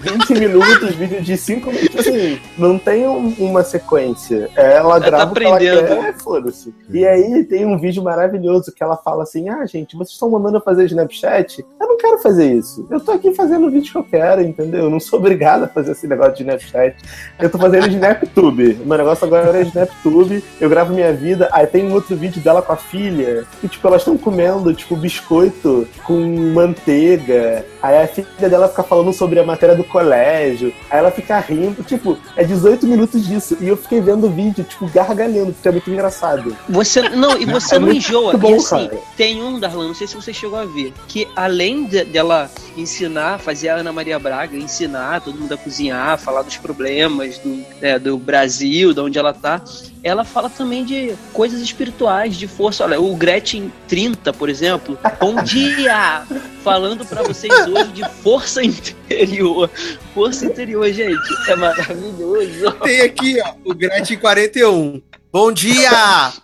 20 0.01 0.33
minutos, 0.39 0.95
vídeo 0.95 1.21
de 1.21 1.37
5 1.37 1.71
minutos. 1.71 1.99
Assim, 2.07 2.39
não 2.57 2.77
tem 2.77 3.07
um- 3.07 3.33
uma 3.39 3.63
sequência. 3.63 4.49
Ela 4.55 4.99
tá 4.99 5.05
grava 5.05 5.31
o 5.31 5.35
que 5.35 5.43
ela 5.43 5.55
aprendendo. 5.55 5.87
quer, 5.87 6.13
foda-se. 6.17 6.73
E 6.91 7.05
aí 7.05 7.43
tem 7.45 7.65
um 7.65 7.77
vídeo 7.79 8.03
maravilhoso 8.03 8.71
que 8.71 8.83
ela 8.83 8.97
fala 8.97 9.23
assim: 9.23 9.49
ah, 9.49 9.65
gente, 9.65 9.95
vocês 9.95 10.11
estão 10.13 10.29
mandando 10.29 10.57
eu 10.57 10.61
fazer 10.61 10.85
Snapchat? 10.85 11.65
Eu 11.79 11.87
não 11.87 11.97
quero 11.97 12.17
fazer 12.19 12.51
isso. 12.53 12.85
Eu 12.91 12.99
tô 12.99 13.13
aqui 13.13 13.33
fazendo 13.33 13.67
o 13.67 13.71
vídeo 13.71 13.91
que 13.91 13.97
eu 13.97 14.03
quero, 14.03 14.41
entendeu? 14.41 14.83
Eu 14.85 14.89
não 14.89 14.99
sou 14.99 15.19
obrigada 15.19 15.65
a 15.65 15.69
fazer 15.69 15.91
esse 15.93 16.07
negócio 16.07 16.33
de 16.33 16.41
Snapchat. 16.41 16.95
Eu 17.39 17.49
tô 17.49 17.57
fazendo 17.57 17.87
SnapTube. 17.87 18.79
O 18.83 18.85
meu 18.87 18.97
negócio 18.97 19.25
agora 19.25 19.57
é 19.57 19.61
SnapTube. 19.61 20.43
Eu 20.59 20.69
gravo 20.69 20.93
minha 20.93 21.13
vida. 21.13 21.47
Aí 21.51 21.65
tem 21.65 21.85
um 21.87 21.93
outro 21.93 22.15
vídeo 22.15 22.41
dela 22.41 22.61
com 22.61 22.73
a 22.73 22.77
filha. 22.77 23.45
E, 23.63 23.67
tipo, 23.67 23.87
elas 23.87 24.01
estão 24.01 24.17
comendo, 24.33 24.73
tipo, 24.73 24.95
biscoito 24.95 25.87
com 26.03 26.51
manteiga. 26.53 27.63
Aí 27.83 27.97
a 28.01 28.07
filha 28.07 28.49
dela 28.49 28.69
fica 28.69 28.81
falando 28.81 29.11
sobre 29.11 29.37
a 29.41 29.43
matéria 29.43 29.75
do 29.75 29.83
colégio. 29.83 30.73
Aí 30.89 30.99
ela 30.99 31.11
fica 31.11 31.37
rindo. 31.39 31.83
Tipo, 31.83 32.17
é 32.37 32.43
18 32.45 32.87
minutos 32.87 33.27
disso. 33.27 33.57
E 33.59 33.67
eu 33.67 33.75
fiquei 33.75 33.99
vendo 33.99 34.25
o 34.27 34.29
vídeo, 34.29 34.63
tipo, 34.63 34.87
gargalhando, 34.87 35.51
porque 35.51 35.67
é 35.67 35.71
muito 35.71 35.91
engraçado. 35.91 36.55
Você 36.69 37.01
não, 37.09 37.37
e 37.37 37.43
você 37.45 37.75
É 37.75 37.79
não 37.79 37.91
enjoa. 37.91 38.37
bom, 38.37 38.51
e 38.51 38.53
assim, 38.55 38.87
cara. 38.87 39.01
tem 39.17 39.43
um, 39.43 39.59
Darlan, 39.59 39.87
não 39.89 39.93
sei 39.95 40.07
se 40.07 40.15
você 40.15 40.33
chegou 40.33 40.57
a 40.57 40.63
ver, 40.63 40.93
que 41.09 41.27
além 41.35 41.83
de- 41.85 42.05
dela 42.05 42.49
ensinar, 42.77 43.37
fazer 43.39 43.67
a 43.69 43.75
Ana 43.75 43.91
Maria 43.91 44.17
Braga, 44.17 44.55
ensinar 44.57 45.19
todo 45.19 45.37
mundo 45.37 45.53
a 45.53 45.57
cozinhar, 45.57 46.17
falar 46.17 46.41
dos 46.43 46.55
problemas 46.57 47.37
do, 47.39 47.65
é, 47.81 47.99
do 47.99 48.17
Brasil, 48.17 48.93
de 48.93 48.99
onde 49.01 49.19
ela 49.19 49.33
tá, 49.33 49.61
ela 50.01 50.23
fala 50.23 50.49
também 50.49 50.85
de 50.85 51.13
coisas 51.33 51.59
espirituais, 51.61 52.35
de 52.37 52.47
força. 52.47 52.83
Olha, 52.85 52.99
o 52.99 53.13
Gretchen 53.15 53.71
30, 53.89 54.31
por 54.33 54.49
exemplo, 54.49 54.97
bom 55.19 55.35
dia! 55.43 56.23
Falando 56.63 57.03
pra 57.05 57.21
vocês 57.23 57.53
hoje 57.53 57.72
de 57.93 58.07
força 58.21 58.63
interior. 58.63 59.69
Força 60.13 60.45
interior, 60.45 60.91
gente, 60.91 61.17
é 61.47 61.55
maravilhoso. 61.55 62.71
Tem 62.83 63.01
aqui, 63.01 63.41
ó, 63.41 63.53
o 63.65 63.73
Gretchen 63.73 64.17
41. 64.17 65.01
Bom 65.33 65.51
dia! 65.51 65.89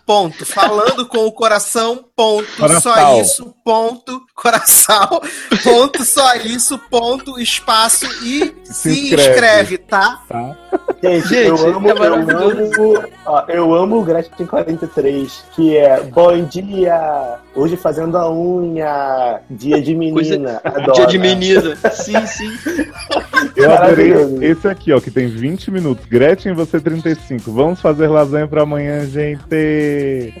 Ponto. 0.04 0.44
Falando 0.44 1.06
com 1.06 1.18
o 1.24 1.30
coração, 1.30 2.04
ponto. 2.16 2.44
Coração. 2.56 2.92
Só 2.92 3.20
isso, 3.20 3.54
ponto. 3.64 4.20
Coração, 4.34 5.20
ponto. 5.62 6.04
Só 6.04 6.34
isso, 6.34 6.76
ponto. 6.90 7.38
Espaço 7.38 8.04
e 8.24 8.52
se, 8.64 8.74
Se 8.74 8.90
inscreve. 9.04 9.30
inscreve. 9.30 9.78
tá? 9.78 10.20
Tá? 10.28 10.56
Gente, 11.00 11.28
Gente, 11.28 11.46
eu 11.46 11.76
amo, 11.76 11.88
é 11.88 11.92
eu 11.92 12.02
amo, 12.14 13.04
ó, 13.26 13.44
eu 13.48 13.74
amo 13.74 14.00
o 14.00 14.02
Gretchen 14.02 14.44
43, 14.44 15.44
que 15.54 15.76
é 15.76 16.00
Bom 16.02 16.44
dia! 16.44 17.38
Hoje 17.54 17.76
fazendo 17.76 18.18
a 18.18 18.28
unha, 18.30 19.40
dia 19.48 19.80
de 19.80 19.94
menina. 19.94 20.60
adoro. 20.64 20.92
Dia 20.94 21.06
de 21.06 21.18
menina. 21.18 21.76
Sim, 21.92 22.26
sim. 22.26 22.50
Eu 23.56 23.72
adorei 23.72 24.12
esse 24.42 24.68
aqui, 24.68 24.92
ó, 24.92 25.00
que 25.00 25.10
tem 25.10 25.26
20 25.28 25.70
minutos. 25.70 26.06
Gretchen, 26.06 26.52
você 26.52 26.80
35. 26.80 27.52
Vamos 27.52 27.80
fazer 27.80 28.08
lasanha 28.08 28.46
pra 28.46 28.62
amanhã, 28.62 29.06
gente. 29.06 30.34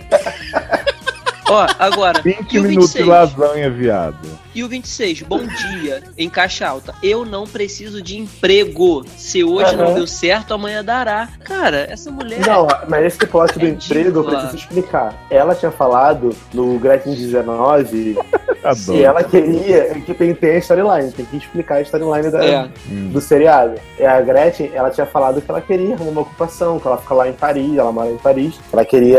Ó, 1.48 1.66
agora, 1.78 2.20
20 2.22 2.52
e 2.52 2.58
o 2.58 2.62
minutos 2.62 2.92
de 2.92 3.02
26? 3.02 3.06
lasanha, 3.08 3.70
viado. 3.70 4.16
E 4.60 4.62
o 4.62 4.68
26, 4.68 5.22
bom 5.22 5.38
dia, 5.46 6.02
em 6.18 6.28
caixa 6.28 6.68
alta. 6.68 6.94
Eu 7.02 7.24
não 7.24 7.46
preciso 7.46 8.02
de 8.02 8.18
emprego. 8.18 9.02
Se 9.16 9.42
hoje 9.42 9.74
não 9.74 9.86
Aham. 9.86 9.94
deu 9.94 10.06
certo, 10.06 10.52
amanhã 10.52 10.84
dará. 10.84 11.30
Cara, 11.42 11.86
essa 11.90 12.10
mulher. 12.10 12.40
Não, 12.46 12.66
mas 12.86 13.06
esse 13.06 13.24
plot 13.26 13.58
do 13.58 13.64
É 13.64 13.70
emprego 13.70 14.20
eu 14.20 14.24
preciso 14.24 14.56
explicar. 14.56 15.14
Ela 15.30 15.54
tinha 15.54 15.70
falado 15.70 16.36
no 16.52 16.78
Gretchen 16.78 17.14
19 17.14 18.18
Adoro. 18.62 18.74
se 18.76 19.02
ela 19.02 19.24
queria. 19.24 19.94
Que 20.04 20.12
tem, 20.12 20.34
tem 20.34 20.50
a 20.50 20.58
storyline, 20.58 21.10
tem 21.10 21.24
que 21.24 21.38
explicar 21.38 21.76
a 21.76 21.80
storyline 21.80 22.30
da, 22.30 22.44
É. 22.44 22.68
Hum. 22.90 23.08
do 23.10 23.18
seriado. 23.22 23.76
E 23.98 24.04
a 24.04 24.20
Gretchen, 24.20 24.70
ela 24.74 24.90
tinha 24.90 25.06
falado 25.06 25.40
que 25.40 25.50
ela 25.50 25.62
queria 25.62 25.94
arrumar 25.94 26.10
uma 26.10 26.20
ocupação, 26.20 26.78
que 26.78 26.86
ela 26.86 26.98
fica 26.98 27.14
lá 27.14 27.26
em 27.26 27.32
Paris, 27.32 27.78
ela 27.78 27.90
mora 27.92 28.10
em 28.10 28.18
Paris. 28.18 28.60
Ela 28.70 28.84
queria 28.84 29.18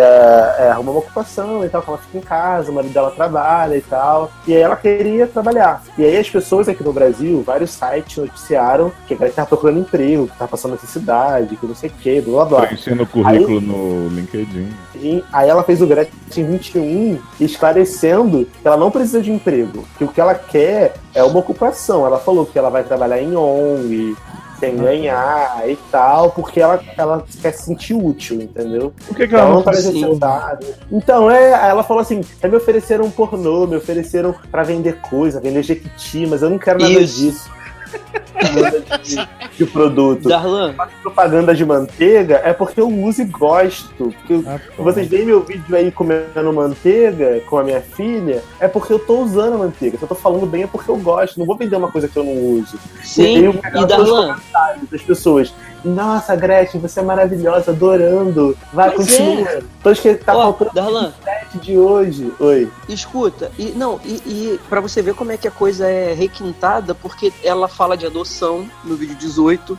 é, 0.59 0.69
arrumar 0.69 0.91
uma 0.91 0.99
ocupação 0.99 1.65
e 1.65 1.69
tal, 1.69 1.81
que 1.81 1.89
ela 1.89 1.97
fica 1.97 2.17
em 2.19 2.21
casa, 2.21 2.69
o 2.71 2.75
marido 2.75 2.93
dela 2.93 3.09
trabalha 3.09 3.75
e 3.75 3.81
tal. 3.81 4.31
E 4.47 4.55
aí 4.55 4.61
ela 4.61 4.75
queria 4.75 5.30
trabalhar. 5.31 5.83
E 5.97 6.03
aí 6.03 6.17
as 6.17 6.29
pessoas 6.29 6.67
aqui 6.67 6.83
no 6.83 6.93
Brasil, 6.93 7.43
vários 7.45 7.71
sites 7.71 8.17
noticiaram 8.17 8.91
que 9.07 9.13
a 9.13 9.17
Gretchen 9.17 9.35
tava 9.35 9.47
procurando 9.47 9.79
emprego, 9.79 10.27
que 10.27 10.37
tava 10.37 10.49
passando 10.49 10.71
necessidade, 10.71 11.55
que 11.55 11.65
não 11.65 11.75
sei 11.75 11.89
o 11.89 11.93
que, 11.93 12.21
blá 12.21 12.45
blá 12.45 12.45
blá. 12.45 12.67
Preenchendo 12.67 13.03
o 13.03 13.07
currículo 13.07 13.61
no 13.61 14.07
LinkedIn. 14.09 14.69
E 14.95 15.23
aí 15.31 15.49
ela 15.49 15.63
fez 15.63 15.81
o 15.81 15.87
Gretchen 15.87 16.45
21 16.45 17.19
esclarecendo 17.39 18.45
que 18.45 18.67
ela 18.67 18.77
não 18.77 18.91
precisa 18.91 19.21
de 19.21 19.31
emprego, 19.31 19.85
que 19.97 20.03
o 20.03 20.07
que 20.07 20.21
ela 20.21 20.35
quer 20.35 20.93
é 21.13 21.23
uma 21.23 21.39
ocupação. 21.39 22.05
Ela 22.05 22.19
falou 22.19 22.45
que 22.45 22.57
ela 22.57 22.69
vai 22.69 22.83
trabalhar 22.83 23.21
em 23.21 23.35
ONG, 23.35 24.15
sem 24.61 24.77
ganhar 24.77 25.67
e 25.67 25.75
tal, 25.91 26.29
porque 26.29 26.61
ela, 26.61 26.79
ela 26.95 27.25
quer 27.41 27.51
se 27.51 27.63
sentir 27.63 27.95
útil, 27.95 28.39
entendeu? 28.39 28.93
Por 29.07 29.17
que, 29.17 29.27
que 29.27 29.33
Ela 29.33 29.43
ela 29.43 29.49
não 29.49 29.55
não 29.57 29.63
tá 29.63 29.71
necessitada. 29.71 30.65
Então, 30.91 31.29
é, 31.31 31.69
ela 31.69 31.83
falou 31.83 32.01
assim: 32.01 32.21
"É, 32.41 32.47
me 32.47 32.55
ofereceram 32.55 33.05
um 33.05 33.11
pornô, 33.11 33.65
me 33.65 33.75
ofereceram 33.75 34.35
pra 34.51 34.61
vender 34.63 35.01
coisa, 35.01 35.41
vender 35.41 35.63
jequiti, 35.63 36.27
mas 36.27 36.43
eu 36.43 36.49
não 36.49 36.59
quero 36.59 36.79
nada 36.79 36.91
Isso. 36.93 37.19
disso. 37.19 37.60
De, 39.03 39.57
de 39.57 39.65
produto. 39.71 40.27
Darlan, 40.27 40.73
Propaganda 41.01 41.53
de 41.53 41.65
manteiga 41.65 42.41
é 42.43 42.53
porque 42.53 42.79
eu 42.81 42.89
uso 42.89 43.21
e 43.21 43.25
gosto. 43.25 44.13
Porque 44.27 44.43
Ah, 44.47 44.59
vocês 44.77 45.07
veem 45.07 45.25
meu 45.25 45.41
vídeo 45.41 45.75
aí 45.75 45.91
comendo 45.91 46.53
manteiga 46.53 47.39
com 47.41 47.57
a 47.57 47.63
minha 47.63 47.81
filha, 47.81 48.43
é 48.59 48.67
porque 48.67 48.93
eu 48.93 48.99
tô 48.99 49.19
usando 49.21 49.55
a 49.55 49.57
manteiga. 49.57 49.97
Se 49.97 50.03
eu 50.03 50.07
tô 50.09 50.15
falando 50.15 50.45
bem 50.45 50.63
é 50.63 50.67
porque 50.67 50.89
eu 50.89 50.97
gosto. 50.97 51.37
Não 51.39 51.45
vou 51.45 51.55
vender 51.55 51.75
uma 51.75 51.91
coisa 51.91 52.07
que 52.07 52.17
eu 52.17 52.23
não 52.23 52.33
uso. 52.33 52.77
sim. 53.03 53.49
E, 53.49 53.79
E 53.81 53.85
Darlan, 53.85 54.35
das 54.91 55.01
pessoas. 55.01 55.53
Nossa, 55.83 56.35
Gretchen, 56.35 56.79
você 56.79 56.99
é 56.99 57.03
maravilhosa, 57.03 57.71
adorando. 57.71 58.57
Vai, 58.73 58.91
Pois 58.91 59.09
continua. 59.09 59.63
Tô 59.83 59.93
que 59.93 60.15
tá 60.15 60.35
ó, 60.35 60.41
faltando 60.53 60.71
Darlan, 60.73 61.13
de 61.55 61.77
hoje. 61.77 62.31
Oi. 62.39 62.69
escuta. 62.87 63.51
E 63.57 63.71
não, 63.71 63.99
e, 64.03 64.21
e 64.25 64.59
para 64.69 64.81
você 64.81 65.01
ver 65.01 65.15
como 65.15 65.31
é 65.31 65.37
que 65.37 65.47
a 65.47 65.51
coisa 65.51 65.87
é 65.87 66.13
requintada, 66.13 66.93
porque 66.93 67.33
ela 67.43 67.67
fala 67.67 67.97
de 67.97 68.07
noção 68.09 68.69
no 68.83 68.95
vídeo 68.95 69.15
18. 69.15 69.77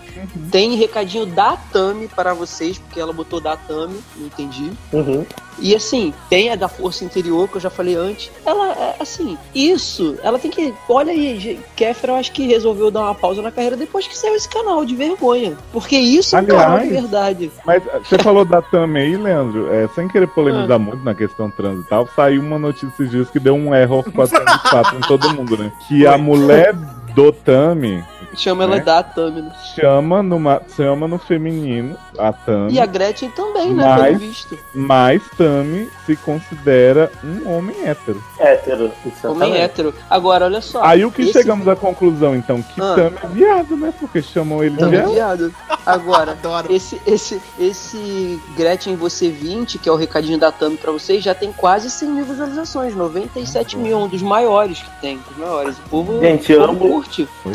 Tem 0.51 0.77
recadinho 0.77 1.27
da 1.27 1.57
Tami 1.57 2.09
para 2.09 2.35
vocês, 2.35 2.79
porque 2.79 3.01
ela 3.01 3.12
botou 3.12 3.41
da 3.41 3.57
Tami, 3.57 4.01
não 4.16 4.27
entendi. 4.27 4.70
Uhum. 4.93 5.24
E 5.59 5.74
assim, 5.74 6.12
tem 6.29 6.51
a 6.51 6.57
da 6.57 6.69
Força 6.69 7.05
Interior, 7.05 7.49
que 7.49 7.57
eu 7.57 7.61
já 7.61 7.70
falei 7.70 7.95
antes. 7.95 8.31
Ela, 8.45 8.73
é, 8.73 8.97
assim, 9.01 9.37
isso, 9.55 10.16
ela 10.23 10.39
tem 10.39 10.51
que. 10.51 10.74
Olha 10.89 11.12
aí, 11.12 11.61
Kéfera, 11.77 12.15
eu 12.15 12.16
acho 12.16 12.33
que 12.33 12.47
resolveu 12.47 12.91
dar 12.91 13.03
uma 13.03 13.15
pausa 13.15 13.43
na 13.43 13.51
carreira 13.51 13.77
depois 13.77 14.07
que 14.07 14.16
saiu 14.16 14.35
esse 14.35 14.49
canal, 14.49 14.85
de 14.85 14.95
vergonha. 14.95 15.57
Porque 15.73 15.91
isso 15.98 16.36
é 16.36 16.43
canal 16.43 16.78
de 16.78 16.85
Aliás- 16.86 17.02
verdade. 17.02 17.51
Mas 17.64 17.86
eh, 17.86 18.01
você 18.05 18.19
falou 18.19 18.44
da 18.44 18.60
Tami 18.62 19.01
aí, 19.01 19.16
Leandro, 19.16 19.73
é, 19.73 19.89
sem 19.94 20.09
querer 20.09 20.27
polemizar 20.28 20.77
Ah. 20.77 20.78
muito 20.78 21.05
na 21.05 21.14
questão 21.14 21.51
trans 21.51 21.81
e 21.81 21.89
tal, 21.89 22.06
saiu 22.14 22.40
uma 22.43 22.59
notícia 22.59 22.86
esses 22.89 23.10
dias 23.10 23.31
que 23.31 23.39
deu 23.40 23.55
um 23.55 23.74
erro 23.74 24.02
404 24.14 24.97
em 24.98 25.01
todo 25.02 25.32
mundo, 25.35 25.56
né? 25.56 25.73
Que 25.89 26.06
a 26.06 26.16
mulher 26.19 26.74
do 27.14 27.32
Tami 27.32 28.02
Chama 28.34 28.64
ela 28.64 28.76
Né? 28.76 28.82
da 28.82 29.02
Tami, 29.02 29.42
né? 29.42 29.52
chama, 29.74 30.22
numa, 30.22 30.62
chama 30.76 31.06
no 31.06 31.18
feminino 31.18 31.96
a 32.18 32.32
Tami, 32.32 32.72
E 32.72 32.80
a 32.80 32.86
Gretchen 32.86 33.30
também, 33.30 33.74
né? 33.74 33.84
Mas- 33.84 34.04
Pelo 34.06 34.18
visto. 34.18 34.59
mas 34.74 35.22
Tami 35.36 35.88
se 36.06 36.16
considera 36.16 37.10
um 37.22 37.50
homem 37.56 37.76
hétero. 37.84 38.22
Hétero. 38.38 38.84
Homem 38.84 38.92
exatamente. 39.06 39.56
hétero. 39.59 39.94
Agora, 40.09 40.46
olha 40.46 40.60
só. 40.60 40.82
Aí 40.84 41.04
o 41.04 41.10
que 41.10 41.32
chegamos 41.32 41.66
à 41.68 41.76
conclusão, 41.76 42.34
então, 42.34 42.62
que 42.62 42.80
Ah. 42.80 42.94
Tami 42.96 43.16
é 43.22 43.26
viado, 43.28 43.76
né? 43.76 43.92
Porque 43.98 44.22
chamam 44.22 44.62
ele 44.62 44.74
de 44.74 44.78
Tami 44.80 44.96
é 44.96 45.02
viado. 45.02 45.12
viado. 45.48 45.54
Agora, 45.84 46.32
Adoro. 46.42 46.72
esse, 46.72 47.00
esse, 47.06 47.40
esse 47.59 48.40
Gretchen 48.56 48.96
Você 48.96 49.28
20, 49.30 49.78
que 49.78 49.88
é 49.88 49.92
o 49.92 49.96
recadinho 49.96 50.38
da 50.38 50.50
Tami 50.52 50.76
pra 50.76 50.92
vocês, 50.92 51.22
já 51.22 51.34
tem 51.34 51.52
quase 51.52 51.90
100 51.90 52.09
mil 52.10 52.24
visualizações. 52.24 52.94
97 52.94 53.76
mil, 53.76 53.98
um 53.98 54.09
dos 54.09 54.22
maiores 54.22 54.80
que 54.80 55.00
tem. 55.00 55.18
Dos 55.28 55.36
maiores. 55.36 55.76
O 55.78 55.88
povo, 55.88 56.20
Gente, 56.20 56.52
o 56.52 56.54
eu 56.56 56.60
povo 56.66 56.70
amo- 56.84 56.94
curte. 56.94 57.28
Oi? 57.44 57.52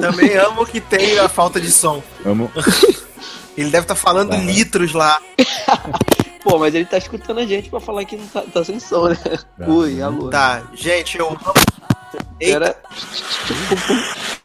Também 0.00 0.36
amo 0.36 0.64
que 0.66 0.80
tem 0.80 1.18
a 1.18 1.28
falta 1.28 1.60
de 1.60 1.70
som. 1.70 2.02
Amo. 2.24 2.50
Ele 3.56 3.70
deve 3.70 3.84
estar 3.84 3.94
falando 3.94 4.30
Tá. 4.30 4.36
litros 4.36 4.92
lá. 4.92 5.20
Pô, 6.44 6.58
mas 6.58 6.74
ele 6.74 6.84
tá 6.84 6.96
escutando 6.98 7.40
a 7.40 7.46
gente 7.46 7.68
pra 7.68 7.80
falar 7.80 8.04
que 8.04 8.16
não 8.16 8.26
tá, 8.28 8.42
tá 8.42 8.64
sem 8.64 8.78
som, 8.78 9.08
né? 9.08 9.16
Ui, 9.66 10.00
alô. 10.00 10.30
Tá, 10.30 10.62
gente, 10.72 11.18
eu 11.18 11.36
Era... 12.40 12.76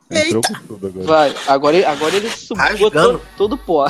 Entrou 0.10 0.42
com 0.42 0.54
tudo 0.68 0.88
agora. 0.88 1.06
Vai, 1.06 1.36
agora, 1.48 1.76
ele- 1.78 1.86
agora 1.86 2.16
ele 2.16 2.30
subiu 2.30 2.64
Rasgando. 2.64 2.92
todo, 2.92 3.22
todo 3.38 3.54
o 3.54 3.58
pó. 3.58 3.88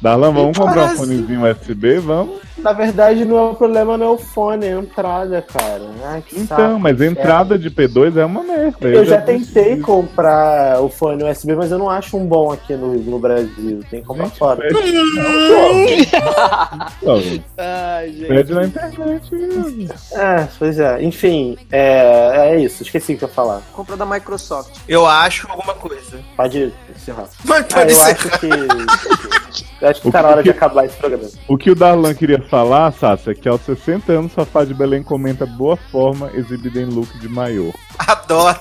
Darlan, 0.00 0.32
vamos 0.32 0.56
comprar 0.56 0.92
um 0.94 0.96
fonezinho 0.96 1.42
USB? 1.44 1.98
Vamos. 1.98 2.40
Na 2.62 2.72
verdade, 2.72 3.24
não 3.24 3.38
é 3.38 3.42
o 3.50 3.54
problema, 3.54 3.96
não 3.96 4.06
é 4.06 4.10
o 4.10 4.18
fone, 4.18 4.66
é 4.66 4.74
a 4.74 4.78
entrada, 4.78 5.42
cara. 5.42 5.82
Ai, 6.04 6.22
que 6.26 6.40
Então, 6.40 6.56
saco. 6.56 6.78
mas 6.80 7.00
entrada 7.00 7.58
de 7.58 7.70
P2 7.70 8.16
é 8.16 8.24
uma 8.24 8.42
merda. 8.42 8.88
Eu 8.88 9.04
já 9.04 9.16
disse 9.16 9.52
tentei 9.52 9.74
isso. 9.74 9.82
comprar 9.82 10.80
o 10.82 10.88
fone 10.88 11.24
USB, 11.24 11.54
mas 11.54 11.70
eu 11.70 11.78
não 11.78 11.90
acho 11.90 12.16
um 12.16 12.26
bom 12.26 12.52
aqui 12.52 12.74
no, 12.74 12.94
no 12.94 13.18
Brasil. 13.18 13.80
Tem 13.90 14.00
que 14.00 14.06
comprar 14.06 14.26
Gente, 14.26 14.38
fora. 14.38 14.60
pede- 14.68 14.92
Não, 17.02 17.20
pô. 17.20 17.40
Ai, 17.58 18.12
gente. 18.12 18.26
Pede 18.28 18.54
na 18.54 18.64
internet. 18.64 19.30
É, 20.12 20.48
pois 20.58 20.78
é. 20.78 21.02
Enfim, 21.02 21.56
é, 21.70 22.52
é 22.52 22.60
isso. 22.60 22.82
Esqueci 22.82 23.14
o 23.14 23.18
que 23.18 23.24
eu 23.24 23.28
ia 23.28 23.34
falar. 23.34 23.62
Compra 23.72 23.96
da 23.96 24.06
Microsoft. 24.06 24.76
eu 24.88 25.06
acho 25.06 25.46
alguma 25.50 25.74
coisa. 25.74 26.18
Pode 26.36 26.72
encerrar. 26.94 27.26
Mas 27.44 27.66
Ah, 27.70 27.74
pode 27.74 27.90
eu 27.92 27.96
ser. 27.96 28.10
acho 28.10 28.30
que. 28.38 28.48
Eu 29.80 29.88
acho 29.88 30.02
que 30.02 30.10
tá 30.12 30.22
na 30.22 30.28
hora 30.28 30.42
de 30.42 30.50
acabar 30.50 30.84
esse 30.84 30.96
programa. 30.96 31.24
O 31.48 31.56
que 31.56 31.70
o 31.70 31.74
Darlan 31.74 32.12
queria 32.14 32.38
falar, 32.50 32.92
Sácia, 32.92 33.30
é 33.30 33.34
que 33.34 33.48
aos 33.48 33.60
60 33.62 34.12
anos, 34.12 34.32
Safá 34.32 34.64
de 34.64 34.74
Belém 34.74 35.02
comenta 35.02 35.46
boa 35.46 35.76
forma 35.76 36.30
exibida 36.34 36.80
em 36.80 36.86
look 36.86 37.16
de 37.18 37.28
maiô. 37.28 37.72
Adoro. 37.98 38.58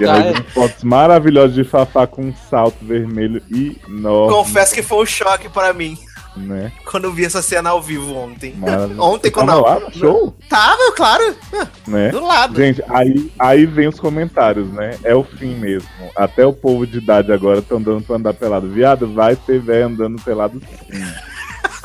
E 0.00 0.04
Ah, 0.06 0.14
aí 0.14 0.28
é? 0.28 0.32
vem 0.32 0.42
fotos 0.44 0.82
maravilhosas 0.84 1.54
de 1.54 1.64
Fafá 1.64 2.06
com 2.06 2.22
um 2.22 2.34
salto 2.48 2.76
vermelho 2.82 3.42
enorme. 3.88 4.32
Confesso 4.34 4.72
que 4.74 4.82
foi 4.82 5.02
um 5.02 5.06
choque 5.06 5.48
pra 5.48 5.72
mim 5.72 5.98
Né? 6.36 6.70
quando 6.88 7.04
eu 7.04 7.12
vi 7.12 7.24
essa 7.24 7.42
cena 7.42 7.70
ao 7.70 7.82
vivo 7.82 8.14
ontem. 8.14 8.54
Maravilhoso. 8.56 9.02
Ontem, 9.02 9.28
quando 9.30 9.48
Tava 9.48 9.60
lá 9.60 9.80
no 9.80 9.92
show, 9.92 10.36
Tava, 10.48 10.92
claro, 10.94 11.34
né? 11.88 12.10
do 12.10 12.24
lado. 12.24 12.54
Gente, 12.56 12.80
aí, 12.88 13.30
aí 13.38 13.66
vem 13.66 13.88
os 13.88 13.98
comentários, 13.98 14.68
né? 14.72 14.96
É 15.02 15.14
o 15.16 15.24
fim 15.24 15.56
mesmo. 15.56 15.88
Até 16.14 16.46
o 16.46 16.52
povo 16.52 16.86
de 16.86 16.98
idade 16.98 17.32
agora 17.32 17.58
estão 17.58 17.82
dando 17.82 18.04
pra 18.04 18.16
andar 18.16 18.34
pelado. 18.34 18.68
Viado, 18.68 19.12
vai 19.12 19.34
ter 19.34 19.58
velho 19.60 19.86
andando 19.86 20.22
pelado 20.22 20.60
sim. 20.90 21.02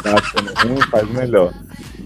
Tá 0.03 0.15
achando? 0.15 0.88
Faz 0.89 1.09
melhor. 1.09 1.53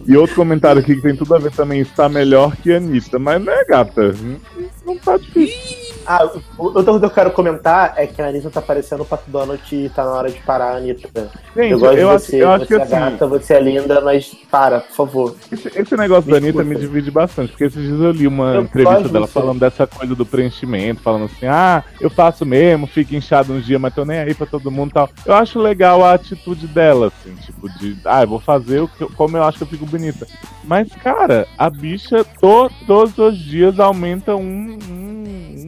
E 0.08 0.16
outro 0.16 0.36
comentário 0.36 0.82
aqui 0.82 0.96
que 0.96 1.02
tem 1.02 1.16
tudo 1.16 1.36
a 1.36 1.40
ver 1.40 1.52
também, 1.52 1.82
está 1.82 2.08
melhor 2.08 2.56
que 2.56 2.72
a 2.72 2.78
Anitta. 2.78 3.20
Mas 3.20 3.44
né, 3.44 3.64
gata? 3.68 4.14
Não, 4.14 4.40
não 4.86 4.98
tá 4.98 5.18
difícil. 5.18 5.87
Ah, 6.08 6.26
o 6.58 6.64
outro 6.64 7.00
que 7.00 7.06
eu 7.06 7.10
quero 7.10 7.32
comentar 7.32 7.94
é 7.98 8.08
que 8.08 8.22
a 8.22 8.28
Anitta 8.28 8.50
tá 8.50 8.62
parecendo 8.62 9.04
o 9.04 9.06
Pato 9.06 9.30
Donald 9.30 9.62
e 9.76 9.90
tá 9.90 10.06
na 10.06 10.12
hora 10.12 10.30
de 10.32 10.40
parar, 10.40 10.78
Anitta. 10.78 11.30
Gente, 11.56 11.72
eu 11.72 11.80
gosto 11.80 11.98
eu 11.98 12.08
de 12.10 12.16
acho, 12.16 12.26
você, 12.26 12.42
acho 12.44 12.60
você 12.60 12.68
que 12.68 12.74
é 12.74 12.84
assim, 12.84 12.92
gata, 12.92 13.28
você 13.28 13.54
é 13.56 13.60
linda, 13.60 14.00
mas 14.02 14.34
para, 14.50 14.80
por 14.80 14.96
favor. 14.96 15.36
esse, 15.52 15.68
esse 15.76 15.98
negócio 15.98 16.32
da 16.32 16.38
Anitta 16.38 16.64
me 16.64 16.76
divide 16.78 17.12
bastante, 17.12 17.50
porque 17.50 17.66
esses 17.66 17.84
dias 17.84 18.00
eu 18.00 18.12
li 18.12 18.26
uma 18.26 18.54
Eu 18.56 18.62
entrevista 18.62 19.10
dela 19.10 19.28
falando 19.28 19.60
dessa 19.60 19.86
coisa 19.86 20.16
do 20.16 20.26
preenchimento, 20.26 21.02
falando 21.02 21.26
assim, 21.26 21.46
ah, 21.46 21.84
eu 22.00 22.10
faço 22.10 22.46
mesmo, 22.46 22.88
fico 22.88 23.14
inchado 23.14 23.52
uns 23.52 23.66
dias, 23.66 23.82
mas 23.82 23.94
tô 23.94 24.06
nem 24.06 24.20
aí 24.20 24.34
pra 24.34 24.48
todo 24.48 24.72
mundo 24.72 24.92
e 24.92 24.94
tal. 24.94 25.10
Eu 25.26 25.36
acho 25.36 25.60
legal 25.60 26.06
a 26.06 26.14
atitude 26.14 26.68
dela, 26.68 27.08
assim, 27.08 27.36
tipo, 27.36 27.68
de, 27.80 27.98
ah, 28.06 28.24
eu 28.24 28.28
vou 28.30 28.40
fazer 28.40 28.80
o 28.80 28.88
que, 28.88 29.06
como 29.14 29.36
eu 29.36 29.44
acho 29.44 29.58
que 29.58 29.64
eu 29.66 29.68
fico 29.68 29.86
bonita. 29.86 30.26
Mas, 30.64 30.90
cara, 31.04 31.48
a 31.58 31.70
bicha 31.70 32.24
to- 32.40 32.70
todos 32.86 33.18
os 33.18 33.38
dias 33.38 33.80
aumenta 33.80 34.36
um, 34.36 34.78
um, 34.90 35.07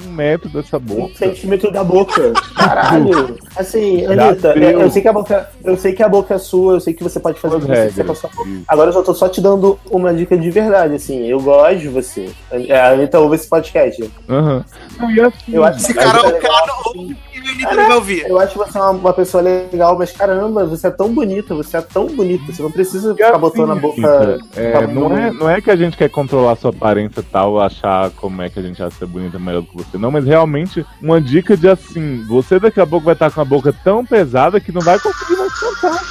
um 0.06 0.12
metro 0.12 0.50
dessa 0.50 0.78
Um 0.78 0.82
boca. 0.82 1.16
centímetro 1.16 1.72
da 1.72 1.84
boca. 1.84 2.34
Caralho. 2.56 3.38
Assim, 3.56 4.06
Anitta, 4.06 4.58
eu, 4.58 4.82
eu 4.82 4.92
sei 4.92 5.02
que 5.02 5.08
a 5.08 5.14
boca, 5.14 5.50
eu 5.64 5.78
sei 5.78 5.94
que 5.94 6.04
a 6.04 6.10
boca 6.10 6.34
é 6.34 6.38
sua, 6.38 6.74
eu 6.74 6.80
sei 6.80 6.94
que 6.94 7.04
você 7.04 7.20
pode 7.20 7.40
fazer 7.40 7.56
o 7.56 7.60
Duas 7.60 7.72
que 7.72 7.76
você 7.84 7.88
quiser 7.90 8.06
com 8.06 8.12
a 8.12 8.16
sua 8.16 8.30
boca. 8.36 8.50
Agora 8.68 8.90
eu 8.90 8.94
só 8.94 9.02
tô 9.04 9.14
só 9.14 9.30
te 9.30 9.42
dando 9.42 9.80
uma 9.90 10.14
dica 10.14 10.38
de 10.38 10.50
verdade, 10.50 10.96
assim. 10.96 11.26
Eu 11.26 11.40
gosto 11.40 11.80
de 11.80 11.88
você. 11.88 12.30
A 12.52 12.90
Anitta 12.92 13.20
ouve 13.20 13.36
esse 13.36 13.48
podcast. 13.48 14.12
Aham. 14.30 14.64
Assim, 15.00 15.54
Eu 15.54 15.64
acho 15.64 15.78
Esse 15.78 15.94
cara, 15.94 16.18
é 16.18 16.22
o 16.22 16.26
legal, 16.26 16.42
cara 16.42 16.74
ouve 16.86 17.18
o 17.40 17.50
Anitta 17.52 17.76
não 17.76 17.88
vai 17.88 17.96
ouvir. 17.96 18.26
Eu 18.28 18.40
acho 18.40 18.58
você 18.58 18.78
uma, 18.78 18.90
uma 18.92 19.14
pessoa 19.14 19.42
legal, 19.42 19.98
mas 19.98 20.12
caramba, 20.12 20.66
você 20.66 20.88
é 20.88 20.92
tão 20.92 21.14
bonita, 21.14 21.56
você 21.56 21.78
é 21.78 21.82
tão 21.82 22.08
bonita, 22.08 22.52
você 22.52 22.62
não 22.62 22.72
precisa 22.72 23.14
ficar 23.14 23.32
assim, 23.32 23.40
botando 23.40 23.72
a 23.72 23.76
boca. 23.76 24.40
É, 24.56 24.88
não, 24.88 25.18
é, 25.18 25.32
não 25.32 25.50
é 25.50 25.62
que 25.62 25.72
a 25.72 25.76
gente 25.76 25.98
quer 25.98 26.10
controlar 26.10 26.56
sua 26.56 26.72
aparência 26.72 27.22
e 27.22 27.24
tal, 27.24 27.60
achar 27.60 28.10
como 28.12 28.42
é 28.42 28.50
que 28.50 28.60
a 28.60 28.62
gente 28.62 28.82
acha 28.82 28.96
ser 28.96 29.06
bonita 29.06 29.40
melhor 29.40 29.62
do 29.62 29.68
que 29.68 29.78
você, 29.78 29.89
não, 29.98 30.12
mas 30.12 30.26
realmente 30.26 30.86
uma 31.02 31.20
dica 31.20 31.58
de 31.58 31.68
assim, 31.68 32.24
você 32.28 32.60
daqui 32.60 32.80
a 32.80 32.88
pouco 32.88 33.06
vai 33.06 33.14
estar 33.14 33.32
com 33.32 33.42
a 33.42 33.46
boca 33.46 33.74
tão 33.84 34.06
pesada 34.06 34.60
que 34.60 34.72
não 34.72 34.82
vai 34.82 35.00
conseguir 35.00 35.38
mais 35.38 35.54
cantar. 35.60 36.04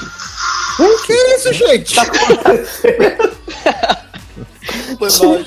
Que 1.06 1.12
isso, 1.12 1.52
gente? 1.52 1.96
Foi 4.98 5.08
mal. 5.10 5.44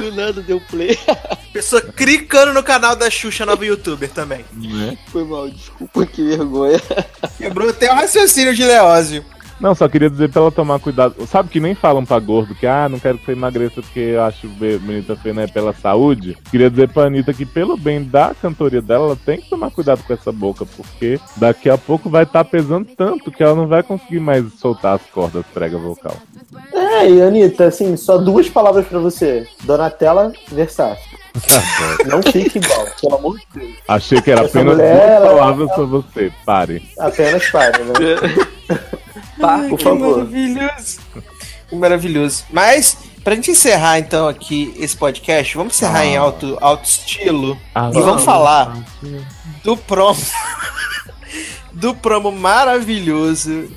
Do 0.00 0.12
nada 0.12 0.42
deu 0.42 0.60
play. 0.60 0.98
Pessoa 1.52 1.80
clicando 1.80 2.52
no 2.52 2.62
canal 2.62 2.96
da 2.96 3.08
Xuxa, 3.10 3.46
nova 3.46 3.64
youtuber 3.64 4.08
também. 4.10 4.44
Foi 5.10 5.24
mal, 5.24 5.48
desculpa, 5.48 6.06
que 6.06 6.22
vergonha. 6.22 6.80
Quebrou 7.36 7.70
até 7.70 7.90
o 7.90 7.94
raciocínio 7.94 8.54
de 8.54 8.64
Leózio. 8.64 9.24
Não, 9.60 9.74
só 9.74 9.88
queria 9.88 10.08
dizer 10.08 10.30
pra 10.30 10.42
ela 10.42 10.52
tomar 10.52 10.78
cuidado. 10.78 11.26
Sabe 11.26 11.48
que 11.48 11.60
nem 11.60 11.74
falam 11.74 12.04
pra 12.04 12.18
gordo 12.18 12.54
que, 12.54 12.66
ah, 12.66 12.88
não 12.88 12.98
quero 12.98 13.18
que 13.18 13.24
você 13.24 13.32
emagreça 13.32 13.82
porque 13.82 14.00
eu 14.00 14.22
acho 14.22 14.46
bonita 14.48 15.16
feia, 15.16 15.34
né, 15.34 15.46
pela 15.46 15.72
saúde. 15.72 16.36
Queria 16.50 16.70
dizer 16.70 16.88
pra 16.88 17.04
Anitta 17.04 17.34
que, 17.34 17.44
pelo 17.44 17.76
bem 17.76 18.02
da 18.02 18.34
cantoria 18.34 18.80
dela, 18.80 19.06
ela 19.06 19.16
tem 19.16 19.40
que 19.40 19.50
tomar 19.50 19.70
cuidado 19.70 20.02
com 20.04 20.12
essa 20.12 20.30
boca, 20.30 20.64
porque 20.64 21.18
daqui 21.36 21.68
a 21.68 21.76
pouco 21.76 22.08
vai 22.08 22.22
estar 22.22 22.44
pesando 22.44 22.88
tanto 22.96 23.30
que 23.30 23.42
ela 23.42 23.54
não 23.54 23.66
vai 23.66 23.82
conseguir 23.82 24.20
mais 24.20 24.44
soltar 24.54 24.96
as 24.96 25.02
cordas 25.10 25.44
prega 25.52 25.76
vocal. 25.76 26.14
É, 26.72 27.10
e 27.10 27.22
Anitta, 27.22 27.66
assim, 27.66 27.96
só 27.96 28.18
duas 28.18 28.48
palavras 28.48 28.86
pra 28.86 28.98
você: 28.98 29.46
Donatella 29.64 30.32
Versace. 30.48 31.17
Não 32.06 32.22
fique 32.22 32.58
igual, 32.58 32.86
pelo 33.00 33.16
amor 33.16 33.38
de 33.38 33.46
Deus. 33.60 33.74
Achei 33.86 34.20
que 34.22 34.30
era 34.30 34.42
Essa 34.42 34.58
apenas 34.58 34.76
mulher, 34.76 34.96
duas 34.96 35.10
ela- 35.10 35.28
palavras 35.38 35.72
pra 35.72 35.84
você. 35.84 36.32
Pare. 36.44 36.90
Apenas 36.98 37.50
pare, 37.50 37.84
né? 37.84 38.78
Pá, 39.40 39.58
Por 39.68 39.80
favor. 39.80 40.16
maravilhoso. 40.18 41.00
Que 41.68 41.76
maravilhoso. 41.76 42.44
Mas, 42.50 42.96
pra 43.22 43.34
gente 43.34 43.50
encerrar 43.52 43.98
então 43.98 44.26
aqui 44.26 44.74
esse 44.78 44.96
podcast, 44.96 45.56
vamos 45.56 45.74
encerrar 45.74 46.00
Ah. 46.00 46.06
em 46.06 46.16
alto, 46.16 46.58
alto 46.60 46.84
estilo. 46.84 47.58
Ah, 47.74 47.90
E 47.94 48.00
vamos 48.00 48.24
falar 48.24 48.76
do 49.62 49.76
promo. 49.76 50.20
do 51.72 51.94
promo 51.94 52.32
maravilhoso 52.32 53.68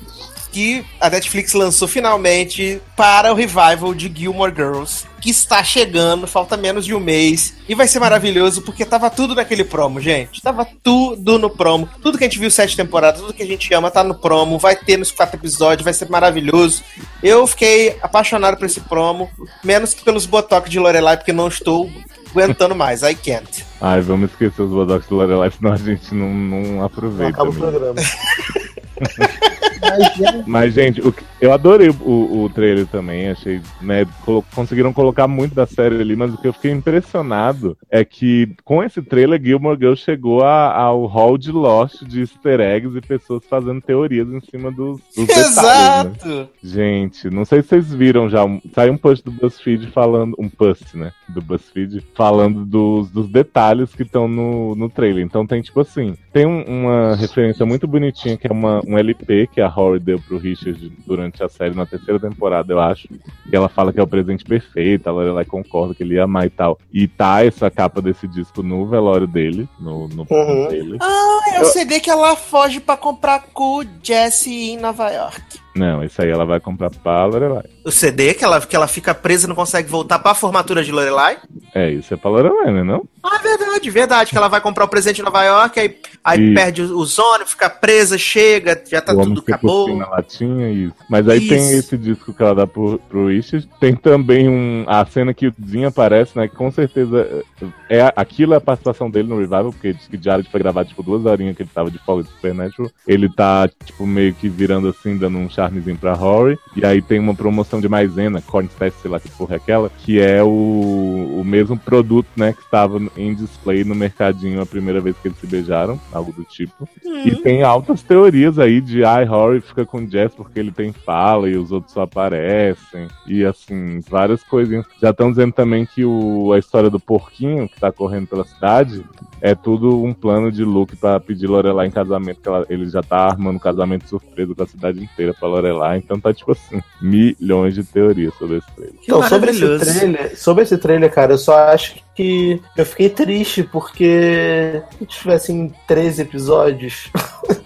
que 0.52 0.84
a 1.00 1.08
Netflix 1.08 1.52
lançou 1.54 1.88
finalmente 1.88 2.80
para 2.96 3.32
o 3.32 3.34
revival 3.34 3.94
de 3.94 4.12
Gilmore 4.14 4.52
Girls, 4.54 5.04
que 5.20 5.30
está 5.30 5.64
chegando, 5.64 6.26
falta 6.26 6.56
menos 6.56 6.84
de 6.84 6.94
um 6.94 7.00
mês, 7.00 7.54
e 7.68 7.74
vai 7.74 7.88
ser 7.88 7.98
maravilhoso 8.00 8.60
porque 8.62 8.84
tava 8.84 9.08
tudo 9.08 9.34
naquele 9.34 9.64
promo, 9.64 10.00
gente. 10.00 10.42
Tava 10.42 10.66
tudo 10.82 11.38
no 11.38 11.48
promo. 11.48 11.88
Tudo 12.02 12.18
que 12.18 12.24
a 12.24 12.28
gente 12.28 12.38
viu 12.38 12.50
sete 12.50 12.76
temporadas, 12.76 13.20
tudo 13.20 13.32
que 13.32 13.42
a 13.42 13.46
gente 13.46 13.72
ama 13.72 13.90
tá 13.90 14.04
no 14.04 14.14
promo, 14.14 14.58
vai 14.58 14.76
ter 14.76 14.96
nos 14.98 15.10
quatro 15.10 15.36
episódios, 15.36 15.84
vai 15.84 15.94
ser 15.94 16.08
maravilhoso. 16.10 16.82
Eu 17.22 17.46
fiquei 17.46 17.96
apaixonado 18.02 18.56
por 18.56 18.66
esse 18.66 18.80
promo, 18.80 19.30
menos 19.64 19.94
que 19.94 20.04
pelos 20.04 20.26
botox 20.26 20.68
de 20.68 20.78
Lorelai, 20.78 21.16
porque 21.16 21.32
não 21.32 21.48
estou 21.48 21.90
aguentando 22.30 22.74
mais, 22.74 23.02
I 23.02 23.14
can't. 23.14 23.64
Ai, 23.80 24.00
vamos 24.00 24.30
esquecer 24.30 24.62
os 24.62 24.70
Bodox 24.70 25.06
do 25.06 25.16
Lorelai, 25.16 25.50
senão 25.50 25.72
a 25.72 25.76
gente 25.76 26.14
não, 26.14 26.32
não 26.32 26.62
Não 26.62 26.84
aproveita. 26.84 27.30
acaba 27.30 27.50
o 27.50 27.54
programa. 27.54 27.94
Mas, 30.46 30.74
gente, 30.74 31.00
o 31.00 31.14
eu 31.40 31.52
adorei 31.52 31.88
o, 31.88 32.44
o 32.44 32.50
trailer 32.50 32.86
também. 32.86 33.28
Achei, 33.28 33.60
né? 33.80 34.06
conseguiram 34.54 34.92
colocar 34.92 35.26
muito 35.26 35.56
da 35.56 35.66
série 35.66 36.00
ali, 36.00 36.14
mas 36.14 36.32
o 36.32 36.38
que 36.38 36.46
eu 36.46 36.52
fiquei 36.52 36.70
impressionado 36.70 37.76
é 37.90 38.04
que 38.04 38.54
com 38.64 38.80
esse 38.80 39.02
trailer, 39.02 39.42
Gilmore 39.42 39.76
Girls 39.76 40.00
chegou 40.04 40.44
a- 40.44 40.72
ao 40.72 41.04
hall 41.06 41.36
de 41.36 41.50
Lost 41.50 42.04
de 42.04 42.20
easter 42.20 42.60
eggs 42.60 42.96
e 42.96 43.00
pessoas 43.00 43.42
fazendo 43.50 43.80
teorias 43.80 44.28
em 44.28 44.40
cima 44.40 44.70
dos, 44.70 45.00
dos 45.16 45.26
detalhes. 45.26 45.56
Né? 45.56 45.62
Exato! 45.62 46.48
Gente, 46.62 47.28
não 47.28 47.44
sei 47.44 47.60
se 47.62 47.68
vocês 47.70 47.92
viram 47.92 48.30
já. 48.30 48.42
Saiu 48.72 48.92
um 48.92 48.98
post 48.98 49.24
do 49.24 49.32
BuzzFeed 49.32 49.88
falando. 49.88 50.36
Um 50.38 50.48
post, 50.48 50.96
né? 50.96 51.10
Do 51.28 51.42
BuzzFeed 51.42 52.06
falando 52.14 52.64
dos, 52.64 53.10
dos 53.10 53.28
detalhes 53.28 53.92
que 53.94 54.04
estão 54.04 54.28
no, 54.28 54.76
no 54.76 54.88
trailer. 54.88 55.24
Então 55.24 55.44
tem 55.44 55.60
tipo 55.60 55.80
assim: 55.80 56.14
tem 56.32 56.46
um- 56.46 56.62
uma 56.62 57.16
referência 57.16 57.66
muito 57.66 57.88
bonitinha 57.88 58.36
que 58.36 58.46
é 58.46 58.52
uma, 58.52 58.80
um 58.92 58.98
LP 58.98 59.46
que 59.46 59.60
a 59.60 59.68
Rory 59.68 59.98
deu 59.98 60.18
pro 60.20 60.38
Richard 60.38 60.92
durante 61.06 61.42
a 61.42 61.48
série 61.48 61.74
na 61.74 61.86
terceira 61.86 62.20
temporada, 62.20 62.72
eu 62.72 62.80
acho. 62.80 63.08
E 63.50 63.54
ela 63.56 63.68
fala 63.68 63.92
que 63.92 63.98
é 63.98 64.02
o 64.02 64.06
presente 64.06 64.44
perfeito, 64.44 65.08
a 65.08 65.12
Lorelai 65.12 65.44
concorda 65.44 65.94
que 65.94 66.02
ele 66.02 66.14
ia 66.14 66.24
amar 66.24 66.46
e 66.46 66.50
tal. 66.50 66.78
E 66.92 67.08
tá 67.08 67.44
essa 67.44 67.70
capa 67.70 68.00
desse 68.02 68.28
disco 68.28 68.62
no 68.62 68.86
velório 68.86 69.26
dele, 69.26 69.68
no, 69.80 70.08
no 70.08 70.26
Uhum. 70.30 70.68
dele. 70.68 70.98
Ah, 71.00 71.40
é 71.54 71.60
o 71.60 71.64
CD 71.66 72.00
que 72.00 72.10
ela 72.10 72.36
foge 72.36 72.80
pra 72.80 72.96
comprar 72.96 73.44
com 73.52 73.78
o 73.80 73.84
Jesse 74.02 74.70
em 74.70 74.76
Nova 74.78 75.10
York. 75.10 75.60
Não, 75.74 76.04
isso 76.04 76.20
aí 76.20 76.28
ela 76.28 76.44
vai 76.44 76.60
comprar 76.60 76.90
pra 76.90 77.24
Lorelai. 77.24 77.64
O 77.84 77.90
CD 77.90 78.34
que 78.34 78.44
ela, 78.44 78.60
que 78.60 78.76
ela 78.76 78.86
fica 78.86 79.14
presa 79.14 79.46
e 79.46 79.48
não 79.48 79.54
consegue 79.56 79.88
voltar 79.88 80.18
pra 80.18 80.34
formatura 80.34 80.84
de 80.84 80.92
Lorelai? 80.92 81.38
É, 81.74 81.90
isso 81.90 82.12
é 82.12 82.16
pra 82.16 82.30
Lorelai, 82.30 82.72
né? 82.72 82.82
Não? 82.84 83.04
Ah, 83.22 83.38
verdade, 83.38 83.90
verdade. 83.90 84.30
Que 84.30 84.36
ela 84.36 84.48
vai 84.48 84.60
comprar 84.60 84.84
o 84.84 84.88
presente 84.88 85.20
em 85.20 85.24
Nova 85.24 85.42
York, 85.44 85.80
aí, 85.80 85.96
aí 86.22 86.54
perde 86.54 86.82
os 86.82 87.18
ônibus, 87.18 87.52
fica 87.52 87.70
presa, 87.70 88.18
chega, 88.18 88.82
já 88.86 89.00
tá 89.00 89.14
o 89.14 89.22
tudo 89.22 89.40
acabou. 89.46 89.96
na 89.96 90.08
latinha, 90.08 90.68
isso. 90.70 90.94
Mas 91.08 91.26
aí 91.28 91.48
tem 91.48 91.58
Isso. 91.58 91.72
esse 91.78 91.98
disco 91.98 92.34
que 92.34 92.42
ela 92.42 92.54
dá 92.54 92.66
pro, 92.66 92.98
pro 93.08 93.28
Richard. 93.28 93.68
Tem 93.80 93.94
também 93.96 94.48
um, 94.48 94.84
a 94.86 95.04
cena 95.06 95.32
que 95.32 95.46
o 95.48 95.54
Zinho 95.66 95.88
aparece, 95.88 96.36
né? 96.36 96.48
Que 96.48 96.54
com 96.56 96.70
certeza 96.70 97.42
é, 97.88 98.02
a- 98.02 98.12
aquilo 98.16 98.54
é 98.54 98.56
a 98.56 98.60
participação 98.60 99.10
dele 99.10 99.28
no 99.28 99.36
Revival, 99.38 99.72
porque 99.72 99.92
diz 99.94 100.06
que 100.06 100.20
Jared 100.22 100.48
foi 100.50 100.60
gravar, 100.60 100.84
tipo, 100.84 101.02
duas 101.02 101.24
horinhas 101.24 101.56
que 101.56 101.62
ele 101.62 101.70
tava 101.72 101.90
de 101.90 101.98
folga 101.98 102.24
de 102.24 102.28
Supernatural. 102.30 102.90
Ele 103.06 103.28
tá, 103.32 103.68
tipo, 103.84 104.06
meio 104.06 104.34
que 104.34 104.48
virando 104.48 104.88
assim, 104.88 105.16
dando 105.16 105.38
um 105.38 105.48
charmezinho 105.62 105.96
pra 105.96 106.14
Rory. 106.14 106.58
E 106.76 106.84
aí 106.84 107.00
tem 107.00 107.18
uma 107.18 107.34
promoção 107.34 107.80
de 107.80 107.88
maisena, 107.88 108.42
Cornfest, 108.42 108.96
sei 109.00 109.10
lá 109.10 109.20
que 109.20 109.28
porra 109.30 109.54
é 109.54 109.56
aquela, 109.56 109.88
que 109.90 110.20
é 110.20 110.42
o, 110.42 111.38
o 111.40 111.42
mesmo 111.44 111.78
produto, 111.78 112.26
né? 112.36 112.52
Que 112.52 112.60
estava 112.62 113.00
em 113.16 113.34
display 113.34 113.84
no 113.84 113.94
mercadinho 113.94 114.60
a 114.60 114.66
primeira 114.66 115.00
vez 115.00 115.16
que 115.18 115.28
eles 115.28 115.38
se 115.38 115.46
beijaram, 115.46 116.00
algo 116.12 116.32
do 116.32 116.44
tipo. 116.44 116.88
E 117.24 117.34
tem 117.36 117.62
altas 117.62 118.02
teorias 118.02 118.58
aí 118.58 118.80
de 118.80 119.04
ai, 119.04 119.24
Rory 119.24 119.60
fica 119.60 119.84
com 119.86 120.06
Jess 120.08 120.34
porque 120.34 120.58
ele 120.58 120.72
tem 120.72 120.92
fala 120.92 121.48
e 121.48 121.56
os 121.56 121.70
outros 121.70 121.92
só 121.92 122.02
aparecem. 122.02 123.08
E 123.26 123.44
assim, 123.44 124.00
várias 124.08 124.42
coisinhas. 124.42 124.86
Já 125.00 125.10
estão 125.10 125.30
dizendo 125.30 125.52
também 125.52 125.86
que 125.86 126.04
o, 126.04 126.52
a 126.52 126.58
história 126.58 126.90
do 126.90 126.98
porquinho 127.00 127.68
que 127.68 127.78
tá 127.78 127.92
correndo 127.92 128.26
pela 128.26 128.44
cidade 128.44 129.04
é 129.40 129.54
tudo 129.54 130.02
um 130.02 130.12
plano 130.14 130.50
de 130.52 130.64
Luke 130.64 130.96
pra 130.96 131.18
pedir 131.20 131.46
Lorelai 131.46 131.86
em 131.88 131.90
casamento, 131.90 132.40
que 132.40 132.48
ela- 132.48 132.66
ele 132.68 132.88
já 132.88 133.02
tá 133.02 133.18
armando 133.26 133.56
um 133.56 133.60
casamento 133.60 134.08
surpresa 134.08 134.54
com 134.54 134.62
a 134.62 134.66
cidade 134.66 135.02
inteira 135.02 135.34
pra 135.34 135.48
Lorelai. 135.52 135.98
Então 135.98 136.18
tá 136.18 136.32
tipo 136.32 136.52
assim, 136.52 136.80
milhões 137.00 137.74
de 137.74 137.84
teorias 137.84 138.34
sobre 138.34 138.58
esse 138.58 138.66
trailer. 138.74 138.94
Que 138.96 139.04
Então, 139.04 139.22
sobre 139.28 139.50
esse 139.50 139.78
trailer, 139.78 140.38
sobre 140.38 140.62
esse 140.64 140.78
trailer, 140.78 141.12
cara, 141.12 141.34
eu 141.34 141.38
só 141.38 141.56
acho 141.68 141.96
que 142.14 142.60
eu 142.76 142.86
fiquei 142.86 143.08
triste 143.08 143.62
porque 143.62 144.82
se 144.98 145.06
tivessem 145.06 145.72
13 145.86 146.22
episódios. 146.22 147.10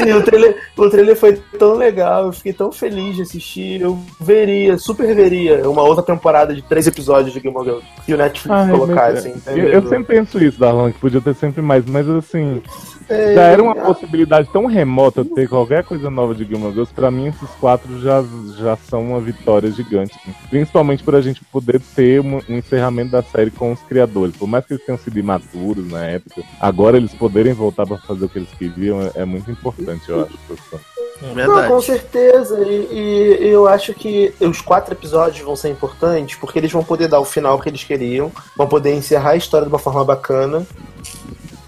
Sim, 0.00 0.12
o, 0.12 0.22
trailer, 0.22 0.56
o 0.76 0.88
trailer 0.88 1.16
foi 1.16 1.36
tão 1.58 1.74
legal, 1.74 2.26
eu 2.26 2.32
fiquei 2.32 2.52
tão 2.52 2.72
feliz 2.72 3.16
de 3.16 3.22
assistir. 3.22 3.80
Eu 3.80 3.98
veria, 4.20 4.78
super 4.78 5.14
veria 5.14 5.68
uma 5.68 5.82
outra 5.82 6.02
temporada 6.02 6.54
de 6.54 6.62
três 6.62 6.86
episódios 6.86 7.32
de 7.32 7.40
Game 7.40 7.56
of 7.56 7.66
Thrones 7.66 7.84
que 8.06 8.14
o 8.14 8.16
Netflix 8.16 8.58
Ai, 8.58 8.70
colocasse. 8.70 9.28
mas, 9.28 9.36
entendeu? 9.36 9.66
eu, 9.66 9.72
eu 9.74 9.88
sempre 9.88 10.16
penso 10.16 10.42
isso, 10.42 10.58
Darlan, 10.58 10.92
que 10.92 10.98
podia 10.98 11.20
ter 11.20 11.34
sempre 11.34 11.60
mais, 11.60 11.84
mas 11.84 12.08
assim, 12.08 12.62
É, 13.10 13.34
já 13.34 13.42
era 13.42 13.62
uma 13.62 13.74
possibilidade 13.74 14.48
tão 14.52 14.66
remota 14.66 15.24
ter 15.24 15.48
qualquer 15.48 15.82
coisa 15.82 16.08
nova 16.08 16.32
de 16.32 16.44
of 16.44 16.60
Thrones, 16.60 16.92
pra 16.92 17.10
mim 17.10 17.26
esses 17.26 17.50
quatro 17.60 18.00
já, 18.00 18.24
já 18.56 18.76
são 18.76 19.02
uma 19.02 19.20
vitória 19.20 19.70
gigante. 19.70 20.16
assim. 20.16 20.32
Principalmente 20.48 21.02
por 21.02 21.16
a 21.16 21.20
gente 21.20 21.44
poder 21.44 21.80
ter 21.94 22.20
um, 22.20 22.40
um 22.48 22.58
encerramento 22.58 23.10
da 23.10 23.22
série 23.22 23.50
com 23.50 23.72
os 23.72 23.80
criadores. 23.80 24.36
Por 24.36 24.46
mais 24.46 24.64
que 24.64 24.74
eles 24.74 24.86
tenham 24.86 24.98
sido 24.98 25.18
imaturos 25.18 25.90
na 25.90 26.04
época, 26.04 26.42
agora 26.60 26.96
eles 26.96 27.12
poderem 27.12 27.52
voltar 27.52 27.84
pra 27.84 27.98
fazer 27.98 28.24
o 28.24 28.28
que 28.28 28.38
eles 28.38 28.50
queriam 28.56 29.02
é, 29.02 29.22
é 29.22 29.24
muito 29.24 29.50
importante, 29.50 30.08
eu 30.08 30.22
acho. 30.22 30.38
pros 30.46 30.60
fãs. 30.60 31.00
Não, 31.34 31.68
com 31.68 31.80
certeza. 31.80 32.58
E, 32.60 33.38
e 33.42 33.48
eu 33.48 33.68
acho 33.68 33.92
que 33.92 34.32
os 34.40 34.60
quatro 34.60 34.94
episódios 34.94 35.44
vão 35.44 35.54
ser 35.54 35.68
importantes 35.68 36.38
porque 36.38 36.58
eles 36.58 36.72
vão 36.72 36.82
poder 36.82 37.08
dar 37.08 37.20
o 37.20 37.24
final 37.24 37.58
que 37.60 37.68
eles 37.68 37.84
queriam, 37.84 38.32
vão 38.56 38.66
poder 38.66 38.94
encerrar 38.94 39.30
a 39.30 39.36
história 39.36 39.66
de 39.66 39.72
uma 39.72 39.78
forma 39.78 40.04
bacana. 40.04 40.66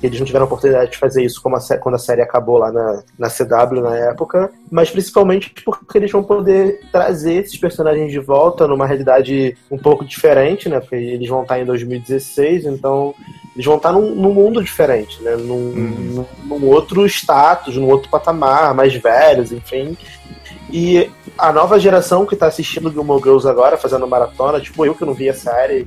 Eles 0.02 0.18
não 0.18 0.26
tiveram 0.26 0.44
a 0.44 0.46
oportunidade 0.46 0.90
de 0.90 0.98
fazer 0.98 1.22
isso 1.24 1.40
a 1.46 1.78
quando 1.78 1.94
a 1.94 1.98
série 1.98 2.20
acabou 2.22 2.58
lá 2.58 2.72
na, 2.72 3.02
na 3.18 3.28
CW 3.30 3.80
na 3.80 3.96
época, 3.96 4.50
mas 4.70 4.90
principalmente 4.90 5.54
porque 5.64 5.96
eles 5.98 6.10
vão 6.10 6.22
poder 6.24 6.80
trazer 6.90 7.34
esses 7.34 7.56
personagens 7.56 8.10
de 8.10 8.18
volta 8.18 8.66
numa 8.66 8.86
realidade 8.86 9.56
um 9.70 9.78
pouco 9.78 10.04
diferente, 10.04 10.68
né? 10.68 10.80
Porque 10.80 10.96
eles 10.96 11.28
vão 11.28 11.42
estar 11.42 11.60
em 11.60 11.64
2016, 11.64 12.66
então 12.66 13.14
eles 13.54 13.64
vão 13.66 13.76
estar 13.76 13.92
num, 13.92 14.14
num 14.14 14.32
mundo 14.32 14.62
diferente, 14.62 15.22
né? 15.22 15.36
Num, 15.36 15.52
Uhum. 15.54 16.26
num- 16.48 16.58
num 16.58 16.68
outro 16.68 17.06
status, 17.06 17.76
num 17.76 17.88
outro 17.88 18.10
patamar, 18.10 18.74
mais 18.74 18.94
velhos, 18.94 19.52
enfim. 19.52 19.96
E 20.70 21.10
a 21.36 21.52
nova 21.52 21.78
geração 21.78 22.24
que 22.24 22.34
tá 22.34 22.46
assistindo 22.46 22.90
Gilmore 22.90 23.22
Girls 23.22 23.46
agora, 23.46 23.76
fazendo 23.76 24.06
maratona, 24.06 24.58
tipo 24.60 24.84
eu 24.86 24.94
que 24.94 25.04
não 25.04 25.12
vi 25.14 25.28
a 25.28 25.34
série, 25.34 25.86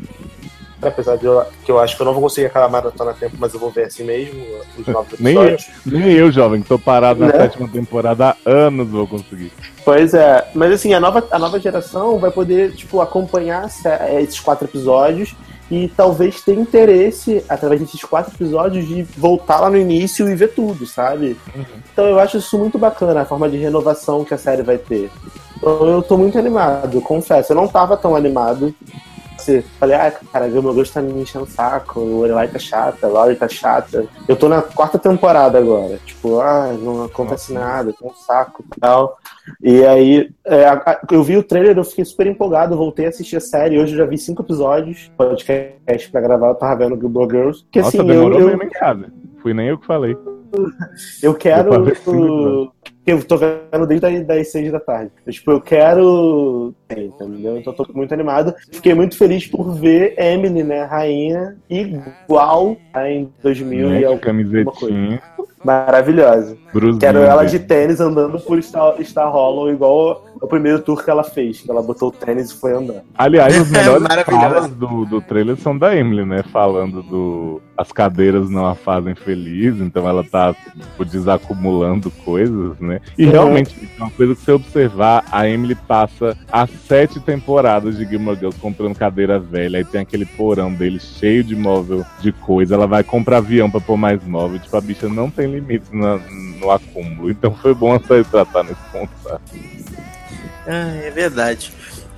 apesar 0.88 1.18
de 1.18 1.26
eu, 1.26 1.44
que 1.64 1.72
eu 1.72 1.80
acho 1.80 1.96
que 1.96 2.02
eu 2.02 2.06
não 2.06 2.14
vou 2.14 2.24
conseguir 2.24 2.48
acabar 2.48 2.66
a 2.66 2.70
maratona 2.70 3.12
a 3.12 3.14
tempo, 3.14 3.36
mas 3.40 3.54
eu 3.54 3.60
vou 3.60 3.70
ver 3.70 3.86
assim 3.86 4.04
mesmo, 4.04 4.44
os 4.78 4.88
novos 4.88 5.20
Nem 5.20 5.36
episódios. 5.36 5.68
Nem 5.86 6.12
eu, 6.12 6.32
jovem, 6.32 6.62
que 6.62 6.68
tô 6.68 6.80
parado 6.80 7.20
na 7.20 7.28
Né? 7.28 7.40
sétima 7.40 7.68
temporada 7.68 8.30
há 8.30 8.50
anos 8.50 8.88
vou 8.88 9.08
conseguir. 9.08 9.52
Pois 9.84 10.14
é, 10.14 10.48
mas 10.54 10.72
assim, 10.72 10.94
a 10.94 11.00
nova, 11.00 11.28
a 11.30 11.38
nova 11.38 11.60
geração 11.60 12.18
vai 12.18 12.32
poder, 12.32 12.74
tipo, 12.74 13.02
acompanhar 13.02 13.70
esses 14.20 14.40
quatro 14.40 14.66
episódios 14.66 15.36
e 15.70 15.88
talvez 15.90 16.42
ter 16.42 16.54
interesse, 16.54 17.44
através 17.50 17.82
desses 17.82 18.04
quatro 18.04 18.34
episódios, 18.34 18.88
de 18.88 19.04
voltar 19.18 19.60
lá 19.60 19.70
no 19.70 19.78
início 19.78 20.30
e 20.30 20.36
ver 20.36 20.50
tudo, 20.54 20.86
sabe? 20.86 21.38
Então 21.92 22.06
eu 22.06 22.20
acho 22.20 22.38
isso 22.38 22.58
muito 22.58 22.78
bacana, 22.78 23.22
a 23.22 23.26
forma 23.26 23.50
de 23.50 23.58
renovação 23.58 24.24
que 24.24 24.34
a 24.34 24.38
série 24.38 24.62
vai 24.62 24.78
ter. 24.78 25.10
Então 25.58 25.88
eu 25.88 26.02
tô 26.04 26.18
muito 26.18 26.38
animado, 26.38 27.02
confesso. 27.02 27.52
Eu 27.52 27.56
não 27.56 27.68
tava 27.68 27.98
tão 27.98 28.16
animado. 28.16 28.74
Falei, 29.80 29.96
ah, 29.96 30.12
cara, 30.32 30.48
meu 30.48 30.74
gosto 30.74 30.94
tá 30.94 31.02
me 31.02 31.22
enchendo 31.22 31.46
o 31.46 31.48
saco, 31.48 32.00
o 32.00 32.20
Lorelai 32.20 32.48
tá 32.48 32.60
chata, 32.60 33.06
a 33.06 33.10
Lori 33.10 33.36
tá 33.36 33.48
chata. 33.48 34.06
Eu 34.28 34.36
tô 34.36 34.48
na 34.48 34.62
quarta 34.62 34.98
temporada 34.98 35.58
agora. 35.58 36.00
Tipo, 36.06 36.40
ah, 36.40 36.74
não 36.80 37.04
acontece 37.04 37.54
nada, 37.54 37.94
tô 37.94 38.08
um 38.08 38.14
saco 38.14 38.64
e 38.76 38.80
tal. 38.80 39.18
E 39.62 39.86
aí, 39.86 40.32
é, 40.46 40.66
eu 41.12 41.24
vi 41.24 41.38
o 41.38 41.44
trailer, 41.44 41.78
eu 41.78 41.84
fiquei 41.84 42.06
super 42.06 42.28
empolgado, 42.28 42.78
voltei 42.78 43.06
a 43.06 43.10
assistir 43.10 43.38
a 43.38 43.42
série. 43.42 43.80
Hoje 43.80 43.94
eu 43.94 44.00
já 44.00 44.06
vi 44.06 44.18
cinco 44.18 44.42
episódios, 44.42 45.12
podcast 45.18 46.10
pra 46.10 46.22
gravar, 46.22 46.50
eu 46.50 46.56
tava 46.56 46.76
vendo 46.76 47.00
Gilmore 47.00 47.30
Girls. 47.30 47.66
Que 47.72 47.80
Nossa, 47.80 47.90
assim, 47.90 48.00
eu, 48.00 48.06
demorou 48.06 48.40
eu, 48.40 48.48
mesmo 48.48 48.64
em 48.64 48.70
casa. 48.70 49.12
Fui 49.42 49.54
nem 49.54 49.68
eu 49.68 49.78
que 49.78 49.86
falei. 49.86 50.18
eu 51.22 51.34
quero. 51.34 51.70
Eu 53.06 53.24
tô 53.24 53.38
vendo 53.38 53.86
desde 53.88 54.06
as- 54.08 54.26
das 54.26 54.52
seis 54.52 54.72
da 54.72 54.80
tarde. 54.80 55.12
Eu, 55.26 55.32
tipo, 55.34 55.52
eu 55.52 55.62
quero. 55.62 56.74
É, 56.90 57.04
Entendeu? 57.04 57.58
Então 57.58 57.74
eu 57.78 57.86
tô 57.86 57.94
muito 57.94 58.14
animado. 58.14 58.54
Fiquei 58.72 58.94
muito 58.96 59.16
feliz 59.18 59.46
por 59.46 59.74
ver 59.76 60.16
Emily, 60.18 60.64
né? 60.64 60.84
Rainha, 60.84 61.56
igual 61.70 62.76
a 62.94 63.10
em 63.10 63.30
2000 63.44 63.90
Né, 63.90 63.96
e 63.96 64.00
de 64.00 64.06
alguma 64.06 64.22
camisetinha. 64.22 65.22
Maravilhosa. 65.64 66.58
Bruce 66.74 67.00
Quero 67.00 67.20
ela 67.20 67.44
de 67.46 67.60
tênis 67.60 68.00
andando 68.00 68.40
por 68.40 68.62
Star, 68.62 68.96
Star 69.04 69.32
Hollow, 69.32 69.72
igual 69.72 70.26
o 70.42 70.48
primeiro 70.48 70.80
tour 70.82 71.04
que 71.04 71.10
ela 71.10 71.24
fez, 71.24 71.62
que 71.62 71.70
ela 71.72 71.82
botou 71.82 72.10
o 72.10 72.12
tênis 72.12 72.52
e 72.52 72.56
foi 72.60 72.74
andando. 72.74 73.02
Aliás, 73.18 73.56
as 73.58 73.70
melhores 73.72 74.04
Maravilhoso. 74.04 74.42
falas 74.54 74.72
do, 74.72 75.06
do 75.06 75.22
trailer 75.22 75.58
são 75.58 75.78
da 75.78 75.96
Emily, 75.96 76.26
né? 76.26 76.44
Falando 76.52 77.02
do. 77.04 77.62
As 77.78 77.92
cadeiras 77.92 78.50
não 78.50 78.66
a 78.68 78.76
fazem 78.76 79.16
feliz, 79.16 79.80
então 79.82 80.08
ela 80.08 80.24
tá 80.24 80.54
tipo, 80.54 81.04
desacumulando 81.04 82.10
coisas, 82.24 82.80
né? 82.80 83.02
E 83.18 83.26
Uhum. 83.26 83.32
realmente, 83.32 83.90
é 84.00 84.02
uma 84.02 84.12
coisa 84.12 84.34
que 84.36 84.42
você 84.42 84.52
observar, 84.52 85.26
a 85.32 85.48
Emily 85.48 85.76
passa 85.76 86.38
as 86.52 86.70
sete 86.88 87.20
temporadas 87.20 87.98
de 87.98 88.06
Gilmore 88.06 88.38
Girls 88.38 88.58
comprando 88.60 88.96
cadeira 88.96 89.38
velha, 89.40 89.78
aí 89.80 89.84
tem 89.86 90.02
aquele 90.02 90.26
porão 90.26 90.74
dele 90.74 91.00
cheio 91.00 91.44
de 91.44 91.56
móvel 91.56 92.06
de 92.22 92.32
coisa, 92.32 92.76
ela 92.76 92.88
vai 92.88 93.04
comprar 93.04 93.38
avião 93.38 93.70
pra 93.70 93.82
pôr 93.82 93.98
mais 93.98 94.24
móvel, 94.24 94.60
tipo, 94.60 94.76
a 94.78 94.82
bicha 94.82 95.10
não 95.10 95.30
tem 95.30 95.48
limites 95.52 95.90
no 95.92 96.72
acúmulo. 96.72 97.30
Então 97.30 97.54
foi 97.56 97.74
bom 97.74 97.96
essa 97.96 98.24
tratar 98.24 98.64
nesse 98.64 98.82
ponto, 98.92 99.12
sabe? 99.24 99.42
Ah, 100.68 100.96
é 101.04 101.12
verdade. 101.12 101.72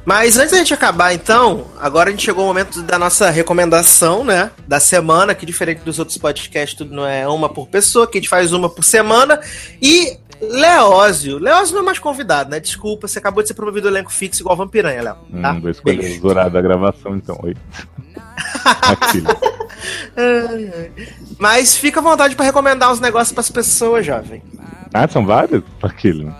Mas 0.05 0.37
antes 0.37 0.51
da 0.51 0.57
gente 0.59 0.73
acabar, 0.73 1.13
então, 1.13 1.65
agora 1.81 2.07
a 2.07 2.11
gente 2.11 2.23
chegou 2.23 2.43
ao 2.43 2.47
momento 2.47 2.81
da 2.81 2.97
nossa 2.97 3.29
recomendação, 3.29 4.23
né? 4.23 4.51
Da 4.65 4.79
semana, 4.79 5.35
que 5.35 5.45
diferente 5.45 5.79
dos 5.79 5.99
outros 5.99 6.17
podcasts, 6.17 6.77
tudo 6.77 6.95
não 6.95 7.05
é 7.05 7.27
uma 7.27 7.49
por 7.49 7.67
pessoa, 7.67 8.07
que 8.07 8.17
a 8.17 8.21
gente 8.21 8.29
faz 8.29 8.53
uma 8.53 8.69
por 8.69 8.85
semana. 8.85 9.41
E 9.81 10.17
Leózio. 10.41 11.39
Leózio 11.39 11.73
não 11.75 11.81
é 11.81 11.85
mais 11.85 11.99
convidado, 11.99 12.49
né? 12.51 12.59
Desculpa, 12.59 13.07
você 13.07 13.19
acabou 13.19 13.41
de 13.41 13.49
ser 13.49 13.55
promovido 13.55 13.87
ao 13.87 13.93
elenco 13.93 14.11
fixo 14.11 14.41
igual 14.41 14.55
Vampiranha, 14.55 15.01
Léo. 15.01 15.15
Tá? 15.41 15.51
Hum, 15.51 15.61
vou 15.61 15.71
escolher 15.71 15.97
Beijo. 15.97 16.19
os 16.19 16.23
horários 16.23 16.53
da 16.53 16.61
gravação, 16.61 17.15
então. 17.15 17.37
Oi. 17.43 17.55
Mas 21.37 21.75
fica 21.75 21.99
à 21.99 22.03
vontade 22.03 22.35
pra 22.35 22.45
recomendar 22.45 22.91
uns 22.91 22.99
negócios 22.99 23.33
pras 23.33 23.49
pessoas, 23.49 24.05
jovem. 24.05 24.41
Ah, 24.93 25.07
são 25.07 25.25
vários? 25.25 25.63
Aquilo. 25.81 26.33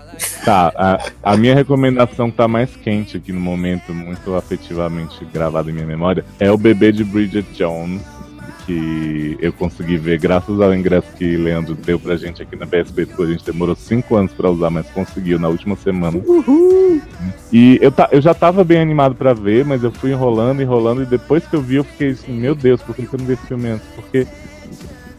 Tá, 0.44 0.72
a, 0.76 1.32
a 1.32 1.36
minha 1.36 1.54
recomendação 1.54 2.30
que 2.30 2.36
tá 2.36 2.48
mais 2.48 2.74
quente 2.76 3.16
aqui 3.16 3.32
no 3.32 3.40
momento, 3.40 3.92
muito 3.92 4.34
afetivamente 4.34 5.24
gravada 5.32 5.70
em 5.70 5.74
minha 5.74 5.86
memória, 5.86 6.24
é 6.40 6.50
o 6.50 6.56
bebê 6.56 6.90
de 6.92 7.04
Bridget 7.04 7.46
Jones, 7.52 8.02
que 8.68 9.36
eu 9.40 9.50
consegui 9.52 9.96
ver 9.96 10.18
graças 10.18 10.60
ao 10.60 10.74
ingresso 10.74 11.08
que 11.16 11.36
Leandro 11.38 11.74
deu 11.74 11.98
pra 11.98 12.16
gente 12.16 12.42
aqui 12.42 12.54
na 12.54 12.66
PSP 12.66 13.06
Tour. 13.06 13.26
A 13.26 13.30
gente 13.30 13.44
demorou 13.44 13.74
cinco 13.74 14.14
anos 14.14 14.32
pra 14.32 14.50
usar, 14.50 14.68
mas 14.68 14.86
conseguiu 14.90 15.38
na 15.38 15.48
última 15.48 15.74
semana. 15.76 16.20
E 17.50 17.78
eu, 17.80 17.90
ta, 17.90 18.10
eu 18.12 18.20
já 18.20 18.34
tava 18.34 18.62
bem 18.62 18.78
animado 18.78 19.14
pra 19.14 19.32
ver, 19.32 19.64
mas 19.64 19.82
eu 19.82 19.90
fui 19.90 20.10
enrolando, 20.10 20.60
enrolando, 20.60 21.02
e 21.02 21.06
depois 21.06 21.46
que 21.46 21.56
eu 21.56 21.62
vi, 21.62 21.76
eu 21.76 21.84
fiquei 21.84 22.10
assim, 22.10 22.32
meu 22.32 22.54
Deus, 22.54 22.82
por 22.82 22.94
que 22.94 23.02
eu 23.02 23.18
não 23.18 23.24
vi 23.24 23.32
esse 23.32 23.46
filme 23.46 23.68
antes? 23.68 23.86
Porque 23.94 24.26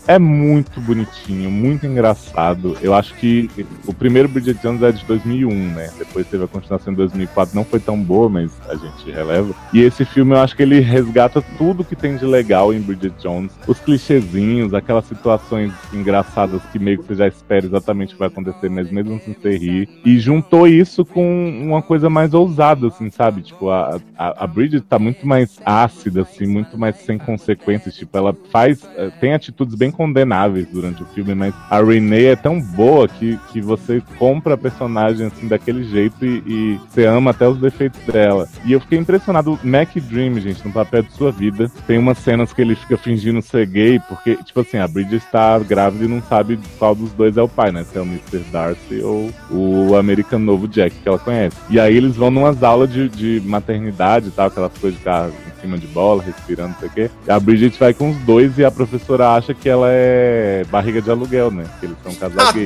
é 0.09 0.17
muito 0.17 0.81
bonitinho, 0.81 1.51
muito 1.51 1.85
engraçado. 1.85 2.75
Eu 2.81 2.95
acho 2.95 3.13
que 3.13 3.47
o 3.85 3.93
primeiro 3.93 4.27
Bridget 4.27 4.59
Jones 4.59 4.81
é 4.81 4.91
de 4.91 5.05
2001, 5.05 5.49
né? 5.73 5.91
Depois 5.99 6.25
teve 6.25 6.43
a 6.43 6.47
continuação 6.47 6.91
em 6.91 6.95
2004, 6.95 7.55
não 7.55 7.63
foi 7.63 7.79
tão 7.79 8.01
boa, 8.01 8.27
mas 8.27 8.51
a 8.67 8.73
gente 8.75 9.11
releva. 9.11 9.53
E 9.71 9.81
esse 9.81 10.03
filme 10.03 10.33
eu 10.33 10.39
acho 10.39 10.55
que 10.55 10.63
ele 10.63 10.79
resgata 10.79 11.43
tudo 11.59 11.83
que 11.83 11.95
tem 11.95 12.17
de 12.17 12.25
legal 12.25 12.73
em 12.73 12.81
Bridget 12.81 13.13
Jones. 13.21 13.51
Os 13.67 13.79
clichêzinhos, 13.79 14.73
aquelas 14.73 15.05
situações 15.05 15.71
engraçadas 15.93 16.61
que 16.71 16.79
meio 16.79 16.97
que 16.97 17.05
você 17.05 17.15
já 17.15 17.27
espera 17.27 17.65
exatamente 17.67 18.09
o 18.09 18.13
que 18.13 18.19
vai 18.19 18.29
acontecer, 18.29 18.67
mas 18.67 18.89
mesmo 18.89 19.13
assim 19.15 19.35
você 19.39 19.55
ri. 19.57 19.87
E 20.03 20.17
juntou 20.17 20.67
isso 20.67 21.05
com 21.05 21.49
uma 21.63 21.83
coisa 21.83 22.09
mais 22.09 22.33
ousada, 22.33 22.87
assim, 22.87 23.11
sabe? 23.11 23.43
Tipo, 23.43 23.69
a, 23.69 23.99
a, 24.17 24.43
a 24.43 24.47
Bridget 24.47 24.81
tá 24.87 24.97
muito 24.97 25.27
mais 25.27 25.59
ácida, 25.63 26.23
assim, 26.23 26.47
muito 26.47 26.79
mais 26.79 26.95
sem 26.95 27.19
consequências. 27.19 27.95
Tipo, 27.95 28.17
ela 28.17 28.35
faz. 28.51 28.83
eh, 28.97 29.11
Tem 29.19 29.33
atitudes 29.35 29.75
bem 29.75 29.91
condenáveis 29.99 30.65
durante 30.71 31.03
o 31.03 31.05
filme, 31.07 31.35
mas 31.35 31.53
a 31.69 31.83
Renee 31.83 32.27
é 32.27 32.35
tão 32.37 32.61
boa 32.61 33.05
que, 33.05 33.37
que 33.51 33.59
você 33.59 34.01
compra 34.17 34.53
a 34.53 34.57
personagem 34.57 35.27
assim 35.27 35.45
daquele 35.45 35.83
jeito 35.83 36.25
e, 36.25 36.41
e 36.47 36.79
você 36.87 37.05
ama 37.05 37.31
até 37.31 37.45
os 37.45 37.57
defeitos 37.57 37.99
dela. 38.05 38.47
E 38.63 38.71
eu 38.71 38.79
fiquei 38.79 38.97
impressionado. 38.97 39.59
Mac 39.61 39.93
Dream, 39.95 40.39
gente, 40.39 40.65
no 40.65 40.71
papel 40.71 41.03
de 41.03 41.11
sua 41.11 41.33
vida. 41.33 41.69
Tem 41.85 41.97
umas 41.97 42.17
cenas 42.19 42.53
que 42.53 42.61
ele 42.61 42.75
fica 42.75 42.97
fingindo 42.97 43.41
ser 43.41 43.65
gay, 43.65 43.99
porque, 44.07 44.37
tipo 44.37 44.61
assim, 44.61 44.77
a 44.77 44.87
Bridget 44.87 45.17
está 45.17 45.59
grávida 45.59 46.05
e 46.05 46.07
não 46.07 46.21
sabe 46.21 46.57
qual 46.77 46.95
dos 46.95 47.11
dois 47.11 47.35
é 47.35 47.41
o 47.41 47.49
pai, 47.49 47.73
né? 47.73 47.83
Se 47.83 47.97
é 47.97 48.01
o 48.01 48.05
Mr. 48.05 48.39
Darcy 48.51 49.01
ou 49.01 49.29
o 49.51 49.97
americano 49.97 50.45
novo 50.45 50.65
Jack 50.65 50.95
que 50.95 51.09
ela 51.09 51.19
conhece. 51.19 51.57
E 51.69 51.77
aí 51.77 51.97
eles 51.97 52.15
vão 52.15 52.31
numas 52.31 52.63
aulas 52.63 52.89
de, 52.89 53.09
de 53.09 53.41
maternidade 53.45 54.29
e 54.29 54.31
tal, 54.31 54.47
aquelas 54.47 54.71
coisas 54.77 54.93
de 54.93 54.99
ficar 54.99 55.27
em 55.27 55.61
cima 55.61 55.77
de 55.77 55.87
bola, 55.87 56.23
respirando, 56.23 56.69
não 56.69 56.79
sei 56.79 56.87
o 56.87 56.91
quê. 56.91 57.11
E 57.27 57.31
a 57.31 57.37
Bridget 57.37 57.77
vai 57.77 57.93
com 57.93 58.11
os 58.11 58.17
dois 58.19 58.57
e 58.57 58.63
a 58.63 58.71
professora 58.71 59.35
acha 59.35 59.53
que 59.53 59.67
ela 59.67 59.78
é 59.85 60.63
barriga 60.69 61.01
de 61.01 61.09
aluguel, 61.09 61.51
né? 61.51 61.65
Que 61.79 61.85
eles 61.85 61.97
são 62.03 62.13
casal 62.15 62.53
gay. 62.53 62.65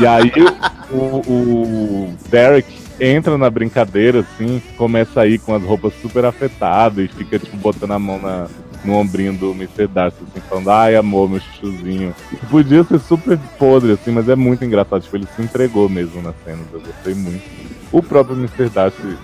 E 0.00 0.06
aí 0.06 0.32
o, 0.90 0.96
o 0.96 2.14
Derek 2.28 2.84
entra 3.00 3.36
na 3.36 3.50
brincadeira, 3.50 4.20
assim, 4.20 4.62
começa 4.76 5.22
a 5.22 5.26
ir 5.26 5.38
com 5.38 5.54
as 5.54 5.62
roupas 5.62 5.92
super 6.00 6.24
afetadas 6.24 7.04
e 7.04 7.08
fica, 7.08 7.38
tipo, 7.38 7.56
botando 7.56 7.92
a 7.92 7.98
mão 7.98 8.20
na, 8.20 8.46
no 8.84 8.94
ombrinho 8.94 9.32
do 9.32 9.50
Mr. 9.52 9.86
Darcy, 9.86 10.18
assim, 10.22 10.40
falando, 10.48 10.70
ai 10.70 10.94
amor, 10.94 11.28
meu 11.28 11.40
chuchuzinho. 11.40 12.14
Podia 12.50 12.84
ser 12.84 13.00
super 13.00 13.38
podre, 13.58 13.92
assim, 13.92 14.10
mas 14.10 14.28
é 14.28 14.36
muito 14.36 14.64
engraçado. 14.64 15.02
Tipo, 15.02 15.16
ele 15.16 15.28
se 15.34 15.42
entregou 15.42 15.88
mesmo 15.88 16.22
nas 16.22 16.34
cenas, 16.44 16.66
eu 16.72 16.80
gostei 16.80 17.14
muito. 17.14 17.42
O 17.90 18.02
próprio 18.02 18.36
Mr. 18.36 18.68
Darcy 18.68 19.16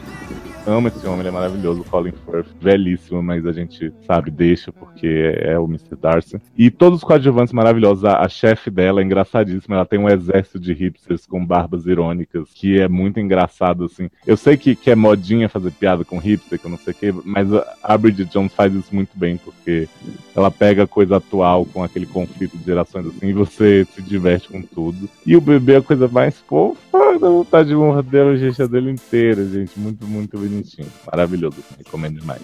ama 0.71 0.89
esse 0.89 1.07
homem, 1.07 1.21
ele 1.21 1.29
é 1.29 1.33
maravilhoso, 1.33 1.81
o 1.81 1.85
Colin 1.85 2.13
Firth, 2.25 2.49
velhíssimo, 2.61 3.23
mas 3.23 3.47
a 3.47 3.53
gente 3.53 3.93
sabe, 4.07 4.31
deixa, 4.31 4.73
porque 4.73 5.35
é, 5.39 5.59
o 5.59 5.65
Mr. 5.65 5.97
Darcy. 6.01 6.41
E 6.57 6.71
todos 6.71 6.99
os 6.99 7.05
coadjuvantes 7.05 7.53
maravilhosos, 7.53 8.05
a, 8.05 8.21
a 8.21 8.29
chefe 8.29 8.71
dela 8.71 9.01
é 9.01 9.05
engraçadíssima, 9.05 9.77
ela 9.77 9.87
tem 9.87 9.99
um 9.99 10.09
exército 10.09 10.59
de 10.59 10.73
hipsters 10.73 11.27
com 11.27 11.45
barbas 11.45 11.87
irônicas, 11.87 12.49
que 12.55 12.81
é 12.81 12.89
muito 12.89 13.21
engraçado, 13.21 13.85
assim. 13.85 14.09
Eu 14.27 14.37
sei 14.37 14.57
que, 14.57 14.75
que 14.75 14.91
é 14.91 14.95
modinha 14.95 15.49
fazer 15.49 15.71
piada 15.73 16.05
com 16.05 16.19
hipster, 16.19 16.59
que 16.59 16.67
eu 16.67 16.71
não 16.71 16.79
sei 16.79 16.93
o 16.93 16.97
que, 16.97 17.15
mas 17.25 17.49
a, 17.83 17.99
Bridget 17.99 18.31
Jones 18.33 18.53
faz 18.55 18.75
isso 18.75 18.95
muito 18.95 19.11
bem, 19.15 19.37
porque 19.37 19.89
ela 20.35 20.51
pega 20.51 20.87
coisa 20.87 21.17
atual 21.17 21.65
com 21.67 21.83
aquele 21.83 22.07
conflito 22.07 22.57
de 22.57 22.65
gerações, 22.65 23.07
assim, 23.07 23.29
e 23.29 23.33
você 23.33 23.85
se 23.85 24.03
diverte 24.03 24.49
com 24.49 24.63
tudo. 24.63 25.09
E 25.27 25.37
o 25.37 25.41
bebê 25.41 25.75
é 25.75 25.77
a 25.77 25.83
coisa 25.83 26.09
mais 26.09 26.39
fofa, 26.41 27.19
dá 27.19 27.29
vontade 27.29 27.69
de 27.69 27.75
morder 27.75 28.27
a 28.27 28.33
bochecha 28.33 28.67
dele 28.67 28.91
inteira, 28.91 29.45
gente, 29.47 29.79
muito, 29.79 30.07
muito 30.07 30.39
bonitinho. 30.61 30.89
Maravilhoso, 31.11 31.57
recomendo 31.79 32.21
demais. 32.21 32.43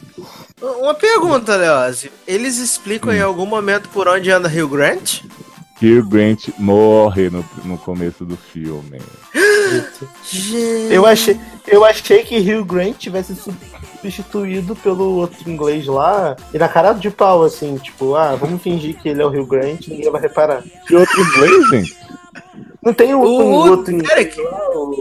Uma 0.60 0.94
pergunta, 0.94 1.56
Leózio. 1.56 2.10
Eles 2.26 2.58
explicam 2.58 3.12
em 3.12 3.20
algum 3.20 3.46
momento 3.46 3.88
por 3.90 4.08
onde 4.08 4.30
anda 4.30 4.48
Rio 4.48 4.68
Grant? 4.68 5.20
Hugh 5.82 6.08
Grant 6.08 6.48
morre 6.58 7.28
no, 7.28 7.44
no 7.64 7.76
começo 7.76 8.24
do 8.24 8.36
filme. 8.36 8.98
Gente. 10.24 10.92
Eu 10.92 11.04
achei, 11.04 11.38
eu 11.66 11.84
achei 11.84 12.22
que 12.22 12.36
Hugh 12.38 12.64
Grant 12.64 12.96
tivesse 12.96 13.34
substituído 13.34 14.74
pelo 14.76 15.16
outro 15.16 15.50
inglês 15.50 15.86
lá, 15.86 16.34
e 16.54 16.58
na 16.58 16.68
cara 16.68 16.94
de 16.94 17.10
pau, 17.10 17.42
assim, 17.42 17.76
tipo, 17.76 18.14
ah, 18.14 18.34
vamos 18.36 18.62
fingir 18.62 18.96
que 18.96 19.08
ele 19.10 19.20
é 19.20 19.26
o 19.26 19.28
Hugh 19.28 19.46
Grant 19.46 19.86
e 19.86 19.90
ninguém 19.90 20.10
vai 20.10 20.22
reparar. 20.22 20.62
Que 20.86 20.96
outro 20.96 21.20
inglês, 21.20 21.68
gente? 21.68 21.96
Não 22.82 22.94
tem 22.94 23.12
o, 23.14 23.20
O 23.20 23.42
um 23.42 23.52
outro 23.52 23.92
inglês 23.92 24.08
Derek. 24.08 24.40
lá, 24.40 24.70
o 24.78 24.94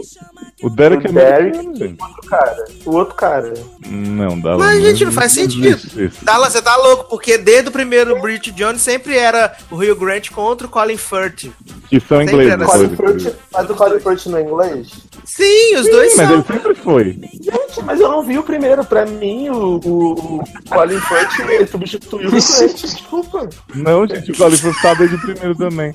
O 0.62 0.70
Derek 0.70 1.06
O 1.06 1.10
é 1.10 1.12
Derek. 1.12 1.58
gente. 1.78 1.96
outro 2.02 2.30
cara. 2.30 2.64
O 2.86 2.90
outro 2.94 3.14
cara. 3.14 3.54
Não, 3.86 4.40
dá 4.40 4.56
Mas, 4.56 4.82
gente, 4.82 5.04
não 5.04 5.12
faz 5.12 5.32
sentido. 5.32 5.66
isso. 6.00 6.24
Tá, 6.24 6.38
você 6.38 6.62
tá 6.62 6.74
louco, 6.76 7.10
porque 7.10 7.36
desde 7.36 7.68
o 7.68 7.72
primeiro 7.72 8.18
Bridget 8.22 8.52
Jones 8.52 8.80
sempre 8.80 9.16
era 9.18 9.54
o 9.70 9.76
Rio 9.76 9.94
Grant 9.94 10.30
contra 10.30 10.66
o 10.66 10.70
Colin 10.70 10.96
Firth. 10.96 11.50
Que 11.90 12.00
são 12.00 12.18
Sempre 12.20 12.32
ingleses. 12.32 12.52
era 12.52 12.56
depois, 12.58 12.72
Colin 12.78 12.88
Firth, 12.88 13.00
inclusive. 13.10 13.36
mas 13.52 13.70
o 13.70 13.74
Colin 13.74 14.00
Firth 14.00 14.26
não 14.26 14.38
é 14.38 14.42
inglês? 14.42 14.88
Sim, 15.26 15.76
os 15.76 15.90
dois 15.90 16.16
Mas 16.16 16.26
são. 16.28 16.34
ele 16.38 16.44
sempre 16.46 16.74
foi. 16.74 17.04
Gente, 17.04 17.82
mas 17.84 18.00
eu 18.00 18.08
não 18.10 18.22
vi 18.22 18.38
o 18.38 18.42
primeiro. 18.42 18.82
Pra 18.84 19.04
mim, 19.04 19.50
o, 19.50 19.78
o, 19.84 20.12
o 20.38 20.44
Colin 20.70 21.00
Firth 21.00 21.68
substituiu 21.70 22.28
o 22.28 22.32
Grant. 22.32 22.74
Desculpa. 22.80 23.48
Não, 23.74 24.06
gente, 24.06 24.32
o 24.32 24.36
Colin 24.36 24.56
Firth 24.56 24.80
tá 24.80 24.94
desde 24.94 25.16
o 25.16 25.20
primeiro 25.20 25.54
também. 25.54 25.94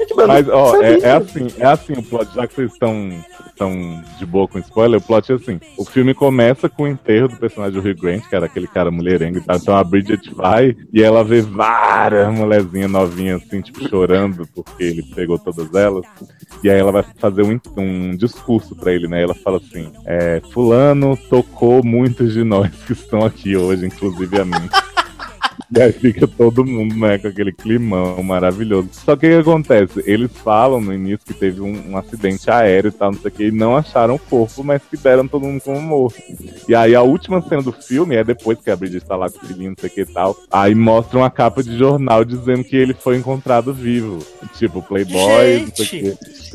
Gente, 0.10 0.14
mas 0.14 0.48
ó, 0.48 0.82
é, 0.82 0.98
é 1.00 1.12
assim, 1.12 1.46
é 1.58 1.66
assim 1.66 1.92
o 1.92 2.02
plot, 2.02 2.34
já 2.34 2.46
que 2.46 2.54
vocês 2.54 2.72
estão 2.72 3.10
tão 3.56 4.02
de 4.18 4.24
boa 4.24 4.48
com 4.48 4.58
spoiler, 4.58 4.98
o 4.98 5.02
plot 5.02 5.30
é 5.30 5.34
assim. 5.34 5.60
O 5.76 5.84
filme 5.84 6.14
começa 6.14 6.68
com 6.68 6.84
o 6.84 6.88
enterro 6.88 7.28
do 7.28 7.36
personagem 7.36 7.78
do 7.78 7.86
Hugh 7.86 8.00
Grant, 8.00 8.26
que 8.26 8.34
era 8.34 8.46
aquele 8.46 8.66
cara 8.66 8.90
mulherengo 8.90 9.38
e 9.38 9.40
tal. 9.42 9.56
Então 9.56 9.76
a 9.76 9.84
Bridget 9.84 10.34
vai 10.34 10.74
e 10.92 11.02
ela 11.02 11.22
vê 11.22 11.42
várias 11.42 12.32
mulherzinhas 12.32 12.90
novinhas, 12.90 13.42
assim, 13.42 13.60
tipo, 13.60 13.86
chorando 13.86 14.48
porque 14.54 14.84
ele 14.84 15.02
pegou 15.02 15.38
todas 15.38 15.72
elas. 15.74 16.06
E 16.64 16.70
aí 16.70 16.78
ela 16.78 16.92
vai 16.92 17.04
fazer 17.18 17.42
um, 17.42 17.60
um 17.76 18.16
discurso 18.16 18.74
pra 18.74 18.92
ele, 18.92 19.06
né? 19.06 19.22
Ela 19.22 19.34
fala 19.34 19.58
assim, 19.58 19.92
é, 20.06 20.40
fulano 20.52 21.16
tocou 21.28 21.84
muitos 21.84 22.32
de 22.32 22.42
nós 22.42 22.70
que 22.86 22.92
estão 22.92 23.24
aqui 23.24 23.56
hoje, 23.56 23.86
inclusive 23.86 24.40
a 24.40 24.44
mim. 24.44 24.68
E 25.74 25.80
aí 25.80 25.92
fica 25.92 26.26
todo 26.26 26.64
mundo, 26.64 26.94
né, 26.96 27.18
com 27.18 27.28
aquele 27.28 27.52
climão 27.52 28.22
maravilhoso. 28.22 28.88
Só 28.92 29.16
que 29.16 29.26
o 29.26 29.30
que 29.30 29.36
acontece? 29.50 30.02
Eles 30.06 30.30
falam 30.44 30.80
no 30.80 30.92
início 30.92 31.26
que 31.26 31.34
teve 31.34 31.60
um, 31.60 31.90
um 31.90 31.96
acidente 31.96 32.50
aéreo 32.50 32.88
e 32.88 32.92
tal, 32.92 33.12
não 33.12 33.18
sei 33.20 33.30
o 33.30 33.34
que, 33.34 33.44
e 33.44 33.50
não 33.50 33.76
acharam 33.76 34.14
o 34.14 34.18
corpo, 34.18 34.64
mas 34.64 34.82
que 34.82 34.96
deram 34.96 35.26
todo 35.28 35.46
mundo 35.46 35.60
como 35.60 35.80
morto. 35.80 36.20
E 36.68 36.74
aí 36.74 36.94
a 36.94 37.02
última 37.02 37.40
cena 37.42 37.62
do 37.62 37.72
filme 37.72 38.16
é 38.16 38.24
depois 38.24 38.58
que 38.58 38.70
a 38.70 38.76
Bridget 38.76 39.04
tá 39.04 39.16
lá 39.16 39.30
com 39.30 39.38
o 39.38 39.46
filhinho, 39.48 39.70
não 39.70 39.76
sei 39.78 39.90
o 39.90 39.92
que 39.92 40.00
e 40.02 40.06
tal. 40.06 40.36
Aí 40.50 40.74
mostra 40.74 41.18
uma 41.18 41.30
capa 41.30 41.62
de 41.62 41.76
jornal 41.76 42.24
dizendo 42.24 42.64
que 42.64 42.76
ele 42.76 42.94
foi 42.94 43.16
encontrado 43.16 43.72
vivo. 43.72 44.18
Tipo, 44.56 44.82
Playboy, 44.82 45.66
não 45.66 45.74
sei 45.74 45.84
o 45.84 45.84
Gente. 45.84 45.86
que. 45.86 45.96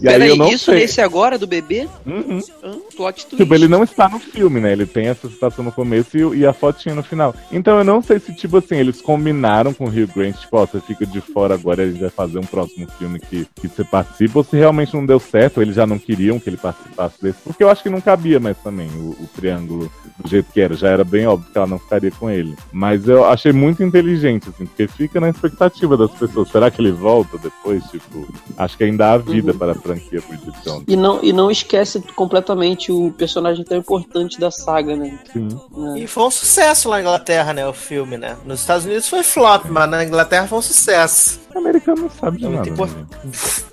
E 0.01 0.07
aí 0.09 0.15
eu 0.15 0.19
Peraí, 0.19 0.37
não 0.37 0.49
isso 0.49 0.65
sei. 0.65 0.75
nesse 0.81 1.01
agora 1.01 1.37
do 1.37 1.47
bebê? 1.47 1.87
Uhum. 2.05 2.39
Hã? 2.63 2.75
plot 2.95 3.25
twist. 3.25 3.37
Tipo, 3.37 3.53
ele 3.53 3.67
não 3.67 3.83
está 3.83 4.09
no 4.09 4.19
filme, 4.19 4.59
né? 4.59 4.71
Ele 4.71 4.85
tem 4.85 5.07
essa 5.07 5.29
citação 5.29 5.63
no 5.63 5.71
começo 5.71 6.17
e, 6.17 6.39
e 6.39 6.45
a 6.45 6.53
fotinha 6.53 6.95
no 6.95 7.03
final. 7.03 7.35
Então 7.51 7.77
eu 7.77 7.83
não 7.83 8.01
sei 8.01 8.19
se, 8.19 8.33
tipo 8.33 8.57
assim, 8.57 8.75
eles 8.75 8.94
combinaram 9.01 9.73
com 9.73 9.85
o 9.85 9.87
Hugh 9.87 10.07
Grant, 10.13 10.35
tipo, 10.35 10.57
ó, 10.57 10.65
você 10.65 10.79
fica 10.79 11.05
de 11.05 11.21
fora 11.21 11.53
agora 11.53 11.83
e 11.83 11.85
a 11.85 11.91
gente 11.91 12.01
vai 12.01 12.09
fazer 12.09 12.39
um 12.39 12.43
próximo 12.43 12.87
filme 12.97 13.19
que, 13.19 13.47
que 13.55 13.67
você 13.67 13.83
participa, 13.83 14.39
ou 14.39 14.43
se 14.43 14.55
realmente 14.55 14.93
não 14.93 15.05
deu 15.05 15.19
certo, 15.19 15.57
ou 15.57 15.63
eles 15.63 15.75
já 15.75 15.85
não 15.85 15.99
queriam 15.99 16.39
que 16.39 16.49
ele 16.49 16.57
participasse 16.57 17.21
desse. 17.21 17.39
Porque 17.43 17.63
eu 17.63 17.69
acho 17.69 17.83
que 17.83 17.89
não 17.89 18.01
cabia 18.01 18.39
mais 18.39 18.57
também 18.57 18.87
o, 18.89 19.11
o 19.11 19.29
triângulo 19.35 19.91
do 20.19 20.29
jeito 20.29 20.51
que 20.51 20.61
era. 20.61 20.75
Já 20.75 20.89
era 20.89 21.03
bem 21.03 21.27
óbvio 21.27 21.51
que 21.51 21.57
ela 21.57 21.67
não 21.67 21.79
ficaria 21.79 22.11
com 22.11 22.29
ele. 22.29 22.55
Mas 22.71 23.07
eu 23.07 23.25
achei 23.25 23.51
muito 23.51 23.83
inteligente, 23.83 24.49
assim, 24.49 24.65
porque 24.65 24.87
fica 24.87 25.19
na 25.19 25.29
expectativa 25.29 25.95
das 25.95 26.11
pessoas. 26.11 26.49
Será 26.49 26.71
que 26.71 26.81
ele 26.81 26.91
volta 26.91 27.37
depois? 27.37 27.83
Tipo, 27.85 28.27
acho 28.57 28.77
que 28.77 28.83
ainda 28.83 29.13
há 29.13 29.17
vida 29.17 29.53
para 29.53 29.75
franquia 29.75 30.21
Bridget 30.27 30.63
Jones. 30.63 30.83
E 30.87 30.95
não, 30.95 31.23
e 31.23 31.31
não 31.31 31.51
esquece 31.51 32.01
completamente 32.15 32.91
o 32.91 33.11
personagem 33.11 33.63
tão 33.63 33.77
importante 33.77 34.39
da 34.39 34.51
saga, 34.51 34.95
né? 34.95 35.17
Sim. 35.31 35.47
É. 35.95 35.99
E 35.99 36.07
foi 36.07 36.23
um 36.23 36.31
sucesso 36.31 36.89
lá 36.89 36.95
na 36.95 37.01
Inglaterra, 37.01 37.53
né? 37.53 37.67
O 37.67 37.73
filme, 37.73 38.17
né? 38.17 38.37
Nos 38.45 38.61
Estados 38.61 38.74
Unidos 38.83 39.07
foi 39.07 39.23
flop, 39.23 39.65
mas 39.69 39.89
na 39.89 40.03
Inglaterra 40.03 40.47
foi 40.47 40.57
um 40.57 40.61
sucesso. 40.61 41.39
O 41.53 41.59
americano 41.59 42.01
não 42.01 42.09
sabe 42.09 42.39
de 42.39 42.45
É 42.45 42.49
muito 42.49 42.57
nada. 42.57 42.69
importante. 42.69 43.15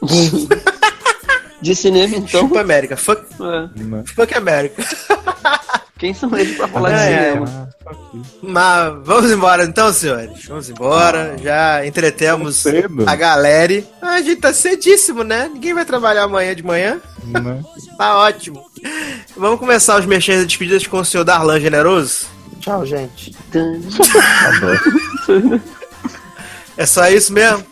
né? 0.02 0.62
De 1.60 1.76
cinema, 1.76 2.16
então. 2.16 2.40
Chupa 2.40 2.60
América. 2.60 2.96
Fuck, 2.96 3.22
é. 3.40 4.12
Fuck 4.14 4.34
América. 4.36 4.82
Quem 5.96 6.12
são 6.12 6.36
eles 6.36 6.56
pra 6.56 6.66
falar 6.66 6.88
de 6.90 6.96
É, 6.96 7.12
é. 7.12 7.28
cinema? 7.34 7.68
Ah, 7.86 7.90
aqui. 7.90 8.22
Mas 8.42 8.94
vamos 9.04 9.30
embora 9.30 9.64
então, 9.64 9.92
senhores. 9.92 10.44
Vamos 10.46 10.68
embora. 10.68 11.36
Já 11.40 11.86
entretemos 11.86 12.56
Cedo, 12.56 13.04
a 13.08 13.14
galera. 13.14 13.84
Ah, 14.02 14.14
a 14.14 14.20
gente 14.20 14.40
tá 14.40 14.52
cedíssimo, 14.52 15.22
né? 15.22 15.48
Ninguém 15.54 15.72
vai 15.72 15.84
trabalhar 15.84 16.24
amanhã 16.24 16.52
de 16.52 16.64
manhã. 16.64 17.00
né? 17.24 17.62
Tá 17.96 18.16
ótimo. 18.16 18.64
Vamos 19.36 19.60
começar 19.60 19.96
os 20.00 20.04
mexendo 20.04 20.42
e 20.42 20.46
despedidas 20.46 20.84
com 20.88 20.98
o 20.98 21.04
senhor 21.04 21.22
Darlan 21.22 21.60
Generoso? 21.60 22.26
Tchau, 22.62 22.86
gente. 22.86 23.34
É 26.76 26.86
só 26.86 27.08
isso 27.08 27.32
mesmo? 27.32 27.64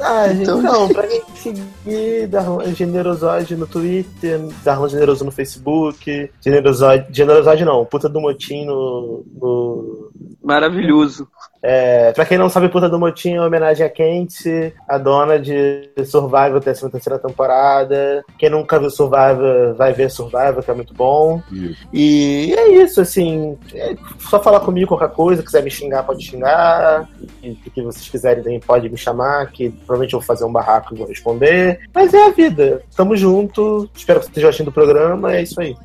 Ah, 0.00 0.28
gente, 0.28 0.42
Então- 0.42 0.62
não, 0.62 0.88
pra 0.88 1.06
quem 1.06 1.22
seguir 1.36 2.26
Darlan 2.28 2.74
Generosode 2.74 3.56
no 3.56 3.66
Twitter, 3.66 4.40
Darlan 4.64 4.88
Generoso 4.88 5.24
no 5.24 5.30
Facebook, 5.30 6.30
Generosode, 6.40 7.06
Generosode 7.10 7.64
não, 7.64 7.84
Puta 7.84 8.08
do 8.08 8.20
Motim 8.20 8.64
no, 8.66 9.24
no 9.40 10.10
Maravilhoso. 10.42 11.28
É, 11.64 12.10
pra 12.12 12.24
quem 12.24 12.36
não 12.36 12.48
sabe, 12.48 12.68
Puta 12.68 12.88
do 12.88 12.98
Motim 12.98 13.34
é 13.34 13.40
homenagem 13.40 13.86
a 13.86 13.88
Kent, 13.88 14.46
a 14.88 14.98
dona 14.98 15.38
de 15.38 15.88
Survival, 16.04 16.60
13 16.60 16.90
terceira 16.90 17.20
temporada. 17.20 18.24
Quem 18.36 18.50
nunca 18.50 18.80
viu 18.80 18.90
Survival, 18.90 19.74
vai 19.76 19.92
ver 19.92 20.10
Survival, 20.10 20.60
que 20.60 20.70
é 20.70 20.74
muito 20.74 20.92
bom. 20.92 21.40
Isso. 21.52 21.86
E 21.92 22.52
é 22.56 22.82
isso, 22.82 23.00
assim. 23.00 23.56
É 23.74 23.94
só 24.18 24.42
falar 24.42 24.60
comigo 24.60 24.88
qualquer 24.88 25.10
coisa, 25.10 25.42
quiser 25.42 25.62
me 25.62 25.70
xingar, 25.70 26.02
pode 26.02 26.24
xingar. 26.24 27.08
E 27.40 27.50
o 27.50 27.70
que 27.70 27.82
vocês 27.82 28.08
quiserem 28.08 28.42
também 28.42 28.58
pode 28.58 28.88
me 28.88 28.96
chamar, 28.96 29.46
que 29.52 29.70
provavelmente 29.70 30.14
eu 30.14 30.18
vou 30.18 30.26
fazer 30.26 30.44
um 30.44 30.52
barraco 30.52 30.92
e 30.92 30.98
vou 30.98 31.06
responder. 31.06 31.78
Mas 31.94 32.12
é 32.12 32.26
a 32.26 32.30
vida. 32.30 32.82
Tamo 32.96 33.16
junto. 33.16 33.88
Espero 33.94 34.18
que 34.18 34.24
vocês 34.26 34.30
estejam 34.30 34.48
assistindo 34.48 34.68
o 34.68 34.72
programa. 34.72 35.32
É 35.32 35.42
isso 35.42 35.60
aí. 35.60 35.76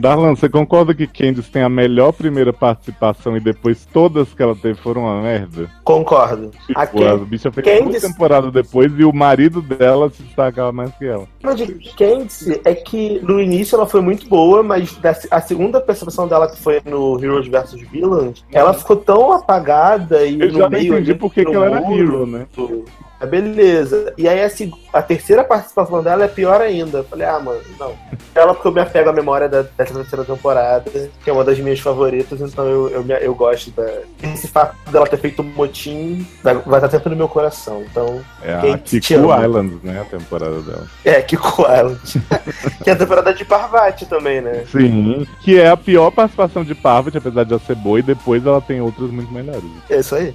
Darlan, 0.00 0.34
você 0.34 0.48
concorda 0.48 0.94
que 0.94 1.06
Candice 1.06 1.50
tem 1.50 1.62
a 1.62 1.68
melhor 1.68 2.12
primeira 2.12 2.52
participação 2.52 3.36
e 3.36 3.40
depois 3.40 3.86
todas 3.92 4.32
que 4.32 4.42
ela 4.42 4.56
teve 4.56 4.80
foram 4.80 5.02
uma 5.02 5.20
merda? 5.22 5.70
Concordo. 5.84 6.50
Tipo, 6.66 6.78
A 6.80 6.86
Candice- 6.86 7.24
bicha 7.26 7.52
fez 7.52 7.66
Candice- 7.66 8.00
duas 8.00 8.12
temporadas 8.12 8.52
depois 8.52 8.90
e 8.98 9.04
o 9.04 9.12
marido 9.12 9.60
dela 9.60 10.08
se 10.10 10.22
destacava 10.22 10.72
mais 10.72 10.90
que 10.96 11.04
ela. 11.04 11.24
O 11.24 11.40
problema 11.42 11.66
de 11.78 11.94
Candice 11.94 12.60
é 12.64 12.74
que 12.74 13.20
no 13.22 13.40
início 13.40 13.76
ela 13.76 13.86
foi 13.86 14.00
muito 14.00 14.28
boa, 14.28 14.62
mas 14.62 14.98
a 15.30 15.40
segunda 15.40 15.80
percepção 15.80 16.26
dela, 16.26 16.48
que 16.50 16.56
foi 16.58 16.80
no 16.84 17.22
Heroes 17.22 17.46
vs 17.48 17.72
Villains, 17.90 18.44
ela 18.52 18.72
ficou 18.72 18.96
tão 18.96 19.32
apagada 19.32 20.24
e 20.24 20.40
Eu 20.40 20.48
no 20.52 20.58
já 20.58 20.70
meio 20.70 20.94
entendi 20.94 21.10
ali, 21.10 21.18
por 21.18 21.32
que 21.32 21.40
ela 21.40 21.66
era 21.66 21.80
muro, 21.80 21.98
hero, 21.98 22.26
né? 22.26 22.46
Ah, 23.20 23.26
beleza. 23.26 24.14
E 24.16 24.26
aí 24.26 24.42
a, 24.42 24.50
a 24.98 25.02
terceira 25.02 25.44
participação 25.44 26.02
dela 26.02 26.24
é 26.24 26.28
pior 26.28 26.60
ainda. 26.60 27.04
Falei, 27.04 27.26
ah, 27.26 27.38
mano, 27.38 27.60
não. 27.78 27.94
Ela 28.34 28.54
porque 28.54 28.68
eu 28.68 28.72
me 28.72 28.80
apego 28.80 29.10
à 29.10 29.12
memória 29.12 29.48
da, 29.48 29.62
dessa 29.62 29.92
terceira 29.92 30.24
temporada, 30.24 30.90
que 31.22 31.28
é 31.28 31.32
uma 31.32 31.44
das 31.44 31.58
minhas 31.58 31.80
favoritas, 31.80 32.40
então 32.40 32.64
eu, 32.66 32.88
eu, 32.88 33.06
eu 33.06 33.34
gosto 33.34 33.70
da. 33.72 33.86
Esse 34.22 34.48
fato 34.48 34.74
dela 34.90 35.06
ter 35.06 35.18
feito 35.18 35.42
um 35.42 35.44
motim 35.44 36.26
vai, 36.42 36.54
vai 36.54 36.78
estar 36.78 36.90
sempre 36.90 37.10
no 37.10 37.16
meu 37.16 37.28
coração. 37.28 37.82
Então, 37.90 38.20
É 38.42 38.54
a 38.54 38.78
Kiku 38.78 39.30
ama? 39.30 39.46
Islands, 39.46 39.82
né? 39.82 40.00
A 40.00 40.04
temporada 40.04 40.60
dela. 40.62 40.86
é, 41.04 41.20
Kiko 41.20 41.62
Island. 41.62 42.00
que 42.82 42.90
é 42.90 42.92
a 42.92 42.96
temporada 42.96 43.34
de 43.34 43.44
Parvati 43.44 44.06
também, 44.06 44.40
né? 44.40 44.64
Sim, 44.70 45.26
que 45.42 45.58
é 45.60 45.68
a 45.68 45.76
pior 45.76 46.10
participação 46.10 46.64
de 46.64 46.74
Parvati, 46.74 47.18
apesar 47.18 47.44
de 47.44 47.52
ela 47.52 47.62
ser 47.66 47.74
boa, 47.74 47.98
e 47.98 48.02
depois 48.02 48.46
ela 48.46 48.60
tem 48.60 48.80
outras 48.80 49.10
muito 49.10 49.30
melhores. 49.32 49.64
É 49.90 49.98
isso 49.98 50.14
aí. 50.14 50.34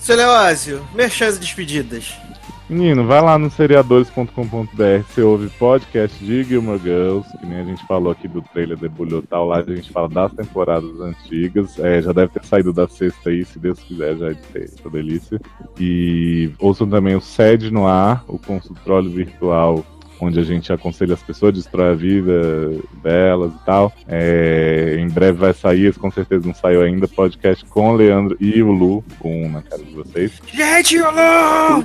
Seu 0.00 0.16
Leózio, 0.16 0.82
merchans 0.94 1.36
e 1.36 1.40
despedidas. 1.40 2.16
Menino, 2.70 3.04
vai 3.04 3.20
lá 3.20 3.38
no 3.38 3.50
seriadores.com.br, 3.50 5.04
você 5.06 5.20
ouve 5.20 5.50
podcast 5.50 6.24
de 6.24 6.42
Gilmore 6.42 6.78
Girls, 6.78 7.28
que 7.38 7.44
nem 7.44 7.60
a 7.60 7.64
gente 7.64 7.86
falou 7.86 8.10
aqui 8.10 8.26
do 8.26 8.40
trailer 8.40 8.78
Debulhou 8.78 9.20
tal, 9.22 9.46
lá 9.46 9.58
a 9.58 9.62
gente 9.62 9.92
fala 9.92 10.08
das 10.08 10.32
temporadas 10.32 10.98
antigas, 11.00 11.78
é, 11.78 12.00
já 12.00 12.12
deve 12.12 12.32
ter 12.32 12.44
saído 12.44 12.72
da 12.72 12.88
sexta 12.88 13.28
aí, 13.28 13.44
se 13.44 13.58
Deus 13.58 13.78
quiser, 13.80 14.16
já 14.16 14.30
é 14.30 14.36
essa 14.54 14.88
delícia. 14.88 15.38
E 15.78 16.50
ouçam 16.58 16.88
também 16.88 17.14
o 17.14 17.20
SED 17.20 17.70
no 17.70 17.86
ar, 17.86 18.24
o 18.26 18.38
consultório 18.38 19.10
virtual, 19.10 19.84
onde 20.20 20.38
a 20.38 20.42
gente 20.42 20.72
aconselha 20.72 21.14
as 21.14 21.22
pessoas, 21.22 21.54
destrói 21.54 21.90
a 21.90 21.94
vida 21.94 22.72
delas 23.02 23.52
e 23.52 23.64
tal. 23.64 23.92
É, 24.08 24.96
em 24.98 25.08
breve 25.08 25.38
vai 25.38 25.52
sair, 25.52 25.94
com 25.94 26.10
certeza 26.10 26.46
não 26.46 26.54
saiu 26.54 26.82
ainda, 26.82 27.08
podcast 27.08 27.64
com 27.66 27.90
o 27.90 27.94
Leandro 27.94 28.36
e 28.40 28.62
o 28.62 28.70
Lu, 28.70 29.04
com 29.18 29.44
um 29.44 29.50
na 29.50 29.62
cara 29.62 29.82
de 29.82 29.92
vocês. 29.92 30.40
Gente, 30.52 31.00
olá! 31.00 31.84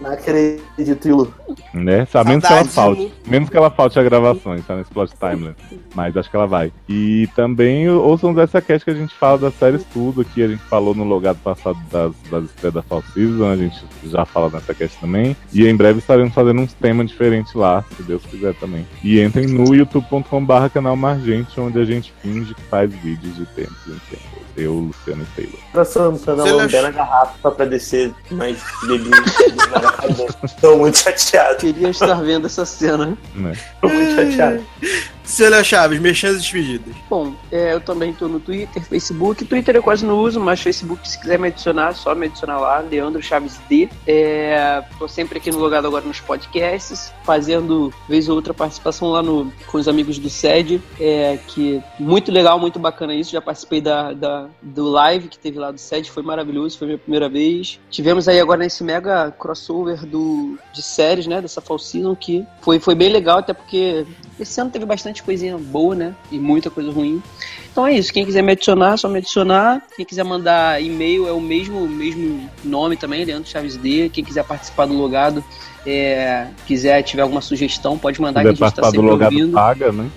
Não 0.00 0.10
acredito, 0.10 1.08
Ilu. 1.08 1.34
Né? 1.74 2.06
A 2.12 2.24
menos 2.24 2.44
que 2.44 2.52
ela 2.52 2.64
falte. 2.64 3.02
Lu. 3.02 3.12
Menos 3.26 3.50
que 3.50 3.56
ela 3.56 3.70
falte 3.70 3.98
a 3.98 4.02
gravações, 4.02 4.66
tá? 4.66 4.76
Nesse 4.76 4.90
plot 4.90 5.12
timeline. 5.18 5.56
Mas 5.94 6.16
acho 6.16 6.30
que 6.30 6.36
ela 6.36 6.46
vai. 6.46 6.72
E 6.88 7.28
também 7.34 7.88
ouçam 7.88 8.32
dessa 8.32 8.60
cast 8.60 8.84
que 8.84 8.90
a 8.90 8.94
gente 8.94 9.14
fala 9.14 9.38
das 9.38 9.54
séries 9.54 9.84
tudo 9.92 10.22
aqui. 10.22 10.42
A 10.42 10.48
gente 10.48 10.62
falou 10.64 10.94
no 10.94 11.04
logado 11.04 11.38
passado 11.38 11.78
das, 11.90 12.12
das 12.30 12.44
estrelas 12.44 12.74
da 12.74 12.82
Fall 12.82 13.02
Season. 13.12 13.50
A 13.50 13.56
gente 13.56 13.84
já 14.04 14.24
fala 14.24 14.50
nessa 14.50 14.74
cast 14.74 14.98
também. 15.00 15.36
E 15.52 15.66
em 15.66 15.76
breve 15.76 15.98
estaremos 15.98 16.34
fazendo 16.34 16.60
uns 16.60 16.72
temas 16.74 17.08
diferentes 17.08 17.52
lá, 17.58 17.84
se 17.96 18.02
Deus 18.02 18.24
quiser 18.24 18.54
também. 18.54 18.86
E 19.02 19.20
entrem 19.20 19.46
no 19.46 19.74
youtube.com/barra 19.74 20.70
canal 20.70 20.96
Margente, 20.96 21.60
onde 21.60 21.78
a 21.78 21.84
gente 21.84 22.12
finge 22.22 22.54
que 22.54 22.62
faz 22.62 22.90
vídeos 22.90 23.36
de 23.36 23.44
tempos 23.46 23.86
em 23.86 23.98
tempos. 24.10 24.47
Eu, 24.58 24.74
Luciano 24.74 25.22
e 25.22 25.26
Taylor. 25.36 25.58
Pra 25.72 25.84
Santana 25.84 26.42
Você 26.42 26.52
lambendo 26.52 26.76
acha- 26.78 26.88
a 26.88 26.90
garrafa 26.90 27.50
pra 27.50 27.64
descer 27.66 28.12
na 28.30 28.46
garrafa. 28.46 30.48
Tô 30.60 30.76
muito 30.76 30.98
chateado. 30.98 31.56
Queria 31.58 31.88
estar 31.90 32.14
vendo 32.22 32.46
essa 32.46 32.64
cena. 32.66 33.16
Né? 33.34 33.52
Tô 33.80 33.88
muito 33.88 34.14
chateado. 34.14 34.64
Léo 35.38 35.62
Chaves, 35.62 36.00
merchans 36.00 36.36
e 36.36 36.38
despedidas. 36.38 36.94
Bom, 37.10 37.34
é, 37.52 37.74
eu 37.74 37.80
também 37.82 38.14
tô 38.14 38.26
no 38.28 38.40
Twitter, 38.40 38.82
Facebook. 38.82 39.44
Twitter 39.44 39.76
eu 39.76 39.82
quase 39.82 40.02
não 40.06 40.16
uso, 40.20 40.40
mas 40.40 40.58
Facebook, 40.58 41.06
se 41.06 41.20
quiser 41.20 41.38
me 41.38 41.48
adicionar, 41.48 41.92
só 41.94 42.14
me 42.14 42.24
adicionar 42.26 42.58
lá, 42.58 42.78
Leandro 42.78 43.22
Chaves 43.22 43.60
D. 43.68 43.90
É, 44.06 44.82
tô 44.98 45.06
sempre 45.06 45.36
aqui 45.36 45.50
no 45.50 45.58
Logado 45.58 45.86
agora 45.86 46.02
nos 46.02 46.18
podcasts, 46.18 47.12
fazendo 47.24 47.92
vez 48.08 48.26
ou 48.30 48.36
outra 48.36 48.54
participação 48.54 49.10
lá 49.10 49.22
no, 49.22 49.52
com 49.66 49.76
os 49.76 49.86
amigos 49.86 50.18
do 50.18 50.30
SED, 50.30 50.80
é, 50.98 51.38
que 51.48 51.82
muito 52.00 52.32
legal, 52.32 52.58
muito 52.58 52.78
bacana 52.78 53.14
isso. 53.14 53.30
Já 53.30 53.42
participei 53.42 53.82
da, 53.82 54.14
da- 54.14 54.46
do 54.62 54.84
live 54.88 55.28
que 55.28 55.38
teve 55.38 55.58
lá 55.58 55.70
do 55.70 55.78
SED, 55.78 56.10
foi 56.10 56.22
maravilhoso, 56.22 56.78
foi 56.78 56.86
minha 56.86 56.98
primeira 56.98 57.28
vez. 57.28 57.78
Tivemos 57.90 58.28
aí 58.28 58.40
agora 58.40 58.58
nesse 58.60 58.82
mega 58.82 59.30
crossover 59.30 60.04
do, 60.06 60.58
de 60.72 60.82
séries, 60.82 61.26
né, 61.26 61.40
dessa 61.40 61.60
Fall 61.60 61.78
Season, 61.78 62.14
que 62.14 62.44
foi, 62.60 62.78
foi 62.78 62.94
bem 62.94 63.10
legal, 63.10 63.38
até 63.38 63.52
porque 63.52 64.06
esse 64.38 64.60
ano 64.60 64.70
teve 64.70 64.84
bastante 64.84 65.22
coisinha 65.22 65.58
boa, 65.58 65.94
né? 65.94 66.14
E 66.30 66.38
muita 66.38 66.70
coisa 66.70 66.90
ruim. 66.90 67.22
Então 67.70 67.86
é 67.86 67.94
isso. 67.94 68.12
Quem 68.12 68.24
quiser 68.24 68.42
me 68.42 68.52
adicionar, 68.52 68.94
é 68.94 68.96
só 68.96 69.08
me 69.08 69.18
adicionar. 69.18 69.82
Quem 69.96 70.04
quiser 70.04 70.24
mandar 70.24 70.82
e-mail 70.82 71.28
é 71.28 71.32
o 71.32 71.40
mesmo, 71.40 71.88
mesmo 71.88 72.48
nome 72.64 72.96
também, 72.96 73.24
Leandro 73.24 73.48
Chaves 73.48 73.76
D. 73.76 74.08
Quem 74.08 74.24
quiser 74.24 74.44
participar 74.44 74.86
do 74.86 74.94
logado, 74.94 75.44
é, 75.86 76.48
quiser 76.66 77.02
tiver 77.02 77.22
alguma 77.22 77.40
sugestão, 77.40 77.98
pode 77.98 78.20
mandar 78.20 78.42
que 78.42 78.48
a 78.48 78.52
gente 78.52 78.74
tá 78.74 78.82
do 78.82 78.90
sempre 78.90 79.00
logado 79.06 79.32
ouvindo. 79.32 79.52
paga, 79.52 79.92
né? 79.92 80.10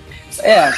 É, 0.44 0.72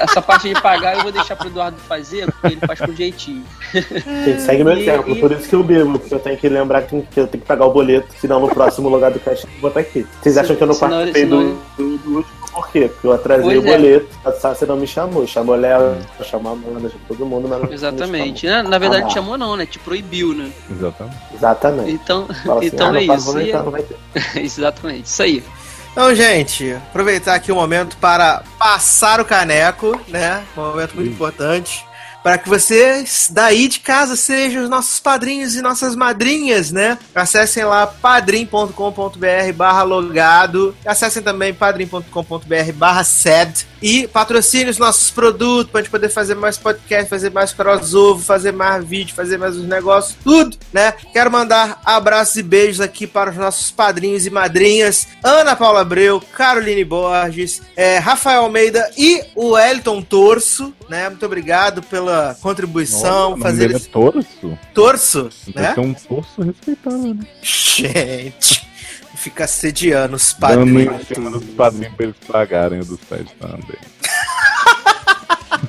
essa 0.00 0.22
parte 0.22 0.48
de 0.52 0.60
pagar 0.60 0.96
eu 0.96 1.02
vou 1.02 1.12
deixar 1.12 1.36
pro 1.36 1.48
Eduardo 1.48 1.76
fazer, 1.88 2.26
porque 2.32 2.46
ele 2.54 2.66
faz 2.66 2.80
com 2.80 2.92
jeitinho. 2.94 3.44
Gente, 3.72 4.40
segue 4.42 4.64
meu 4.64 4.76
E- 4.76 4.82
exemplo, 4.82 5.14
e- 5.16 5.20
por 5.20 5.32
isso 5.32 5.48
que 5.48 5.54
eu 5.54 5.62
bebo, 5.62 5.98
porque 5.98 6.14
eu 6.14 6.20
tenho 6.20 6.36
que 6.38 6.48
lembrar 6.48 6.82
que 6.82 6.94
eu 6.94 7.26
tenho 7.26 7.28
que 7.28 7.38
pagar 7.38 7.66
o 7.66 7.70
boleto, 7.72 8.08
senão 8.20 8.40
no 8.40 8.48
próximo 8.48 8.88
lugar 8.88 9.10
do 9.10 9.20
caixa 9.20 9.46
eu 9.46 9.50
vou 9.60 9.70
botar 9.70 9.80
aqui. 9.80 10.06
Vocês 10.22 10.36
acham 10.38 10.56
que 10.56 10.62
eu 10.62 10.66
não 10.66 10.74
Senão- 10.74 10.90
participei 10.98 11.22
senão- 11.24 11.56
do, 11.76 11.82
do, 11.84 11.98
do 11.98 12.16
último 12.16 12.42
por 12.52 12.68
quê? 12.68 12.86
Porque 12.92 13.06
eu 13.06 13.12
atrasei 13.14 13.44
Pois 13.44 13.64
o 13.64 13.66
é. 13.66 13.76
boleto, 13.78 14.08
a 14.26 14.32
Sassi 14.32 14.66
não 14.66 14.76
me 14.76 14.86
chamou, 14.86 15.26
chamou 15.26 15.56
Léo, 15.56 15.96
chamou 16.22 16.52
a 16.52 16.54
Amanda, 16.54 16.90
chamou 16.90 17.06
todo 17.08 17.24
mundo, 17.24 17.48
mas 17.48 17.60
não 17.62 17.66
me 17.68 17.74
Exatamente. 17.74 18.46
Na, 18.46 18.62
na 18.62 18.78
verdade, 18.78 19.04
Ah. 19.04 19.06
te 19.08 19.14
chamou 19.14 19.38
não, 19.38 19.56
né? 19.56 19.64
Te 19.64 19.78
proibiu, 19.78 20.34
né? 20.34 20.50
Exatamente. 20.70 21.16
Exatamente. 21.34 21.90
Então, 21.92 22.26
assim, 22.28 22.66
então 22.66 22.88
ah, 22.88 22.92
não 22.92 22.98
é 22.98 23.04
isso. 23.04 23.32
Não 23.32 23.72
ter. 23.72 23.96
exatamente, 24.42 25.06
isso 25.06 25.22
aí. 25.22 25.42
Então, 25.92 26.14
gente, 26.14 26.72
aproveitar 26.72 27.34
aqui 27.34 27.52
o 27.52 27.54
momento 27.54 27.98
para 27.98 28.42
passar 28.58 29.20
o 29.20 29.26
caneco, 29.26 30.00
né? 30.08 30.42
Um 30.56 30.62
momento 30.62 30.94
muito 30.94 31.10
importante. 31.10 31.86
Para 32.22 32.38
que 32.38 32.48
vocês 32.48 33.28
daí 33.30 33.68
de 33.68 33.80
casa 33.80 34.16
sejam 34.16 34.62
os 34.62 34.70
nossos 34.70 35.00
padrinhos 35.00 35.54
e 35.54 35.62
nossas 35.62 35.96
madrinhas, 35.96 36.70
né? 36.70 36.98
Acessem 37.14 37.64
lá 37.64 37.86
padrim.com.br 37.86 39.52
barra 39.54 39.82
logado. 39.82 40.76
Acessem 40.86 41.22
também 41.22 41.52
padrim.com.br 41.52 42.72
barra 42.74 43.04
sed 43.04 43.66
e 43.82 44.06
patrocine 44.06 44.70
os 44.70 44.78
nossos 44.78 45.10
produtos 45.10 45.70
pra 45.70 45.80
gente 45.80 45.90
poder 45.90 46.08
fazer 46.08 46.36
mais 46.36 46.56
podcast, 46.56 47.10
fazer 47.10 47.30
mais 47.30 47.52
crossover, 47.52 48.24
fazer 48.24 48.52
mais 48.52 48.84
vídeo, 48.84 49.14
fazer 49.14 49.36
mais 49.36 49.56
os 49.56 49.64
negócios, 49.64 50.16
tudo, 50.22 50.56
né? 50.72 50.92
Quero 51.12 51.30
mandar 51.30 51.80
abraços 51.84 52.36
e 52.36 52.42
beijos 52.42 52.80
aqui 52.80 53.06
para 53.06 53.30
os 53.30 53.36
nossos 53.36 53.70
padrinhos 53.72 54.24
e 54.24 54.30
madrinhas, 54.30 55.08
Ana 55.22 55.56
Paula 55.56 55.80
Abreu, 55.80 56.20
Caroline 56.20 56.84
Borges, 56.84 57.60
é, 57.76 57.98
Rafael 57.98 58.42
Almeida 58.42 58.88
e 58.96 59.24
o 59.34 59.58
Elton 59.58 60.00
Torso, 60.00 60.72
né? 60.88 61.08
Muito 61.08 61.26
obrigado 61.26 61.82
pela 61.82 62.11
contribuição, 62.40 63.10
Olha, 63.10 63.26
o 63.26 63.30
nome 63.30 63.42
fazer 63.42 63.58
dele 63.60 63.74
é 63.74 63.76
esse 63.76 63.88
Torso. 63.88 64.58
torso, 64.74 65.28
Então 65.48 65.62
né? 65.62 65.72
tem 65.74 65.84
um 65.84 65.94
torso 65.94 66.42
respeitável, 66.42 67.14
né? 67.14 67.26
Gente, 67.42 68.68
fica 69.16 69.44
assediando 69.44 70.16
os 70.16 70.34
Dando 70.38 70.68
em 70.80 70.86
padrinhos. 70.86 71.08
cima 71.08 71.30
dos 71.30 71.44
padrinhos 71.44 71.94
pra 71.94 72.04
eles 72.04 72.16
pagarem 72.26 72.80
o 72.80 72.84
do 72.84 72.98
site 73.08 73.34
também. 73.38 73.76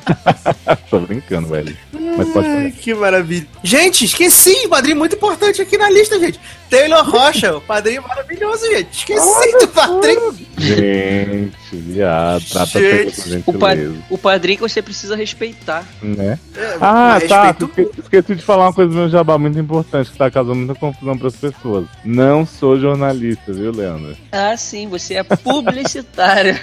Tô 0.90 1.00
brincando, 1.00 1.48
velho. 1.48 1.76
Mas 2.18 2.30
pode 2.30 2.48
Ai, 2.48 2.72
que 2.72 2.94
maravilha. 2.94 3.48
Gente, 3.64 4.06
esqueci, 4.06 4.54
um 4.66 4.70
padrinho 4.70 4.98
muito 4.98 5.16
importante 5.16 5.62
aqui 5.62 5.78
na 5.78 5.90
lista, 5.90 6.20
gente. 6.20 6.40
Taylor 6.70 7.08
Rocha, 7.10 7.56
o 7.58 7.62
padrinho 7.62 8.02
maravilhoso, 8.08 8.66
gente. 8.68 8.90
Esqueci 9.00 9.58
do 9.60 9.68
padrinho. 9.68 10.36
Gente, 10.58 11.54
viado, 11.76 12.44
trata 12.50 12.80
Gente, 12.80 13.44
O, 13.46 13.54
pa 13.54 13.70
o 14.10 14.18
padrinho 14.18 14.58
que 14.58 14.62
você 14.64 14.82
precisa 14.82 15.16
respeitar. 15.16 15.84
Né? 16.02 16.38
É, 16.56 16.78
Ah, 16.82 17.20
tá. 17.28 17.56
Esque- 17.60 17.90
Esqueci 18.02 18.36
de 18.36 18.42
falar 18.44 18.66
uma 18.68 18.74
coisa 18.74 18.90
do 18.92 18.96
meu 18.96 19.10
jabá 19.10 19.38
muito 19.38 19.58
importante 19.60 20.12
que 20.12 20.18
tá 20.18 20.30
causando 20.32 20.58
muita 20.58 20.76
confusão 20.76 21.18
pras 21.18 21.36
pessoas. 21.36 21.86
Não 22.04 22.46
sou 22.46 22.80
jornalista, 22.80 23.52
viu, 23.54 23.72
Leandro? 23.72 24.16
Ah, 24.32 24.56
sim, 24.58 24.88
você 24.88 25.16
é 25.16 25.24
publicitário. 25.24 26.56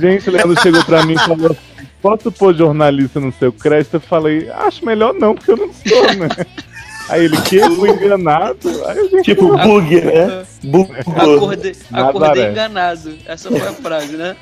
Gente, 0.00 0.28
o 0.28 0.32
Leandro 0.32 0.60
chegou 0.62 0.84
pra 0.84 1.04
mim 1.04 1.14
e 1.14 1.18
falou 1.18 1.56
posso 2.00 2.30
pôr 2.32 2.54
jornalista 2.54 3.20
no 3.20 3.32
seu 3.32 3.52
crédito? 3.52 3.94
Eu 3.94 4.00
falei, 4.00 4.48
acho 4.50 4.84
melhor 4.84 5.14
não, 5.14 5.34
porque 5.34 5.50
eu 5.52 5.56
não 5.56 5.72
sou, 5.72 6.02
né? 6.14 6.28
Aí 7.08 7.24
ele, 7.24 7.36
que? 7.42 7.58
Fui 7.60 7.90
enganado? 7.90 8.56
Aí 8.86 8.96
eu, 8.98 9.10
gente, 9.10 9.24
Tipo, 9.24 9.56
bug, 9.58 10.00
né? 10.00 10.44
Bug. 10.62 10.92
Acordei, 11.16 11.74
acordei 11.90 12.46
enganado. 12.50 13.18
Essa 13.26 13.48
foi 13.48 13.60
a 13.66 13.72
frase, 13.72 14.16
né? 14.16 14.36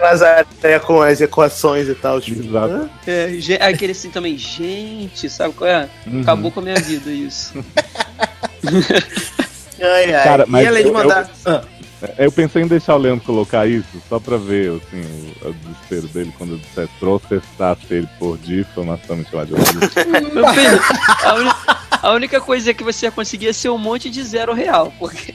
Nazaré 0.00 0.78
com 0.78 1.02
as 1.02 1.20
equações 1.20 1.90
e 1.90 1.94
tal. 1.94 2.18
Tipo, 2.18 2.40
Exato. 2.48 2.72
hã? 2.72 2.90
É, 3.06 3.66
aquele 3.66 3.92
assim 3.92 4.08
também, 4.08 4.38
gente, 4.38 5.28
sabe 5.28 5.52
qual 5.52 5.68
é? 5.68 5.86
Uhum. 6.06 6.22
Acabou 6.22 6.50
com 6.50 6.60
a 6.60 6.62
minha 6.62 6.76
vida 6.76 7.10
isso. 7.10 7.52
Ai, 9.82 10.14
ai. 10.14 10.24
Cara, 10.24 10.44
mas 10.46 10.64
e 10.64 10.68
além 10.68 10.82
de 10.84 10.88
eu- 10.88 10.94
mandar. 10.94 11.28
Ah, 11.44 11.62
Eu 12.18 12.32
pensei 12.32 12.62
em 12.62 12.66
deixar 12.66 12.94
o 12.96 12.98
Leandro 12.98 13.24
colocar 13.24 13.66
isso, 13.66 14.02
só 14.08 14.18
pra 14.18 14.36
ver 14.36 14.70
assim, 14.70 15.00
o, 15.44 15.48
o 15.48 15.52
desespero 15.54 16.08
dele 16.08 16.32
quando 16.36 16.54
eu 16.54 16.58
disser 16.58 16.88
processasse 16.98 17.86
ele 17.90 18.08
por 18.18 18.36
difamação 18.38 19.16
me 19.16 19.24
chamar 19.24 19.46
de. 19.46 19.52
Meu 19.52 20.48
filho, 20.48 20.80
a, 21.24 21.34
uni- 21.34 21.54
a 22.02 22.10
única 22.12 22.40
coisa 22.40 22.74
que 22.74 22.82
você 22.82 23.06
ia 23.06 23.12
conseguir 23.12 23.48
é 23.48 23.52
ser 23.52 23.68
um 23.68 23.78
monte 23.78 24.10
de 24.10 24.22
zero 24.24 24.52
real, 24.52 24.92
porque 24.98 25.32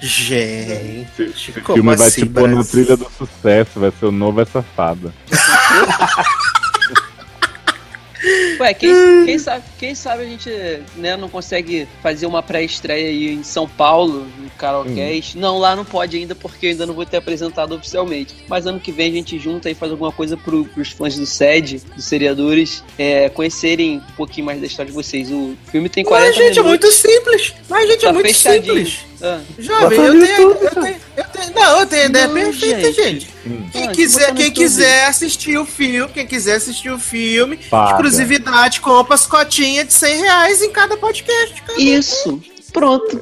gente. 0.00 1.22
Esse 1.22 1.52
Como 1.60 1.74
filme 1.76 1.96
vai 1.96 2.08
assim, 2.08 2.22
te 2.22 2.28
pôr 2.28 2.48
no 2.48 2.64
trilha 2.64 2.96
do 2.96 3.08
sucesso, 3.16 3.78
vai 3.80 3.92
ser 3.98 4.06
o 4.06 4.12
novo 4.12 4.40
essa 4.40 4.62
fada. 4.62 5.12
Ué, 8.60 8.74
quem, 8.74 8.90
quem 9.26 9.38
sabe, 9.38 9.64
quem 9.78 9.94
sabe 9.94 10.22
a 10.22 10.26
gente 10.26 10.50
né, 10.96 11.16
não 11.16 11.28
consegue 11.28 11.86
fazer 12.02 12.26
uma 12.26 12.42
pré-estreia 12.42 13.08
aí 13.08 13.34
em 13.34 13.42
São 13.42 13.68
Paulo, 13.68 14.26
no 14.38 14.50
Carolcast. 14.50 15.36
Não, 15.38 15.58
lá 15.58 15.76
não 15.76 15.84
pode 15.84 16.16
ainda, 16.16 16.34
porque 16.34 16.66
eu 16.66 16.70
ainda 16.70 16.86
não 16.86 16.94
vou 16.94 17.06
ter 17.06 17.18
apresentado 17.18 17.74
oficialmente. 17.74 18.34
Mas 18.48 18.66
ano 18.66 18.80
que 18.80 18.92
vem 18.92 19.10
a 19.10 19.14
gente 19.14 19.38
junta 19.38 19.70
e 19.70 19.74
faz 19.74 19.92
alguma 19.92 20.12
coisa 20.12 20.36
pro, 20.36 20.64
pros 20.64 20.90
fãs 20.90 21.16
do 21.16 21.26
SED, 21.26 21.82
dos 21.94 22.04
seriadores, 22.04 22.82
é, 22.98 23.28
conhecerem 23.28 23.98
um 23.98 24.16
pouquinho 24.16 24.46
mais 24.46 24.60
da 24.60 24.66
história 24.66 24.90
de 24.90 24.94
vocês. 24.96 25.30
O 25.30 25.56
filme 25.70 25.88
tem 25.88 26.04
40 26.04 26.26
Mas, 26.26 26.36
gente, 26.36 26.58
é 26.58 26.62
minutos. 26.62 26.68
muito 26.68 26.92
simples. 26.92 27.54
Mas, 27.68 27.88
gente, 27.88 28.04
é 28.04 28.08
tá 28.08 28.12
muito 28.12 28.26
fechadinho. 28.26 28.86
simples. 28.86 29.06
Ah, 29.22 29.40
Jovem, 29.58 29.98
eu 29.98 30.12
tenho, 30.12 30.24
YouTube, 30.26 30.64
eu 30.64 30.82
tenho, 30.82 30.96
eu 31.16 31.24
tenho. 31.24 31.54
Não, 31.54 31.80
eu 31.80 31.86
tenho 31.86 32.02
a 32.02 32.06
ideia 32.06 32.26
Não, 32.26 32.34
perfeita, 32.34 32.92
gente. 32.92 33.02
gente. 33.02 33.35
Hum. 33.46 33.68
Quem 33.70 33.88
Ah, 33.88 33.92
quiser, 33.92 34.28
no 34.32 34.40
quem 34.40 34.50
quiser 34.50 35.06
assistir 35.06 35.56
o 35.58 35.64
filme, 35.64 36.12
quem 36.12 36.26
quiser 36.26 36.56
assistir 36.56 36.90
o 36.90 36.98
filme, 36.98 37.56
Paga. 37.56 37.92
exclusividade, 37.92 38.80
compra 38.80 39.14
as 39.14 39.26
cotinhas 39.26 39.86
de 39.86 39.92
100 39.94 40.20
reais 40.22 40.62
em 40.62 40.70
cada 40.72 40.96
podcast, 40.96 41.62
cara. 41.62 41.80
isso, 41.80 42.40
pronto. 42.72 43.20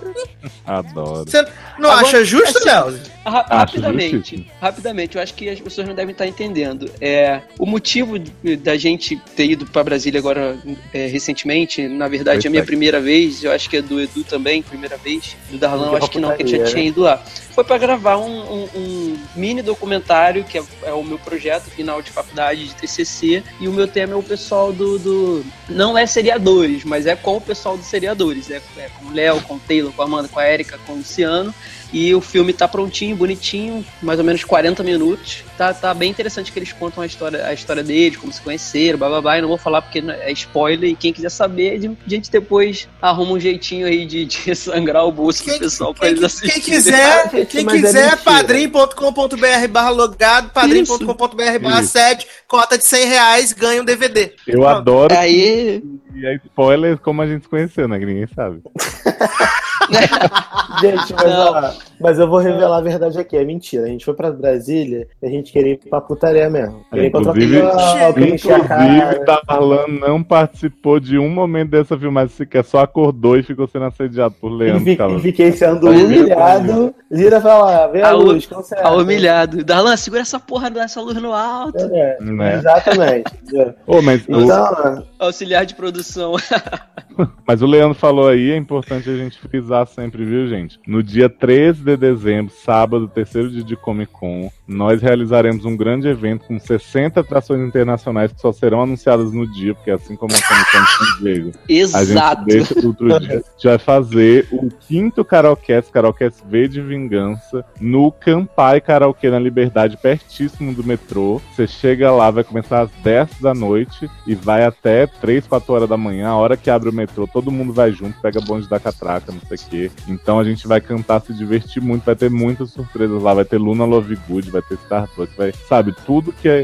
Adoro. 0.66 1.24
Você 1.30 1.46
não 1.78 1.90
Agora, 1.90 2.06
acha 2.06 2.24
justo, 2.24 2.59
assim, 2.59 2.68
Léo? 2.68 3.14
Ra- 3.26 3.40
Acho 3.40 3.55
rapidamente, 3.55 4.46
rapidamente, 4.60 5.16
eu 5.16 5.22
acho 5.22 5.32
que 5.32 5.48
as 5.48 5.59
pessoas 5.59 5.88
não 5.88 5.94
devem 5.94 6.12
estar 6.12 6.26
entendendo. 6.26 6.90
É, 7.01 7.40
o 7.59 7.64
motivo 7.64 8.18
da 8.18 8.76
gente 8.76 9.16
ter 9.34 9.46
ido 9.46 9.64
para 9.64 9.82
Brasília 9.82 10.20
agora 10.20 10.59
é, 10.92 11.06
recentemente, 11.06 11.88
na 11.88 12.06
verdade, 12.06 12.42
Foi 12.42 12.48
a 12.48 12.51
minha 12.51 12.64
primeira 12.64 13.01
vez, 13.01 13.42
eu 13.42 13.51
acho 13.51 13.70
que 13.70 13.78
é 13.78 13.82
do 13.82 13.98
Edu 13.98 14.24
também, 14.24 14.60
primeira 14.62 14.98
vez, 14.98 15.34
do 15.51 15.56
Darlan, 15.56 15.86
eu 15.86 15.96
acho 15.96 16.10
que 16.10 16.18
não, 16.18 16.36
que 16.36 16.46
já 16.46 16.64
tinha 16.64 16.84
ido 16.84 17.01
lá. 17.01 17.16
Foi 17.55 17.64
para 17.64 17.78
gravar 17.78 18.18
um, 18.18 18.28
um- 18.64 18.68
um 18.74 19.18
mini 19.34 19.62
documentário, 19.62 20.44
que 20.44 20.59
é, 20.59 20.62
é 20.82 20.92
o 20.92 21.02
meu 21.02 21.18
projeto 21.18 21.64
final 21.70 22.02
de 22.02 22.10
faculdade 22.10 22.66
de 22.68 22.74
TCC, 22.74 23.42
e 23.59 23.68
o 23.68 23.72
meu 23.72 23.88
tema 23.88 24.12
é 24.12 24.16
o 24.16 24.22
pessoal 24.22 24.70
do. 24.72 24.98
do 24.98 25.44
não 25.68 25.96
é 25.96 26.05
seriadores, 26.05 26.84
mas 26.84 27.06
é 27.06 27.16
com 27.16 27.36
o 27.36 27.40
pessoal 27.40 27.76
dos 27.78 27.86
seriadores. 27.86 28.51
É, 28.51 28.60
é 28.76 28.88
com 28.98 29.06
o 29.06 29.14
Léo, 29.14 29.40
com 29.42 29.55
o 29.55 29.60
Taylor, 29.60 29.92
com 29.92 30.02
a 30.02 30.05
Amanda, 30.05 30.28
com 30.28 30.38
a 30.40 30.51
Erika, 30.51 30.78
com 30.86 30.92
o 30.92 30.96
Luciano. 30.96 31.55
E 31.92 32.12
o 32.12 32.20
filme 32.20 32.52
tá 32.52 32.66
prontinho, 32.66 33.14
bonitinho, 33.14 33.84
mais 34.02 34.18
ou 34.18 34.24
menos 34.24 34.42
40 34.42 34.82
minutos. 34.82 35.44
Tá, 35.56 35.72
tá 35.72 35.94
bem 35.94 36.10
interessante 36.10 36.50
que 36.50 36.58
eles 36.58 36.72
contam 36.72 37.02
a 37.02 37.06
história, 37.06 37.46
a 37.46 37.54
história 37.54 37.84
deles, 37.84 38.16
como 38.16 38.32
se 38.32 38.40
conheceram, 38.40 38.98
blá 38.98 39.08
blá 39.08 39.20
blá. 39.20 39.38
E 39.38 39.42
não 39.42 39.48
vou 39.48 39.56
falar 39.58 39.80
porque 39.80 40.00
é 40.00 40.32
spoiler. 40.32 40.90
E 40.90 40.96
quem 40.96 41.12
quiser 41.12 41.30
saber, 41.30 41.78
a 41.78 42.10
gente 42.10 42.30
depois 42.32 42.88
arruma 43.00 43.32
um 43.34 43.38
jeitinho 43.40 43.86
aí 43.86 44.04
de, 44.06 44.24
de 44.24 44.54
sangrar 44.56 45.06
o 45.06 45.12
bolso 45.12 45.46
do 45.46 45.56
pessoal 45.58 45.94
pra 45.94 46.08
quem, 46.08 46.16
eles 46.18 46.40
quem 46.40 46.50
assistirem. 46.50 46.76
quiser, 46.76 47.30
quem 47.46 47.64
mas 47.64 47.74
é 47.76 47.86
quiser, 47.86 48.02
mentira. 48.02 48.16
padrim.com.br 48.16 49.68
barra 49.70 49.90
logado, 49.90 50.50
padrim.com.br 50.50 51.58
barra 51.62 51.80
Isso. 51.80 51.92
7, 51.92 52.26
cota 52.48 52.76
de 52.76 52.84
100 52.84 53.06
reais, 53.06 53.52
ganha 53.52 53.80
um 53.80 53.84
DVD. 53.84 54.32
Eu 54.46 54.60
Pronto. 54.60 54.76
adoro 54.76 55.14
Aí, 55.16 55.80
que 56.12 56.26
é 56.26 56.34
spoiler 56.46 56.98
como 56.98 57.22
a 57.22 57.26
gente 57.26 57.42
se 57.44 57.48
conheceu, 57.48 57.86
né? 57.86 57.98
Que 58.00 58.06
ninguém 58.06 58.26
sabe. 58.34 58.60
Gente, 60.81 61.12
mas, 61.15 61.35
ó, 61.35 61.73
mas 62.01 62.19
eu 62.19 62.28
vou 62.28 62.39
revelar 62.39 62.78
a 62.78 62.81
verdade 62.81 63.19
aqui. 63.19 63.36
É 63.36 63.44
mentira. 63.44 63.85
A 63.85 63.89
gente 63.89 64.05
foi 64.05 64.15
pra 64.15 64.31
Brasília 64.32 65.06
e 65.23 65.27
a 65.27 65.31
gente 65.31 65.52
queria 65.52 65.74
ir 65.74 65.78
pra 65.89 66.01
putaria 66.01 66.51
mesmo. 66.51 66.85
Queria 66.90 67.05
o 67.05 67.06
Inclusive- 67.20 67.61
pessoal, 67.62 68.15
queria 68.15 68.35
encher 68.35 68.52
a 68.55 68.59
Inclusive. 68.59 69.24
Darlan 69.47 69.86
não 70.01 70.23
participou 70.23 70.98
de 70.98 71.19
um 71.19 71.28
momento 71.28 71.70
dessa 71.70 71.97
filmagem 71.98 72.35
sequer, 72.35 72.65
só 72.65 72.81
acordou 72.81 73.36
e 73.39 73.43
ficou 73.43 73.66
sendo 73.69 73.85
assediado 73.85 74.35
por 74.40 74.48
Leandro. 74.51 75.16
e 75.16 75.20
fiquei 75.20 75.52
sendo 75.52 75.89
humilhado. 75.90 76.94
Vira 77.11 77.40
pra 77.40 77.59
lá, 77.59 77.86
vem 77.86 78.02
a, 78.02 78.09
A 78.09 78.12
luz, 78.12 78.47
tá 78.47 78.90
humilhado. 78.90 79.65
Darlan, 79.65 79.97
segura 79.97 80.23
essa 80.23 80.40
porra 80.40 80.70
dessa 80.70 81.01
luz 81.01 81.16
no 81.20 81.32
alto. 81.32 81.78
É, 81.78 82.19
Né? 82.20 82.55
Exatamente. 82.56 83.32
Ô, 83.86 84.02
mas, 84.02 84.27
o, 84.28 84.40
Então, 84.43 85.05
Auxiliar 85.19 85.65
de 85.65 85.74
produção. 85.74 86.35
mas 87.47 87.62
o 87.62 87.66
Leandro 87.66 87.94
falou 87.94 88.28
aí, 88.28 88.51
é 88.51 88.56
importante 88.56 89.09
a 89.09 89.16
gente 89.16 89.39
frisar 89.39 89.73
sempre, 89.86 90.24
viu, 90.24 90.46
gente? 90.46 90.78
No 90.86 91.02
dia 91.02 91.28
13 91.28 91.82
de 91.82 91.96
dezembro, 91.96 92.52
sábado, 92.64 93.09
terceiro 93.09 93.51
dia 93.51 93.64
de 93.64 93.76
Comic 93.76 94.12
Con, 94.12 94.51
nós 94.68 95.01
realizaremos 95.01 95.64
um 95.64 95.76
grande 95.76 96.06
evento 96.09 96.46
com 96.46 96.59
60 96.59 97.20
atrações 97.20 97.66
internacionais 97.66 98.32
que 98.32 98.40
só 98.40 98.52
serão 98.52 98.82
anunciadas 98.82 99.32
no 99.32 99.51
dia, 99.51 99.74
porque 99.74 99.90
assim 99.90 100.16
como 100.16 100.34
a 100.34 100.40
Comic 100.40 100.70
Con 100.70 100.84
San 100.84 101.22
Diego, 101.22 101.52
A 101.68 101.72
Exato. 101.72 102.51
gente 102.51 102.66
deixa 102.66 102.86
outro 102.86 103.18
dia. 103.18 103.28
A 103.28 103.32
gente 103.32 103.64
vai 103.64 103.78
fazer 103.78 104.48
o 104.52 104.68
quinto 104.68 105.24
Karaokes, 105.24 105.88
Karaokes 105.90 106.42
V 106.48 106.68
de 106.68 106.80
Vingança, 106.80 107.64
no 107.80 108.12
Campai 108.12 108.80
Karaokê 108.80 109.30
na 109.30 109.38
Liberdade, 109.38 109.96
pertíssimo 109.96 110.72
do 110.74 110.84
metrô. 110.84 111.40
Você 111.55 111.66
chega 111.66 112.10
lá, 112.12 112.30
vai 112.30 112.44
começar 112.44 112.82
às 112.82 112.90
10 113.02 113.40
da 113.40 113.55
noite 113.55 114.09
e 114.26 114.34
vai 114.34 114.64
até 114.64 115.06
3, 115.06 115.46
4 115.46 115.72
horas 115.72 115.88
da 115.88 115.96
manhã. 115.96 116.28
A 116.28 116.36
hora 116.36 116.56
que 116.56 116.70
abre 116.70 116.88
o 116.88 116.92
metrô, 116.92 117.26
todo 117.26 117.51
mundo 117.51 117.72
vai 117.72 117.92
junto, 117.92 118.20
pega 118.20 118.40
bonde 118.40 118.68
da 118.68 118.80
catraca, 118.80 119.32
não 119.32 119.40
sei 119.40 119.56
o 119.56 119.63
quê. 119.68 119.90
Então 120.08 120.38
a 120.38 120.44
gente 120.44 120.66
vai 120.66 120.80
cantar, 120.80 121.20
se 121.20 121.32
divertir 121.32 121.82
muito, 121.82 122.04
vai 122.04 122.14
ter 122.16 122.30
muitas 122.30 122.70
surpresas 122.70 123.22
lá. 123.22 123.34
Vai 123.34 123.44
ter 123.44 123.58
Luna 123.58 123.84
Love 123.84 124.16
Good, 124.28 124.50
vai 124.50 124.62
ter 124.62 124.74
Starbucks, 124.74 125.36
vai, 125.36 125.52
sabe, 125.68 125.94
tudo 126.06 126.32
que, 126.32 126.48
é, 126.48 126.62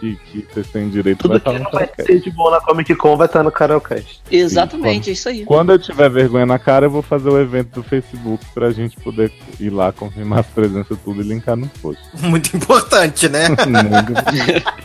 que, 0.00 0.16
que 0.16 0.46
vocês 0.52 0.66
têm 0.68 0.88
direito 0.88 1.28
vai 1.28 1.38
tudo 1.40 1.50
estar 1.50 1.52
que 1.52 1.58
no 1.58 1.64
não 1.64 1.70
vai 1.72 1.88
ser 2.06 2.20
de 2.20 2.30
bom 2.30 2.50
na 2.50 2.60
Comic 2.60 2.94
Con 2.94 3.16
vai 3.16 3.26
estar 3.26 3.42
no 3.42 3.50
Karaokê. 3.52 4.02
Exatamente, 4.30 5.10
é 5.10 5.12
isso 5.12 5.28
aí. 5.28 5.44
Quando 5.44 5.72
eu 5.72 5.78
tiver 5.78 6.08
vergonha 6.10 6.46
na 6.46 6.58
cara, 6.58 6.86
eu 6.86 6.90
vou 6.90 7.02
fazer 7.02 7.28
o 7.28 7.40
evento 7.40 7.80
do 7.80 7.82
Facebook 7.82 8.44
pra 8.54 8.70
gente 8.70 8.96
poder 9.00 9.32
ir 9.58 9.70
lá, 9.70 9.92
confirmar 9.92 10.40
as 10.40 10.46
presenças 10.46 10.98
tudo 11.04 11.20
e 11.20 11.24
linkar 11.24 11.56
no 11.56 11.68
post. 11.80 12.02
Muito 12.22 12.56
importante, 12.56 13.28
né? 13.28 13.48
Muito- 13.66 14.12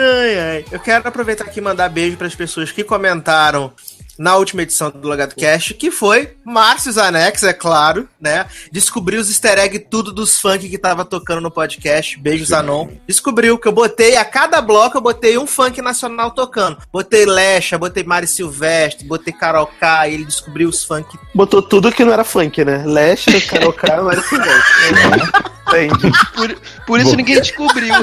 Ai, 0.00 0.38
ai. 0.38 0.64
Eu 0.70 0.78
quero 0.78 1.08
aproveitar 1.08 1.44
aqui 1.44 1.58
e 1.58 1.62
mandar 1.62 1.88
beijo 1.88 2.16
para 2.16 2.26
as 2.28 2.34
pessoas 2.34 2.70
que 2.70 2.84
comentaram 2.84 3.72
na 4.18 4.36
última 4.36 4.62
edição 4.62 4.90
do 4.90 5.06
Logado 5.06 5.34
Cast, 5.34 5.74
que 5.74 5.90
foi 5.90 6.34
Márcio 6.44 6.92
Zanex, 6.92 7.42
é 7.44 7.52
claro, 7.52 8.08
né? 8.20 8.46
Descobriu 8.72 9.20
os 9.20 9.28
easter 9.28 9.58
egg 9.58 9.78
tudo 9.78 10.12
dos 10.12 10.40
funk 10.40 10.68
que 10.68 10.78
tava 10.78 11.04
tocando 11.04 11.40
no 11.40 11.50
podcast. 11.50 12.18
Beijos, 12.18 12.52
Anon. 12.52 12.88
Descobriu 13.06 13.58
que 13.58 13.68
eu 13.68 13.72
botei, 13.72 14.16
a 14.16 14.24
cada 14.24 14.60
bloco 14.60 14.96
eu 14.96 15.02
botei 15.02 15.38
um 15.38 15.46
funk 15.46 15.80
nacional 15.80 16.32
tocando. 16.32 16.78
Botei 16.92 17.24
Lecha, 17.24 17.78
botei 17.78 18.02
Mari 18.02 18.26
Silvestre, 18.26 19.06
botei 19.06 19.32
Carol 19.32 19.66
K, 19.78 20.08
e 20.08 20.14
ele 20.14 20.24
descobriu 20.24 20.68
os 20.68 20.84
funk. 20.84 21.18
Botou 21.34 21.62
tudo 21.62 21.92
que 21.92 22.04
não 22.04 22.12
era 22.12 22.24
funk, 22.24 22.64
né? 22.64 22.84
Leste, 22.84 23.40
Carol 23.42 23.72
K, 23.72 23.92
era 23.92 24.22
Silvestre. 24.22 25.48
Entendi. 25.68 26.12
Por, 26.34 26.60
por 26.86 27.00
isso 27.00 27.10
Bom. 27.10 27.16
ninguém 27.16 27.40
descobriu. 27.40 27.94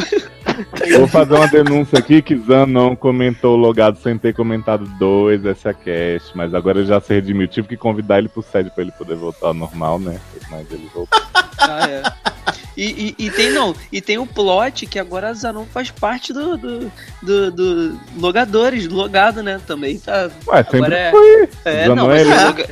Vou 0.98 1.08
fazer 1.08 1.34
uma 1.34 1.48
denúncia 1.48 2.00
aqui 2.00 2.22
que 2.22 2.38
Zan 2.38 2.66
não 2.68 2.96
comentou 2.96 3.56
o 3.56 3.60
logado 3.60 3.98
sem 4.00 4.18
ter 4.18 4.34
comentado 4.34 4.86
dois 5.00 5.46
essa 5.46 5.74
cast, 5.74 6.36
mas 6.36 6.54
agora 6.54 6.80
ele 6.80 6.88
já 6.88 7.02
se 7.02 7.14
redimiu. 7.14 7.48
Tive 7.48 7.68
que 7.70 7.78
convidar 7.78 8.20
ele 8.20 8.30
pro 8.30 8.42
sede 8.44 8.70
pra 8.70 8.84
ele 8.84 8.92
poder 8.92 9.16
voltar 9.16 9.48
ao 9.48 9.54
normal, 9.54 10.00
né? 10.00 10.20
Mas 10.50 10.72
ele 10.72 10.90
voltou. 10.94 11.20
Ah, 11.60 11.90
é. 11.90 12.35
E, 12.78 13.16
e, 13.18 13.26
e 13.26 13.30
tem 13.32 13.52
não, 13.52 13.74
e 13.92 14.02
tem 14.02 14.18
o 14.18 14.26
plot 14.26 14.86
que 14.86 15.00
agora 15.00 15.30
a 15.30 15.34
Zanon 15.34 15.66
faz 15.74 15.90
parte 15.92 16.34
do, 16.34 16.58
do, 16.58 16.92
do, 17.22 17.52
do 17.52 18.00
logadores, 18.18 18.88
do 18.88 18.96
logado, 18.96 19.42
né? 19.42 19.60
Também 19.66 19.98
tá. 19.98 20.30
Ué, 20.48 20.64
sempre 20.64 20.78
Agora 20.78 20.96
é- 20.98 21.12
foi. 21.12 21.50
É, 21.66 21.82
Já 21.84 21.88
não, 21.90 21.96
não 21.96 22.08
mas 22.08 22.28
é 22.28 22.32
é 22.32 22.46
loga- 22.46 22.68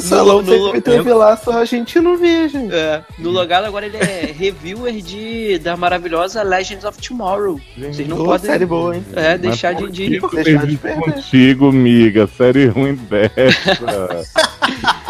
salão 0.00 0.42
No- 0.42 0.56
no- 0.58 0.64
sempre 0.66 0.80
teve 0.82 1.12
lá, 1.12 1.36
só 1.36 1.58
a 1.58 1.64
gente 1.64 1.98
não 2.00 2.16
via, 2.16 2.48
gente. 2.48 2.74
é, 2.74 3.02
no 3.18 3.30
logado 3.30 3.64
agora 3.64 3.86
ele 3.86 3.96
é 3.96 4.32
reviewer 4.36 4.92
de 5.00 5.58
da 5.58 5.76
maravilhosa 5.76 6.42
Legends 6.42 6.84
of 6.84 6.98
Tomorrow. 7.00 7.60
Vocês 7.76 8.06
não 8.06 8.18
Pô, 8.18 8.24
podem 8.24 8.50
série 8.50 8.66
boa, 8.66 8.96
hein? 8.96 9.04
é, 9.16 9.38
deixar 9.38 9.74
de, 9.74 9.90
de 9.90 10.20
deixar 10.20 10.66
de 10.66 10.76
contigo, 10.76 11.72
miga. 11.72 12.26
Série 12.36 12.66
ruim 12.66 12.94
dessa. 12.94 14.24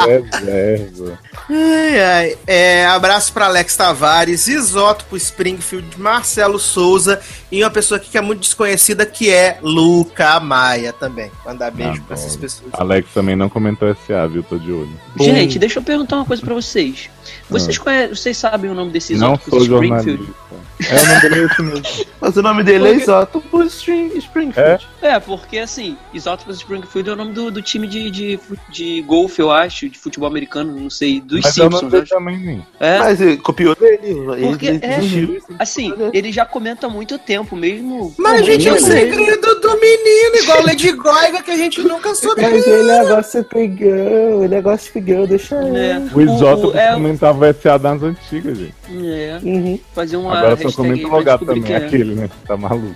Reserva. 0.03 1.19
Ai, 1.51 2.01
ai. 2.01 2.39
É, 2.47 2.87
abraço 2.87 3.33
para 3.33 3.47
Alex 3.47 3.77
Tavares, 3.77 4.12
Isótopo 4.21 5.17
Springfield, 5.17 5.99
Marcelo 5.99 6.59
Souza 6.59 7.21
e 7.51 7.63
uma 7.63 7.71
pessoa 7.71 7.97
aqui 7.99 8.11
que 8.11 8.19
é 8.19 8.21
muito 8.21 8.41
desconhecida 8.41 9.07
que 9.07 9.31
é 9.31 9.59
Luca 9.63 10.39
Maia 10.41 10.93
também. 10.93 11.31
Mandar 11.45 11.71
beijo 11.71 12.01
Ah, 12.03 12.05
pra 12.09 12.15
essas 12.15 12.37
pessoas. 12.37 12.71
Alex 12.75 13.09
também 13.15 13.35
não 13.37 13.49
comentou 13.49 13.89
SA, 14.07 14.27
viu? 14.29 14.43
Tô 14.43 14.59
de 14.59 14.71
olho. 14.73 15.01
Gente, 15.19 15.59
deixa 15.59 15.79
eu 15.79 15.83
perguntar 15.83 16.17
uma 16.17 16.25
coisa 16.25 16.43
pra 16.43 16.55
vocês. 16.55 17.09
Vocês, 17.49 17.79
conhe- 17.79 18.09
vocês 18.09 18.37
sabem 18.37 18.71
o 18.71 18.75
nome 18.75 18.91
desses 18.91 19.19
não 19.19 19.33
óticos 19.35 19.51
sou 19.51 19.63
Springfield? 19.63 20.05
jornalista. 20.25 20.72
É, 20.91 20.95
o 20.95 21.07
nome 21.07 21.21
dele 21.21 21.35
é 21.35 21.45
esse 21.45 21.63
mesmo. 21.63 21.83
Mas 22.21 22.37
o 22.37 22.43
nome 22.43 22.63
dele 22.63 22.85
é 22.85 22.89
Porque- 22.91 23.03
Isótopo 23.03 23.63
String- 23.65 24.17
Springfield. 24.19 24.87
É, 25.01 25.19
porque 25.21 25.59
assim, 25.59 25.97
Isótopos 26.13 26.57
Springfield 26.59 27.11
é 27.11 27.13
o 27.13 27.17
nome 27.17 27.33
do, 27.33 27.51
do 27.51 27.63
time 27.63 27.87
de, 27.87 28.11
de, 28.11 28.41
de 28.71 29.03
golfe, 29.03 29.41
eu 29.41 29.51
acho, 29.51 29.89
de 29.89 29.99
futebol 29.99 30.29
americano, 30.29 30.79
não 30.79 30.91
sei, 30.91 31.21
dos 31.21 31.41
Mas 31.43 31.59
é 31.59 31.61
o 31.61 31.65
nome 31.65 31.75
Simpsons, 31.75 31.91
dele 31.93 32.03
acho. 32.05 32.15
também. 32.15 32.67
É, 32.81 32.99
Mas 32.99 33.21
ele 33.21 33.37
copiou 33.39 33.75
dele. 33.75 34.15
Porque 34.49 34.67
ele 34.67 34.79
é- 34.83 34.99
desistiu. 34.99 35.43
assim, 35.59 35.93
ele 36.13 36.33
já 36.33 36.45
comenta 36.47 36.87
há 36.87 36.91
muito 36.91 37.19
tempo, 37.19 37.57
mesmo. 37.57 38.15
Mas, 38.19 38.41
Pô, 38.41 38.47
gente, 38.47 38.69
é 38.69 38.73
o 38.73 38.77
ele- 38.77 38.85
segredo 38.85 39.61
do 39.61 39.81
menino, 39.81 40.37
igual 40.43 40.63
Lady 40.65 40.93
Goiga, 40.93 41.43
que 41.43 41.51
a 41.51 41.57
gente 41.57 41.81
nunca 41.83 42.15
soube. 42.15 42.43
Mas 42.43 42.67
ele 42.67 42.83
negócio 42.83 43.45
pegou, 43.45 44.45
o 44.45 44.49
negócio 44.49 44.93
pegou, 44.93 45.27
deixa 45.27 45.57
É, 45.57 45.97
ele. 45.97 46.11
O 46.15 46.21
Isótopo 46.21 46.77
é, 46.77 46.93
comentava 46.95 47.47
o 47.47 47.55
SA 47.55 47.79
das 47.79 48.03
antigas, 48.03 48.59
gente. 48.59 48.75
é, 48.91 49.39
Uhum. 49.43 49.79
fazer 49.95 50.17
uma 50.17 50.39
Agora 50.39 50.57
só 50.73 50.83
hashtag 50.83 50.89
comenta 50.89 50.95
aí 51.01 51.05
o 51.05 51.09
pra 51.09 51.19
logado 51.19 51.47
também, 51.47 51.73
é. 51.73 51.77
aquele, 51.77 52.15
né? 52.15 52.31
Tá 52.47 52.57
maluco. 52.57 52.95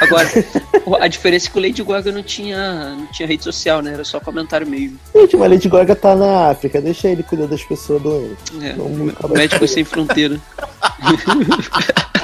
Agora, 0.00 0.28
a 1.00 1.08
diferença 1.08 1.48
é 1.48 1.50
que 1.50 1.58
o 1.58 1.62
Lady 1.62 1.82
Gaga 1.84 2.10
não 2.12 2.22
tinha, 2.22 2.90
não 2.96 3.06
tinha 3.06 3.28
rede 3.28 3.44
social, 3.44 3.80
né? 3.82 3.92
Era 3.94 4.04
só 4.04 4.18
comentário 4.20 4.66
mesmo. 4.66 4.98
Gente, 5.14 5.36
mas 5.36 5.50
Lady 5.50 5.68
Gaga 5.68 5.94
tá 5.94 6.16
na 6.16 6.50
África, 6.50 6.80
deixa 6.80 7.08
ele 7.08 7.22
cuidar 7.22 7.46
das 7.46 7.62
pessoas 7.62 8.02
doentes. 8.02 8.36
É, 8.62 8.72
Não, 8.74 8.88
Médicos 9.30 9.70
Sem 9.70 9.84
Fronteira. 9.84 10.40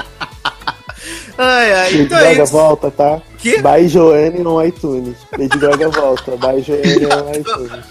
Ai, 1.37 1.73
ai. 1.73 1.91
Lady 1.91 2.01
Então 2.03 2.17
é 2.19 2.23
Gaga 2.29 2.43
isso. 2.43 2.51
volta, 2.51 2.91
tá? 2.91 3.21
Que? 3.37 3.61
By 3.61 3.87
Joanne 3.87 4.39
no 4.39 4.63
iTunes. 4.63 5.15
Lady 5.31 5.57
Gaga 5.57 5.89
volta, 5.89 6.31
by 6.37 6.61
Joanne 6.61 6.99
no 6.99 7.31
iTunes. 7.35 7.85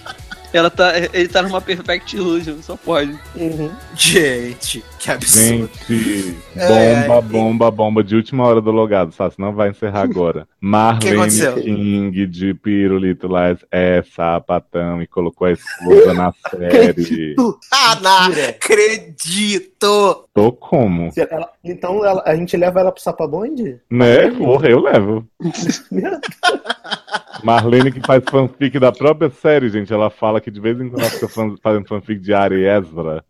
Ela 0.52 0.68
tá, 0.70 0.92
ele 1.12 1.28
tá 1.28 1.42
numa 1.42 1.60
Perfect 1.60 2.16
Illusion, 2.16 2.56
só 2.60 2.76
pode. 2.76 3.16
Uhum. 3.36 3.70
Gente, 3.94 4.82
que 4.98 5.10
absurdo. 5.10 5.70
Gente, 5.88 6.36
bomba, 6.56 6.74
é. 7.16 7.22
bomba, 7.22 7.70
bomba 7.70 8.02
de 8.04 8.16
última 8.16 8.44
hora 8.46 8.60
do 8.60 8.70
logado, 8.72 9.12
sabe? 9.12 9.34
Senão 9.36 9.52
vai 9.54 9.70
encerrar 9.70 10.02
agora. 10.02 10.48
Marlene? 10.60 11.62
King 11.62 12.26
de 12.26 12.52
Pirulito 12.54 13.28
lá 13.28 13.56
é 13.70 14.02
sapatão 14.14 15.00
e 15.00 15.06
colocou 15.06 15.46
a 15.46 15.52
esposa 15.52 16.14
na 16.14 16.32
série. 16.50 17.36
Ah, 17.72 17.98
não 18.02 18.26
acredito. 18.48 20.26
Tô 20.34 20.52
como? 20.52 21.10
Ela- 21.16 21.50
então 21.64 22.04
ela- 22.04 22.22
a 22.26 22.34
gente 22.34 22.56
leva 22.56 22.80
ela 22.80 22.90
pro 22.92 23.00
Sapabonde? 23.02 23.78
Né? 23.90 24.30
Porra, 24.32 24.68
eu 24.68 24.80
levo. 24.80 25.24
Marlene 27.44 27.90
que 27.92 28.00
faz 28.06 28.22
fanfic 28.28 28.78
da 28.78 28.92
própria 28.92 29.30
série, 29.30 29.68
gente. 29.68 29.92
Ela 29.92 30.10
fala 30.10 30.40
que 30.40 30.50
de 30.50 30.60
vez 30.60 30.80
em 30.80 30.88
quando 30.88 31.00
ela 31.02 31.10
fica 31.10 31.28
fan- 31.28 31.56
fazendo 31.62 31.86
fanfic 31.88 32.20
de 32.20 32.32
Ari 32.32 32.64
Ezra. 32.66 33.24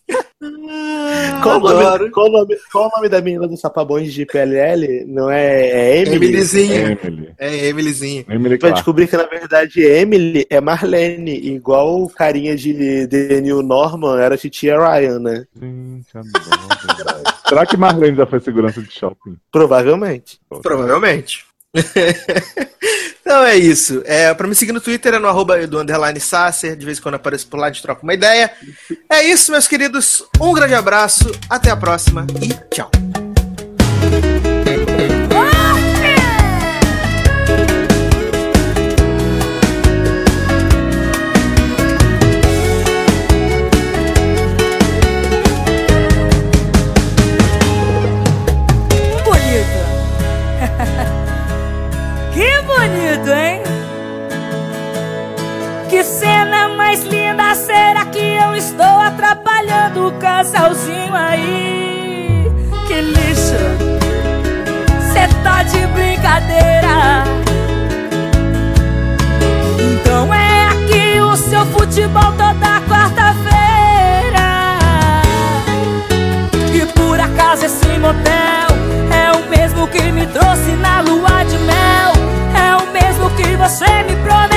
Qual 1.42 1.56
o, 1.56 1.60
nome, 1.60 2.10
qual, 2.10 2.26
o 2.26 2.30
nome, 2.32 2.56
qual 2.70 2.86
o 2.86 2.90
nome 2.96 3.08
da 3.08 3.20
menina 3.20 3.46
do 3.48 3.56
Sapabonde 3.56 4.10
de 4.10 4.26
PLL? 4.26 5.04
Não 5.06 5.30
é, 5.30 5.68
é 5.68 5.98
Emily? 6.00 6.16
Emilyzinha. 6.26 6.98
Emily. 7.02 7.30
É, 7.38 7.66
Emilyzinha. 7.68 8.24
Emily 8.28 8.48
Vai 8.50 8.58
Clark. 8.58 8.74
descobrir 8.76 9.06
que 9.08 9.16
na 9.16 9.24
verdade 9.26 9.80
Emily 9.82 10.46
é 10.50 10.60
Marlene, 10.60 11.34
igual 11.34 12.02
o 12.02 12.10
carinha 12.10 12.54
de 12.56 13.06
The 13.06 13.40
New 13.40 13.62
Norman 13.62 14.18
era 14.20 14.36
Titia 14.36 14.76
Ryan, 14.78 15.18
né? 15.18 15.44
Gente, 15.60 16.08
adoro. 16.14 17.22
Será 17.48 17.66
que 17.66 17.76
Marlene 17.76 18.16
já 18.16 18.26
foi 18.26 18.40
segurança 18.40 18.80
de 18.82 18.90
shopping? 18.92 19.36
Provavelmente. 19.50 20.38
Provavelmente. 20.62 21.44
então 23.20 23.44
é 23.44 23.56
isso. 23.56 24.02
É, 24.04 24.32
pra 24.34 24.48
me 24.48 24.54
seguir 24.54 24.72
no 24.72 24.80
Twitter 24.80 25.14
é 25.14 25.18
no 25.18 25.28
arroba 25.28 25.66
do 25.66 25.78
underline 25.78 26.20
Sasser. 26.20 26.76
De 26.76 26.84
vez 26.84 26.98
em 26.98 27.02
quando 27.02 27.14
apareço 27.14 27.46
por 27.46 27.58
lá, 27.58 27.66
a 27.66 27.72
gente 27.72 27.82
troca 27.82 28.02
uma 28.02 28.14
ideia. 28.14 28.52
É 29.08 29.22
isso, 29.22 29.52
meus 29.52 29.68
queridos. 29.68 30.24
Um 30.40 30.52
grande 30.52 30.74
abraço, 30.74 31.30
até 31.48 31.70
a 31.70 31.76
próxima 31.76 32.26
e 32.42 32.48
tchau. 32.74 32.90
Atrapalhando 60.50 60.50
o 60.50 60.52
casalzinho 60.52 61.14
aí? 61.14 62.50
Que 62.86 63.00
lixo. 63.00 63.56
Cê 65.12 65.28
tá 65.42 65.62
de 65.62 65.86
brincadeira. 65.88 67.24
Então 69.78 70.32
é 70.34 70.66
aqui 70.68 71.20
o 71.20 71.36
seu 71.36 71.64
futebol 71.66 72.32
toda 72.32 72.80
quarta-feira. 72.88 73.60
E 76.74 76.86
por 76.94 77.18
acaso 77.20 77.66
esse 77.66 77.98
motel 77.98 78.68
é 79.12 79.32
o 79.32 79.48
mesmo 79.48 79.86
que 79.88 80.10
me 80.12 80.26
trouxe 80.26 80.70
na 80.80 81.00
lua 81.00 81.44
de 81.44 81.58
mel. 81.58 82.12
É 82.54 82.76
o 82.76 82.92
mesmo 82.92 83.30
que 83.30 83.56
você 83.56 84.02
me 84.02 84.16
prometeu 84.22 84.49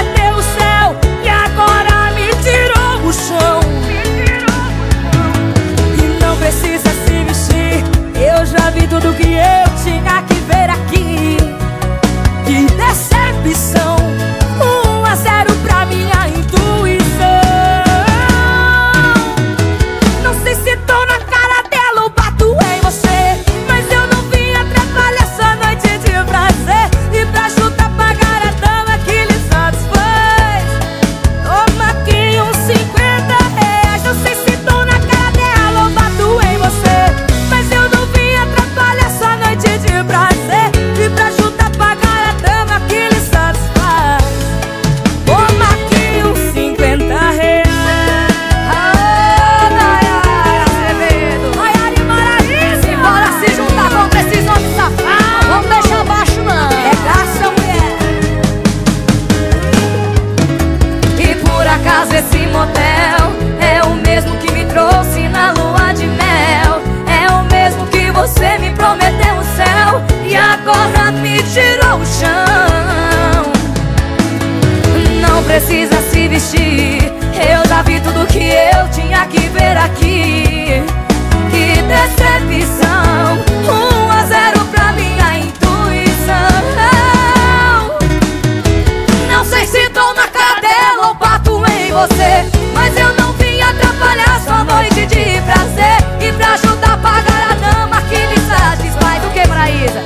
você 91.94 92.46
Mas 92.74 92.98
eu 92.98 93.14
não 93.16 93.32
vim 93.34 93.62
atrapalhar 93.62 94.42
sua 94.44 94.64
noite 94.64 95.06
de 95.06 95.42
prazer 95.42 95.98
E 96.20 96.32
pra 96.34 96.54
ajudar 96.54 96.94
a 96.94 96.98
pagar 96.98 97.52
a 97.52 97.56
dama 97.56 98.02
que 98.04 98.16
lhe 98.16 98.40
satisfaz 98.42 99.22
Do 99.22 99.30
que, 99.30 99.48
Maraísa? 99.48 100.02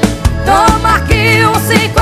Toma 0.45 0.97
aqui 0.97 1.45
uns 1.45 1.63
50 1.63 1.95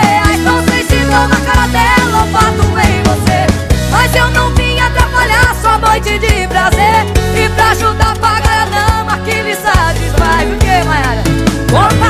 reais 0.00 0.40
Não 0.40 0.64
sei 0.66 0.82
se 0.82 0.96
dou 1.04 1.28
na 1.28 1.40
cara 1.40 1.66
dela 1.68 2.22
ou 2.22 2.26
bato 2.28 2.62
em 2.80 3.02
você 3.02 3.46
Mas 3.90 4.14
eu 4.14 4.30
não 4.30 4.54
vim 4.54 4.80
atrapalhar 4.80 5.54
sua 5.60 5.78
noite 5.78 6.18
de 6.18 6.46
prazer 6.48 7.04
E 7.36 7.48
pra 7.50 7.70
ajudar 7.70 8.12
a 8.12 8.16
pagar 8.16 8.62
a 8.62 8.64
dama 8.64 9.18
que 9.18 9.42
lhe 9.42 9.54
satisfaz 9.54 10.48
Do 10.48 10.56
que, 10.56 10.84
Mayara? 10.88 11.22
Toma 11.68 12.07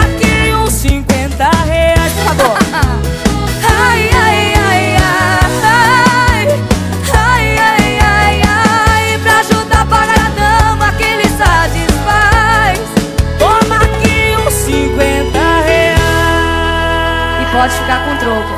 aqui 18.30 18.57